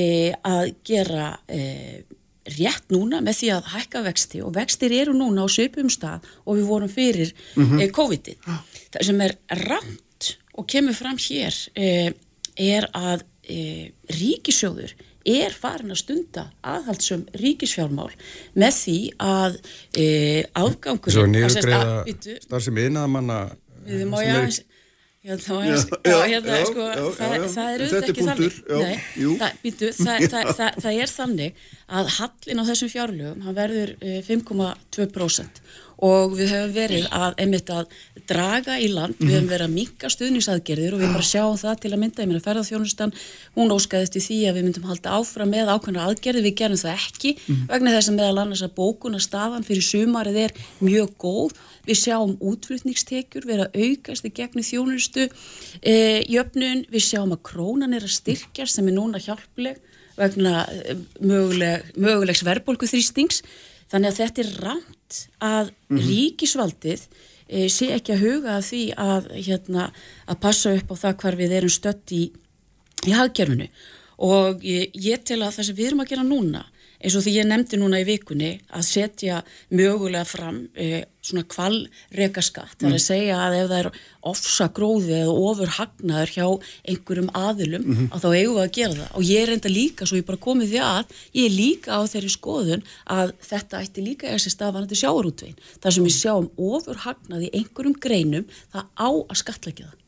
að 0.47 0.71
gera 0.87 1.31
e, 1.51 2.03
rétt 2.57 2.93
núna 2.93 3.19
með 3.25 3.41
því 3.41 3.49
að 3.57 3.71
hækka 3.73 4.03
vexti 4.05 4.43
og 4.45 4.53
vextir 4.55 4.95
eru 4.95 5.15
núna 5.17 5.43
á 5.43 5.47
söpum 5.51 5.91
stað 5.91 6.27
og 6.45 6.59
við 6.59 6.69
vorum 6.69 6.91
fyrir 6.91 7.33
mm 7.33 7.65
-hmm. 7.65 7.81
e, 7.83 7.89
COVID-ið. 7.91 8.37
Það 8.93 9.03
sem 9.09 9.21
er 9.21 9.35
ramt 9.67 10.31
og 10.53 10.67
kemur 10.67 10.95
fram 10.95 11.17
hér 11.17 11.53
er 12.57 12.89
að 12.93 13.21
ríkisjóður 14.11 14.95
er 15.27 15.53
farin 15.53 15.91
að 15.91 16.01
stunda 16.01 16.51
aðhaldsum 16.63 17.27
ríkisfjármál 17.35 18.11
með 18.55 18.73
því 18.73 18.99
að 19.19 19.59
afgangur 20.53 21.11
Svo 21.11 21.27
nýður 21.27 21.61
greiða 21.61 22.39
starf 22.41 22.63
sem 22.63 22.77
einaðamanna 22.77 23.55
Við 23.87 24.03
má 24.07 24.19
ég 24.23 24.35
aðeins 24.35 24.59
Já, 24.59 24.63
já, 24.63 24.63
já, 24.63 24.63
hérna, 24.63 24.63
sko, 24.63 24.63
það, 24.63 24.63
það 24.63 24.67
er 24.67 24.76
það, 29.39 29.57
býtu, 29.63 29.91
það, 30.05 30.77
það 30.83 30.93
er 30.93 31.11
þannig 31.11 31.65
að 31.87 32.13
hallin 32.17 32.63
á 32.63 32.67
þessum 32.69 32.93
fjárlögum 32.93 33.43
hann 33.47 33.57
verður 33.57 33.93
5,2% 34.29 35.61
og 36.03 36.35
við 36.37 36.51
höfum 36.53 36.73
verið 36.75 37.07
að 37.15 37.39
einmitt 37.41 37.71
að 37.73 37.93
draga 38.29 38.75
í 38.77 38.89
land, 38.91 39.17
við 39.17 39.33
höfum 39.33 39.49
verið 39.49 39.65
að 39.65 39.73
minka 39.73 40.11
stuðningsaðgerðir 40.13 40.95
og 40.97 41.01
við 41.01 41.13
bara 41.15 41.25
sjáum 41.25 41.57
það 41.57 41.79
til 41.83 41.91
að 41.93 42.01
mynda, 42.03 42.23
ég 42.23 42.31
meina 42.31 42.43
ferðarþjónustan, 42.45 43.13
hún 43.57 43.73
óskaðist 43.73 44.17
í 44.19 44.23
því 44.25 44.39
að 44.49 44.59
við 44.59 44.67
myndum 44.67 44.87
halda 44.91 45.15
áfram 45.17 45.53
með 45.53 45.71
ákveðna 45.73 46.05
aðgerði, 46.05 46.43
við 46.45 46.55
gerum 46.61 46.81
það 46.81 47.01
ekki 47.07 47.33
mm. 47.39 47.63
vegna 47.71 47.95
þess 47.95 48.11
að 48.11 48.19
meðal 48.19 48.43
annars 48.43 48.63
að 48.67 48.75
bókuna 48.77 49.21
staðan 49.23 49.65
fyrir 49.65 49.87
sumarið 49.87 50.39
er 50.43 50.55
mjög 50.83 51.15
góð. 51.23 51.57
Við 51.87 52.01
sjáum 52.03 52.35
útflutningstekjur 52.43 53.47
vera 53.47 53.69
aukast 53.71 54.27
í 54.27 54.33
gegni 54.35 54.65
þjónustu 54.67 55.29
e, 55.81 55.97
jöfnun, 56.27 56.83
við 56.91 57.05
sjáum 57.07 57.33
að 57.33 57.45
krónan 57.47 57.95
er 57.95 58.05
að 58.05 58.17
styrkja 58.17 58.67
sem 58.67 58.89
er 58.91 58.97
núna 58.97 59.23
hjálpleg 59.23 59.79
vegna 60.17 60.65
möguleg, 61.21 61.91
mögulegs 61.95 62.43
verðbólku 62.45 62.89
þrýstings 62.89 63.43
þannig 63.91 64.11
að 64.11 64.21
þetta 64.23 64.43
er 64.43 64.53
ramt 65.07 65.29
að 65.39 65.71
mm 65.89 65.97
-hmm. 65.97 66.07
ríkisvaldið 66.07 67.01
e, 67.47 67.69
sé 67.69 67.93
ekki 67.95 68.13
að 68.13 68.23
huga 68.25 68.57
að 68.57 68.63
því 68.63 68.93
að, 68.97 69.23
hérna, 69.47 69.91
að 70.27 70.39
passa 70.39 70.73
upp 70.73 70.91
á 70.91 70.95
það 70.95 71.17
hvar 71.21 71.35
við 71.35 71.51
erum 71.51 71.69
stött 71.69 72.11
í, 72.11 72.31
í 73.07 73.11
hagkerfinu 73.11 73.67
og 74.17 74.63
ég, 74.63 74.91
ég 74.93 75.23
tel 75.23 75.41
að 75.43 75.55
það 75.55 75.65
sem 75.65 75.75
við 75.75 75.87
erum 75.87 75.99
að 76.01 76.09
gera 76.09 76.23
núna 76.23 76.65
eins 76.99 77.15
og 77.15 77.23
því 77.23 77.31
ég 77.37 77.45
nefndi 77.45 77.77
núna 77.77 77.99
í 78.01 78.05
vikunni 78.05 78.59
að 78.69 78.83
setja 78.83 79.43
mögulega 79.69 80.25
fram 80.25 80.67
e, 80.75 81.05
svona 81.27 81.43
kvalreka 81.51 82.43
skatt 82.45 82.77
það 82.77 82.87
er 82.87 82.93
að 82.93 83.01
mm. 83.01 83.05
segja 83.07 83.39
að 83.43 83.57
ef 83.57 83.69
það 83.71 83.81
er 83.81 83.89
ofsa 84.27 84.67
gróði 84.75 85.13
eða 85.21 85.35
ofur 85.49 85.73
hagnaður 85.77 86.33
hjá 86.35 86.47
einhverjum 86.91 87.29
aðilum 87.37 87.85
mm 87.85 87.95
-hmm. 87.97 88.09
að 88.13 88.23
þá 88.23 88.29
eigum 88.33 88.55
við 88.57 88.63
að 88.63 88.73
gera 88.77 88.97
það. 88.97 89.11
Og 89.17 89.23
ég 89.27 89.43
er 89.43 89.53
enda 89.53 89.69
líka 89.71 90.07
svo 90.07 90.17
ég 90.17 90.27
bara 90.27 90.45
komið 90.47 90.73
því 90.73 90.81
að 90.87 91.05
ég 91.33 91.45
er 91.45 91.55
líka 91.55 91.89
á 91.95 92.01
þeirri 92.07 92.33
skoðun 92.33 92.83
að 93.05 93.33
þetta 93.49 93.83
ætti 93.83 94.07
líka 94.07 94.33
þessi 94.33 94.55
stafanandi 94.55 94.99
sjáarútvegin 94.99 95.61
þar 95.81 95.93
sem 95.93 96.07
við 96.07 96.17
sjáum 96.17 96.49
ofur 96.57 97.03
hagnaði 97.05 97.53
einhverjum 97.53 97.97
greinum 97.99 98.45
það 98.73 98.83
á 98.95 99.09
að 99.09 99.39
skatleggja 99.43 99.91
það 99.91 100.06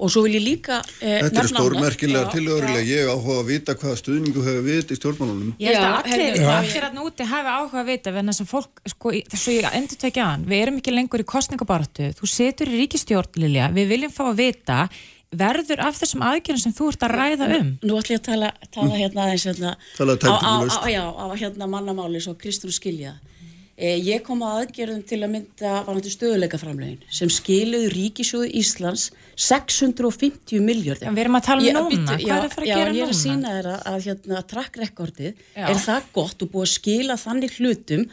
og 0.00 0.12
svo 0.12 0.22
vil 0.24 0.34
ég 0.38 0.44
líka 0.44 0.80
eh, 1.00 1.20
Þetta 1.26 1.42
er 1.42 1.50
stórmerkilega 1.52 2.32
tilöðurilega 2.32 2.84
ég 2.88 3.10
áhuga 3.12 3.36
að 3.42 3.50
vita 3.50 3.76
hvaða 3.76 4.00
stuðningu 4.00 4.44
hefur 4.46 4.66
við 4.66 4.94
í 4.94 4.98
stjórnmálunum. 4.98 5.52
Ég 5.60 5.76
held 5.76 5.86
að 5.86 6.10
allir, 6.14 6.42
allir 6.56 6.88
að 6.88 6.98
núti 6.98 7.28
hafa 7.30 7.54
áhuga 7.60 7.84
að 7.84 7.92
vita 7.92 8.16
en 8.20 8.32
þess 8.32 8.44
að 8.44 8.50
fólk, 8.54 8.82
sko, 8.94 9.14
þess 9.34 9.46
að 9.46 9.56
ég 9.58 9.78
endur 9.80 10.02
tekja 10.06 10.26
an 10.34 10.44
við 10.48 10.64
erum 10.64 10.80
ekki 10.80 10.96
lengur 10.96 11.24
í 11.24 11.30
kostningabaratu 11.36 12.10
þú 12.18 12.30
setur 12.34 12.72
í 12.72 12.82
ríkistjórnlilega, 12.84 13.70
við 13.76 13.94
viljum 13.94 14.14
fá 14.14 14.24
að 14.30 14.40
vita 14.40 14.82
verður 15.30 15.82
af 15.86 15.98
þessum 16.00 16.24
aðgjörnum 16.26 16.62
sem 16.64 16.74
þú 16.74 16.88
ert 16.90 17.04
að 17.06 17.12
ræða 17.14 17.48
um? 17.60 17.68
Nú 17.84 17.98
ætlum 18.00 18.16
ég 18.16 18.20
að 18.20 18.26
tala, 18.26 18.48
tala 18.74 18.96
hérna 18.98 19.26
aðeins 19.26 19.44
hérna, 19.46 19.74
á, 19.78 20.34
á, 20.42 20.54
á, 20.66 20.86
já, 20.90 21.04
á 21.06 21.26
hérna 21.38 21.68
mannamáli 21.70 22.22
svo 22.22 22.34
Kristúr 22.38 22.74
skilja 22.74 23.14
ég 23.80 24.22
kom 24.24 24.42
að 24.44 24.56
aðgerðum 24.60 25.02
til 25.08 25.18
að 25.24 25.30
mynda 25.32 25.74
stöðuleikaframlegin 26.12 27.04
sem 27.08 27.30
skiluði 27.32 27.90
Ríkisjóðu 27.94 28.50
Íslands 28.60 29.10
650 29.40 30.60
miljörði. 30.64 31.08
Við 31.08 31.22
erum 31.24 31.38
að 31.38 31.46
tala 31.46 31.62
um 31.62 31.68
ég, 31.68 31.76
núna, 31.76 32.16
hvað 32.16 32.18
er 32.18 32.26
það 32.26 32.48
að 32.48 32.56
fara 32.56 32.66
að 32.66 32.70
já, 32.70 32.74
gera 32.76 32.90
núna? 32.90 32.96
Já, 32.96 33.00
ég 33.00 33.06
er 33.06 33.12
að 33.14 33.20
sína 33.20 33.52
þeirra 33.54 33.76
að, 33.76 33.86
að 33.92 34.08
hérna, 34.08 34.42
trakkrekordið 34.54 35.46
er 35.64 35.78
það 35.86 36.10
gott 36.18 36.44
og 36.44 36.50
búið 36.52 36.66
að 36.66 36.74
skila 36.74 37.16
þannig 37.20 37.56
hlutum 37.56 38.10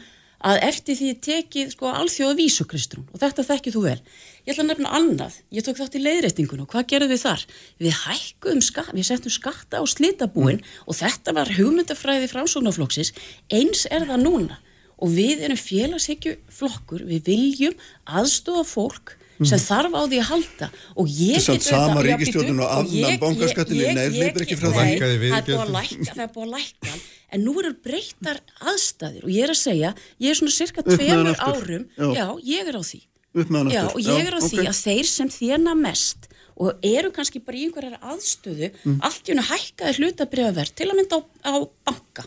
að 0.48 0.60
eftir 0.68 0.94
því 0.94 1.08
tekið 1.26 1.72
sko 1.74 1.90
alþjóða 1.90 2.36
vísukristrún 2.38 3.08
og 3.10 3.20
þetta 3.20 3.44
þekkið 3.48 3.74
þú 3.74 3.82
vel. 3.84 3.98
Ég 4.46 4.54
ætla 4.54 4.64
að 4.64 4.70
nefna 4.70 4.92
annað, 4.94 5.40
ég 5.52 5.66
tók 5.66 5.80
þátt 5.80 5.98
í 5.98 6.02
leiðrættingun 6.04 6.62
og 6.62 6.70
hvað 6.70 6.86
gerðum 6.92 7.10
við 7.10 7.24
þar? 7.24 7.42
Við 7.82 7.98
hækkuðum 8.04 8.62
skatt, 8.62 8.94
við 8.94 9.08
settum 9.10 9.34
skatta 9.34 9.82
á 9.82 9.84
slitabúin 9.90 10.62
og 10.86 11.00
þetta 11.00 11.34
var 11.36 11.50
hugmyndafræði 11.58 12.30
framsóknarfloksis, 12.30 13.12
eins 13.50 13.84
er 13.90 14.06
það 14.06 14.24
núna 14.28 14.60
og 14.98 15.14
við 15.14 15.46
erum 15.46 15.60
félagshyggju 15.60 16.36
flokkur, 16.58 17.06
við 17.08 17.32
viljum 17.32 17.78
aðstofa 18.04 18.66
fólk 18.66 19.16
sem 19.38 19.54
mm. 19.54 19.64
þarf 19.68 19.94
á 19.94 20.02
því 20.02 20.18
að 20.18 20.28
halda. 20.32 20.68
Og 20.98 21.10
ég 21.12 21.36
get 21.38 21.46
þetta 21.46 21.68
sama 21.68 22.02
ríkistjórnun 22.02 22.62
og 22.64 22.72
afnam 22.80 23.20
bankaskattinni 23.22 23.92
neðleipir 23.94 24.44
ekki 24.46 24.58
frá 24.58 24.72
það 24.72 24.90
það 24.98 25.12
er 25.12 25.44
búið 25.46 25.62
að 25.62 25.74
lækka, 25.76 26.08
það 26.08 26.24
er 26.24 26.32
búið 26.34 26.46
að 26.46 26.54
lækka. 26.56 26.96
En 27.28 27.44
nú 27.44 27.54
eru 27.60 27.74
breyttar 27.84 28.40
aðstæðir 28.72 29.28
og 29.28 29.30
ég 29.34 29.46
er 29.46 29.52
að 29.54 29.60
segja, 29.60 29.92
ég 30.24 30.32
er 30.32 30.40
svona 30.40 30.56
cirka 30.56 30.84
tveimur 30.86 31.38
árum, 31.44 31.86
já. 31.94 32.08
já, 32.18 32.26
ég 32.48 32.72
er 32.72 32.80
á 32.80 32.82
því. 32.82 33.00
Já, 33.38 33.82
og 33.92 34.00
ég 34.02 34.24
er 34.24 34.34
á 34.34 34.40
já, 34.40 34.48
því 34.48 34.58
okay. 34.58 34.70
að 34.72 34.78
þeir 34.80 35.08
sem 35.12 35.30
þérna 35.30 35.74
mest 35.78 36.26
og 36.58 36.80
eru 36.82 37.12
kannski 37.14 37.42
bara 37.44 37.60
í 37.60 37.66
einhverjar 37.68 38.00
aðstöðu 38.02 38.72
mm. 38.72 38.96
allt 39.06 39.28
í 39.28 39.34
húnu 39.34 39.44
hækkaði 39.46 40.00
hlutabriðaverð 40.00 40.74
til 40.74 40.88
að 40.88 40.98
mynda 40.98 41.20
á, 41.20 41.22
á 41.46 41.54
banka. 41.86 42.24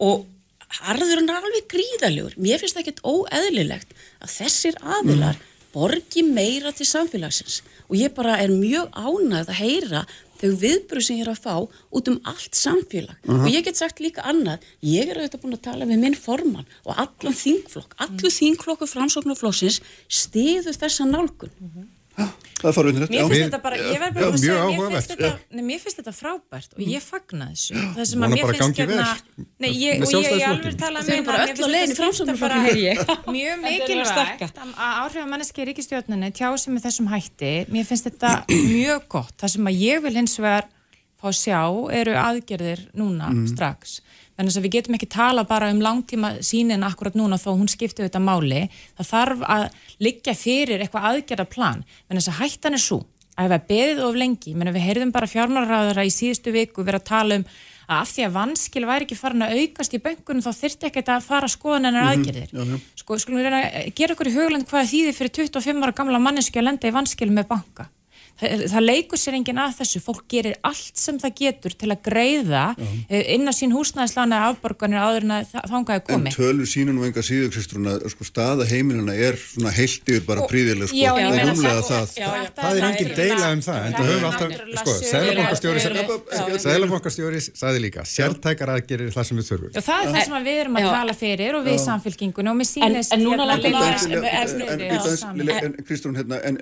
Og 0.00 0.24
harður 0.80 1.20
hann 1.20 1.32
alveg 1.38 1.66
gríðalegur 1.70 2.36
mér 2.36 2.62
finnst 2.62 2.76
það 2.76 2.84
ekkert 2.84 3.04
óeðlilegt 3.06 3.96
að 4.20 4.34
þessir 4.38 4.78
aðilar 4.82 5.38
mm. 5.38 5.50
borgi 5.74 6.22
meira 6.26 6.72
til 6.74 6.86
samfélagsins 6.88 7.62
og 7.88 7.96
ég 7.98 8.14
bara 8.16 8.38
er 8.42 8.52
mjög 8.54 8.90
ánægð 8.94 9.50
að 9.50 9.60
heyra 9.60 10.04
þau 10.40 10.50
viðbröð 10.60 11.06
sem 11.06 11.18
ég 11.18 11.24
er 11.24 11.32
að 11.32 11.42
fá 11.44 11.54
út 11.98 12.10
um 12.10 12.20
allt 12.28 12.58
samfélag 12.58 13.16
uh 13.22 13.34
-huh. 13.34 13.44
og 13.44 13.50
ég 13.54 13.64
get 13.64 13.76
sagt 13.76 14.00
líka 14.00 14.22
annað 14.22 14.64
ég 14.82 15.08
er 15.08 15.16
auðvitað 15.18 15.42
búin 15.42 15.56
að 15.56 15.66
tala 15.68 15.84
við 15.86 15.98
minn 15.98 16.14
formann 16.14 16.66
og 16.84 16.94
allan 16.98 17.36
þingflokk, 17.44 17.94
allu 17.98 18.30
þingflokku 18.30 18.86
framsóknarflokksins 18.86 19.80
stiður 20.08 20.74
þessa 20.74 21.04
nálgun 21.04 21.50
uh 21.60 21.66
-huh. 21.66 21.86
Það 22.64 22.70
er 22.70 22.76
farveitinlegt. 22.78 23.12
Mér 23.12 23.26
finnst 23.28 23.44
þetta 23.44 23.58
bara, 23.60 23.78
ég 23.78 23.98
verður 24.00 24.14
bara 24.16 24.26
að 24.30 24.36
segja, 24.40 24.60
mér 24.70 24.92
finnst 24.94 25.10
þetta, 25.12 25.30
nei, 25.52 25.62
mér 25.66 25.80
finnst 25.82 25.98
þetta 26.00 26.12
frábært 26.16 26.76
og 26.76 26.84
ég 26.88 27.02
fagna 27.04 27.48
þessu. 27.50 27.74
Það 27.96 28.06
sem 28.10 28.24
að 28.24 28.34
mér 28.34 28.52
finnst 28.54 28.80
hérna, 28.80 29.08
nei, 29.60 29.68
ég, 29.68 30.04
og 30.06 30.14
ég, 30.14 30.28
ég 30.30 30.44
alveg 30.48 30.78
tala 30.80 31.02
með 31.04 31.28
það, 31.28 31.42
mér 31.74 31.92
finnst 31.98 32.22
þetta 32.22 32.36
bara 32.40 32.62
mjög 33.36 33.60
mikilvægt 33.66 34.62
að 34.62 34.72
áhrif 34.80 35.20
að 35.24 35.28
manneski 35.34 35.64
í 35.64 35.68
ríkistjórnunni 35.68 36.32
tjá 36.38 36.48
sem 36.62 36.72
með 36.72 36.86
þessum 36.86 37.10
hætti, 37.12 37.52
mér 37.74 37.90
finnst 37.90 38.08
þetta 38.08 38.32
mjög 38.78 39.06
gott. 39.18 39.36
Það 39.42 39.54
sem 39.58 39.70
að 39.74 39.84
ég 39.84 40.06
vil 40.06 40.16
hins 40.22 40.38
vegar 40.40 40.70
fá 41.20 41.28
að 41.28 41.38
sjá 41.42 41.60
eru 42.00 42.16
aðgerðir 42.20 42.86
núna 42.96 43.28
mm. 43.34 43.46
strax 43.52 43.98
þannig 44.36 44.58
að 44.58 44.66
við 44.66 44.74
getum 44.76 44.98
ekki 44.98 45.10
tala 45.14 45.44
bara 45.48 45.70
um 45.72 45.82
langtíma 45.84 46.34
sínin 46.44 46.86
akkurat 46.86 47.16
núna 47.18 47.38
þó 47.40 47.52
hún 47.54 47.70
skipti 47.70 48.02
auðvitað 48.02 48.26
máli 48.26 48.62
það 48.98 49.10
þarf 49.10 49.44
að 49.56 49.66
liggja 50.06 50.34
fyrir 50.38 50.82
eitthvað 50.82 51.10
aðgerðarplan 51.10 51.84
þannig 52.08 52.30
að 52.30 52.40
hættan 52.40 52.78
er 52.78 52.84
svo 52.84 53.04
að 53.34 53.46
ef 53.48 53.54
að 53.56 53.68
beðið 53.70 54.02
of 54.06 54.18
lengi, 54.18 54.54
menn 54.54 54.74
við 54.74 54.84
heyrðum 54.88 55.14
bara 55.14 55.30
fjármálaráðara 55.30 56.04
í 56.06 56.12
síðustu 56.14 56.52
viku 56.54 56.84
vera 56.86 57.00
að 57.02 57.08
tala 57.08 57.38
um 57.40 57.46
að 57.46 57.62
af 57.90 58.12
því 58.12 58.26
að 58.26 58.36
vanskil 58.38 58.84
væri 58.88 59.06
ekki 59.06 59.18
farin 59.18 59.44
að 59.44 59.58
aukast 59.60 59.96
í 59.96 60.00
böngunum 60.02 60.44
þá 60.44 60.50
þurfti 60.56 60.88
ekki 60.88 61.02
að 61.04 61.26
fara 61.26 61.48
að 61.48 61.54
skoða 61.54 61.80
hennar 61.80 61.96
mhm, 61.98 62.12
aðgerðir. 62.12 62.52
Mm 62.52 62.70
-hmm. 62.70 62.84
Sko, 63.00 63.18
skulum 63.20 63.40
við 63.40 63.48
reyna 63.48 63.60
að 63.64 63.90
gera 63.98 64.14
okkur 64.14 64.30
í 64.30 64.36
hugland 64.38 64.68
hvað 64.70 64.90
þýðir 64.92 65.18
fyrir 65.18 65.34
25 65.40 65.84
ára 65.84 65.96
gamla 65.98 66.18
manneski 66.18 66.58
að 66.58 66.68
lenda 66.70 66.88
í 66.88 66.94
vanskil 66.94 67.30
með 67.30 67.48
banka 67.48 67.88
það, 68.70 68.82
leikur 68.84 69.20
sér 69.20 69.38
enginn 69.38 69.60
að 69.62 69.76
þessu, 69.80 70.00
fólk 70.04 70.24
gerir 70.30 70.56
allt 70.66 70.96
sem 71.00 71.18
það 71.22 71.32
getur 71.40 71.72
til 71.80 71.90
að 71.92 72.00
greiða 72.08 72.64
uh 72.74 72.82
-huh. 72.82 72.92
Eh, 73.08 73.34
inn 73.34 73.48
að 73.48 73.56
sín 73.58 73.72
húsnæðislana 73.74 74.36
afborganir 74.48 74.98
áður 74.98 75.22
en 75.24 75.32
þangaði 75.68 76.00
komi. 76.08 76.30
En 76.30 76.36
tölur 76.36 76.66
sínum 76.66 76.98
og 76.98 77.04
enga 77.06 77.22
síðu, 77.22 77.50
Kristrún, 77.52 77.86
að 77.90 78.08
sko, 78.10 78.24
staða 78.24 78.64
heimilina 78.64 79.14
er 79.14 79.36
svona 79.36 79.70
heilt 79.70 80.08
yfir 80.08 80.24
bara 80.26 80.40
príðileg, 80.48 80.88
sko, 80.88 80.96
já, 80.96 81.12
það 81.14 81.38
er 81.38 81.50
umlega 81.52 81.82
það. 81.90 82.06
Já, 82.14 82.24
já, 82.24 82.50
það 82.56 82.72
er 82.76 82.84
enginn 82.88 83.14
deila 83.16 83.52
um 83.52 83.60
það, 83.60 83.78
en 83.86 83.92
það 83.92 84.06
höfum 84.10 84.26
alltaf, 84.30 84.48
sko, 84.80 84.92
Sælabankastjóri 86.64 87.40
sagði 87.40 87.78
líka, 87.84 88.04
sértækar 88.08 88.68
aðgerir 88.74 89.12
það 89.14 89.24
sem 89.28 89.36
við 89.38 89.46
þurfum. 89.50 89.70
Já, 89.74 89.80
það 89.80 89.98
er 90.04 90.08
það 90.14 90.24
sem 90.24 90.44
við 90.44 90.58
erum 90.64 90.76
að 90.80 90.88
tala 90.94 91.14
fyrir 91.14 91.52
og 91.58 91.62
við 91.68 91.78
samfélkingunum 91.84 92.52
og 92.54 92.58
mér 92.60 92.68
sínist 92.68 93.12
en 93.14 93.20
núna 93.24 93.44
en 95.64 95.76
Kristrún, 95.84 96.16
hérna, 96.18 96.40
en 96.44 96.58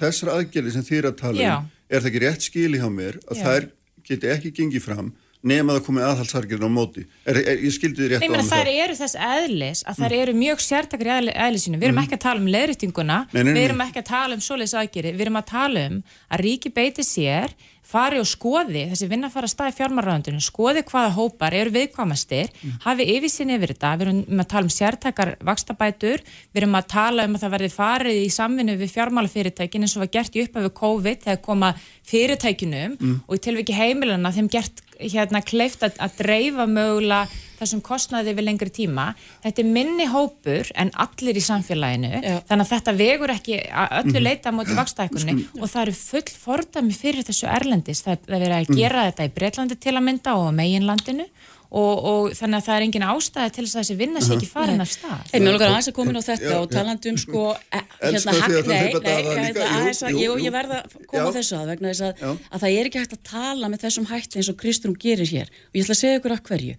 þessar 0.00 0.32
aðgerir 0.36 0.72
sem 0.74 0.84
þýr 0.86 1.10
að 1.16 1.22
tala 1.24 1.52
um, 1.56 1.70
er 1.88 2.02
það 2.02 2.10
ekki 2.12 2.24
rétt 2.26 2.50
skili 2.50 2.82
hjá 2.82 2.90
mér 2.92 3.20
að 3.26 3.40
Já. 3.40 3.46
þær 3.46 3.70
geti 4.06 4.34
ekki 4.36 4.52
gengið 4.60 4.84
fram 4.86 5.14
nema 5.46 5.72
að 5.72 5.78
það 5.78 5.86
komi 5.86 6.02
aðhalsargerðin 6.02 6.66
á 6.66 6.72
móti? 6.72 7.04
Er, 7.26 7.38
er, 7.38 7.60
ég 7.62 7.74
skildi 7.74 8.02
þið 8.02 8.12
rétt 8.12 8.24
Nei, 8.24 8.28
á 8.34 8.36
það 8.40 8.50
þær 8.52 8.70
eru 8.72 8.96
þess 8.98 9.18
eðlis 9.28 9.82
að 9.86 10.00
þær 10.00 10.08
mm. 10.08 10.18
eru 10.22 10.34
mjög 10.40 10.62
sértakar 10.64 11.10
í 11.12 11.34
eðlisinu, 11.46 11.78
við 11.80 11.88
erum 11.88 11.98
mm. 11.98 12.06
ekki 12.06 12.16
að 12.16 12.24
tala 12.24 12.42
um 12.42 12.50
leðryttinguna, 12.54 13.18
við 13.36 13.60
erum 13.62 13.84
ekki 13.86 14.02
að 14.02 14.08
tala 14.10 14.38
um 14.38 14.44
svoleiðs 14.46 14.76
aðgeri, 14.80 15.14
við 15.14 15.26
erum 15.26 15.40
að 15.40 15.48
tala 15.52 15.84
um 15.90 16.00
að 16.26 16.44
ríki 16.46 16.72
beiti 16.74 17.06
sér 17.06 17.54
fari 17.86 18.18
og 18.18 18.26
skoði, 18.26 18.86
þessi 18.90 19.08
vinna 19.10 19.30
fara 19.30 19.46
að 19.46 19.52
staði 19.52 19.74
fjármarraðundinu, 19.76 20.42
skoði 20.42 20.82
hvaða 20.88 21.12
hópar 21.14 21.54
eru 21.54 21.74
viðkvamastir, 21.76 22.50
mm. 22.50 22.78
hafi 22.86 23.06
yfirsin 23.14 23.52
yfir 23.54 23.74
þetta, 23.74 23.92
við 24.00 24.08
erum 24.08 24.42
að 24.42 24.48
tala 24.52 24.66
um 24.66 24.72
sértakar 24.74 25.32
vakstabætur, 25.46 26.24
við 26.50 26.62
erum 26.62 26.78
að 26.80 26.88
tala 26.92 27.28
um 27.28 27.36
að 27.38 27.44
það 27.44 27.54
verði 27.56 27.70
farið 27.76 28.22
í 28.24 28.32
samvinnu 28.34 28.76
við 28.80 28.94
fjármálafyrirtækin 28.96 29.86
eins 29.86 29.96
og 29.96 30.04
var 30.04 30.12
gert 30.18 30.36
í 30.38 30.42
upphafi 30.46 30.72
COVID 30.80 31.22
þegar 31.28 31.42
koma 31.46 31.72
fyrirtækinum 32.06 32.98
mm. 32.98 33.16
og 33.26 33.38
í 33.38 33.44
tilviki 33.46 33.76
heimilana 33.76 34.34
þeim 34.34 34.50
gert 34.50 34.82
hérna 35.00 35.42
kleift 35.44 35.84
að, 35.86 35.98
að 36.02 36.16
dreifa 36.22 36.66
mögulega 36.70 37.42
þessum 37.56 37.80
kostnaði 37.84 38.34
við 38.36 38.46
lengri 38.50 38.72
tíma 38.74 39.06
þetta 39.44 39.62
er 39.62 39.70
minni 39.72 40.06
hópur 40.12 40.68
en 40.76 40.90
allir 41.02 41.38
í 41.38 41.44
samfélaginu 41.44 42.10
Já. 42.12 42.36
þannig 42.48 42.66
að 42.66 42.72
þetta 42.74 42.94
vegur 42.98 43.32
ekki 43.32 43.58
öllu 43.72 44.12
mhm. 44.12 44.26
leita 44.26 44.52
moti 44.52 44.76
vakstækunni 44.76 45.36
og 45.60 45.66
það 45.72 45.82
eru 45.86 45.96
full 46.00 46.34
fordami 46.44 46.96
fyrir 46.96 47.26
þessu 47.26 47.48
erlendis 47.50 48.04
það 48.04 48.18
er 48.18 48.34
verið 48.36 48.56
að 48.58 48.72
gera 48.74 49.02
mm. 49.02 49.10
þetta 49.10 49.28
í 49.28 49.34
Breitlandi 49.38 49.78
til 49.80 49.94
að 49.96 50.06
mynda 50.10 50.36
og 50.40 50.50
meginlandinu 50.56 51.28
Og, 51.66 52.04
og 52.06 52.34
þannig 52.38 52.60
að 52.60 52.66
það 52.66 52.76
er 52.76 52.84
engin 52.86 53.04
ástæði 53.06 53.52
til 53.56 53.64
þess 53.64 53.74
að 53.74 53.80
þessi 53.82 53.96
vinna 53.98 54.20
sé 54.22 54.34
ekki 54.36 54.48
farin 54.50 54.82
af 54.84 54.90
stað. 54.92 55.32
Mjög 55.34 55.56
lukkar 55.56 55.72
aðeins 55.72 55.88
að 55.90 55.96
komin 55.96 56.18
á 56.18 56.22
þetta 56.26 56.52
og 56.60 56.68
talandum 56.70 57.18
sko 57.18 57.42
e, 57.76 57.80
hérna 58.04 58.34
hakt, 58.36 58.70
nei, 58.70 58.84
nei, 59.02 59.48
aðeins 59.66 60.02
að 60.06 60.20
ég 60.22 60.54
verða 60.54 60.78
að 60.84 60.94
koma 61.10 61.32
þessu 61.34 61.58
að 61.58 61.72
vegna 61.72 61.90
þess 61.90 62.04
að, 62.06 62.44
að 62.46 62.64
það 62.64 62.76
er 62.76 62.90
ekki 62.90 63.02
hægt 63.02 63.16
að 63.16 63.24
tala 63.32 63.72
með 63.72 63.86
þessum 63.86 64.08
hætti 64.12 64.40
eins 64.40 64.52
og 64.52 64.58
Kristrún 64.62 64.98
gerir 65.02 65.32
hér. 65.32 65.50
Og 65.50 65.80
ég 65.80 65.86
ætla 65.86 65.96
að 65.96 66.02
segja 66.04 66.20
ykkur 66.20 66.36
að 66.36 66.44
hverju. 66.50 66.76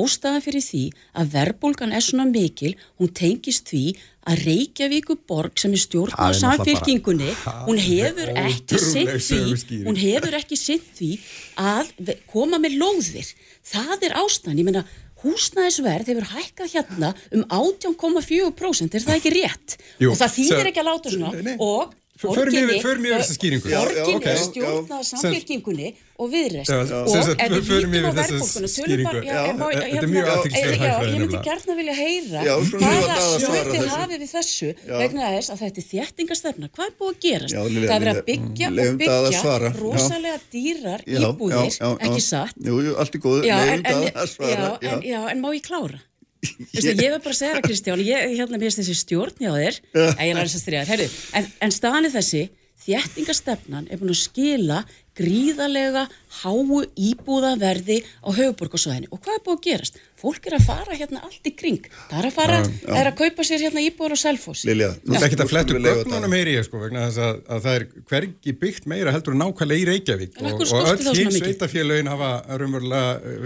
Ástæðan 0.00 0.46
fyrir 0.46 0.66
því 0.70 0.84
að 1.20 1.34
verbulgan 1.36 1.94
er 1.96 2.06
svona 2.06 2.28
mikil, 2.30 2.72
hún 2.96 3.12
tengist 3.20 3.68
því 3.68 3.84
að 4.28 4.42
Reykjavíku 4.46 5.16
borg 5.28 5.60
sem 5.60 5.72
er 5.72 5.80
stjórn 5.80 6.16
á 6.16 6.28
samfélkingunni, 6.36 7.30
hún 7.66 7.80
hefur 7.80 8.32
ekki 8.36 8.80
sinn 8.82 9.12
því, 9.16 9.78
hún 9.86 10.00
hefur 10.00 10.36
ekki 10.40 10.58
sinn 10.60 10.82
því 10.98 11.12
að 11.60 11.94
koma 12.30 12.60
með 12.60 12.76
lóðir. 12.82 13.30
Það 13.70 14.08
er 14.08 14.18
ástæðan, 14.20 14.60
ég 14.60 14.68
menna 14.68 14.84
húsnæðisverð 15.20 16.12
hefur 16.12 16.28
hækkað 16.34 16.74
hérna 16.74 17.12
um 17.36 17.42
18,4% 17.44 18.96
er 18.96 19.04
það 19.04 19.18
ekki 19.18 19.32
rétt? 19.36 19.76
Jú, 20.00 20.12
og 20.12 20.20
það 20.20 20.36
þýðir 20.36 20.70
ekki 20.70 20.82
að 20.82 20.88
láta 20.90 21.12
svona. 21.14 21.56
Og 21.60 21.96
Förum 22.20 23.02
við 23.06 23.12
þessa 23.16 23.34
skýringu. 23.36 23.68
Borginni 23.72 24.36
stjórnaði 24.44 25.04
samfélkingunni 25.08 25.88
og 26.20 26.26
viðrest 26.34 26.68
og 26.68 26.76
ef 26.84 27.48
við 27.48 27.64
lítum 27.80 27.94
á 28.04 28.12
verðbólkuna 28.18 28.68
Þetta 29.80 30.00
er 30.00 30.10
mjög 30.10 30.26
aðtækksverð 30.34 30.82
Ég 30.84 31.16
myndi 31.22 31.40
gert 31.46 31.64
að 31.64 31.76
vilja 31.80 31.96
heyra 31.96 32.40
hvaða 32.74 33.16
sögtir 33.40 33.88
hafið 33.94 34.18
við 34.20 34.30
þessu 34.34 34.68
vegna 34.90 35.30
þess 35.36 35.48
að 35.54 35.62
þetta 35.64 35.80
er 35.80 35.86
þéttingastefna 35.94 36.66
hvað 36.74 36.84
er 36.90 36.94
búið 37.00 37.10
að 37.14 37.20
gerast? 37.24 37.54
Það 37.56 37.96
er 38.00 38.12
að 38.12 38.20
byggja 38.28 38.66
og 38.68 38.74
byggja 39.00 39.72
rosalega 39.80 40.38
dýrar 40.52 41.00
íbúðir 41.08 41.72
ekki 42.04 42.22
satt. 42.28 42.60
Jú, 42.60 42.76
allt 43.00 43.16
er 43.16 43.24
góð, 43.24 43.48
svara. 44.36 44.76
En 45.32 45.40
má 45.40 45.48
ég 45.56 45.64
klára? 45.64 46.04
Vistu, 46.40 46.94
ég 46.94 47.12
var 47.12 47.20
bara 47.20 47.36
segja 47.36 47.58
það 47.58 47.66
Kristján 47.68 48.02
ég 48.04 48.32
hérna 48.38 48.60
mér 48.60 48.72
þessi 48.72 48.96
stjórn 48.96 49.42
hjá 49.42 49.52
þér 49.52 49.80
en, 51.36 51.50
en 51.60 51.74
staðan 51.74 52.08
er 52.08 52.14
þessi 52.14 52.46
þjættingastefnan 52.80 53.90
er 53.90 54.00
búin 54.00 54.14
að 54.14 54.22
skila 54.22 54.78
gríðarlega 55.20 56.06
háu 56.40 56.80
íbúðaverði 56.96 58.00
á 58.24 58.28
höfuborgarsvæðinu 58.32 59.10
og 59.12 59.20
hvað 59.20 59.36
er 59.36 59.44
búið 59.44 59.58
að 59.58 59.66
gerast? 59.66 60.00
Fólk 60.20 60.48
er 60.50 60.56
að 60.58 60.66
fara 60.68 60.96
hérna 60.96 61.22
allt 61.26 61.48
í 61.48 61.52
kring. 61.56 61.86
Það 62.10 62.18
er 62.20 62.28
að 62.28 62.34
fara, 62.36 62.58
það 62.84 63.00
er 63.00 63.10
að 63.10 63.16
kaupa 63.20 63.46
sér 63.48 63.64
hérna 63.64 63.84
íbúður 63.84 64.16
og 64.16 64.20
selfos 64.20 64.64
Lilja, 64.68 64.90
þú 65.00 65.14
veist 65.14 65.26
ekki 65.28 65.38
að 65.40 65.52
flettu 65.52 65.78
gögnunum 65.80 66.34
meiri 66.34 66.56
sko, 66.66 66.80
vegna 66.82 67.06
þess 67.08 67.22
að, 67.24 67.40
að 67.56 67.62
það 67.66 67.78
er 67.78 67.86
hvergi 68.12 68.56
byggt 68.64 68.90
meira 68.92 69.14
heldur 69.14 69.36
en 69.36 69.42
nákvæmlega 69.44 69.80
í 69.80 69.88
Reykjavík. 69.90 70.40
Og, 70.40 70.64
og 70.66 70.90
öll 70.92 71.14
hins 71.16 71.38
sveitafélagin 71.40 72.10
hafa 72.12 72.32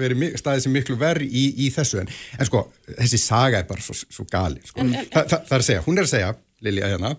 verið 0.01 0.35
staðið 0.41 0.67
sem 0.67 0.75
miklu 0.75 0.99
verð 1.01 1.29
í, 1.29 1.45
í 1.67 1.71
þessu. 1.75 2.03
En, 2.03 2.11
en 2.39 2.51
sko, 2.51 2.67
þessi 2.91 3.21
saga 3.23 3.63
er 3.63 3.71
bara 3.71 3.85
svo, 3.85 3.97
svo 4.03 4.27
gali 4.31 4.63
sko. 4.65 4.83
en, 4.83 4.93
en, 4.95 5.09
Þa, 5.15 5.23
það, 5.31 5.47
það 5.47 5.57
er 5.57 5.63
að 5.63 5.69
segja, 5.69 5.87
hún 5.87 6.01
er 6.01 6.09
að 6.09 6.13
segja 6.15 6.35
Lilja 6.65 6.89
hérna, 6.95 7.11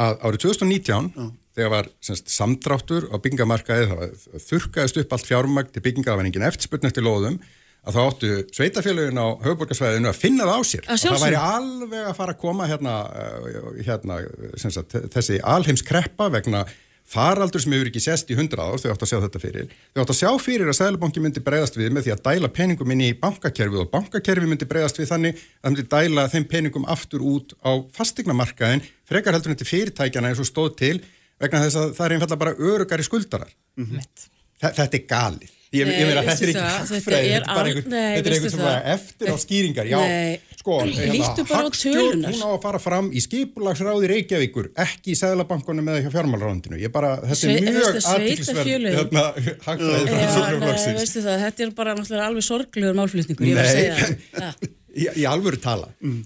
að 0.00 0.14
árið 0.24 0.44
2019 0.46 1.10
þegar 1.54 1.70
var 1.70 1.90
semst, 2.02 2.30
samdráttur 2.34 3.06
á 3.12 3.16
byggingamarkaði, 3.22 3.88
það 3.90 4.40
þurkaðist 4.48 5.00
upp 5.02 5.12
allt 5.14 5.28
fjármagn 5.28 5.74
til 5.74 5.82
bygginga, 5.84 6.08
það 6.10 6.20
var 6.20 6.30
engin 6.30 6.46
eftirspurn 6.48 6.88
eftir 6.88 7.06
loðum, 7.06 7.36
að 7.84 7.96
þá 7.96 8.00
áttu 8.04 8.30
sveitafélagin 8.56 9.20
á 9.20 9.26
höfuborgarsvæðinu 9.44 10.10
að 10.10 10.20
finna 10.20 10.48
það 10.48 10.56
á 10.56 10.62
sér. 10.64 10.86
Og 10.88 11.02
það 11.02 11.24
væri 11.26 11.40
alveg 11.40 12.08
að 12.08 12.16
fara 12.16 12.34
að 12.34 12.40
koma 12.40 12.68
hérna, 12.70 12.94
eh, 13.20 13.68
hérna 13.84 14.18
sagt, 14.56 14.96
þessi 15.12 15.40
alheimskreppa 15.44 16.30
vegna 16.32 16.64
faraldur 17.04 17.60
sem 17.60 17.74
hefur 17.74 17.90
ekki 17.90 18.00
sést 18.00 18.30
í 18.32 18.36
hundra 18.38 18.64
ár, 18.64 18.80
þau 18.80 18.94
áttu 18.94 19.04
að 19.04 19.10
sjá 19.10 19.18
þetta 19.26 19.40
fyrir. 19.42 19.72
Þau 19.92 20.00
áttu 20.02 20.14
að 20.14 20.20
sjá 20.22 20.30
fyrir 20.40 20.70
að 20.70 20.78
Sælabanki 20.78 21.22
myndi 21.22 21.42
breyðast 21.44 21.76
við 21.76 21.90
með 21.92 22.06
því 22.06 22.14
að 22.14 22.22
dæla 22.28 22.50
peningum 22.56 22.94
inn 22.94 23.02
í 23.04 23.10
bankakerfi 23.20 23.80
og 23.82 23.90
bankakerfi 23.92 24.48
myndi 24.48 24.68
breyðast 24.68 25.00
við 25.00 25.10
þannig 25.12 25.42
að 25.60 25.74
myndi 25.74 25.84
dæla 25.92 26.24
þeim 26.32 26.46
peningum 26.48 26.88
aftur 26.94 27.26
út 27.28 27.52
á 27.60 27.76
fastignamarkaðin 27.92 28.84
frekar 29.04 29.36
heldur 29.36 29.52
þetta 29.52 29.68
fyrirtækjana 29.68 30.32
eins 30.32 30.40
og 30.40 30.48
stóð 30.48 30.70
til 30.80 30.96
vegna 31.42 31.60
þess 31.66 31.80
að 31.82 31.92
það 31.98 32.06
er 32.06 32.16
einfallega 32.16 32.42
bara 32.46 32.56
örugar 32.72 33.04
í 33.04 33.06
skuldarar. 33.06 33.52
Mm 33.76 33.90
-hmm. 33.90 34.30
Þetta 34.64 34.96
er 34.96 35.06
galið 35.10 35.52
Ég, 35.74 35.88
ég 35.90 36.08
meina 36.08 36.22
þetta 36.24 36.44
er 36.44 36.50
ekki 36.52 36.64
hagfræði, 36.64 37.30
þetta 37.30 37.38
er 37.38 37.46
bara 37.48 37.70
einhvern, 37.70 37.94
þetta 37.94 38.30
er 38.30 38.36
einhvern 38.36 38.52
sem 38.54 38.62
bara 38.62 38.92
eftir 38.94 39.32
á 39.32 39.36
skýringar, 39.42 39.88
já, 39.90 39.96
nei, 40.04 40.58
sko, 40.60 40.76
hérna, 40.84 41.48
hagstjórn, 41.50 42.22
hún 42.28 42.44
á 42.46 42.50
að 42.50 42.60
fara 42.62 42.80
fram 42.82 43.08
í 43.10 43.22
skipulagsráði 43.24 44.10
Reykjavíkur, 44.12 44.70
ekki 44.84 45.14
í 45.14 45.18
Sæðlabankunum 45.18 45.90
eða 45.90 46.04
hjá 46.04 46.12
fjármálráðundinu, 46.14 46.78
ég 46.82 46.94
bara, 46.94 47.16
þetta 47.32 47.50
er 47.50 47.66
mjög 47.66 47.98
aðtilsverð, 48.12 48.88
hérna, 49.00 49.26
hagfræði 49.66 50.06
frá 50.12 50.22
fjármálráðsins. 50.38 51.02
Veistu 51.02 51.26
það, 51.26 51.42
þetta 51.48 51.66
er 51.66 51.74
bara 51.82 51.98
náttúrulega 51.98 52.30
alveg 52.30 52.48
sorglegur 52.48 52.96
málflutningur, 53.00 53.50
ég 53.50 53.58
var 53.58 53.68
að 53.68 53.76
segja 53.80 54.14
það. 54.38 54.72
Í 55.18 55.26
alvöru 55.26 55.58
tala. 55.58 55.88
Mm. 56.04 56.22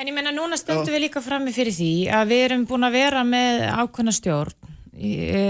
En 0.00 0.08
ég 0.08 0.14
menna, 0.16 0.32
núna 0.32 0.56
stöndum 0.56 0.94
við 0.94 1.02
líka 1.04 1.20
frammi 1.20 1.52
fyrir 1.52 1.74
því 1.76 1.92
að 2.16 2.30
við 2.32 2.44
erum 2.46 2.62
búin 2.68 2.86
að 2.88 2.94
vera 2.96 3.20
með 3.28 3.66
ákveðna 3.68 4.14
stjórn 4.16 4.54
í, 4.96 5.10
e, 5.28 5.42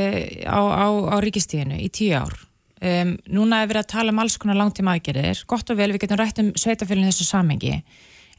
á, 0.42 0.58
á, 0.58 0.86
á 0.90 1.16
ríkistíðinu 1.22 1.78
í 1.78 1.86
tíu 1.94 2.16
ár. 2.18 2.34
Um, 2.80 3.16
núna 3.28 3.62
er 3.62 3.68
við 3.68 3.82
að 3.82 3.90
tala 3.92 4.14
um 4.14 4.22
alls 4.22 4.38
konar 4.40 4.56
langtíma 4.56 4.94
aðgerðir, 4.96 5.42
gott 5.50 5.68
og 5.68 5.76
vel 5.76 5.90
við 5.92 6.06
getum 6.06 6.20
rætt 6.20 6.40
um 6.40 6.54
sveitafélagin 6.56 7.10
þessu 7.10 7.28
samengi. 7.28 7.82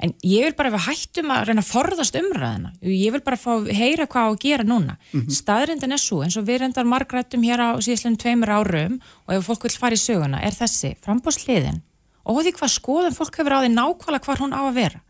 En 0.02 0.16
ég 0.26 0.48
vil 0.48 0.56
bara 0.58 0.72
við 0.74 0.88
hættum 0.88 1.30
að 1.30 1.44
reyna 1.52 1.62
að 1.62 1.70
forðast 1.70 2.18
umræðina. 2.18 2.72
Ég 2.82 3.14
vil 3.14 3.22
bara 3.22 3.38
fá 3.38 3.52
heyra 3.70 4.08
hvað 4.10 4.26
á 4.26 4.30
að 4.32 4.40
gera 4.42 4.66
núna. 4.66 4.98
Mm 5.12 5.22
-hmm. 5.22 5.30
Staðrindin 5.30 5.94
er 5.94 6.02
svo, 6.02 6.24
eins 6.24 6.38
og 6.38 6.48
við 6.48 6.62
reyndar 6.62 6.90
margrættum 6.90 7.44
hér 7.46 7.62
á 7.62 7.70
síðan 7.78 8.18
tveimur 8.18 8.50
árum 8.50 9.00
og 9.28 9.36
ef 9.36 9.46
fólk 9.46 9.64
vil 9.64 9.78
fara 9.78 9.94
í 9.94 10.02
söguna, 10.02 10.42
er 10.42 10.58
þessi 10.58 10.96
frambóðsliðin 11.06 11.82
og 12.26 12.44
því 12.44 12.54
hvað 12.58 12.76
skoðum 12.76 13.16
fólk 13.16 13.40
hefur 13.40 13.56
á 13.58 13.64
því 13.64 13.72
nákvæmlega 13.74 14.26
hvað 14.26 14.44
hún 14.44 14.54
á 14.58 14.62
að 14.62 14.78
vera 14.78 15.02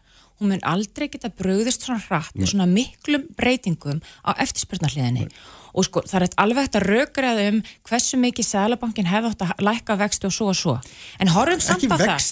hún 0.41 0.51
mun 0.51 0.63
aldrei 0.65 1.07
geta 1.11 1.29
bröðist 1.29 1.85
svona 1.85 2.01
hratt 2.07 2.35
með 2.35 2.53
svona 2.53 2.67
miklum 2.69 3.27
breytingum 3.37 4.01
á 4.25 4.31
eftirspurnarliðinni 4.41 5.27
og 5.73 5.87
sko 5.87 6.03
það 6.07 6.25
er 6.25 6.35
alveg 6.43 6.67
hægt 6.67 6.79
að 6.79 6.87
raugraða 6.89 7.45
um 7.51 7.61
hversu 7.87 8.19
mikið 8.21 8.47
Sælabankin 8.47 9.09
hefði 9.09 9.31
átt 9.31 9.45
að 9.45 9.63
lækka 9.67 9.97
vexti 10.01 10.29
og 10.29 10.35
svo 10.35 10.49
og 10.51 10.57
svo. 10.59 10.75
En 11.21 11.31
horfum 11.31 11.63
samt 11.63 11.87
á 11.87 11.97
það. 12.01 12.27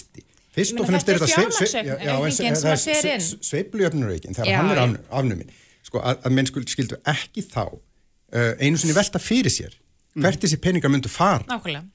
Fyrst 0.50 0.80
og 0.82 0.88
fremst 0.88 1.08
er 1.08 1.20
þetta 1.22 3.18
sveiplujöfnurreikin 3.46 4.34
þegar 4.34 4.64
hann 4.64 4.72
er 4.74 4.98
afnuminn. 5.08 5.52
Sko, 5.86 6.02
að, 6.02 6.24
að 6.26 6.34
menn 6.36 6.48
skildu 6.50 6.98
ekki 7.08 7.44
þá 7.46 7.64
uh, 7.70 8.52
einu 8.60 8.78
sinni 8.78 8.94
velta 8.96 9.22
fyrir 9.22 9.52
sér 9.52 9.72
mm. 9.72 10.24
hvert 10.24 10.42
þessi 10.42 10.58
peningar 10.62 10.92
myndu 10.92 11.10
fara. 11.10 11.46
Nákvæmlega. 11.48 11.86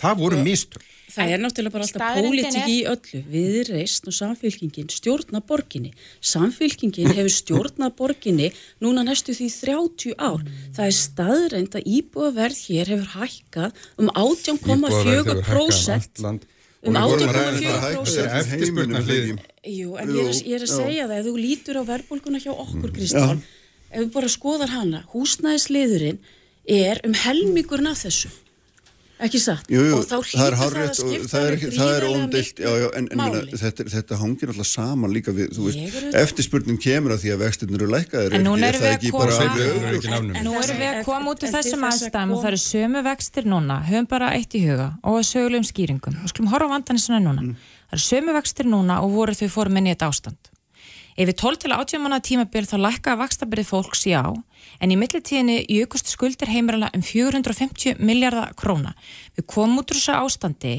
það 0.00 0.22
voru 0.22 0.40
mistur 0.46 0.86
Það 1.06 1.32
er 1.32 1.38
náttúrulega 1.42 1.74
bara 1.76 1.84
alltaf 1.86 2.02
pólitík 2.18 2.66
í 2.66 2.78
öllu. 2.90 3.18
Við 3.30 3.56
reist 3.70 4.02
og 4.10 4.14
samfélkingin 4.16 4.90
stjórna 4.90 5.38
borginni. 5.46 5.90
Samfélkingin 6.18 7.14
hefur 7.14 7.32
stjórna 7.32 7.86
borginni 7.94 8.48
núna 8.82 9.06
næstu 9.06 9.30
því 9.36 9.46
30 9.54 10.18
ár. 10.18 10.42
Mm. 10.42 10.50
Það 10.76 10.86
er 10.88 10.96
staðreind 10.98 11.72
að 11.78 11.86
íbúaverð 11.98 12.58
hér 12.66 12.86
hefur 12.94 13.08
hækkað 13.20 13.70
um 14.02 14.08
18,4% 14.10 16.42
um 16.86 16.94
18,4% 16.94 18.56
Jú, 19.66 19.96
en 19.98 20.10
ég 20.14 20.28
er, 20.28 20.34
ég 20.46 20.54
er 20.58 20.62
að 20.62 20.70
segja 20.70 21.06
það 21.08 21.18
ef 21.18 21.24
þú 21.26 21.34
lítur 21.40 21.78
á 21.80 21.82
verðbólguna 21.88 22.38
hjá 22.42 22.52
okkur 22.52 22.92
Kristján, 22.94 23.40
ef 23.90 24.04
þú 24.04 24.10
bara 24.14 24.28
skoðar 24.30 24.70
hana 24.74 25.00
húsnæðisliðurinn 25.10 26.20
er 26.70 27.00
um 27.06 27.14
helmingurinn 27.24 27.90
af 27.90 28.04
þessu 28.04 28.30
ekki 29.24 29.40
satt? 29.40 29.68
Jú, 29.72 29.80
jú, 29.80 29.96
og 29.96 30.04
þá 30.04 30.16
hlýtur 30.20 30.38
það, 30.40 30.56
það 30.60 30.76
að 30.82 30.90
skipta 30.98 31.28
það 31.30 31.46
er, 31.46 31.54
það 31.76 31.92
er 31.96 32.04
óumdilt 32.10 32.60
en, 32.60 32.96
en 32.98 33.06
minna, 33.12 33.40
þetta, 33.62 33.86
þetta 33.94 34.18
hangir 34.20 34.52
alltaf 34.52 34.68
saman 34.68 35.14
líka 35.14 35.32
við 35.36 35.56
veist, 35.56 35.96
eftirspurning 36.20 36.80
kemur 36.82 37.14
að 37.14 37.22
því 37.24 37.32
að 37.34 37.44
vexturnir 37.44 37.80
eru 37.80 37.88
lækkaðir. 37.94 38.36
En 38.36 38.44
nú 38.46 38.52
erum 38.56 38.82
við 40.82 40.90
að 40.90 41.00
koma 41.06 41.32
út 41.32 41.46
af 41.46 41.54
þessum 41.56 41.86
aðstæðum 41.88 42.34
og 42.36 42.42
það 42.42 42.50
eru 42.50 42.60
sömu 42.66 43.04
vextir 43.06 43.48
núna. 43.48 43.78
Höfum 43.86 44.10
bara 44.10 44.34
eitt 44.36 44.52
í 44.58 44.64
huga 44.66 44.88
og 45.06 45.22
sögulegum 45.24 45.64
skýringum. 45.66 46.20
Og 46.20 46.34
skulum 46.34 46.52
horfa 46.52 46.68
á 46.68 46.74
vandan 46.76 47.00
svona 47.00 47.22
núna. 47.24 47.46
Mm. 47.46 47.72
það 47.86 47.96
eru 47.96 48.04
sömu 48.10 48.36
vextir 48.36 48.68
núna 48.68 49.00
og 49.04 49.16
voru 49.16 49.36
þau 49.38 49.48
fórum 49.52 49.80
inn 49.80 49.88
í 49.88 49.94
þetta 49.94 50.10
ástand 50.12 50.55
Ef 51.16 51.30
við 51.30 51.36
12 51.40 51.60
til 51.62 51.72
18 51.72 52.02
manna 52.04 52.18
tímabil 52.20 52.66
þá 52.68 52.76
lækkaða 52.76 53.20
vakstabyrðið 53.22 53.68
fólks 53.70 54.02
já, 54.04 54.20
en 54.84 54.92
í 54.92 54.98
millitíðinni 55.00 55.62
jökust 55.72 56.10
skuldir 56.12 56.50
heimrala 56.52 56.90
um 56.92 57.00
450 57.00 58.02
miljardar 58.04 58.52
króna. 58.60 58.92
Við 59.38 59.46
komum 59.48 59.80
út 59.80 59.94
úr 59.94 59.96
þessu 59.96 60.12
ástandi 60.18 60.74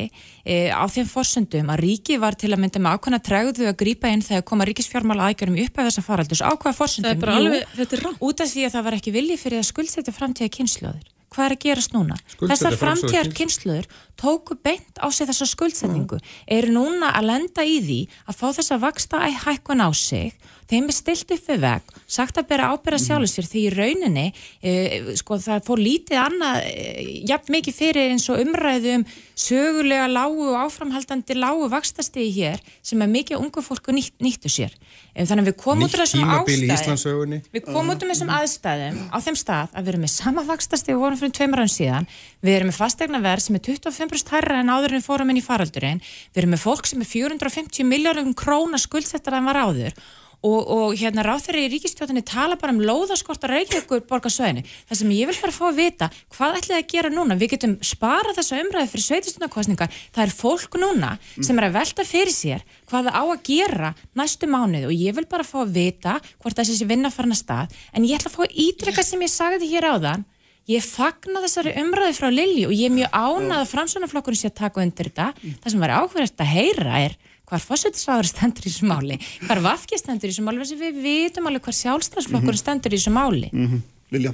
e, 0.46 0.70
á 0.70 0.86
þeim 0.94 1.10
fórsöndum 1.10 1.74
að 1.74 1.82
ríki 1.88 2.20
var 2.22 2.38
til 2.38 2.52
að 2.54 2.62
mynda 2.62 2.84
með 2.84 3.00
ákvæmna 3.00 3.22
træguðu 3.26 3.72
að 3.72 3.80
grýpa 3.82 4.14
inn 4.14 4.26
þegar 4.26 4.46
koma 4.46 4.70
ríkisfjármála 4.70 5.32
aðgjörum 5.32 5.58
upp 5.66 5.82
af 5.82 5.90
þessa 5.90 6.06
faraldus. 6.06 6.46
Ákvæða 6.46 6.78
fórsöndum, 6.84 7.28
jú, 7.42 8.16
út 8.30 8.46
af 8.46 8.54
því 8.54 8.70
að 8.70 8.78
það 8.78 8.90
var 8.92 9.02
ekki 9.02 9.18
vilji 9.18 9.42
fyrir 9.42 9.66
að 9.66 9.72
skuldsetja 9.74 10.14
framtíða 10.14 10.54
kynnslóður 10.54 11.17
hvað 11.38 11.46
er 11.46 11.56
að 11.56 11.64
gerast 11.68 11.94
núna? 11.94 12.18
Þessar 12.42 12.78
framtíðar 12.82 13.32
kynsluður 13.38 13.88
tóku 14.18 14.58
beint 14.58 14.98
á 14.98 15.06
sig 15.14 15.30
þessa 15.30 15.48
skuldsetningu, 15.54 16.18
eru 16.50 16.74
núna 16.74 17.14
að 17.14 17.30
lenda 17.30 17.66
í 17.66 17.78
því 17.86 18.00
að 18.26 18.40
fá 18.40 18.48
þessa 18.58 18.80
vaksta 18.82 19.22
hækkun 19.46 19.86
á 19.86 19.90
sig 19.94 20.34
þeim 20.68 20.90
er 20.90 20.96
stilt 20.96 21.32
upp 21.32 21.48
við 21.48 21.62
veg, 21.64 21.94
sagt 22.12 22.40
að 22.40 22.50
bera 22.52 22.72
ábyrða 22.74 23.00
sjálfur 23.04 23.32
sér 23.32 23.48
því 23.48 23.64
í 23.64 23.74
rauninni 23.74 24.26
e, 24.60 24.74
sko 25.20 25.40
það 25.42 25.64
fór 25.68 25.82
lítið 25.82 26.20
annað 26.22 26.60
e, 26.68 27.06
jafn 27.30 27.56
mikið 27.56 27.78
fyrir 27.78 28.12
eins 28.12 28.28
og 28.32 28.42
umræðu 28.44 28.98
um 28.98 29.06
sögulega 29.38 30.08
lágu 30.12 30.50
og 30.50 30.58
áframhaldandi 30.66 31.38
lágu 31.38 31.70
vakstastegi 31.72 32.34
hér 32.40 32.64
sem 32.82 33.02
er 33.04 33.12
mikið 33.12 33.40
ungu 33.40 33.64
fólku 33.64 33.94
nýtt, 33.96 34.16
nýttu 34.24 34.52
sér. 34.52 34.74
E, 35.14 35.24
þannig 35.24 35.46
að 35.46 35.50
við 35.52 35.58
komum 35.62 35.88
út 35.88 35.96
úr 35.96 36.04
þessum 36.04 36.34
ástæðum 36.36 37.38
við 37.54 37.66
komum 37.68 37.94
út 37.94 38.04
úr 38.04 38.12
þessum 38.12 38.34
aðstæðum 38.38 39.00
á 39.14 39.18
þeim 39.24 39.40
stað 39.40 39.74
að 39.74 39.88
við 39.88 39.94
erum 39.94 40.06
með 40.08 40.14
sama 40.18 40.46
vakstastegi 40.48 40.98
og 40.98 41.04
vorum 41.06 41.22
fyrir 41.22 41.36
tveimur 41.38 41.64
án 41.64 41.72
síðan, 41.72 42.10
við 42.42 42.58
erum 42.58 42.72
með 42.72 42.80
fastegna 42.82 43.24
verð 43.24 43.48
sem 43.48 43.58
er 43.58 43.66
25% 43.70 44.34
hærra 44.36 44.62
en 44.62 44.74
áður 44.74 44.98
en 44.98 45.06
fórum 45.06 45.34
inn 45.34 45.42
í 45.42 45.46
faraldurinn, 45.46 46.04
við 46.34 46.44
erum 46.44 46.56
með 46.56 46.64
fólk 46.66 46.90
sem 46.90 47.02
er 47.02 47.10
450 47.10 47.88
miljardum 47.88 48.34
króna 48.38 48.82
skuldsettar 48.82 49.38
en 49.38 49.50
var 49.50 49.62
áður 49.66 49.98
og, 50.46 50.60
og 50.68 50.94
hérna 51.00 51.24
ráþæri 51.26 51.66
í 51.66 51.72
ríkistjóðinni 51.74 52.24
tala 52.28 52.58
bara 52.60 52.74
um 52.76 52.82
lóðaskort 52.84 53.44
að 53.46 53.54
Reykjavíkur 53.56 54.04
borgarsvæðinu. 54.10 54.64
Það 54.90 55.00
sem 55.02 55.14
ég 55.16 55.32
vil 55.32 55.38
bara 55.42 55.56
fá 55.56 55.66
að 55.70 55.82
vita, 55.82 56.10
hvað 56.36 56.60
ætlið 56.62 56.78
að 56.78 56.88
gera 56.94 57.12
núna? 57.14 57.40
Við 57.40 57.54
getum 57.56 57.76
sparað 57.82 58.40
þessa 58.40 58.62
umræði 58.62 58.92
fyrir 58.94 59.08
sveitistunarkostningar. 59.08 60.00
Það 60.16 60.24
er 60.26 60.38
fólk 60.38 60.80
núna 60.82 61.12
sem 61.36 61.58
er 61.58 61.68
að 61.68 61.78
velta 61.80 62.08
fyrir 62.08 62.36
sér 62.36 62.66
hvað 62.88 63.10
það 63.10 63.20
á 63.20 63.24
að 63.26 63.44
gera 63.50 63.94
næstu 64.18 64.50
mánuð 64.52 64.90
og 64.92 64.96
ég 64.96 65.18
vil 65.18 65.28
bara 65.30 65.48
fá 65.48 65.60
að 65.64 65.76
vita 65.76 66.18
hvort 66.38 66.62
þessi 66.62 66.88
vinna 66.88 67.12
farin 67.12 67.36
að 67.36 67.44
stað. 67.44 67.78
En 67.94 68.08
ég 68.08 68.20
ætla 68.20 68.32
að 68.32 68.38
fá 68.38 68.48
að 68.48 68.58
ítrykka 68.68 69.06
sem 69.06 69.24
ég 69.26 69.34
sagði 69.34 69.72
hér 69.74 69.92
áðan 69.92 70.28
Ég 70.68 70.84
fagna 70.84 71.40
þessari 71.40 71.72
umræði 71.80 72.16
frá 72.18 72.28
Lilji 72.28 72.66
og 72.68 72.74
ég 72.76 72.90
er 72.90 72.92
mjög 72.92 73.14
ánað 73.16 73.62
að 73.62 73.70
framsvonarflokkurinn 73.72 74.40
sé 74.42 74.50
að 74.50 74.58
taka 74.58 74.82
undir 74.84 75.08
þetta. 75.08 75.28
Það 75.64 75.72
sem 75.72 75.84
var 75.86 75.94
áhverjast 75.96 76.44
að 76.44 76.50
heyra 76.52 76.98
er 77.06 77.16
hvar 77.48 77.64
fósættisráður 77.64 78.28
stendur 78.28 78.66
í 78.68 78.72
þessu 78.72 78.88
máli, 78.90 79.18
hvar 79.46 79.62
vafki 79.64 80.00
stendur 80.00 80.28
í 80.28 80.34
þessu 80.34 80.44
máli, 80.44 80.68
við 80.82 81.00
vitum 81.04 81.48
alveg 81.48 81.68
hvar 81.68 81.78
sjálfstæðsflokkur 81.78 82.44
mm 82.44 82.56
-hmm. 82.56 82.64
stendur 82.64 82.94
í 82.94 83.00
þessu 83.00 83.14
máli. 83.16 83.50
Mm 83.54 83.68
-hmm. 83.68 83.82
Lilja? 84.12 84.34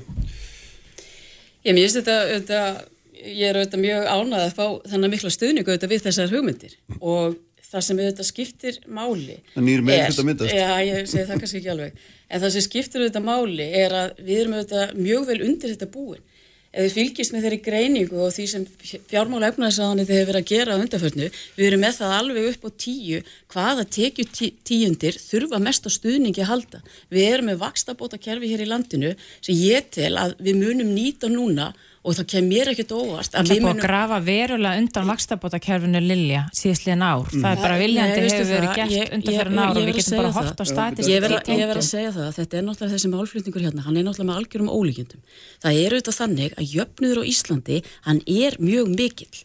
Ég 1.64 1.76
myndist 1.76 2.00
þetta, 2.00 2.18
þetta, 2.34 2.60
ég 3.24 3.48
er 3.48 3.60
auðvitað 3.60 3.84
mjög 3.86 4.08
ánað 4.12 4.46
að 4.48 4.56
fá 4.58 4.66
þannig 4.92 5.14
mikla 5.14 5.30
stuðningu 5.30 5.72
auðvitað 5.72 5.94
við 5.94 6.04
þessar 6.08 6.34
hugmyndir 6.34 6.74
og 7.00 7.38
það 7.74 7.86
sem 7.88 8.02
auðvitað 8.02 8.28
skiptir 8.28 8.80
máli 8.88 9.38
Það 9.54 9.64
nýr 9.64 9.82
með 9.86 10.02
þetta 10.04 10.26
myndast. 10.28 10.54
Já, 10.54 10.74
ég 10.84 11.08
segi 11.08 11.26
það 11.30 11.40
kannski 11.40 11.58
ekki 11.62 11.72
alveg, 11.74 12.04
en 12.30 12.44
það 12.44 12.54
sem 12.56 12.66
skiptir 12.68 13.02
auðvitað 13.02 13.26
máli 13.30 13.68
er 13.80 13.96
að 14.02 14.10
við 14.20 14.42
erum 14.42 14.58
auðvitað 14.58 14.94
mjög 15.00 15.26
vel 15.30 15.40
undir 15.48 15.74
þetta 15.74 15.90
búin 15.94 16.22
ef 16.74 16.88
þið 16.88 16.96
fylgist 16.98 17.34
með 17.34 17.46
þeirri 17.46 17.60
greiningu 17.68 18.20
og 18.26 18.34
því 18.34 18.46
sem 18.50 18.66
fjármála 19.12 19.52
efnaðsáðanir 19.54 20.08
þið 20.10 20.18
hefur 20.18 20.30
verið 20.32 20.42
að 20.42 20.50
gera 20.50 20.74
á 20.74 20.82
undarförnu, 20.82 21.30
við 21.58 21.68
erum 21.70 21.84
með 21.86 22.00
það 22.00 22.16
alveg 22.18 22.50
upp 22.50 22.66
á 22.66 22.70
tíu, 22.84 23.22
hvaða 23.54 23.86
tekju 23.98 24.28
tí, 24.34 24.50
tíundir 24.66 25.20
þurfa 25.22 25.62
mest 25.62 25.86
á 25.86 25.90
stuðningi 25.94 26.44
að 26.44 26.50
halda. 26.50 26.84
Við 27.14 27.30
erum 27.30 27.52
með 27.52 27.62
vakstabóta 27.62 28.18
kerfi 28.22 28.50
hér 28.50 28.66
í 28.66 28.70
landinu 28.70 29.14
sem 29.38 29.54
ég 29.54 29.92
tel 29.94 30.16
að 30.18 30.38
við 30.42 30.62
munum 30.64 30.94
nýta 30.98 31.30
núna 31.30 31.72
og 32.04 32.18
það 32.18 32.26
kem 32.34 32.48
mér 32.52 32.72
ekkert 32.74 32.92
óvart 32.98 33.32
Það 33.32 33.52
er 33.54 33.62
búið 33.64 33.70
að 33.72 33.82
grafa 33.84 34.18
verulega 34.26 34.82
undan 34.82 35.10
vakstabótakerfinu 35.12 36.02
Lilja 36.04 36.42
síðastliðin 36.58 37.06
ár. 37.08 37.30
Mm. 37.32 37.46
það 37.46 37.54
er 37.54 37.62
bara 37.64 37.78
viljandi 37.80 38.26
hefur 38.26 38.50
verið 38.52 38.76
gert 38.80 39.16
undan 39.18 39.38
fyrir 39.40 39.54
ár 39.64 39.72
og 39.72 39.88
við 39.88 40.00
getum 40.00 40.20
bara 40.20 40.34
hort 40.38 40.60
á 40.60 40.66
statis 40.68 41.10
Ég 41.14 41.24
verð 41.24 41.78
að 41.78 41.88
segja 41.88 42.12
það. 42.12 42.28
Að 42.28 42.38
þetta 42.42 42.60
er 42.60 42.68
náttúrulega 42.68 42.98
þessi 42.98 43.14
málflutningur 43.14 43.66
hérna, 43.68 43.86
hann 43.88 43.98
er 43.98 44.08
náttúrulega 44.08 44.30
með 44.34 44.42
algjörum 44.42 44.74
ólíkjendum 44.74 45.24
Það 45.64 45.80
er 45.80 45.96
auðvitað 45.98 46.20
þannig 46.20 46.60
að 46.60 46.76
jöfnudur 46.78 47.24
á 47.24 47.30
Íslandi 47.34 47.82
hann 48.04 48.22
er 48.28 48.60
mjög 48.60 48.94
mikill 48.98 49.44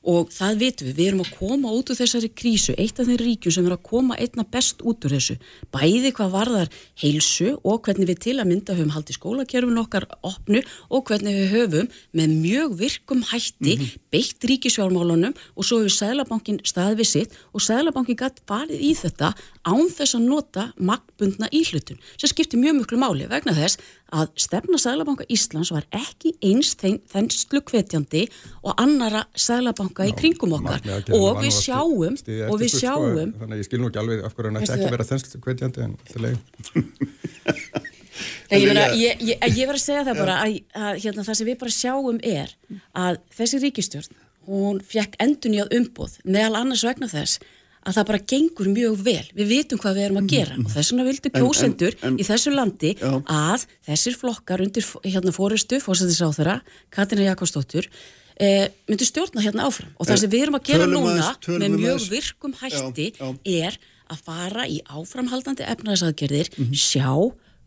og 0.00 0.30
það 0.32 0.60
vitum 0.62 0.88
við, 0.88 0.96
við 0.96 1.08
erum 1.10 1.22
að 1.24 1.32
koma 1.36 1.72
út 1.76 1.90
úr 1.92 1.98
þessari 1.98 2.30
krísu, 2.32 2.74
eitt 2.80 3.00
af 3.00 3.08
þeim 3.08 3.18
ríkjum 3.20 3.52
sem 3.52 3.66
er 3.68 3.74
að 3.74 3.82
koma 3.90 4.16
einna 4.16 4.46
best 4.48 4.80
út 4.80 5.04
úr 5.04 5.14
þessu 5.16 5.36
bæði 5.74 6.12
hvað 6.16 6.32
varðar 6.32 6.70
heilsu 7.02 7.52
og 7.60 7.82
hvernig 7.84 8.08
við 8.08 8.22
til 8.24 8.36
að 8.38 8.48
mynda 8.48 8.76
höfum 8.78 8.94
haldið 8.94 9.18
skólakerfun 9.18 9.82
okkar 9.82 10.06
opnu 10.24 10.62
og 10.88 11.04
hvernig 11.10 11.36
við 11.36 11.52
höfum 11.54 11.90
með 12.16 12.36
mjög 12.40 12.76
virkum 12.80 13.22
hætti 13.28 13.76
mm 13.76 13.84
-hmm. 13.84 13.98
beitt 14.10 14.44
ríkisjálfmálunum 14.50 15.34
og 15.56 15.64
svo 15.64 15.82
hefur 15.82 15.96
Sælabankin 16.00 16.60
staðið 16.64 17.04
sitt 17.04 17.36
og 17.52 17.60
Sælabankin 17.60 18.16
gætt 18.16 18.40
farið 18.46 18.80
í 18.80 18.94
þetta 18.96 19.34
án 19.64 19.86
þess 19.92 20.14
að 20.14 20.28
nota 20.32 20.72
makkbundna 21.20 21.48
íhlutun 21.52 21.98
sem 22.16 22.30
skiptir 22.30 22.58
mjög 22.58 22.80
mjög 22.80 22.86
mjög 22.90 23.00
máli 23.00 23.28
vegna 23.28 23.52
þess 23.54 23.78
að 24.12 24.30
stefna 24.36 24.78
Sælabanka 24.80 25.26
Íslands 25.30 25.70
var 25.72 25.86
ekki 25.92 26.32
eins 26.42 26.74
þennslu 26.80 27.60
hvetjandi 27.62 28.26
og 28.64 28.74
annara 28.80 29.24
Sælabanka 29.34 30.08
í 30.08 30.14
kringum 30.16 30.56
okkar. 30.58 30.80
og 31.12 31.42
við 31.42 31.52
sjáum 31.54 32.16
og 32.48 32.56
við 32.60 32.74
sjáum 32.78 33.34
Þannig 33.38 33.52
að 33.52 33.60
ég 33.60 33.68
skil 33.68 33.80
nú 33.80 33.90
ekki 33.90 34.02
alveg 34.02 34.24
af 34.24 34.34
hverju 34.34 34.50
hann 34.50 34.62
ætti 34.62 34.74
ekki 34.74 34.88
að 34.88 34.96
vera 34.96 35.08
þennslu 35.10 35.42
hvetjandi 35.44 35.86
en 35.86 35.96
það 36.10 36.26
leiði 36.26 36.40
Ég, 38.50 38.66
ég, 38.98 39.20
ég, 39.22 39.38
ég 39.56 39.68
var 39.70 39.76
að 39.78 39.80
segja 39.84 40.02
það 40.04 40.18
bara 40.18 40.34
að, 40.42 40.56
að 40.74 40.96
hérna, 41.04 41.22
það 41.24 41.36
sem 41.38 41.46
við 41.46 41.58
bara 41.60 41.72
sjáum 41.72 42.18
er 42.26 42.50
að 42.98 43.20
þessi 43.38 43.60
ríkistjórn 43.62 44.18
hún 44.50 44.80
fekk 44.82 45.14
endun 45.22 45.54
í 45.54 45.60
að 45.62 45.76
umbúð 45.78 46.16
meðal 46.26 46.58
annars 46.58 46.82
vegna 46.84 47.08
þess 47.08 47.38
að 47.80 47.96
það 47.96 48.08
bara 48.10 48.20
gengur 48.32 48.70
mjög 48.70 48.96
vel, 49.04 49.26
við 49.36 49.50
vitum 49.54 49.80
hvað 49.80 49.96
við 49.96 50.06
erum 50.06 50.20
að 50.20 50.30
gera 50.34 50.54
mm 50.54 50.58
-hmm. 50.60 50.66
og 50.66 50.74
þess 50.74 50.92
vegna 50.92 51.06
vildu 51.08 51.30
kjósendur 51.36 51.94
en, 51.96 52.08
en, 52.08 52.18
í 52.20 52.24
þessu 52.28 52.52
landi 52.52 52.92
já. 53.00 53.12
að 53.24 53.66
þessir 53.88 54.16
flokkar 54.20 54.64
undir 54.64 54.88
hérna 55.04 55.32
fóristu, 55.32 55.80
fórsættisáþara 55.80 56.60
Katina 56.90 57.28
Jakobsdóttur 57.30 57.88
eh, 58.36 58.68
myndu 58.88 59.04
stjórna 59.08 59.40
hérna 59.40 59.68
áfram 59.68 59.94
og 59.96 60.06
það 60.06 60.20
sem 60.20 60.30
við 60.30 60.42
erum 60.42 60.58
að 60.60 60.66
gera 60.68 60.86
núna 60.86 61.14
aðeins, 61.24 61.48
með 61.48 61.70
mjög 61.78 61.96
aðeins. 61.96 62.10
virkum 62.10 62.52
hætti 62.60 63.12
já, 63.16 63.24
já. 63.24 63.68
er 63.68 63.80
að 64.10 64.18
fara 64.26 64.66
í 64.66 64.80
áframhaldandi 64.90 65.64
efnaðsaðgerðir, 65.70 66.50
mm 66.56 66.64
-hmm. 66.66 66.74
sjá 66.74 67.14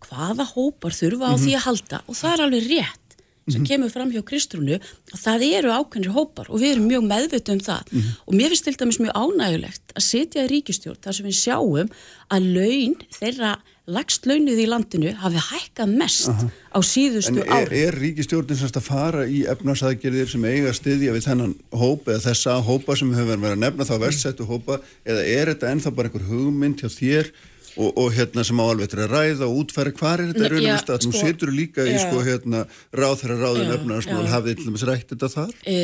hvaða 0.04 0.46
hópar 0.54 0.94
þurfa 0.94 1.26
á 1.26 1.34
mm 1.34 1.36
-hmm. 1.36 1.44
því 1.46 1.54
að 1.58 1.66
halda 1.68 1.98
og 2.08 2.16
það 2.20 2.34
er 2.34 2.42
alveg 2.46 2.64
rétt 2.70 3.03
sem 3.48 3.62
mm 3.62 3.64
-hmm. 3.64 3.68
kemur 3.68 3.90
fram 3.90 4.12
hjá 4.12 4.24
Kristrúnu 4.24 4.80
það 5.12 5.46
eru 5.58 5.70
ákveðnir 5.72 6.16
hópar 6.16 6.48
og 6.50 6.60
við 6.62 6.72
erum 6.72 6.88
mjög 6.88 7.04
meðvitu 7.12 7.52
um 7.52 7.60
það 7.60 7.84
mm 7.92 8.00
-hmm. 8.00 8.16
og 8.28 8.34
mér 8.34 8.50
finnst 8.50 8.64
til 8.64 8.78
dæmis 8.80 9.00
mjög 9.00 9.16
ánægulegt 9.24 9.86
að 9.96 10.04
sitja 10.04 10.46
í 10.46 10.52
ríkistjórn 10.54 11.04
þar 11.04 11.14
sem 11.14 11.26
við 11.26 11.38
sjáum 11.44 11.90
að 12.30 12.42
laun 12.56 12.96
þeirra 13.20 13.52
lagst 13.92 14.24
launuð 14.26 14.62
í 14.64 14.66
landinu 14.68 15.12
hafi 15.20 15.42
hækkað 15.44 15.96
mest 16.00 16.30
Aha. 16.32 16.48
á 16.72 16.80
síðustu 16.88 17.44
ári. 17.44 17.50
En 17.52 17.68
er, 17.68 17.74
er 17.90 17.98
ríkistjórnin 18.00 18.56
semst 18.56 18.78
að 18.80 18.86
fara 18.88 19.26
í 19.28 19.44
efnarsækjirðir 19.52 20.30
sem 20.32 20.46
eiga 20.48 20.72
stiðja 20.72 21.12
við 21.12 21.26
þennan 21.28 21.56
hóp 21.76 22.08
eða 22.08 22.24
þessa 22.30 22.56
hópa 22.64 22.96
sem 22.96 23.12
hefur 23.12 23.42
verið 23.42 23.58
að 23.58 23.64
nefna 23.66 23.88
þá 23.90 23.96
verðsettu 24.06 24.48
hópa 24.48 24.80
eða 25.04 25.26
er 25.28 25.52
þetta 25.52 25.74
ennþá 25.74 25.92
bara 25.98 26.08
einhver 26.08 26.30
hugmynd 26.30 26.80
hjá 26.80 26.88
þér 26.96 27.34
og, 27.78 27.90
og 27.98 28.10
hérna 28.14 28.44
sem 28.46 28.60
á 28.62 28.66
alveg 28.66 28.92
til 28.92 29.02
að 29.04 29.14
ræða 29.14 29.48
og 29.48 29.60
útfæra 29.64 29.94
hvað 29.98 30.14
er 30.14 30.32
þetta 30.32 30.52
raunumist 30.54 30.92
að 30.94 31.00
sko, 31.02 31.12
nú 31.12 31.22
setur 31.22 31.54
líka 31.54 31.86
já, 31.88 31.94
í 31.94 32.02
sko 32.04 32.24
hérna 32.26 32.64
ráðherra 32.94 33.40
ráðin 33.42 33.74
efnarsmál 33.78 34.30
hafið 34.30 34.60
til 34.60 34.68
dæmis 34.70 34.86
rætt 34.90 35.14
þetta 35.14 35.32
þar? 35.34 35.56
E, 35.66 35.78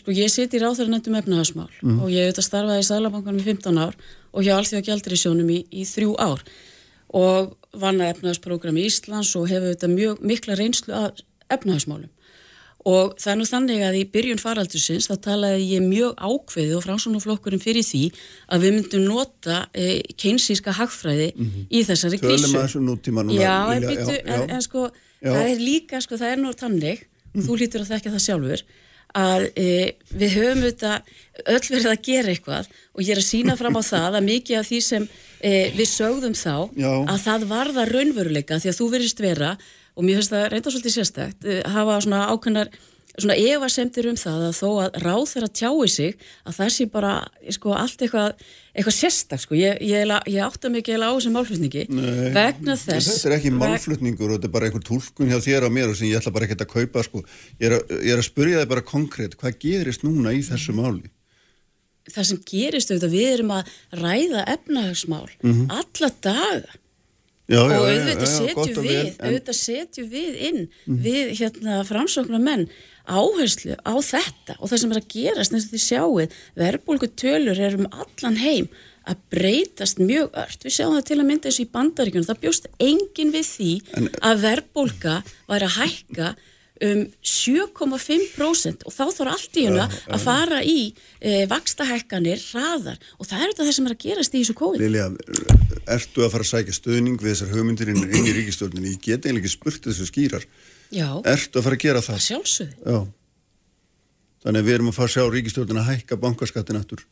sko 0.00 0.14
ég 0.16 0.32
seti 0.32 0.58
í 0.58 0.62
ráðherra 0.62 0.94
nefndum 0.94 1.18
efnarsmál 1.20 1.70
mm. 1.80 1.98
og 2.04 2.12
ég 2.12 2.28
auðvitað 2.28 2.48
starfaði 2.48 2.84
í 2.84 2.88
Sælabankanum 2.90 3.42
í 3.42 3.48
15 3.48 3.82
ár 3.86 3.98
og 4.34 4.46
hjá 4.46 4.54
Alþjóða 4.58 4.86
Gjaldriðsjónum 4.88 5.52
í, 5.54 5.60
í 5.72 5.86
þrjú 5.88 6.16
ár 6.20 6.44
og 7.14 7.54
vanna 7.78 8.10
efnahagsprogram 8.10 8.78
í 8.78 8.88
Íslands 8.88 9.32
og 9.38 9.48
hefur 9.50 9.72
þetta 9.72 9.90
mjög 9.92 10.22
mikla 10.26 10.58
reynslu 10.58 10.94
af 10.98 11.22
efnahagsmálum. 11.52 12.10
Og 12.84 13.14
það 13.16 13.30
er 13.32 13.38
nú 13.40 13.46
þannig 13.48 13.82
að 13.86 13.94
í 13.96 14.02
byrjun 14.12 14.40
faraldursins 14.42 15.08
þá 15.08 15.14
talaði 15.24 15.68
ég 15.70 15.84
mjög 15.86 16.18
ákveði 16.20 16.74
og 16.76 16.84
framsónaflokkurinn 16.84 17.62
fyrir 17.62 17.86
því 17.86 18.02
að 18.52 18.66
við 18.66 18.74
myndum 18.76 19.06
nota 19.08 19.62
e, 19.72 20.02
keinsíska 20.20 20.74
hagfræði 20.76 21.30
mm 21.32 21.46
-hmm. 21.46 21.66
í 21.70 21.84
þessari 21.88 22.20
krísu. 22.20 22.44
Tölum 22.44 22.58
að 22.60 22.66
þessu 22.66 22.82
nútíma 22.84 23.24
núna. 23.24 23.40
Já, 23.40 23.56
vilja, 23.72 23.88
en, 23.88 23.88
byrju, 23.88 24.18
já, 24.20 24.34
en, 24.34 24.50
en 24.50 24.62
sko 24.62 24.90
já. 24.90 25.30
það 25.32 25.48
er 25.48 25.58
líka, 25.70 26.00
sko 26.00 26.20
það 26.20 26.32
er 26.32 26.42
nú 26.42 26.52
tannig, 26.52 27.06
mm. 27.32 27.46
þú 27.46 27.56
lítur 27.62 27.80
að 27.80 27.92
þekka 27.94 28.12
það 28.12 28.26
sjálfur, 28.26 28.64
að 29.14 29.44
e, 29.54 29.94
við 30.10 30.34
höfum 30.34 30.64
auðvitað 30.64 31.12
öll 31.54 31.68
verið 31.70 31.90
að 31.92 32.02
gera 32.02 32.32
eitthvað 32.34 32.68
og 32.94 33.00
ég 33.04 33.14
er 33.14 33.20
að 33.20 33.28
sína 33.28 33.56
fram 33.56 33.78
á 33.78 33.82
það 33.94 34.18
að 34.18 34.26
mikið 34.26 34.58
af 34.58 34.68
því 34.68 34.80
sem 34.82 35.06
e, 35.38 35.52
við 35.76 35.88
sögðum 35.88 36.34
þá 36.34 36.56
Já. 36.74 36.92
að 37.14 37.18
það 37.22 37.46
varða 37.54 37.86
raunveruleika 37.90 38.58
því 38.58 38.72
að 38.72 38.78
þú 38.80 38.88
verist 38.96 39.22
vera 39.22 39.52
og 39.94 40.06
mér 40.06 40.20
finnst 40.20 40.34
það 40.34 40.48
reynda 40.52 40.74
svolítið 40.74 40.96
sérstækt 40.98 41.46
e, 41.46 41.60
hafa 41.74 42.00
svona 42.04 42.26
ákveðnar 42.32 42.72
svona 43.14 43.36
evasemtir 43.38 44.08
um 44.10 44.16
það 44.18 44.44
að 44.48 44.56
þó 44.58 44.68
að 44.82 44.98
ráð 45.04 45.24
þeirra 45.30 45.48
tjái 45.60 45.88
sig 45.92 46.14
að 46.42 46.56
það 46.58 46.70
sé 46.74 46.86
bara 46.90 47.12
sko 47.54 47.74
allt 47.78 48.02
eitthvað, 48.02 48.44
eitthvað 48.74 48.96
sérstak 48.96 49.42
sko, 49.44 49.56
ég, 49.58 49.78
ég, 49.86 50.14
ég 50.32 50.40
átta 50.42 50.70
mikið 50.72 51.04
á 51.06 51.10
þessum 51.14 51.36
málflutningi. 51.38 51.86
Nei, 51.94 52.30
vegna 52.34 52.76
þess 52.80 53.10
Þetta 53.12 53.30
er 53.30 53.36
ekki 53.38 53.54
málflutningur 53.54 54.34
og 54.34 54.38
þetta 54.38 54.50
er 54.50 54.54
bara 54.56 54.70
einhver 54.70 54.86
tólkun 54.90 55.30
hjá 55.30 55.38
þér 55.46 55.68
og 55.68 55.74
mér 55.76 55.92
og 55.92 55.98
sem 55.98 56.10
ég 56.10 56.18
ætla 56.18 56.34
bara 56.34 56.48
ekki 56.48 56.58
að 56.58 56.72
kaupa 56.74 57.04
sko, 57.06 57.22
ég 57.62 57.68
er 57.70 57.76
að, 57.78 57.98
ég 58.00 58.14
er 58.16 58.22
að 58.22 58.30
spurja 58.30 58.62
þig 58.62 58.72
bara 58.74 58.86
konkrétt, 58.88 59.36
hvað 59.38 59.60
gerist 59.62 60.06
núna 60.06 60.34
í 60.34 60.42
þessu 60.46 60.74
máli? 60.74 61.12
Það 62.10 62.26
sem 62.28 62.40
gerist 62.50 62.90
auðvitað, 62.90 63.14
við 63.14 63.28
erum 63.38 63.52
að 63.54 63.76
ræða 63.96 64.48
efnahagsmál 64.58 65.28
mm 65.38 65.52
-hmm. 65.52 65.70
alla 65.78 66.10
daga 66.20 66.80
Já, 67.44 67.60
og 67.60 67.74
auðvitað 67.76 68.30
setjum 68.30 68.86
við 68.86 69.00
en... 69.02 69.14
auðvitað 69.20 69.56
setjum 69.58 70.08
við 70.08 70.36
inn 70.48 70.60
mm. 70.64 70.98
við 71.04 71.32
hérna 71.42 71.82
framsóknar 71.84 72.40
menn 72.40 72.66
áherslu 73.04 73.76
á 73.84 73.94
þetta 74.00 74.56
og 74.56 74.70
það 74.70 74.80
sem 74.80 74.94
er 74.94 75.00
að 75.02 75.10
gerast 75.12 75.52
eins 75.52 75.66
og 75.66 75.74
því 75.74 75.82
sjáuð 75.84 76.38
verðbólgu 76.62 77.10
tölur 77.20 77.60
er 77.60 77.76
um 77.76 77.90
allan 77.92 78.40
heim 78.40 78.70
að 79.04 79.20
breytast 79.34 80.00
mjög 80.00 80.32
ört. 80.40 80.64
Við 80.64 80.76
sjáum 80.78 80.96
það 80.96 81.06
til 81.10 81.18
að 81.18 81.26
mynda 81.28 81.50
þessu 81.50 81.64
í 81.66 81.70
bandaríkunum. 81.74 82.26
Það 82.30 82.42
bjóst 82.46 82.68
engin 82.80 83.34
við 83.34 83.46
því 83.50 83.72
en... 83.98 84.08
að 84.24 84.44
verðbólga 84.46 85.16
væri 85.50 85.68
að 85.68 85.76
hækka 85.82 86.30
um 86.82 87.04
7,5% 87.22 88.82
og 88.82 88.94
þá 88.94 89.02
þarf 89.14 89.30
allt 89.30 89.58
í 89.60 89.66
hennu 89.68 89.84
að 89.84 90.22
fara 90.24 90.58
í 90.66 90.78
e, 91.20 91.44
vakstahækkanir, 91.50 92.40
hraðar 92.50 92.98
og 93.18 93.28
það 93.28 93.44
er 93.44 93.52
þetta 93.52 93.66
það 93.68 93.76
sem 93.76 93.86
er 93.86 93.94
að 93.94 94.00
gerast 94.02 94.34
í 94.34 94.40
þessu 94.40 94.56
COVID. 94.58 94.82
Lilja, 94.82 95.06
ertu 95.94 96.24
að 96.26 96.32
fara 96.34 96.46
að 96.46 96.50
sækja 96.50 96.76
stöðning 96.80 97.18
við 97.22 97.30
þessar 97.30 97.52
hugmyndir 97.54 97.92
inn 97.94 98.02
í 98.02 98.34
ríkistjórnini? 98.40 98.96
Ég 98.96 99.04
get 99.04 99.28
eiginlega 99.28 99.44
ekki 99.44 99.52
spurt 99.54 99.86
þessu 99.86 100.08
skýrar. 100.10 100.46
Já. 100.90 101.08
Ertu 101.22 101.60
að 101.60 101.68
fara 101.68 101.78
að 101.78 101.84
gera 101.84 102.02
það? 102.02 102.16
Það 102.18 102.26
sjálfsögði. 102.26 102.78
Já. 102.82 102.98
Þannig 104.44 104.60
að 104.60 104.66
við 104.66 104.78
erum 104.78 104.90
að 104.90 104.96
fara 104.98 105.10
að 105.10 105.14
sjá 105.14 105.28
ríkistjórnina 105.36 105.84
að 105.84 105.92
hækka 105.92 106.18
bankaskattin 106.24 106.80
aftur. 106.80 107.04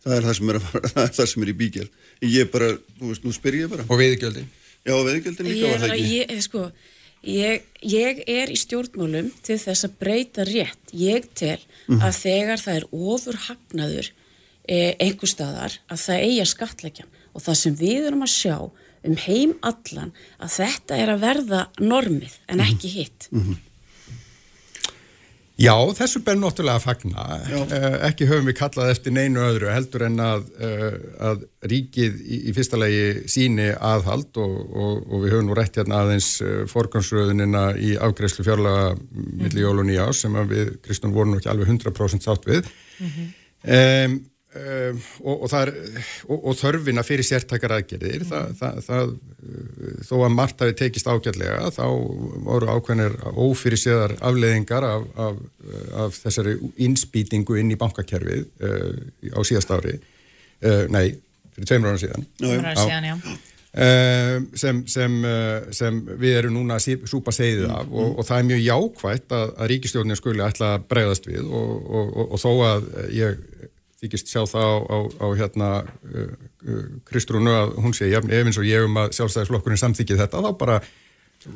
Það 0.00 0.16
er 0.16 0.24
það 0.26 0.38
sem 0.38 0.54
er, 0.54 0.58
fara, 0.64 0.88
það 0.94 1.02
er, 1.04 1.12
það 1.18 1.28
sem 1.34 1.44
er 1.44 1.52
í 1.52 1.56
bígjál. 1.60 1.86
Ég 2.24 2.48
bara, 2.54 2.70
þú 2.96 3.12
veist, 3.12 3.26
nú 3.26 3.34
spyr 3.36 3.58
ég 3.60 3.70
bara. 3.72 3.84
Og 3.84 4.00
veðigjöldin? 4.00 4.48
Já, 4.80 4.94
veðigjöldin 4.96 5.50
líka 5.50 5.74
var 5.74 5.84
það 5.84 5.94
ekki. 5.98 6.72
Ég, 7.26 7.66
ég, 7.84 8.22
er 8.30 8.48
í 8.48 8.56
stjórnmálum 8.56 9.28
til 9.44 9.58
þess 9.60 9.84
að 9.84 9.96
breyta 10.00 10.44
rétt. 10.48 10.92
Ég 10.96 11.28
tel 11.36 11.58
mm. 11.86 12.00
að 12.00 12.20
þegar 12.22 12.62
það 12.62 12.78
er 12.78 12.86
ofur 12.90 13.40
hagnaður 13.46 14.10
eh, 14.64 14.94
einhver 14.96 15.28
staðar 15.28 15.76
að 15.92 16.04
það 16.06 16.24
eigi 16.26 16.38
að 16.40 16.52
skatleggja. 16.54 17.08
Og 17.36 17.44
það 17.44 17.58
sem 17.60 17.76
við 17.78 18.06
erum 18.08 18.24
að 18.24 18.32
sjá 18.34 18.56
um 19.00 19.16
heim 19.26 19.52
allan 19.64 20.14
að 20.40 20.54
þetta 20.58 20.96
er 21.00 21.12
að 21.12 21.22
verða 21.24 21.60
normið 21.80 22.38
en 22.48 22.60
mhm. 22.60 22.66
ekki 22.66 22.94
hitt. 22.96 23.28
Mm 23.32 23.44
-hmm. 23.44 23.60
Já, 25.60 25.74
þessu 25.92 26.22
ber 26.24 26.38
náttúrulega 26.40 26.80
að 26.80 26.84
fagna. 26.86 27.24
Uh, 27.50 27.96
ekki 28.08 28.28
höfum 28.30 28.48
við 28.48 28.56
kallað 28.62 28.92
eftir 28.94 29.12
neinu 29.12 29.42
öðru 29.44 29.68
heldur 29.68 30.06
en 30.06 30.16
að, 30.24 30.46
uh, 30.56 30.94
að 31.30 31.42
ríkið 31.68 32.16
í, 32.22 32.38
í 32.48 32.54
fyrsta 32.56 32.80
legi 32.80 33.28
síni 33.28 33.68
aðhald 33.74 34.40
og, 34.40 34.54
og, 34.70 35.02
og 35.04 35.26
við 35.26 35.34
höfum 35.34 35.50
nú 35.50 35.58
rétt 35.58 35.76
hérna 35.76 36.00
aðeins 36.06 36.30
uh, 36.40 36.62
forgansröðunina 36.70 37.66
í 37.76 37.92
afgreifslu 38.00 38.46
fjárlega 38.46 38.94
millir 39.12 39.66
jól 39.66 39.76
og 39.82 39.88
nýjás 39.90 40.24
sem 40.24 40.40
við, 40.48 40.72
Kristján, 40.86 41.12
vorum 41.16 41.36
ekki 41.36 41.52
alveg 41.52 41.74
100% 41.76 42.24
sátt 42.24 42.48
við. 42.48 42.70
Mm 42.96 43.12
-hmm. 43.12 43.28
um, 43.76 44.18
Uh, 44.50 44.96
og, 45.22 45.44
og, 45.44 45.52
er, 45.60 45.70
og, 46.26 46.38
og 46.50 46.56
þörfina 46.58 47.04
fyrir 47.06 47.22
sértakar 47.22 47.70
aðgerðir 47.76 48.24
mm. 48.24 48.30
það, 48.32 48.48
það, 48.58 48.80
það, 48.82 49.12
uh, 49.46 49.92
þó 50.08 50.14
að 50.26 50.32
margt 50.34 50.64
hafi 50.64 50.74
tekist 50.80 51.06
ágætlega 51.06 51.68
þá 51.76 51.84
voru 52.48 52.72
ákveðinir 52.72 53.14
ófyrir 53.30 53.78
séðar 53.78 54.16
afleðingar 54.18 54.88
af, 54.88 55.04
af, 55.22 55.38
af 56.02 56.18
þessari 56.24 56.56
innspýtingu 56.82 57.60
inn 57.62 57.70
í 57.70 57.78
bankakerfið 57.78 58.42
uh, 58.66 59.38
á 59.38 59.40
síðast 59.46 59.70
ári. 59.70 60.00
Uh, 60.58 60.82
nei, 60.90 61.14
fyrir 61.54 61.70
tveimur 61.70 61.94
ára 61.94 62.02
síðan, 62.02 62.26
síðan 62.42 63.08
uh, 63.14 64.36
sem, 64.58 64.82
sem, 64.90 65.18
uh, 65.30 65.70
sem 65.78 66.02
við 66.10 66.40
erum 66.40 66.58
núna 66.58 66.82
að 66.82 67.06
súpa 67.06 67.30
segðið 67.38 67.70
af 67.70 67.86
mm. 67.86 68.18
og 68.18 68.26
það 68.26 68.42
er 68.42 68.50
mjög 68.50 68.66
jákvægt 68.66 69.38
að, 69.38 69.48
að 69.54 69.72
ríkistjórnir 69.76 70.18
skuli 70.18 70.42
ætla 70.42 70.74
að 70.74 70.90
bregðast 70.90 71.30
við 71.30 71.46
og 71.46 72.34
þó 72.42 72.50
að 72.72 72.90
ég 73.14 73.44
þykist 74.00 74.32
sjá 74.32 74.42
það 74.48 74.66
á, 74.66 74.76
á, 74.80 74.98
á 75.20 75.26
hérna 75.36 75.68
uh, 75.84 76.32
uh, 76.64 76.88
Kristrúnu 77.08 77.52
að 77.52 77.76
hún 77.84 77.96
sé 77.96 78.08
ef 78.10 78.26
eins 78.30 78.60
og 78.60 78.68
ég 78.68 78.88
um 78.88 78.98
að 79.02 79.14
sjálfstæðisflokkurinn 79.18 79.84
samþykið 79.84 80.24
þetta 80.24 80.44
þá 80.46 80.50
bara 80.60 80.80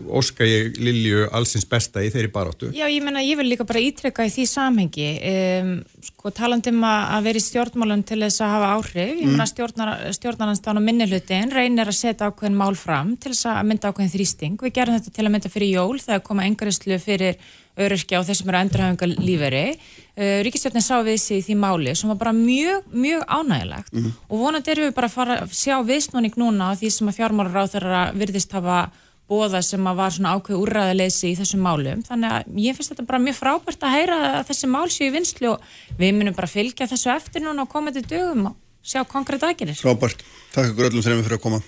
óska 0.08 0.46
ég 0.48 0.78
Lilju 0.80 1.26
allsins 1.34 1.66
besta 1.68 2.00
í 2.00 2.08
þeirri 2.12 2.30
baráttu. 2.32 2.70
Já, 2.72 2.86
ég 2.88 3.04
menna, 3.04 3.20
ég 3.24 3.36
vil 3.36 3.50
líka 3.50 3.66
bara 3.68 3.82
ítrekka 3.84 4.24
í 4.24 4.30
því 4.32 4.44
samhengi 4.48 5.08
um, 5.28 5.72
sko 6.06 6.32
talandum 6.32 6.78
að 6.88 7.26
vera 7.28 7.40
í 7.40 7.44
stjórnmálun 7.44 8.04
til 8.08 8.22
þess 8.22 8.44
að 8.44 8.54
hafa 8.54 8.70
áhrif, 8.78 9.12
ég 9.12 9.28
menna 9.28 9.44
mm. 9.44 10.06
stjórnarnanstána 10.16 10.84
minnilhutin 10.84 11.52
reynir 11.52 11.90
að 11.92 11.98
setja 11.98 12.30
ákveðin 12.30 12.56
mál 12.56 12.72
fram 12.80 13.12
til 13.20 13.34
þess 13.34 13.50
að 13.52 13.68
mynda 13.68 13.92
ákveðin 13.92 14.14
þrýsting, 14.14 14.56
við 14.64 14.76
gerum 14.78 14.96
þetta 14.96 15.14
til 15.18 15.26
að 15.26 15.34
mynda 15.36 15.52
fyrir 15.52 15.74
jól 15.76 16.00
þegar 16.00 16.24
koma 16.30 16.48
engarislu 16.48 17.00
fyrir 17.02 17.52
öryrkja 17.74 18.20
og 18.20 18.26
þessum 18.28 18.50
eru 18.52 18.60
endurhafingar 18.60 19.14
líferi 19.18 19.64
uh, 19.74 20.42
Ríkistjórnin 20.46 20.84
sá 20.84 20.98
við 21.06 21.18
sig 21.22 21.40
í 21.40 21.46
því 21.48 21.56
máli 21.62 21.94
sem 21.98 22.12
var 22.12 22.20
bara 22.20 22.34
mjög, 22.36 22.84
mjög 22.92 23.24
ánægilegt 23.26 23.94
mm. 23.94 24.12
og 24.28 24.44
vonandi 24.44 24.74
eru 24.74 24.86
við 24.88 24.94
bara 24.98 25.10
að 25.10 25.16
fara 25.16 25.40
að 25.42 25.56
sjá 25.58 25.78
viðsnóning 25.86 26.38
núna 26.40 26.70
á 26.70 26.78
því 26.78 26.92
sem 26.94 27.10
að 27.10 27.18
fjármálar 27.18 27.66
á 27.66 27.72
þeirra 27.74 28.04
virðist 28.14 28.54
hafa 28.54 28.84
bóða 29.30 29.62
sem 29.64 29.86
að 29.88 30.00
var 30.00 30.12
svona 30.12 30.34
ákveð 30.36 30.60
úrraðileysi 30.60 31.30
í 31.30 31.36
þessum 31.38 31.62
málum, 31.64 32.02
þannig 32.04 32.34
að 32.36 32.58
ég 32.60 32.76
finnst 32.76 32.92
þetta 32.92 33.06
bara 33.08 33.22
mjög 33.24 33.38
frábært 33.38 33.86
að 33.86 33.94
heyra 33.96 34.18
að 34.26 34.42
þessi 34.50 34.68
mál 34.68 34.84
séu 34.92 35.08
í 35.08 35.14
vinslu 35.14 35.54
og 35.54 35.70
við 35.96 36.12
munum 36.18 36.36
bara 36.36 36.50
fylgja 36.50 36.88
þessu 36.90 37.12
eftir 37.14 37.44
núna 37.44 37.64
og 37.64 37.72
koma 37.72 37.94
til 37.94 38.04
dögum 38.04 38.50
og 38.50 38.58
sjá 38.84 39.00
konkrétt 39.08 39.46
aðgerðir. 39.48 39.80
Frábært, 39.80 40.26
takk 40.52 40.74
ykkur 40.74 40.90
öllum 40.90 41.06
þrejum 41.06 41.24
fyrir 41.24 41.38
að 41.38 41.44
koma. 41.46 41.62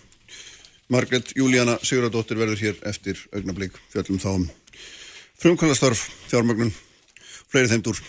Margret 0.92 1.32
Júlíana 1.34 1.80
Sigurðardóttir 1.82 2.38
verður 2.38 2.60
hér 2.60 2.76
eftir 2.86 3.24
augnablík 3.32 3.80
fjallum 3.90 4.20
þá 4.22 4.28
um 4.34 4.44
frumkvæmlastarf, 5.40 6.06
fjármögnun, 6.30 6.72
fleiri 7.50 7.70
þeimdur. 7.72 8.00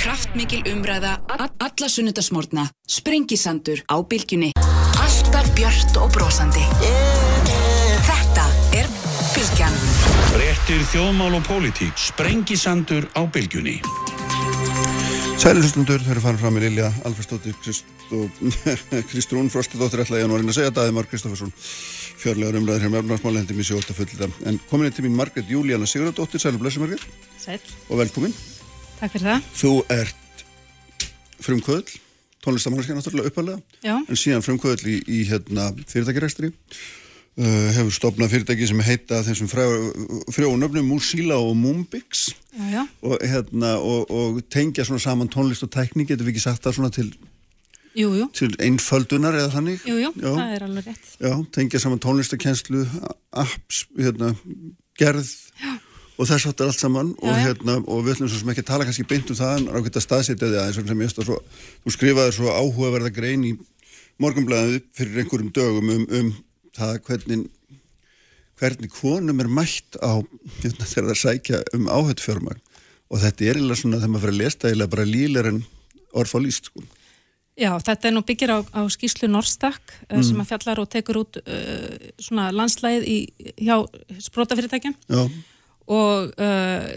Kraftmikil 0.00 0.64
umræða, 0.72 1.16
alla 1.38 1.88
sunnudasmórna, 1.88 2.68
sprengisandur 2.88 3.84
á 3.88 3.96
bylgjunni. 4.04 4.52
Alltaf 5.00 5.48
björnt 5.56 5.96
og 6.00 6.12
brósandi. 6.12 6.64
Þetta 8.04 8.46
er 8.76 8.90
Bylgjan. 9.34 9.74
Réttir 10.38 10.82
þjóðmál 10.92 11.38
og 11.38 11.44
pólitík, 11.46 11.94
sprengisandur 11.98 13.06
á 13.16 13.22
bylgjunni. 13.24 13.78
Sælilustundur, 15.40 16.02
þau 16.04 16.12
eru 16.14 16.22
farin 16.24 16.40
fram 16.40 16.58
í 16.58 16.62
Lilja 16.62 16.88
Alferstóttir 17.04 17.56
Kristrún 19.10 19.50
Frostadóttir 19.52 20.04
ætla 20.04 20.20
ég 20.20 20.28
að 20.28 20.36
reyna 20.38 20.52
að 20.52 20.58
segja 20.58 20.72
Daði 20.74 20.94
Mark 20.96 21.10
Kristoffersson 21.10 21.52
fjörlegar 22.24 22.58
umræðir 22.60 22.86
hér 22.86 22.92
með 22.94 23.68
sér 23.68 23.78
ótt 23.78 23.92
að 23.92 24.00
fullita 24.00 24.30
en 24.48 24.58
komin 24.70 24.88
inn 24.88 24.96
til 24.96 25.04
mín 25.04 25.18
Margret 25.18 25.50
Júlíana 25.50 25.88
Sigurðardóttir. 25.88 26.40
Sælu 26.40 26.62
blessu 26.62 26.80
Margret 26.80 27.04
Sæl 27.38 27.60
og 27.90 28.00
velkomin. 28.00 28.34
Takk 28.98 29.12
fyrir 29.14 29.28
það. 29.28 29.52
Þú 29.60 29.72
ert 29.92 30.44
frumkvöðl 31.44 32.00
tónlistamáliska 32.44 32.96
náttúrulega 32.96 33.30
uppalega 33.32 33.58
Já. 33.84 33.96
en 34.08 34.20
síðan 34.20 34.44
frumkvöðl 34.44 34.88
í, 34.88 34.98
í 35.08 35.24
hérna, 35.28 35.70
fyrirtækiræstri 35.88 36.50
uh, 36.52 37.68
hefur 37.76 37.94
stopnað 37.94 38.34
fyrirtæki 38.34 38.68
sem 38.68 38.82
heita 38.84 39.22
þessum 39.26 39.50
frjónöfnum 40.34 40.88
Músíla 40.88 41.38
og 41.40 41.54
Múmbix. 41.56 42.30
Já, 42.52 42.64
já. 42.78 42.82
og, 43.02 43.16
hérna, 43.20 43.76
og, 43.80 44.10
og 44.10 44.42
tengja 44.52 44.84
svona 44.84 45.02
saman 45.02 45.32
tónlist 45.32 45.64
og 45.66 45.72
tækning, 45.72 46.08
getur 46.08 46.28
við 46.28 46.36
ekki 46.36 46.44
sagt 46.44 46.66
það 46.66 46.78
svona 46.78 46.92
til, 46.94 47.08
jú, 47.98 48.10
jú. 48.18 48.28
til 48.36 48.50
einföldunar 48.62 49.36
eða 49.38 49.52
þannig? 49.54 49.82
Jú, 49.88 49.96
jú, 50.02 50.12
já. 50.18 50.30
það 50.30 50.54
er 50.56 50.66
alveg 50.68 50.88
rétt. 50.90 51.10
Já, 51.22 51.32
tengja 51.54 51.82
saman 51.82 52.02
tónlistakenslu, 52.02 52.84
apps, 53.44 53.84
hérna, 53.98 54.34
gerð 55.00 55.30
og 56.14 56.28
þess 56.30 56.48
aftur 56.50 56.70
allt 56.70 56.78
saman 56.78 57.12
og, 57.18 57.34
hérna, 57.34 57.80
og 57.90 58.04
við 58.06 58.16
ætlum 58.16 58.30
svo 58.30 58.40
sem 58.40 58.50
ekki 58.52 58.62
að 58.62 58.70
tala 58.70 58.86
kannski 58.86 59.06
beint 59.10 59.30
um 59.32 59.38
það 59.38 59.56
en 59.58 59.70
rákvæmt 59.74 59.98
að 59.98 60.06
staðsetja 60.06 60.50
því 60.50 60.60
aðeins 60.60 60.78
sem 60.78 60.90
ég 60.92 61.00
veist 61.02 61.18
að 61.18 61.30
svo, 61.30 61.38
þú 61.82 61.94
skrifaði 61.96 62.34
svo 62.36 62.54
áhugaverða 62.54 63.10
grein 63.14 63.46
í 63.48 63.52
morgunblæðið 64.22 64.84
fyrir 64.94 65.24
einhverjum 65.24 65.50
dögum 65.56 65.90
um, 65.96 66.04
um 66.20 66.30
það 66.74 67.00
hvernig 67.08 67.48
hvernig 68.60 68.92
konum 68.94 69.42
er 69.42 69.50
mætt 69.50 69.98
á 69.98 70.22
hérna, 70.62 70.86
þegar 70.86 71.08
það 71.10 71.20
sækja 71.24 71.62
um 71.74 71.88
áhættfjörmagn 71.90 72.62
og 73.10 73.22
þetta 73.22 73.48
er 73.48 73.58
eiginlega 73.58 73.80
svona 73.80 73.98
þegar 73.98 74.12
maður 74.12 74.24
fyrir 74.24 74.36
að 74.36 74.42
lesta 74.44 74.70
eiginlega 74.70 74.94
bara 74.94 75.08
lílar 75.08 75.50
en 75.50 75.64
orð 76.14 76.30
fá 76.30 76.38
líst 76.42 76.70
sko. 76.70 76.84
Já, 77.54 77.70
þetta 77.78 78.08
er 78.08 78.14
nú 78.16 78.24
byggir 78.26 78.50
á, 78.50 78.58
á 78.66 78.82
skýslu 78.90 79.28
Norstak 79.30 79.94
mm. 80.08 80.22
sem 80.26 80.40
að 80.42 80.48
fjallar 80.50 80.80
og 80.82 80.88
tekur 80.90 81.20
út 81.22 81.38
uh, 81.38 82.08
svona 82.18 82.48
landslæðið 82.50 83.04
í, 83.06 83.18
hjá 83.62 83.76
sprótafyrirtækjum 84.26 84.96
og 85.94 86.32
uh, 86.34 86.88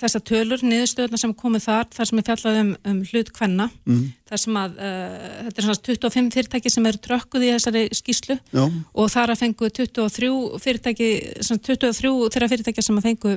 þessar 0.00 0.22
tölur, 0.26 0.62
niðurstöðuna 0.66 1.20
sem 1.20 1.34
komið 1.38 1.66
þar, 1.68 1.88
þar 1.94 2.08
sem 2.10 2.20
er 2.20 2.26
fjallað 2.28 2.58
um, 2.60 2.72
um 2.90 3.02
hlut 3.10 3.30
hvenna, 3.36 3.68
mm. 3.86 4.00
þar 4.30 4.42
sem 4.42 4.58
að 4.58 4.80
uh, 4.80 5.28
þetta 5.46 5.62
er 5.62 5.68
svona 5.68 5.84
25 5.86 6.32
fyrirtæki 6.34 6.72
sem 6.74 6.88
eru 6.90 7.02
trökkuð 7.04 7.46
í 7.46 7.52
þessari 7.54 7.84
skýslu 7.94 8.38
Já. 8.40 8.64
og 8.64 9.12
þar 9.14 9.34
að 9.34 9.44
fengu 9.44 9.70
23 9.78 10.32
fyrirtæki, 10.64 11.10
svona 11.38 11.64
23 11.70 12.12
þeirra 12.34 12.50
fyrirtæki 12.50 12.86
sem 12.86 12.98
að 12.98 13.08
fengu, 13.12 13.36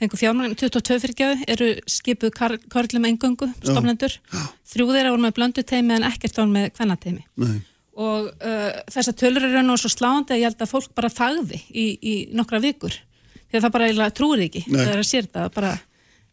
fengu 0.00 0.18
fjármagn 0.18 0.56
22 0.58 0.98
fyrirtæki 1.02 1.46
eru 1.54 1.68
skipuð 1.86 2.32
kar, 2.34 2.56
karlum 2.72 3.06
engöngu, 3.10 3.48
stofnendur 3.62 4.16
þrjú 4.72 4.88
þeirra 4.90 5.14
voru 5.14 5.22
með 5.22 5.36
blöndu 5.38 5.62
teimi 5.62 5.94
en 5.94 6.06
ekkert 6.08 6.40
voru 6.40 6.50
með 6.50 6.70
hvenna 6.78 6.96
teimi 6.98 7.24
Nei. 7.38 7.60
og 7.94 8.30
uh, 8.34 8.70
þessar 8.90 9.18
tölur 9.22 9.48
eru 9.48 9.62
nú 9.62 9.76
svo 9.78 9.92
sláandi 9.92 10.34
að 10.34 10.42
ég 10.42 10.50
held 10.50 10.64
að 10.66 10.72
fólk 10.74 10.94
bara 10.98 11.12
þagði 11.14 11.60
í, 11.70 11.86
í 12.02 12.14
nokkra 12.34 12.62
vikur 12.64 12.96
að 13.54 13.62
það 13.62 13.74
bara 13.76 14.10
trúir 14.10 14.46
ekki 14.48 14.64
Nei. 14.66 14.80
það 14.80 14.94
er 14.94 15.02
að 15.04 15.10
sér 15.12 15.28
þetta 15.28 15.46
bara, 15.54 15.76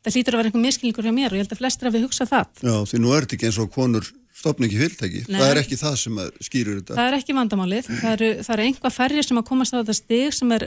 það 0.01 0.17
hlýtur 0.17 0.33
að 0.33 0.41
vera 0.41 0.49
einhver 0.49 0.65
miskilningur 0.65 1.05
hjá 1.05 1.13
mér 1.13 1.29
og 1.29 1.37
ég 1.37 1.45
held 1.45 1.53
að 1.53 1.61
flestir 1.61 1.89
að 1.89 1.97
við 1.97 2.07
hugsa 2.07 2.25
það 2.25 2.65
Já, 2.65 2.75
því 2.89 3.01
nú 3.03 3.13
er 3.13 3.27
þetta 3.27 3.37
ekki 3.37 3.49
eins 3.51 3.61
og 3.61 3.71
konur 3.75 4.09
stopna 4.41 4.65
ekki 4.65 4.79
fyrirtæki, 4.79 5.19
Nei. 5.27 5.37
það 5.37 5.49
er 5.51 5.59
ekki 5.61 5.77
það 5.77 5.95
sem 6.01 6.19
skýrur 6.41 6.77
þetta. 6.79 6.95
það 6.97 7.09
er 7.09 7.17
ekki 7.19 7.35
vandamálið, 7.37 7.89
það 7.91 8.13
eru, 8.15 8.29
það 8.47 8.53
eru 8.55 8.65
einhvað 8.65 8.95
færri 8.95 9.25
sem 9.27 9.41
að 9.41 9.47
komast 9.51 9.75
á 9.75 9.79
þetta 9.81 9.95
stig 9.99 10.37
sem 10.37 10.53
er 10.55 10.65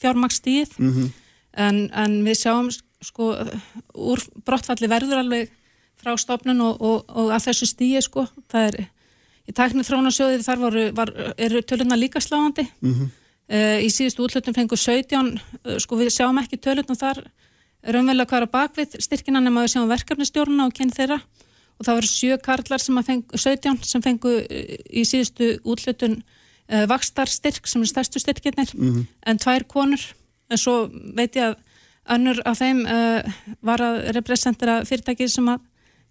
fjármakstíð 0.00 0.78
Mm 0.78 0.92
-hmm. 0.94 1.10
En, 1.52 1.90
en 1.92 2.24
við 2.24 2.38
sjáum 2.42 2.70
sko 3.00 3.32
úr 3.94 4.22
brottfalli 4.44 4.88
verður 4.90 5.22
alveg 5.22 5.50
frá 6.00 6.16
stopnun 6.20 6.60
og, 6.64 6.80
og, 6.80 7.04
og 7.08 7.30
að 7.34 7.50
þessu 7.50 7.68
stíi 7.68 8.00
sko, 8.04 8.26
það 8.52 8.66
er 8.70 8.88
í 9.50 9.54
tækni 9.56 9.84
þrónasjóðið 9.86 10.46
þar 10.46 10.62
voru, 10.62 10.84
var, 10.96 11.12
eru 11.36 11.62
töluna 11.66 11.98
líka 11.98 12.22
sláandi. 12.22 12.66
Mm 12.80 12.94
-hmm. 12.94 13.16
Uh, 13.50 13.82
í 13.82 13.88
síðustu 13.90 14.22
útlutum 14.22 14.54
fengur 14.54 14.78
17 14.78 15.34
uh, 15.34 15.78
sko 15.82 15.96
við 15.98 16.12
sjáum 16.14 16.38
ekki 16.38 16.56
tölutnum 16.56 16.96
þar. 16.96 17.24
Raunverulega 17.82 18.28
hvað 18.30 18.40
er 18.40 18.46
á 18.46 18.54
bakvið 18.54 18.92
styrkina 19.02 19.40
nema 19.40 19.64
við 19.64 19.72
sjáum 19.72 19.88
verkefnistjórna 19.90 20.66
og 20.68 20.74
kynn 20.76 20.92
þeirra. 20.94 21.18
Og 21.80 21.86
það 21.86 21.98
voru 21.98 22.06
sjö 22.06 22.36
karlar 22.38 22.78
sem 22.78 22.98
að 23.00 23.08
fengu 23.08 23.40
17 23.42 23.82
sem 23.82 24.02
fengu 24.02 24.36
uh, 24.38 24.76
í 24.86 25.02
síðustu 25.02 25.58
útlutun 25.64 26.22
vakstarstyrk 26.70 27.66
sem 27.66 27.82
er 27.82 27.88
stærstu 27.90 28.20
styrkirnir. 28.22 28.70
Mm 28.74 28.94
-hmm. 28.94 29.06
en 29.26 29.38
tvær 29.38 29.64
konur 29.66 30.14
en 30.50 30.60
svo 30.60 30.76
veit 31.16 31.36
ég 31.38 31.50
að 31.50 31.58
önnur 32.10 32.40
af 32.48 32.58
þeim 32.58 32.84
var 33.66 33.82
að 33.84 33.98
representera 34.16 34.80
fyrirtæki 34.88 35.28
sem 35.30 35.48
að 35.52 35.60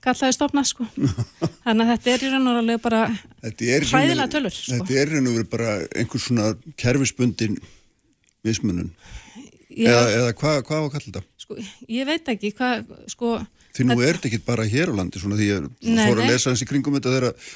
kallaði 0.04 0.36
stopna 0.36 0.64
sko 0.68 0.86
þannig 1.66 1.84
að 1.84 1.90
þetta 1.92 2.12
er 2.14 2.24
í 2.24 2.32
raun 2.34 2.50
og 2.52 2.60
alveg 2.62 2.82
bara 2.84 3.02
hræðilega 3.44 4.30
tölur 4.32 4.56
sko. 4.56 4.78
Þetta 4.78 5.00
er 5.02 5.12
í 5.12 5.18
raun 5.18 5.30
og 5.32 5.38
verið 5.40 5.50
bara 5.52 5.74
einhvers 6.00 6.28
svona 6.30 6.52
kerfisbundin 6.80 7.58
mismunun 8.48 8.94
Já. 9.70 9.92
eða, 9.92 10.06
eða 10.18 10.36
hvað 10.40 10.62
hva 10.64 10.80
á 10.80 10.82
að 10.82 10.92
kalla 10.94 11.06
þetta? 11.08 11.24
Sko, 11.44 11.58
ég 11.92 12.08
veit 12.10 12.32
ekki 12.36 12.54
hvað 12.58 12.94
sko 13.12 13.40
Því 13.76 13.86
nú 13.86 14.00
er 14.02 14.18
þetta 14.18 14.30
ekki 14.32 14.46
bara 14.48 14.66
hér 14.68 14.92
á 14.92 14.98
landi 14.98 15.22
svona 15.22 15.38
því 15.40 15.50
ég 15.50 15.68
Nei, 15.86 16.06
fór 16.08 16.24
að 16.24 16.32
lesa 16.32 16.50
hans 16.50 16.64
í 16.64 16.68
kringum 16.70 16.96
þetta 16.98 17.12
þegar 17.14 17.28
að 17.30 17.52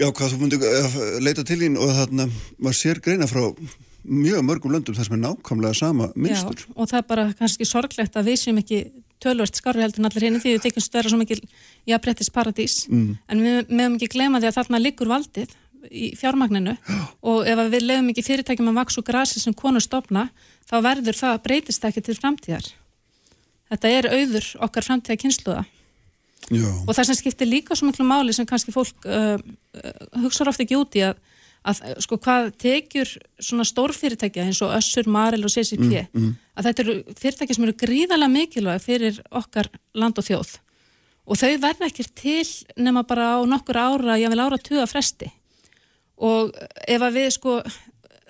já 0.00 0.06
hvað 0.08 0.34
þú 0.34 0.40
myndi 0.40 0.58
að 0.60 0.98
leita 1.24 1.44
til 1.46 1.60
þín 1.62 1.78
og 1.80 1.94
þarna 1.96 2.26
maður 2.58 2.78
sér 2.78 3.00
greina 3.04 3.28
frá 3.30 3.42
mjög 4.04 4.42
mörgum 4.46 4.72
löndum 4.74 4.96
þar 4.96 5.06
sem 5.08 5.16
er 5.16 5.22
nákvæmlega 5.22 5.76
sama 5.76 6.10
mynstur. 6.16 6.64
Já, 6.64 6.72
og 6.76 6.90
það 6.90 6.98
er 7.02 7.06
bara 7.08 7.24
kannski 7.38 7.66
sorglegt 7.68 8.16
að 8.16 8.30
við 8.30 8.38
séum 8.42 8.60
ekki 8.62 8.80
tölvört 9.20 9.58
skarri 9.58 9.82
heldur 9.84 10.00
en 10.00 10.08
allir 10.08 10.26
henni 10.28 10.40
því 10.40 10.54
við 10.56 10.62
tekjum 10.64 10.84
stöðra 10.86 11.12
svo 11.12 11.18
mikil 11.20 11.40
jafnbrettis 11.86 12.30
paradís 12.32 12.76
Mm. 12.88 13.18
en 13.28 13.42
við 13.44 13.68
meðum 13.68 13.96
ekki 13.98 14.08
glema 14.14 14.40
því 14.40 14.48
að 14.48 14.56
þarna 14.58 14.80
liggur 14.80 15.10
valdið 15.10 15.50
í 15.90 16.14
fjármagninu 16.16 16.76
og 17.22 17.46
ef 17.48 17.58
að 17.58 17.70
við 17.74 17.84
lefum 17.88 18.08
ekki 18.12 18.24
fyrirtækjum 18.24 18.68
að 18.72 18.78
vaks 18.80 18.98
og 19.00 19.04
grasi 19.04 19.40
sem 19.40 19.54
konur 19.54 19.80
stopna 19.80 20.30
þá 20.68 20.76
verður 20.84 21.16
það 21.16 21.42
breytist 21.44 21.84
ekki 21.84 22.02
til 22.04 22.16
framtíðar 22.16 22.66
þetta 23.70 23.88
er 23.88 24.08
auður 24.12 24.48
okkar 24.66 24.84
framtíða 24.84 25.20
kynsluða 25.20 25.64
Já. 26.50 26.68
og 26.86 26.92
það 26.96 27.04
sem 27.10 27.18
skiptir 27.20 27.48
líka 27.48 27.76
svo 27.76 27.86
miklu 27.88 28.04
máli 28.08 28.32
sem 28.34 28.46
kannski 28.48 28.72
fólk 28.74 29.04
uh, 29.06 29.36
uh, 29.36 30.22
hugsa 30.24 30.48
ofta 30.48 30.64
ekki 30.64 30.78
út 30.80 30.96
í 30.98 31.04
að, 31.06 31.16
að 31.60 31.80
sko 32.00 32.16
hvað 32.24 32.50
tekjur 32.60 33.10
svona 33.42 33.66
stórfyrirtækja 33.68 34.46
eins 34.48 34.62
og 34.64 34.72
Össur, 34.78 35.08
Marel 35.10 35.44
og 35.44 35.52
CCP 35.52 36.06
Mm, 36.14 36.22
mm. 36.22 36.32
að 36.56 36.68
þetta 36.68 36.82
eru 36.84 36.94
fyrirtæki 37.18 37.56
sem 37.56 37.66
eru 37.66 37.76
gríðarlega 37.82 38.32
mikilvæg 38.32 38.82
fyrir 38.84 39.20
okkar 39.30 39.68
land 39.94 40.18
og 40.18 40.24
þjóð 40.24 40.56
og 41.30 41.38
þau 41.38 41.52
verða 41.62 41.90
ekki 41.90 42.06
til 42.16 42.48
nema 42.80 43.04
bara 43.06 43.36
á 43.36 43.38
nokkur 43.46 43.76
ára, 43.76 44.18
ég 44.18 44.32
vil 44.32 44.40
ára 44.40 44.58
tuga 44.58 44.86
fresti 44.90 45.30
og 46.20 46.52
ef 46.88 47.00
að 47.00 47.16
við 47.16 47.30
sko 47.36 47.60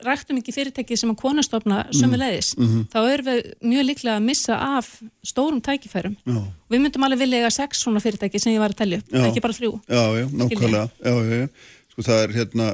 ræktum 0.04 0.38
ekki 0.40 0.54
fyrirtæki 0.54 0.96
sem 0.96 1.10
að 1.12 1.18
konustofna 1.20 1.82
sömu 1.92 2.18
leiðis, 2.20 2.54
mhm. 2.56 2.86
þá 2.92 2.98
erum 3.02 3.28
við 3.28 3.50
mjög 3.72 3.86
líklega 3.90 4.16
að 4.16 4.26
missa 4.30 4.56
af 4.78 4.88
stórum 5.26 5.60
tækifærum 5.64 6.16
Já. 6.24 6.40
við 6.72 6.82
myndum 6.86 7.04
alveg 7.06 7.22
vilja 7.24 7.42
eiga 7.42 7.52
sex 7.52 7.84
svona 7.84 8.02
fyrirtæki 8.02 8.40
sem 8.40 8.54
ég 8.54 8.62
var 8.62 8.74
að 8.74 8.96
Já. 8.96 9.26
ekki 9.26 9.44
bara 9.44 9.56
þrjú 9.56 9.74
Já, 9.84 10.02
já, 10.16 10.26
nákvæmlega 10.32 10.88
já, 10.88 11.12
já, 11.12 11.40
já. 11.42 11.48
Sko 11.92 12.06
það 12.06 12.22
er 12.24 12.34
hérna 12.38 12.70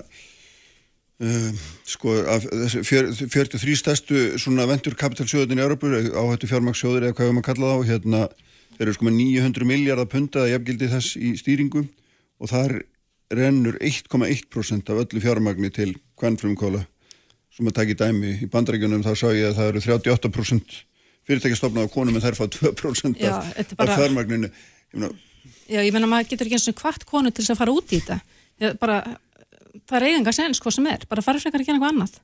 uh, 1.21 1.53
sko 1.89 2.17
af 2.33 2.47
fjör- 2.87 3.13
43 3.29 3.77
stærstu 3.81 4.23
svona 4.43 4.67
venturkapitalsjóðin 4.71 5.61
í 5.61 5.65
Európur 5.65 5.95
áhættu 6.01 6.51
fjármaksjóður 6.51 7.09
eða 7.09 7.17
hvað 7.19 7.31
við 7.31 7.37
maður 7.39 7.49
kalla 7.51 7.73
þá 7.73 7.91
hérna, 7.93 8.21
þeir 8.77 8.87
eru 8.87 8.97
sko 8.99 9.09
með 9.09 9.17
900 9.23 9.71
miljardar 9.73 10.11
punta 10.13 10.45
að 10.45 10.53
jafngildi 10.55 10.91
þess 10.93 11.17
í 11.17 11.33
stýringu 11.41 11.87
og 12.41 12.51
þar 12.53 12.77
rennur 13.37 13.79
1,1% 13.83 14.93
af 14.93 15.01
öllu 15.03 15.23
fjármagni 15.25 15.71
til 15.75 15.97
kvennfrumkóla 16.21 16.85
sem 17.57 17.67
að 17.71 17.79
taki 17.81 17.97
dæmi 17.97 18.35
í 18.45 18.49
bandarækjunum 18.53 19.03
þá 19.07 19.13
sá 19.17 19.29
ég 19.33 19.49
að 19.49 19.57
það 19.57 19.71
eru 19.73 19.81
38% 19.87 20.77
fyrirtækjastofna 21.27 21.87
á 21.89 21.91
konum 21.91 22.15
en 22.19 22.23
þær 22.23 22.37
fá 22.39 22.45
2% 22.47 23.17
Já, 23.19 23.33
af, 23.41 23.73
bara- 23.75 23.97
af 23.97 23.99
fjármagninu. 23.99 24.51
Ég 24.95 25.17
Já, 25.67 25.81
ég 25.83 25.91
menna 25.95 26.07
maður 26.07 26.29
getur 26.31 26.47
ekki 26.47 26.59
eins 26.61 26.69
og 26.71 26.77
hvart 26.79 27.05
konu 27.09 27.33
til 27.35 27.43
þess 27.43 27.55
að 27.57 27.59
fara 27.59 27.73
út 27.75 27.91
í 27.91 27.99
þetta. 27.99 28.19
Bara, 28.79 28.99
það 29.85 29.99
er 29.99 30.09
eiginga 30.09 30.33
sens 30.37 30.63
hvað 30.63 30.79
sem 30.79 30.89
er, 30.93 31.07
bara 31.11 31.25
fara 31.25 31.43
frekar 31.43 31.61
að 31.61 31.69
gera 31.69 31.79
eitthvað 31.79 31.95
annað 31.95 32.19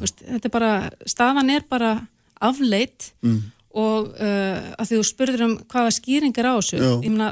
Vist, 0.00 0.18
þetta 0.20 0.48
er 0.48 0.52
bara, 0.52 0.72
staðan 1.08 1.52
er 1.54 1.62
bara 1.68 1.92
afleitt 2.40 3.12
mm. 3.24 3.38
og 3.80 4.10
uh, 4.12 4.74
að 4.76 4.90
því 4.90 4.98
þú 4.98 5.06
spurður 5.08 5.46
um 5.46 5.54
hvaða 5.72 5.94
skýringar 5.96 6.50
á 6.52 6.54
þessu 6.58 6.80
Já. 6.80 6.90
ég 7.00 7.08
meina, 7.08 7.30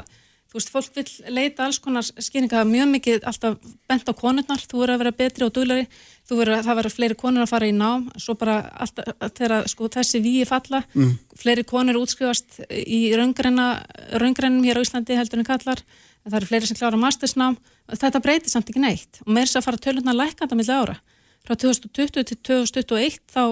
þú 0.49 0.57
veist, 0.57 0.71
fólk 0.73 0.97
vil 0.97 1.35
leita 1.35 1.67
alls 1.67 1.77
konar 1.83 2.07
skýringar, 2.09 2.65
mjög 2.65 2.89
mikið 2.95 3.27
alltaf 3.29 3.59
bent 3.89 4.09
á 4.09 4.13
konurnar, 4.17 4.65
þú 4.65 4.81
verður 4.81 4.95
að 4.95 5.03
vera 5.03 5.17
betri 5.21 5.45
og 5.45 5.53
dúlari 5.53 5.85
þú 6.29 6.39
verður, 6.41 6.65
það 6.65 6.79
verður 6.81 6.95
fleiri 6.95 7.19
konur 7.21 7.45
að 7.45 7.53
fara 7.53 7.69
í 7.69 7.75
nám 7.77 8.09
svo 8.17 8.33
bara 8.37 8.57
alltaf, 8.81 9.13
þegar 9.37 9.69
sko, 9.69 9.89
þessi 9.99 10.21
víi 10.25 10.49
falla, 10.49 10.83
Mm. 10.97 11.15
fleiri 11.37 11.63
konur 11.69 12.01
útskrifast 12.01 12.63
í 12.69 13.13
raungrennum 13.13 14.65
hér 14.65 14.81
á 14.81 14.85
Íslandi 14.85 15.17
heldur 15.17 15.41
en 15.41 15.49
kallar 15.53 15.85
það 16.27 16.39
eru 16.39 16.49
fleiri 16.49 16.69
sem 16.69 16.77
klára 16.77 16.99
mastersnám. 16.99 17.57
Þetta 17.89 18.21
breytir 18.23 18.51
samt 18.51 18.69
ekki 18.69 18.83
neitt. 18.83 19.21
Og 19.25 19.33
með 19.33 19.47
þess 19.47 19.59
að 19.59 19.67
fara 19.67 19.83
tölurnar 19.85 20.17
lækanda 20.17 20.57
milli 20.59 20.75
ára. 20.75 20.97
Frá 21.45 21.55
2020 21.55 22.25
til 22.29 22.39
2021 22.43 23.21
þá 23.31 23.43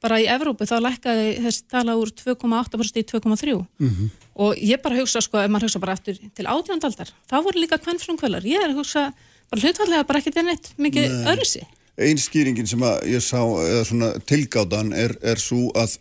bara 0.00 0.20
í 0.20 0.26
Evrópu 0.32 0.66
þá 0.68 0.76
lækkaði 0.84 1.32
þessi 1.44 1.66
tala 1.70 1.96
úr 2.00 2.12
2,8% 2.16 3.00
í 3.00 3.04
2,3 3.08 3.56
mm 3.56 3.88
-hmm. 3.88 4.08
og 4.44 4.56
ég 4.56 4.80
bara 4.82 4.96
hugsa 4.96 5.20
sko, 5.20 5.38
ef 5.38 5.50
maður 5.50 5.68
hugsa 5.68 5.82
bara 5.82 5.92
eftir 5.92 6.16
til 6.34 6.46
átjóndaldar, 6.46 7.12
þá 7.28 7.36
voru 7.44 7.60
líka 7.60 7.78
hvern 7.78 8.00
frumkvölar, 8.00 8.44
ég 8.44 8.64
er 8.64 8.70
að 8.70 8.80
hugsa 8.80 9.12
bara 9.50 9.60
hlutvallega 9.60 10.06
bara 10.08 10.18
ekki 10.18 10.32
þetta 10.32 10.46
neitt 10.46 10.72
mikið 10.78 11.16
öðruðsi. 11.32 11.66
Einn 12.00 12.18
skýringin 12.18 12.66
sem 12.66 12.80
ég 13.04 13.20
sá, 13.20 13.40
eða 13.44 13.84
svona 13.84 14.12
tilgáðan 14.24 14.94
er, 14.96 15.16
er 15.22 15.36
svo 15.36 15.68
að 15.76 15.98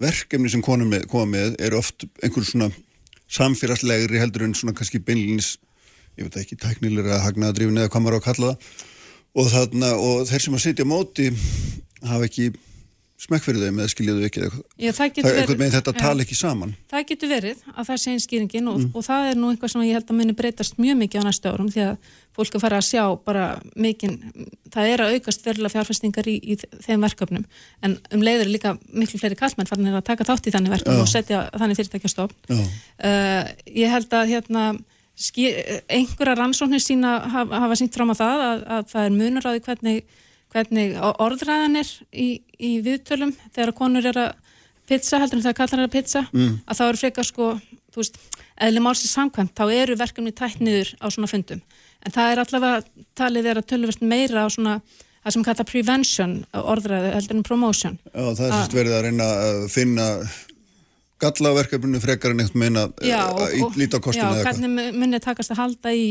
verkefni 0.00 0.50
sem 0.50 0.62
með, 0.64 1.06
koma 1.06 1.26
með 1.26 1.54
eru 1.60 1.78
oft 1.78 2.06
einhver 2.22 2.44
svona 2.44 2.70
samfélagslegri 3.30 4.20
heldur 4.20 4.46
en 4.46 4.56
svona 4.58 4.74
kannski 4.76 5.02
beinlins, 5.02 5.54
ég 6.18 6.26
veit 6.26 6.40
ekki, 6.42 6.58
tæknilega 6.60 7.20
hagnaðadrifin 7.26 7.78
eða 7.82 7.92
hvað 7.92 8.04
maður 8.06 8.18
á 8.18 8.20
að 8.20 8.26
kalla 8.28 8.50
það. 8.50 8.72
Og, 9.30 9.46
þarna, 9.52 9.92
og 9.94 10.24
þeir 10.26 10.42
sem 10.42 10.56
að 10.58 10.64
sitja 10.64 10.88
móti 10.88 11.28
hafa 12.02 12.26
ekki 12.26 12.50
smekk 13.20 13.44
fyrir 13.44 13.66
þeim 13.66 13.80
eða 13.82 13.92
skiljaðu 13.92 14.26
ekki 14.26 14.40
eða 14.40 14.48
eitthvað. 15.04 15.58
Með 15.60 15.74
þetta 15.76 15.92
ja, 15.92 16.00
tala 16.00 16.24
ekki 16.24 16.38
saman. 16.38 16.72
Það 16.90 17.06
getur 17.10 17.30
verið 17.34 17.62
að 17.74 17.90
það 17.90 18.00
sé 18.02 18.14
einskýringin 18.16 18.70
og, 18.72 18.78
mm. 18.80 18.94
og 18.96 19.06
það 19.06 19.28
er 19.28 19.40
nú 19.40 19.50
einhvað 19.52 19.74
sem 19.74 19.84
ég 19.84 19.98
held 19.98 20.10
að 20.10 20.20
muni 20.20 20.36
breytast 20.38 20.80
mjög 20.80 21.00
mikið 21.02 21.20
á 21.20 21.28
næstu 21.28 21.52
árum 21.52 21.68
því 21.70 21.84
að 21.84 22.14
fólk 22.40 22.58
að 22.58 22.64
fara 22.64 22.80
að 22.80 22.86
sjá 22.88 23.02
bara 23.26 23.46
mikið, 23.80 24.16
það 24.74 24.92
er 24.92 25.02
að 25.04 25.16
aukast 25.16 25.46
verulega 25.46 25.74
fjárfæstingar 25.74 26.30
í, 26.30 26.36
í 26.40 26.56
þeim 26.84 27.06
verkefnum 27.06 27.44
en 27.86 27.96
um 28.14 28.24
leiður 28.24 28.52
líka 28.52 28.74
miklu 28.90 29.20
fleiri 29.20 29.38
kallmenn 29.38 29.68
farin 29.70 29.92
að 29.92 30.06
taka 30.08 30.26
þátt 30.28 30.48
í 30.48 30.54
þannig 30.54 30.74
verkefnum 30.76 31.02
Já. 31.02 31.06
og 31.06 31.12
setja 31.12 31.42
þannig 31.54 31.80
fyrirtækja 31.80 32.12
stofn 32.12 32.56
uh, 32.56 33.44
Ég 33.70 33.92
held 33.92 34.16
að 34.16 34.32
hérna 34.34 34.64
einhverja 35.20 36.36
rannsóknir 36.38 36.80
sína 36.80 37.18
hafa, 37.28 37.60
hafa 37.66 37.76
sínt 37.76 37.96
fram 37.96 38.12
á 38.12 38.16
það 38.16 38.44
að, 38.44 38.62
að 38.76 38.86
það 38.92 39.08
er 39.08 39.16
munur 39.16 39.48
á 39.48 39.50
því 39.50 39.64
hvernig, 39.66 39.98
hvernig 40.54 40.94
orðræðan 41.10 41.80
er 41.82 41.90
í, 42.10 42.28
í 42.56 42.70
viðtölum 42.86 43.34
þegar 43.52 43.74
konur 43.76 44.08
er 44.08 44.20
að 44.22 44.30
pizza, 44.90 45.20
heldur 45.20 45.38
en 45.40 45.46
það 45.46 45.58
kallar 45.58 45.82
það 45.82 45.86
að 45.86 45.94
pizza 45.94 46.24
mm. 46.32 46.54
að 46.64 46.80
þá 46.80 46.84
eru 46.86 47.00
frekar 47.02 47.28
sko, 47.28 47.50
þú 47.92 48.02
veist 48.02 48.18
eðli 48.60 48.82
málsins 48.84 49.14
samkvæmt, 49.14 49.54
þá 49.56 49.64
eru 49.76 49.98
verkefni 50.00 50.32
tætniður 50.36 50.94
á 50.98 51.06
svona 51.12 51.30
fundum, 51.30 51.60
en 52.06 52.14
það 52.14 52.32
er 52.34 52.42
allavega 52.44 53.06
talið 53.20 53.50
er 53.52 53.60
að 53.60 53.70
tölverst 53.74 54.04
meira 54.04 54.44
á 54.44 54.48
svona 54.50 54.78
það 55.20 55.34
sem 55.36 55.44
kallar 55.44 55.68
prevention 55.68 56.36
orðræðu 56.56 57.10
heldur 57.16 57.36
en 57.40 57.46
promotion 57.46 57.98
Já, 58.08 58.22
það 58.38 58.46
er 58.46 58.54
sérst 58.56 58.76
verið 58.78 58.96
að 58.96 59.04
reyna 59.08 59.26
að 59.48 59.64
finna 59.74 60.06
gallaverkefninu 61.20 62.00
frekar 62.00 62.34
en 62.34 62.44
eitt 62.44 62.54
meina 62.58 62.86
að 62.88 63.74
líta 63.76 64.00
á 64.00 64.04
kostinu 64.04 64.24
eða 64.24 64.40
eitthvað. 64.40 64.44
Já, 64.44 64.44
hvernig 64.46 65.00
munið 65.02 65.24
takast 65.26 65.52
að 65.52 65.60
halda 65.60 65.92
í, 65.92 66.06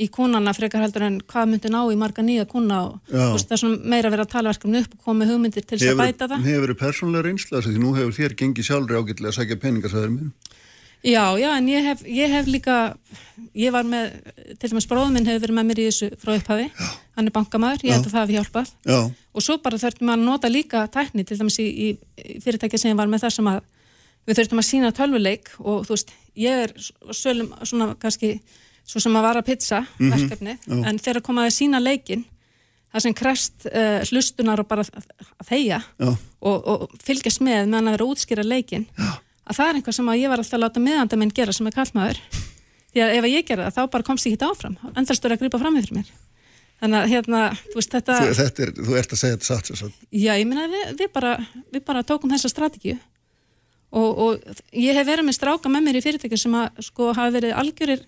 í 0.00 0.08
kúnana 0.12 0.54
frekar 0.56 0.84
heldur 0.86 1.04
en 1.10 1.18
hvað 1.28 1.50
myndi 1.52 1.72
ná 1.72 1.80
í 1.92 1.98
marga 2.00 2.24
nýja 2.24 2.46
kúna 2.48 2.78
og 2.86 3.12
veist, 3.12 3.50
það 3.50 3.56
er 3.58 3.62
svona 3.62 3.92
meira 3.92 4.12
verið 4.14 4.24
að 4.24 4.32
tala 4.32 4.54
verkefni 4.54 4.82
upp 4.82 4.96
og 4.96 5.10
koma 5.10 5.28
hugmyndir 5.28 5.66
til 5.66 5.76
þess 5.76 5.92
að 5.92 6.00
bæta 6.00 6.30
það. 6.32 6.48
Hefur 6.48 6.64
verið 6.66 6.80
persónlega 6.86 7.28
reynsla 7.28 7.58
þess 7.58 7.68
að 7.68 7.76
því 7.76 7.84
nú 7.84 7.92
hefur 7.98 8.16
þér 8.16 8.36
gengið 8.40 8.68
sjálfur 8.70 9.00
ágætlega 9.02 9.34
að 9.34 9.38
sækja 9.42 9.60
peningar 9.66 9.98
er 10.00 10.14
mjög? 10.16 10.54
Já, 11.06 11.38
já, 11.38 11.52
en 11.54 11.68
ég 11.70 11.84
hef, 11.86 12.02
ég 12.10 12.32
hef 12.34 12.48
líka, 12.50 12.76
ég 13.54 13.70
var 13.74 13.86
með, 13.86 14.16
til 14.58 14.72
dæmis 14.72 14.88
bróðminn 14.90 15.28
hefur 15.28 15.44
verið 15.44 15.58
með 15.58 15.68
mér 15.68 15.80
í 15.80 15.86
þessu 15.86 16.08
frá 16.18 16.32
upphafi, 16.34 16.66
já. 16.66 16.88
hann 17.14 17.30
er 17.30 17.34
bankamæður, 17.36 17.84
ég 17.86 17.94
held 17.94 18.08
að 18.08 18.14
það 18.16 18.24
hefði 18.24 18.38
hjálpað 18.40 18.72
já. 18.90 18.98
og 19.06 19.44
svo 19.46 19.58
bara 19.62 19.78
þurftum 19.78 20.10
að 20.10 20.24
nota 20.26 20.50
líka 20.50 20.82
tækni 20.90 21.22
til 21.26 21.38
dæmis 21.38 21.58
í, 21.62 21.66
í 21.70 22.40
fyrirtæki 22.42 22.80
sem 22.82 22.98
var 22.98 23.10
með 23.12 23.26
það 23.26 23.34
sem 23.36 23.50
að 23.52 23.60
við 24.26 24.40
þurftum 24.40 24.62
að 24.62 24.66
sína 24.66 24.92
tölvuleik 24.96 25.52
og 25.62 25.84
þú 25.86 25.94
veist, 25.94 26.10
ég 26.42 26.64
er 26.64 26.74
svolum 27.14 27.52
svona 27.62 27.92
kannski 28.02 28.32
svo 28.86 29.02
sem 29.02 29.18
að 29.18 29.26
vara 29.28 29.44
pizza 29.46 29.84
mm 29.84 29.86
-hmm. 29.98 30.16
verkefni, 30.16 30.58
Já. 30.66 30.88
en 30.88 30.98
þegar 30.98 31.22
komaði 31.22 31.52
að 31.52 31.58
sína 31.60 31.82
leikin 31.82 32.24
það 32.92 33.02
sem 33.02 33.14
krest 33.14 33.66
uh, 33.66 34.00
hlustunar 34.10 34.60
og 34.60 34.66
bara 34.66 34.82
að 34.82 35.46
þeia 35.46 35.82
og, 36.00 36.16
og 36.40 36.90
fylgjast 37.04 37.40
með 37.40 37.66
meðan 37.66 37.88
að 37.88 37.96
vera 37.96 38.10
útskýra 38.10 38.44
leikin 38.46 38.86
Já. 38.98 39.20
Að 39.46 39.58
það 39.58 39.70
er 39.70 39.78
einhvað 39.78 39.96
sem 39.98 40.12
að 40.12 40.20
ég 40.20 40.32
var 40.32 40.42
alltaf 40.42 40.58
að 40.58 40.64
láta 40.64 40.82
meðanda 40.82 41.18
minn 41.20 41.34
gera 41.34 41.54
sem 41.54 41.66
er 41.66 41.76
kallmaður 41.76 42.20
því 42.92 43.02
að 43.04 43.16
ef 43.16 43.28
ég 43.30 43.48
gera 43.48 43.66
það, 43.66 43.76
þá 43.76 43.92
bara 43.92 44.06
komst 44.06 44.26
ég 44.26 44.36
hitt 44.36 44.46
áfram. 44.46 44.78
Endarstur 44.96 45.34
að 45.34 45.42
gripa 45.42 45.60
fram 45.60 45.76
yfir 45.80 45.98
mér. 45.98 46.14
Þannig 46.80 46.98
að 46.98 47.12
hérna, 47.12 47.42
þú 47.64 47.78
veist 47.78 47.94
þetta 47.94 48.16
Þú, 48.20 48.32
er, 48.44 48.72
þú 48.76 48.96
ert 49.00 49.12
að 49.14 49.20
segja 49.20 49.36
þetta 49.36 49.46
satt 49.48 50.00
Já, 50.12 50.32
ég 50.36 50.44
minna 50.44 50.66
við, 50.68 50.90
við, 50.98 51.08
bara, 51.14 51.30
við 51.72 51.84
bara 51.86 52.02
tókum 52.04 52.32
þessa 52.34 52.50
strategíu. 52.52 52.98
Og, 53.96 54.18
og 54.26 54.76
ég 54.76 54.98
hef 54.98 55.06
verið 55.08 55.24
með 55.24 55.38
stráka 55.38 55.72
með 55.72 55.86
mér 55.86 55.98
í 56.00 56.02
fyrirtæki 56.04 56.36
sem 56.40 56.56
að 56.58 56.82
sko 56.84 57.14
hafa 57.16 57.32
verið 57.32 57.54
algjörir 57.56 58.02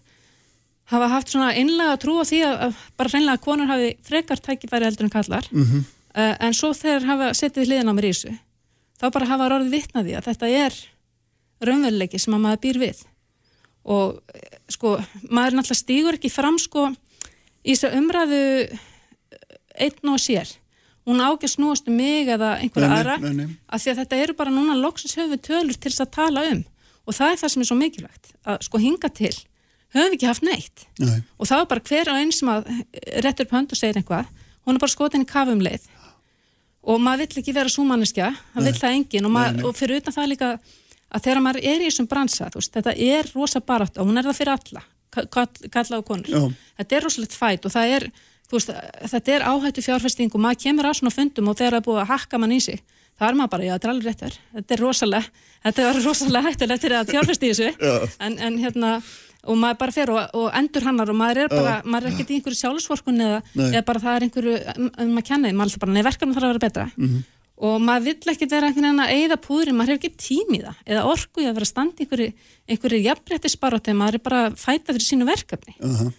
hafa 0.93 1.09
haft 1.13 1.33
svona 1.33 1.53
einlega 1.57 1.97
trú 2.01 2.19
á 2.21 2.25
því 2.29 2.41
að, 2.49 2.83
bara 2.99 3.13
hreinlega 3.13 3.45
konur 3.45 3.71
hafi 3.71 3.95
frekar 4.05 4.41
tækifæri 4.43 4.89
heldur 4.89 5.09
en 5.09 5.13
kallar 5.13 5.49
mm 5.51 5.65
-hmm. 5.65 5.83
uh, 6.17 6.35
en 6.47 6.55
svo 6.55 6.73
þegar 6.75 7.09
hafa 7.09 7.35
setið 7.35 7.69
hliðin 7.69 7.93
á 7.93 7.97
mér 7.97 8.09
í 8.09 8.13
þessu 8.13 8.33
þá 9.01 9.07
bara 9.13 9.27
hafa 9.27 9.49
orðið 9.49 9.75
vittnaði 9.77 10.17
að 10.17 10.25
þetta 10.29 10.49
er 10.49 10.75
raunveruleiki 11.65 12.21
sem 12.21 12.37
að 12.37 12.45
maður 12.45 12.63
býr 12.67 12.81
við. 12.85 13.03
Og 13.89 14.19
sko 14.73 14.97
maður 15.31 15.59
náttúrulega 15.59 15.81
stýgur 15.81 16.19
ekki 16.19 16.31
fram 16.33 16.59
sko 16.61 16.89
í 17.65 17.75
þessu 17.75 17.93
umræðu 17.99 18.43
einn 19.79 20.13
og 20.13 20.23
sér. 20.23 20.51
Hún 21.09 21.23
ágæst 21.25 21.57
snúast 21.57 21.87
um 21.89 21.97
mig 21.97 22.29
eða 22.29 22.59
einhverja 22.61 22.99
aðra 22.99 23.15
að 23.17 23.81
því 23.81 23.93
að 23.93 24.01
þetta 24.03 24.19
eru 24.25 24.35
bara 24.37 24.53
núna 24.53 24.75
loksins 24.77 25.17
höfu 25.17 25.39
tölur 25.41 25.79
til 25.79 25.93
þess 25.93 26.05
að 26.05 26.17
tala 26.19 26.43
um. 26.51 26.65
Og 27.09 27.17
það 27.17 27.33
er 27.33 27.41
það 27.41 27.53
sem 27.55 27.63
er 27.63 27.69
svo 27.71 27.79
mikilvægt 27.79 28.35
að 28.45 28.59
sko 28.67 28.81
hinga 28.83 29.09
til 29.09 29.33
höfum 29.95 30.11
við 30.11 30.17
ekki 30.19 30.29
haft 30.29 30.45
neitt. 30.45 30.85
Nei. 31.01 31.23
og 31.39 31.49
það 31.49 31.63
er 31.63 31.71
bara 31.71 31.87
hver 31.89 32.11
og 32.13 32.19
einn 32.21 32.35
sem 32.35 32.51
að 32.53 32.69
réttur 33.25 33.49
pönd 33.49 33.73
og 33.73 33.81
segir 33.81 33.97
einhvað 33.97 34.29
hún 34.67 34.77
er 34.77 34.83
bara 34.83 34.93
skotin 34.93 35.25
í 35.25 35.29
kafum 35.29 35.63
leið. 35.65 35.87
Og 36.89 37.01
maður 37.01 37.25
vill 37.25 37.41
ekki 37.43 37.57
vera 37.57 37.73
súmanniska 37.73 38.29
það 38.53 38.69
vill 38.69 38.77
það 38.77 38.99
engin 38.99 39.29
og, 39.29 39.33
maður, 39.33 39.65
og 39.69 39.77
fyrir 39.77 40.03
utan 40.03 40.17
það 40.19 40.31
líka 40.35 40.51
að 41.09 41.27
þegar 41.27 41.43
maður 41.45 41.69
er 41.73 41.83
í 41.83 41.89
þessum 41.89 42.09
bransa 42.11 42.51
veist, 42.55 42.73
þetta 42.75 42.95
er 42.95 43.31
rosa 43.35 43.61
barátt 43.61 43.99
og 43.99 44.09
hún 44.09 44.21
er 44.21 44.29
það 44.29 44.41
fyrir 44.41 44.55
alla 44.57 44.87
kalla 45.09 45.99
á 45.99 46.03
konur. 46.05 46.29
Já. 46.29 46.43
þetta 46.79 46.97
er 46.97 47.07
rosalegt 47.07 47.35
fætt 47.35 47.65
og 47.65 47.73
það 47.73 47.95
er 47.97 48.09
veist, 48.53 48.73
þetta 49.15 49.35
er 49.35 49.47
áhættu 49.49 49.85
fjárfesting 49.85 50.35
og 50.35 50.45
maður 50.45 50.63
kemur 50.67 50.91
á 50.91 50.93
svona 50.93 51.15
fundum 51.15 51.49
og 51.49 51.59
þegar 51.59 51.79
það 51.79 51.81
er 51.81 51.87
búið 51.89 52.03
að 52.05 52.11
hakka 52.13 52.41
mann 52.43 52.55
í 52.55 52.61
sig 52.61 52.83
það 53.19 53.31
er 53.31 53.39
maður 53.39 53.55
bara, 53.55 53.67
já 53.67 53.73
þetta 53.75 53.89
er 53.89 53.95
alveg 53.95 54.09
rétt 54.09 54.27
verð 54.27 54.43
þetta 54.59 54.75
er 54.75 54.83
rosalega, 54.85 55.47
þetta 55.65 55.87
er 55.87 56.03
rosalega 56.05 56.45
hættulegt 56.49 56.85
til 56.85 56.93
að 56.95 57.15
fjárfesti 57.15 57.49
í 57.49 57.55
þessu. 57.55 58.11
En, 58.25 58.37
en 58.47 58.59
hérna, 58.63 58.93
og 59.49 59.59
maður 59.59 59.81
bara 59.81 59.95
fer 59.95 60.13
og, 60.15 60.37
og 60.39 60.47
endur 60.61 60.87
hannar 60.87 61.11
og 61.11 61.19
maður 61.19 61.43
er 61.45 61.53
bara, 61.53 61.79
já. 61.81 61.89
maður 61.89 62.09
er 62.09 62.15
ekkert 62.15 62.31
í 62.31 62.39
einhverju 62.39 62.61
sjálfsvorkun 62.61 63.25
eða, 63.27 63.41
eða 63.71 63.83
bara 63.89 64.05
það 64.05 64.19
er 64.19 64.29
einhverju 64.29 64.55
um, 64.75 64.93
um 65.07 65.19
að 65.21 65.27
kenna, 65.31 65.53
maður 65.57 65.79
er 65.79 65.85
bara, 65.85 65.97
nei 65.97 66.07
verkefnum 66.07 66.37
þarf 66.37 66.49
að 66.49 66.55
vera 66.55 66.65
betra. 66.67 66.87
Mm 66.95 67.09
-hmm. 67.09 67.27
Og 67.59 67.81
maður 67.83 68.13
vill 68.13 68.33
ekkert 68.33 68.55
vera 68.55 68.69
einhvern 68.69 68.87
veginn 68.87 69.05
að 69.05 69.15
eigða 69.17 69.41
púðri, 69.43 69.75
maður 69.75 69.95
hefur 69.95 70.01
ekki 70.03 70.23
tími 70.29 70.61
í 70.61 70.63
það. 70.63 70.79
Eða 70.87 71.05
orku 71.11 71.43
í 71.43 71.49
að 71.49 71.59
vera 71.59 71.69
standi 71.73 72.05
einhverju, 72.05 72.31
einhverju 72.69 73.03
jafnrætti 73.03 73.51
sparóti, 73.51 73.97
maður 73.99 74.21
er 74.21 74.25
bara 74.29 74.43
fæta 74.55 74.95
fyrir 74.95 75.09
sínu 75.09 75.29
verkefni. 75.29 75.75
Uh 75.81 76.01
-huh 76.01 76.17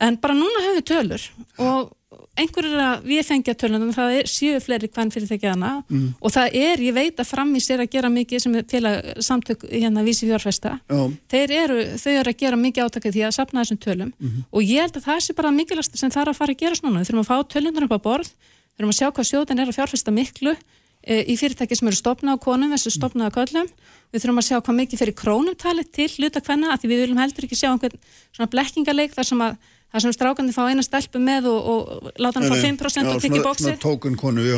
en 0.00 0.18
bara 0.22 0.36
núna 0.36 0.64
höfum 0.64 0.78
við 0.78 0.86
tölur 0.88 1.24
og 1.58 1.94
einhverjir 2.38 2.80
að 2.80 3.06
við 3.08 3.24
fengja 3.26 3.54
tölunum 3.58 3.90
það 3.94 4.14
er 4.18 4.28
sjöu 4.30 4.60
fleiri 4.62 4.88
hvern 4.88 5.10
fyrir 5.12 5.28
þegar 5.28 5.56
hana 5.56 5.72
mm. 5.90 6.04
og 6.22 6.34
það 6.34 6.58
er, 6.60 6.82
ég 6.86 6.94
veit 6.96 7.18
að 7.20 7.28
fram 7.28 7.50
í 7.58 7.62
sér 7.62 7.82
að 7.82 7.90
gera 7.96 8.10
mikið 8.12 8.44
sem 8.44 8.54
félag 8.70 9.08
samtök 9.26 9.66
hérna 9.68 10.04
vísi 10.06 10.28
fjárfesta 10.28 10.76
oh. 10.94 11.08
þeir 11.32 11.54
eru, 11.64 11.80
þau 11.98 12.12
eru 12.14 12.32
að 12.34 12.44
gera 12.44 12.60
mikið 12.60 12.86
átakið 12.86 13.16
því 13.16 13.24
að 13.28 13.34
sapna 13.36 13.64
þessum 13.64 13.80
tölum. 13.82 14.12
Mm 14.14 14.28
-hmm. 14.28 14.46
og 14.50 14.62
ég 14.62 14.86
held 14.86 15.00
að 15.00 15.08
það 15.08 15.24
sé 15.26 15.36
bara 15.40 15.54
mikilvægast 15.58 15.98
sem 15.98 16.14
þarf 16.14 16.32
að 16.34 16.40
fara 16.40 16.54
að 16.54 16.62
gera 16.62 16.78
svona, 16.78 17.02
við 17.02 17.10
þurfum 17.10 17.24
að 17.24 17.30
fá 17.32 17.36
tölunar 17.54 17.88
upp 17.88 17.96
á 17.98 18.06
borð 18.08 18.32
við 18.78 18.84
þurfum 18.84 18.94
að 18.94 18.98
sjá 18.98 19.08
hvað 19.10 19.28
sjóðan 19.32 19.62
er 19.62 19.70
að 19.70 19.78
fjárfesta 19.78 20.14
miklu 20.14 20.52
e, 20.54 21.16
í 21.26 21.34
fyrirtæki 21.38 21.78
sem 21.78 21.88
eru 21.90 21.98
stopnað 21.98 22.38
á 22.38 22.44
konum 22.44 22.74
þessu 22.74 22.92
stopnað 22.94 23.32
á 23.34 23.36
köllum. 23.38 23.72
Við 24.14 24.22
þurfum 24.22 24.38
að 24.38 24.46
sjá 24.46 24.58
hvað 24.60 24.78
mikið 24.78 25.02
fyrir 25.02 25.16
krónumtali 25.18 25.84
til 25.90 26.12
luta 26.22 26.42
hvenna, 26.46 26.70
að 26.72 26.84
því 26.84 26.92
við 26.92 27.02
viljum 27.02 27.18
heldur 27.18 27.48
ekki 27.48 27.58
sjá 27.58 27.72
einhvern 27.72 27.98
svona 28.30 28.52
blekkingarleik 28.54 29.18
þar 29.18 29.28
sem 29.32 29.42
að 29.48 29.58
þar 29.88 30.04
sem 30.04 30.12
strákandi 30.12 30.52
fá 30.52 30.66
eina 30.68 30.82
stelpu 30.84 31.20
með 31.22 31.46
og, 31.48 31.68
og 31.72 32.08
láta 32.20 32.42
hann 32.42 32.50
fá 32.52 32.60
5% 32.60 33.08
og 33.08 33.22
tikið 33.24 33.44
bóksið 33.46 33.78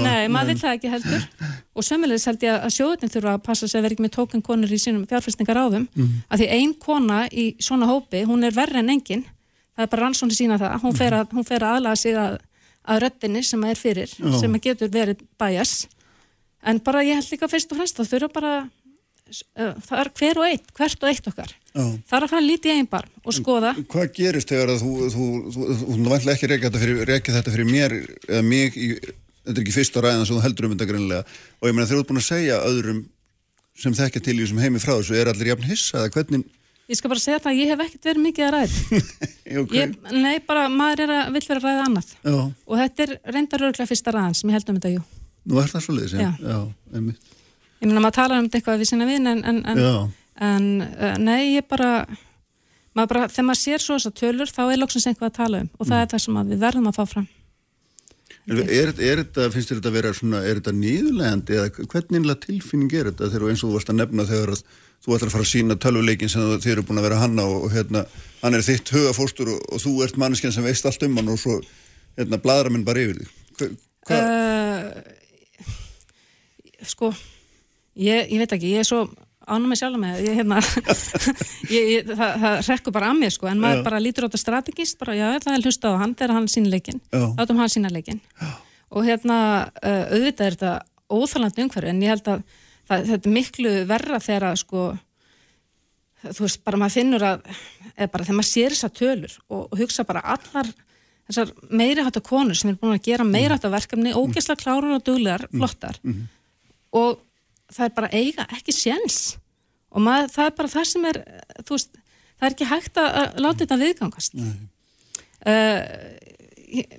Nei, 0.03 0.25
maður 0.33 0.51
vil 0.51 0.63
það 0.65 0.75
ekki 0.75 0.91
heldur. 0.91 1.27
Og 1.71 1.87
sömulegis 1.87 2.27
held 2.27 2.47
ég 2.49 2.57
að 2.67 2.75
sjóðin 2.75 3.13
þurfa 3.15 3.37
að 3.37 3.45
passa 3.47 3.69
sig 3.71 3.79
að 3.79 3.87
vera 3.87 3.95
ekki 3.95 4.07
með 4.09 4.15
tókunkonur 4.17 4.75
í 4.75 4.81
sínum 4.83 5.05
fjárfæstingar 5.07 5.61
áðum 5.63 5.87
mm. 5.87 6.17
að 6.27 6.43
því 6.43 6.49
ein 6.57 6.75
kona 6.83 7.21
í 7.31 7.47
svona 7.63 7.87
hópi, 7.87 8.25
hún 8.27 8.43
er 8.49 8.57
verri 8.59 8.83
en 8.83 8.91
engin 8.91 9.23
það 9.81 9.87
er 9.87 9.93
bara 9.95 10.07
rannsóni 10.09 10.37
sína 10.37 10.59
það. 10.61 10.77
Hún 10.83 10.99
fer 10.99 11.17
að, 11.17 11.35
hún 11.37 11.47
fer 11.47 11.65
að 11.65 11.79
aðlaga 11.79 12.01
sig 12.03 12.19
að, 12.19 12.41
að 12.89 13.03
röttinni 13.05 13.43
sem 13.45 13.65
að 13.65 13.75
er 13.75 13.81
fyrir, 13.81 14.13
Já. 14.17 14.31
sem 14.41 14.55
að 14.57 14.67
getur 14.69 14.93
verið 14.93 15.25
bæjas 15.41 15.87
en 16.67 16.81
bara 16.85 17.05
ég 17.07 17.19
held 17.21 17.33
líka 17.33 17.49
fyrst 17.51 17.73
og 17.73 17.81
fremst 17.81 18.01
að 18.01 18.13
þurfa 18.15 18.33
bara 18.35 18.53
það 19.31 20.01
er 20.01 20.11
hver 20.19 20.41
og 20.41 20.47
eitt, 20.49 20.71
hvert 20.75 21.05
og 21.05 21.11
eitt 21.11 21.29
okkar 21.31 21.53
Já. 21.53 21.85
það 22.09 22.17
er 22.17 22.27
að 22.27 22.33
fara 22.33 22.43
lítið 22.45 22.75
einn 22.75 22.91
barm 22.91 23.23
og 23.23 23.37
skoða 23.37 23.73
Hvað 23.93 24.13
gerist 24.17 24.51
þegar 24.51 24.73
þú 24.81 24.93
þú, 25.15 25.27
þú, 25.55 25.67
þú, 25.79 25.81
þú 25.87 26.11
vantlega 26.11 26.35
ekki 26.35 26.51
reykja 26.51 26.73
þetta, 26.73 27.35
þetta 27.37 27.55
fyrir 27.55 27.71
mér 27.71 27.97
eða 28.27 28.43
mig 28.47 28.77
í, 28.77 28.91
þetta 28.99 29.55
er 29.55 29.63
ekki 29.63 29.77
fyrsta 29.77 30.03
ræðan 30.05 30.27
sem 30.27 30.37
þú 30.37 30.45
heldur 30.47 30.69
um 30.69 30.75
þetta 30.75 30.91
grunlega 30.91 31.23
og 31.61 31.71
ég 31.71 31.77
meina 31.77 31.87
þegar 31.87 32.01
þú 32.01 32.05
ert 32.05 32.11
búin 32.11 32.23
að 32.23 32.29
segja 32.31 32.63
öðrum 32.67 33.05
sem 33.81 33.97
þekkja 34.01 34.25
til 34.27 34.37
í 34.37 34.43
þessum 34.43 34.65
heimi 34.65 34.83
frá 34.83 34.97
þessu 34.97 35.21
er 35.21 35.31
allir 35.31 35.53
jafn 35.53 35.69
hissa 35.71 36.03
eða 36.03 36.15
hvernig 36.17 36.49
Ég 36.91 36.99
skal 36.99 37.13
bara 37.13 37.23
segja 37.23 37.39
það 37.39 37.53
að 37.53 37.61
ég 37.61 37.71
hef 37.71 37.83
ekkert 37.85 38.07
verið 38.09 38.25
mikið 38.25 38.47
að 38.47 38.53
ræða 38.57 39.01
okay. 39.63 39.77
ég, 39.79 39.93
Nei, 40.11 40.37
bara 40.43 40.67
maður 40.73 41.05
er 41.05 41.13
að 41.15 41.33
vill 41.37 41.47
vera 41.47 41.61
að 41.61 41.67
ræða 41.69 41.87
annað 41.87 42.13
Já. 42.19 42.39
og 42.41 42.81
þetta 42.81 43.05
er 43.07 43.13
reyndar 43.37 43.67
örglega 43.69 43.91
fyrsta 43.93 44.15
ræðan 44.17 44.39
sem 44.39 44.51
ég 44.51 44.59
held 44.59 44.73
um 44.73 44.81
þetta, 44.81 44.95
jú 44.97 45.05
Nú 45.51 45.61
er 45.61 45.71
það 45.71 45.85
svo 45.85 45.97
leiðis, 45.97 46.17
já. 46.21 46.31
já, 46.37 46.57
einmitt. 46.95 47.37
Ég 47.81 47.89
meina, 47.89 48.03
maður 48.05 48.17
tala 48.19 48.41
um 48.41 48.49
þetta 48.49 48.59
eitthvað 48.61 48.83
við 48.83 48.91
sína 48.91 49.07
vinn, 49.09 49.29
en, 49.31 49.41
en, 49.49 49.61
en, 49.73 49.83
en 50.47 50.67
uh, 50.85 51.15
nei, 51.23 51.55
ég 51.57 51.67
bara, 51.71 51.91
maður 52.97 53.13
bara, 53.15 53.29
þegar 53.33 53.47
maður 53.49 53.61
sér 53.63 53.85
svo 53.85 53.97
þessar 53.97 54.17
tölur, 54.21 54.53
þá 54.53 54.63
er 54.67 54.81
lóksins 54.83 55.09
einhvað 55.09 55.31
að 55.31 55.39
tala 55.39 55.63
um 55.65 55.71
og 55.79 55.87
það 55.87 55.95
mm. 55.97 56.03
er 56.03 56.11
það 56.13 56.25
sem 56.27 56.41
við 56.51 56.65
verðum 56.67 56.91
að 56.91 56.99
fá 56.99 57.15
fram. 57.15 57.29
Er, 58.51 58.61
er, 58.61 58.93
er 58.93 59.23
þetta, 59.23 59.49
finnst 59.55 59.71
þér 59.71 59.81
þetta 59.81 59.91
að 59.91 59.97
vera 59.97 60.13
svona, 60.17 60.45
er 60.45 60.61
þetta 60.61 60.77
nýðulegandi 60.77 61.57
eða 61.57 61.89
hvernig 61.95 62.21
einlega 62.21 62.45
tilfinning 62.45 62.95
er 62.99 63.11
þetta 63.11 63.33
þegar 63.33 63.53
eins 63.53 63.65
og 63.65 63.71
þú 63.71 63.75
varst 63.79 63.93
að 63.93 64.01
nefna 64.01 64.29
þegar 64.29 64.55
að 64.55 64.63
þú 65.01 65.15
ætlar 65.17 65.31
að 65.31 65.35
fara 65.37 65.47
að 65.47 65.53
sína 65.53 65.77
tölvuleikin 65.81 66.33
sem 66.33 66.43
þið 66.61 66.73
eru 66.75 66.87
búin 66.89 67.01
að 67.01 67.07
vera 67.09 67.23
hanna 67.23 67.47
og, 67.49 67.57
og 67.67 67.75
hérna, 67.75 68.05
hann 68.43 68.57
er 68.57 68.67
þitt 68.67 68.93
hugafóstur 68.95 69.49
og, 69.55 69.63
og 69.73 69.79
þú 69.83 69.95
ert 70.05 70.21
manneskinn 70.21 70.55
sem 70.55 70.67
veist 70.67 70.87
allt 70.89 71.03
um 71.07 71.17
hann 71.21 71.33
og 71.33 71.41
svo, 71.41 71.57
hérna, 72.19 72.41
bladra 72.43 72.73
minn 72.73 72.87
bara 72.87 73.07
yfir. 73.07 73.25
Hva, 74.09 74.21
uh, 74.21 74.85
sko 76.89 77.11
ég, 77.99 78.31
ég 78.31 78.39
veit 78.41 78.55
ekki, 78.57 78.73
ég 78.75 78.85
er 78.85 78.89
svo 78.89 79.05
ánum 79.51 79.71
með 79.73 79.81
sjálf 79.81 80.01
með 80.01 80.21
ég, 80.25 80.39
hérna, 80.39 80.61
ég, 81.75 82.11
það, 82.11 82.35
það 82.45 82.57
rekkur 82.69 82.95
bara 82.95 83.11
að 83.11 83.21
mig 83.23 83.35
sko 83.35 83.49
en 83.51 83.63
maður 83.63 83.81
já. 83.81 83.85
bara 83.89 84.03
lítur 84.03 84.27
á 84.27 84.29
þetta 84.29 84.43
strategist 84.45 85.01
bara 85.01 85.17
já, 85.19 85.27
það 85.43 85.57
er 85.57 85.67
hlusta 85.67 85.93
á 85.93 86.01
hann 86.03 86.15
þegar 86.19 86.37
hann 86.37 86.49
sína 86.53 86.73
leikin 86.73 87.01
átum 87.11 87.61
hann 87.61 87.73
sína 87.73 87.93
leikin 87.93 88.21
já. 88.21 88.51
og 88.95 89.09
hérna 89.09 89.39
uh, 89.83 90.05
auðvitað 90.13 90.47
er 90.47 90.59
þetta 90.59 90.75
óþalandi 91.11 91.65
umhverju 91.67 91.93
en 91.93 92.05
ég 92.05 92.15
held 92.15 92.31
að 92.37 92.45
það, 92.91 93.07
þetta 93.13 93.31
er 93.31 93.37
miklu 93.39 93.73
verra 93.89 94.21
þegar 94.21 94.49
að 94.51 94.61
sko 94.65 94.85
þú 96.27 96.45
veist, 96.45 96.61
bara 96.67 96.83
maður 96.83 96.97
finnur 96.99 97.25
að 97.25 97.47
eða 97.95 98.11
bara 98.13 98.27
þegar 98.27 98.39
maður 98.43 98.51
sér 98.51 98.77
þessar 98.77 98.97
tölur 98.99 99.39
og, 99.49 99.63
og 99.63 99.79
hugsa 99.81 100.05
bara 100.09 100.27
allar 100.35 100.75
þessar 101.31 101.55
meiri 101.71 102.05
hátta 102.05 102.21
konur 102.27 102.59
sem 102.59 102.73
er 102.73 102.77
búin 102.81 102.99
að 102.99 103.07
gera 103.07 103.25
meiri 103.25 103.55
hátta 103.55 103.71
verkefni, 103.73 104.13
ógeðslega 104.13 104.61
klárur 104.61 104.99
og 104.99 105.07
duglegar, 105.07 105.47
mm. 105.49 105.57
flottar 105.57 106.03
mm. 106.03 106.13
-hmm 106.13 106.29
og 106.97 107.21
það 107.71 107.87
er 107.87 107.95
bara 107.97 108.11
eiga 108.13 108.47
ekki 108.57 108.75
séns 108.75 109.19
og 109.91 110.05
maður, 110.05 110.31
það 110.35 110.49
er 110.49 110.57
bara 110.59 110.73
það 110.75 110.89
sem 110.91 111.07
er 111.11 111.21
veist, 111.71 112.01
það 112.39 112.47
er 112.47 112.55
ekki 112.55 112.71
hægt 112.71 113.01
að 113.03 113.41
láta 113.43 113.59
þetta 113.65 113.79
viðgangast. 113.81 114.37
Uh, 115.41 115.81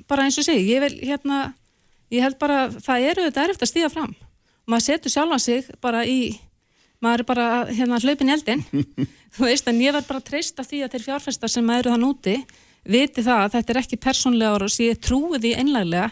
bara 0.10 0.26
eins 0.26 0.40
og 0.42 0.48
sé 0.48 0.58
ég, 0.58 0.82
vil, 0.84 0.96
hérna, 1.08 1.44
ég 2.12 2.26
held 2.26 2.40
bara 2.42 2.66
það 2.74 3.08
eru 3.12 3.28
þetta 3.30 3.46
erfitt 3.46 3.66
að 3.68 3.72
stíða 3.72 3.92
fram 3.94 4.16
og 4.66 4.74
maður 4.74 4.88
setur 4.88 5.16
sjálfa 5.16 5.40
sig 5.42 5.70
bara 5.82 6.06
í 6.06 6.20
maður 7.02 7.24
er 7.24 7.30
bara 7.32 7.48
hérna 7.72 8.00
hlaupin 8.02 8.34
eldin 8.34 8.66
þú 9.36 9.48
veist 9.48 9.70
en 9.70 9.82
ég 9.82 9.96
verð 9.96 10.10
bara 10.12 10.26
treysta 10.26 10.66
því 10.68 10.84
að 10.86 10.96
þeir 10.96 11.08
fjárfæstar 11.10 11.54
sem 11.54 11.74
eru 11.78 11.94
þann 11.94 12.08
úti 12.08 12.38
viti 12.82 13.24
það 13.26 13.44
að 13.46 13.54
þetta 13.58 13.74
er 13.74 13.82
ekki 13.84 14.02
persónlega 14.02 14.56
ára 14.56 14.70
og 14.70 14.74
sé 14.74 14.90
trúið 14.98 15.52
í 15.52 15.54
einlæglega 15.58 16.10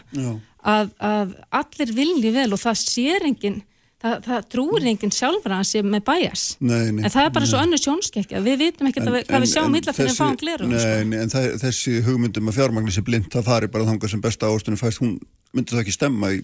að, 0.60 0.92
að 0.98 1.34
allir 1.60 1.92
vilji 1.96 2.32
vel 2.34 2.50
og 2.54 2.62
það 2.62 2.80
sér 2.84 3.26
enginn 3.26 3.60
það, 4.00 4.16
það 4.26 4.44
trúir 4.54 4.86
enginn 4.92 5.14
sjálfur 5.14 5.54
að 5.56 5.64
sé 5.70 5.82
með 5.84 6.04
bæjas 6.08 6.44
en 6.60 7.00
það 7.06 7.24
er 7.24 7.32
bara 7.34 7.46
nei. 7.46 7.50
svo 7.52 7.62
önnu 7.64 7.80
sjónskekja 7.80 8.42
við 8.44 8.60
vitum 8.64 8.90
ekki 8.90 9.02
en, 9.02 9.10
hvað 9.28 9.44
við 9.46 9.52
sjáum 9.54 9.78
illa 9.80 9.96
fyrir 9.96 10.12
að 10.12 10.20
fá 10.20 10.42
gleru 10.42 10.70
Nei, 10.70 10.78
sko. 10.84 11.22
en 11.22 11.34
það, 11.34 11.48
þessi 11.64 11.96
hugmyndum 12.06 12.52
að 12.52 12.60
fjármagnin 12.60 12.96
sé 12.96 13.04
blind, 13.06 13.30
það 13.32 13.50
fari 13.50 13.72
bara 13.72 13.88
þangar 13.88 14.14
sem 14.14 14.22
besta 14.24 14.50
ástunni 14.50 14.80
fæst, 14.80 15.02
hún 15.02 15.18
myndi 15.56 15.74
það 15.74 15.84
ekki 15.84 15.96
stemma 15.96 16.32
í 16.36 16.40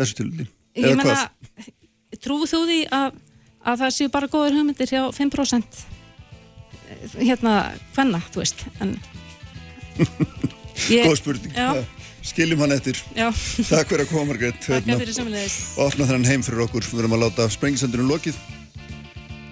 þessu 0.00 0.22
tilvíli 0.22 0.48
Ég 0.78 0.98
menna, 0.98 1.30
trúið 2.22 2.52
þú 2.52 2.60
því 2.68 2.80
að, 2.94 3.16
að 3.64 3.80
það 3.84 3.96
séu 3.96 4.12
bara 4.12 4.30
góður 4.30 4.60
hugmyndir 4.60 4.92
hjá 4.92 5.02
5% 5.14 5.80
hérna 7.20 7.54
hvenna, 7.94 8.20
þú 8.30 8.42
veist 8.42 8.66
en 8.82 8.96
Góð 10.88 11.16
spurning. 11.20 11.52
Já. 11.54 11.84
Skiljum 12.24 12.60
hann 12.60 12.72
eftir. 12.76 12.98
Já. 13.16 13.28
takk 13.68 13.90
fyrir 13.90 14.04
að 14.04 14.10
koma 14.12 14.30
Margrét. 14.30 14.56
Takk 14.60 14.84
hérna, 14.84 14.98
fyrir 15.00 15.16
samanlegis 15.16 15.58
og 15.76 15.86
opna 15.88 16.08
þennan 16.08 16.28
heim 16.28 16.44
fyrir 16.46 16.64
okkur. 16.66 16.86
Við 16.86 17.00
verðum 17.00 17.16
að 17.16 17.24
láta 17.24 17.48
sprengisendurinn 17.52 18.10
lokið. 18.10 18.40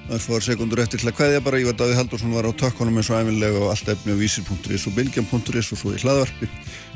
Það 0.09 0.15
er 0.17 0.25
fór 0.25 0.45
sekundur 0.45 0.83
eftir 0.85 1.03
til 1.03 1.11
að 1.11 1.19
hvaðja 1.21 1.45
bara. 1.45 1.61
Ívar 1.61 1.77
Daví 1.81 1.97
Haldursson 1.99 2.33
var 2.37 2.49
á 2.49 2.53
takkonum 2.65 3.01
eins 3.01 3.13
og 3.13 3.21
æfinlega 3.21 3.61
og 3.61 3.73
allt 3.75 3.93
efni 3.93 4.17
á 4.17 4.21
vísir.is 4.21 4.89
og 4.89 4.97
bilgjum.is 4.97 5.73
og 5.73 5.83
svo 5.83 5.93
í 5.93 6.01
hlaðvarpi. 6.05 6.49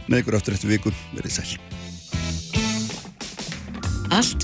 Með 0.09 0.25
ykkur 0.25 0.41
aftur 0.41 0.57
eftir 0.57 0.73
viku. 0.73 0.95
Verið 1.17 1.41
sæl 1.41 2.42
Allt 4.13 4.37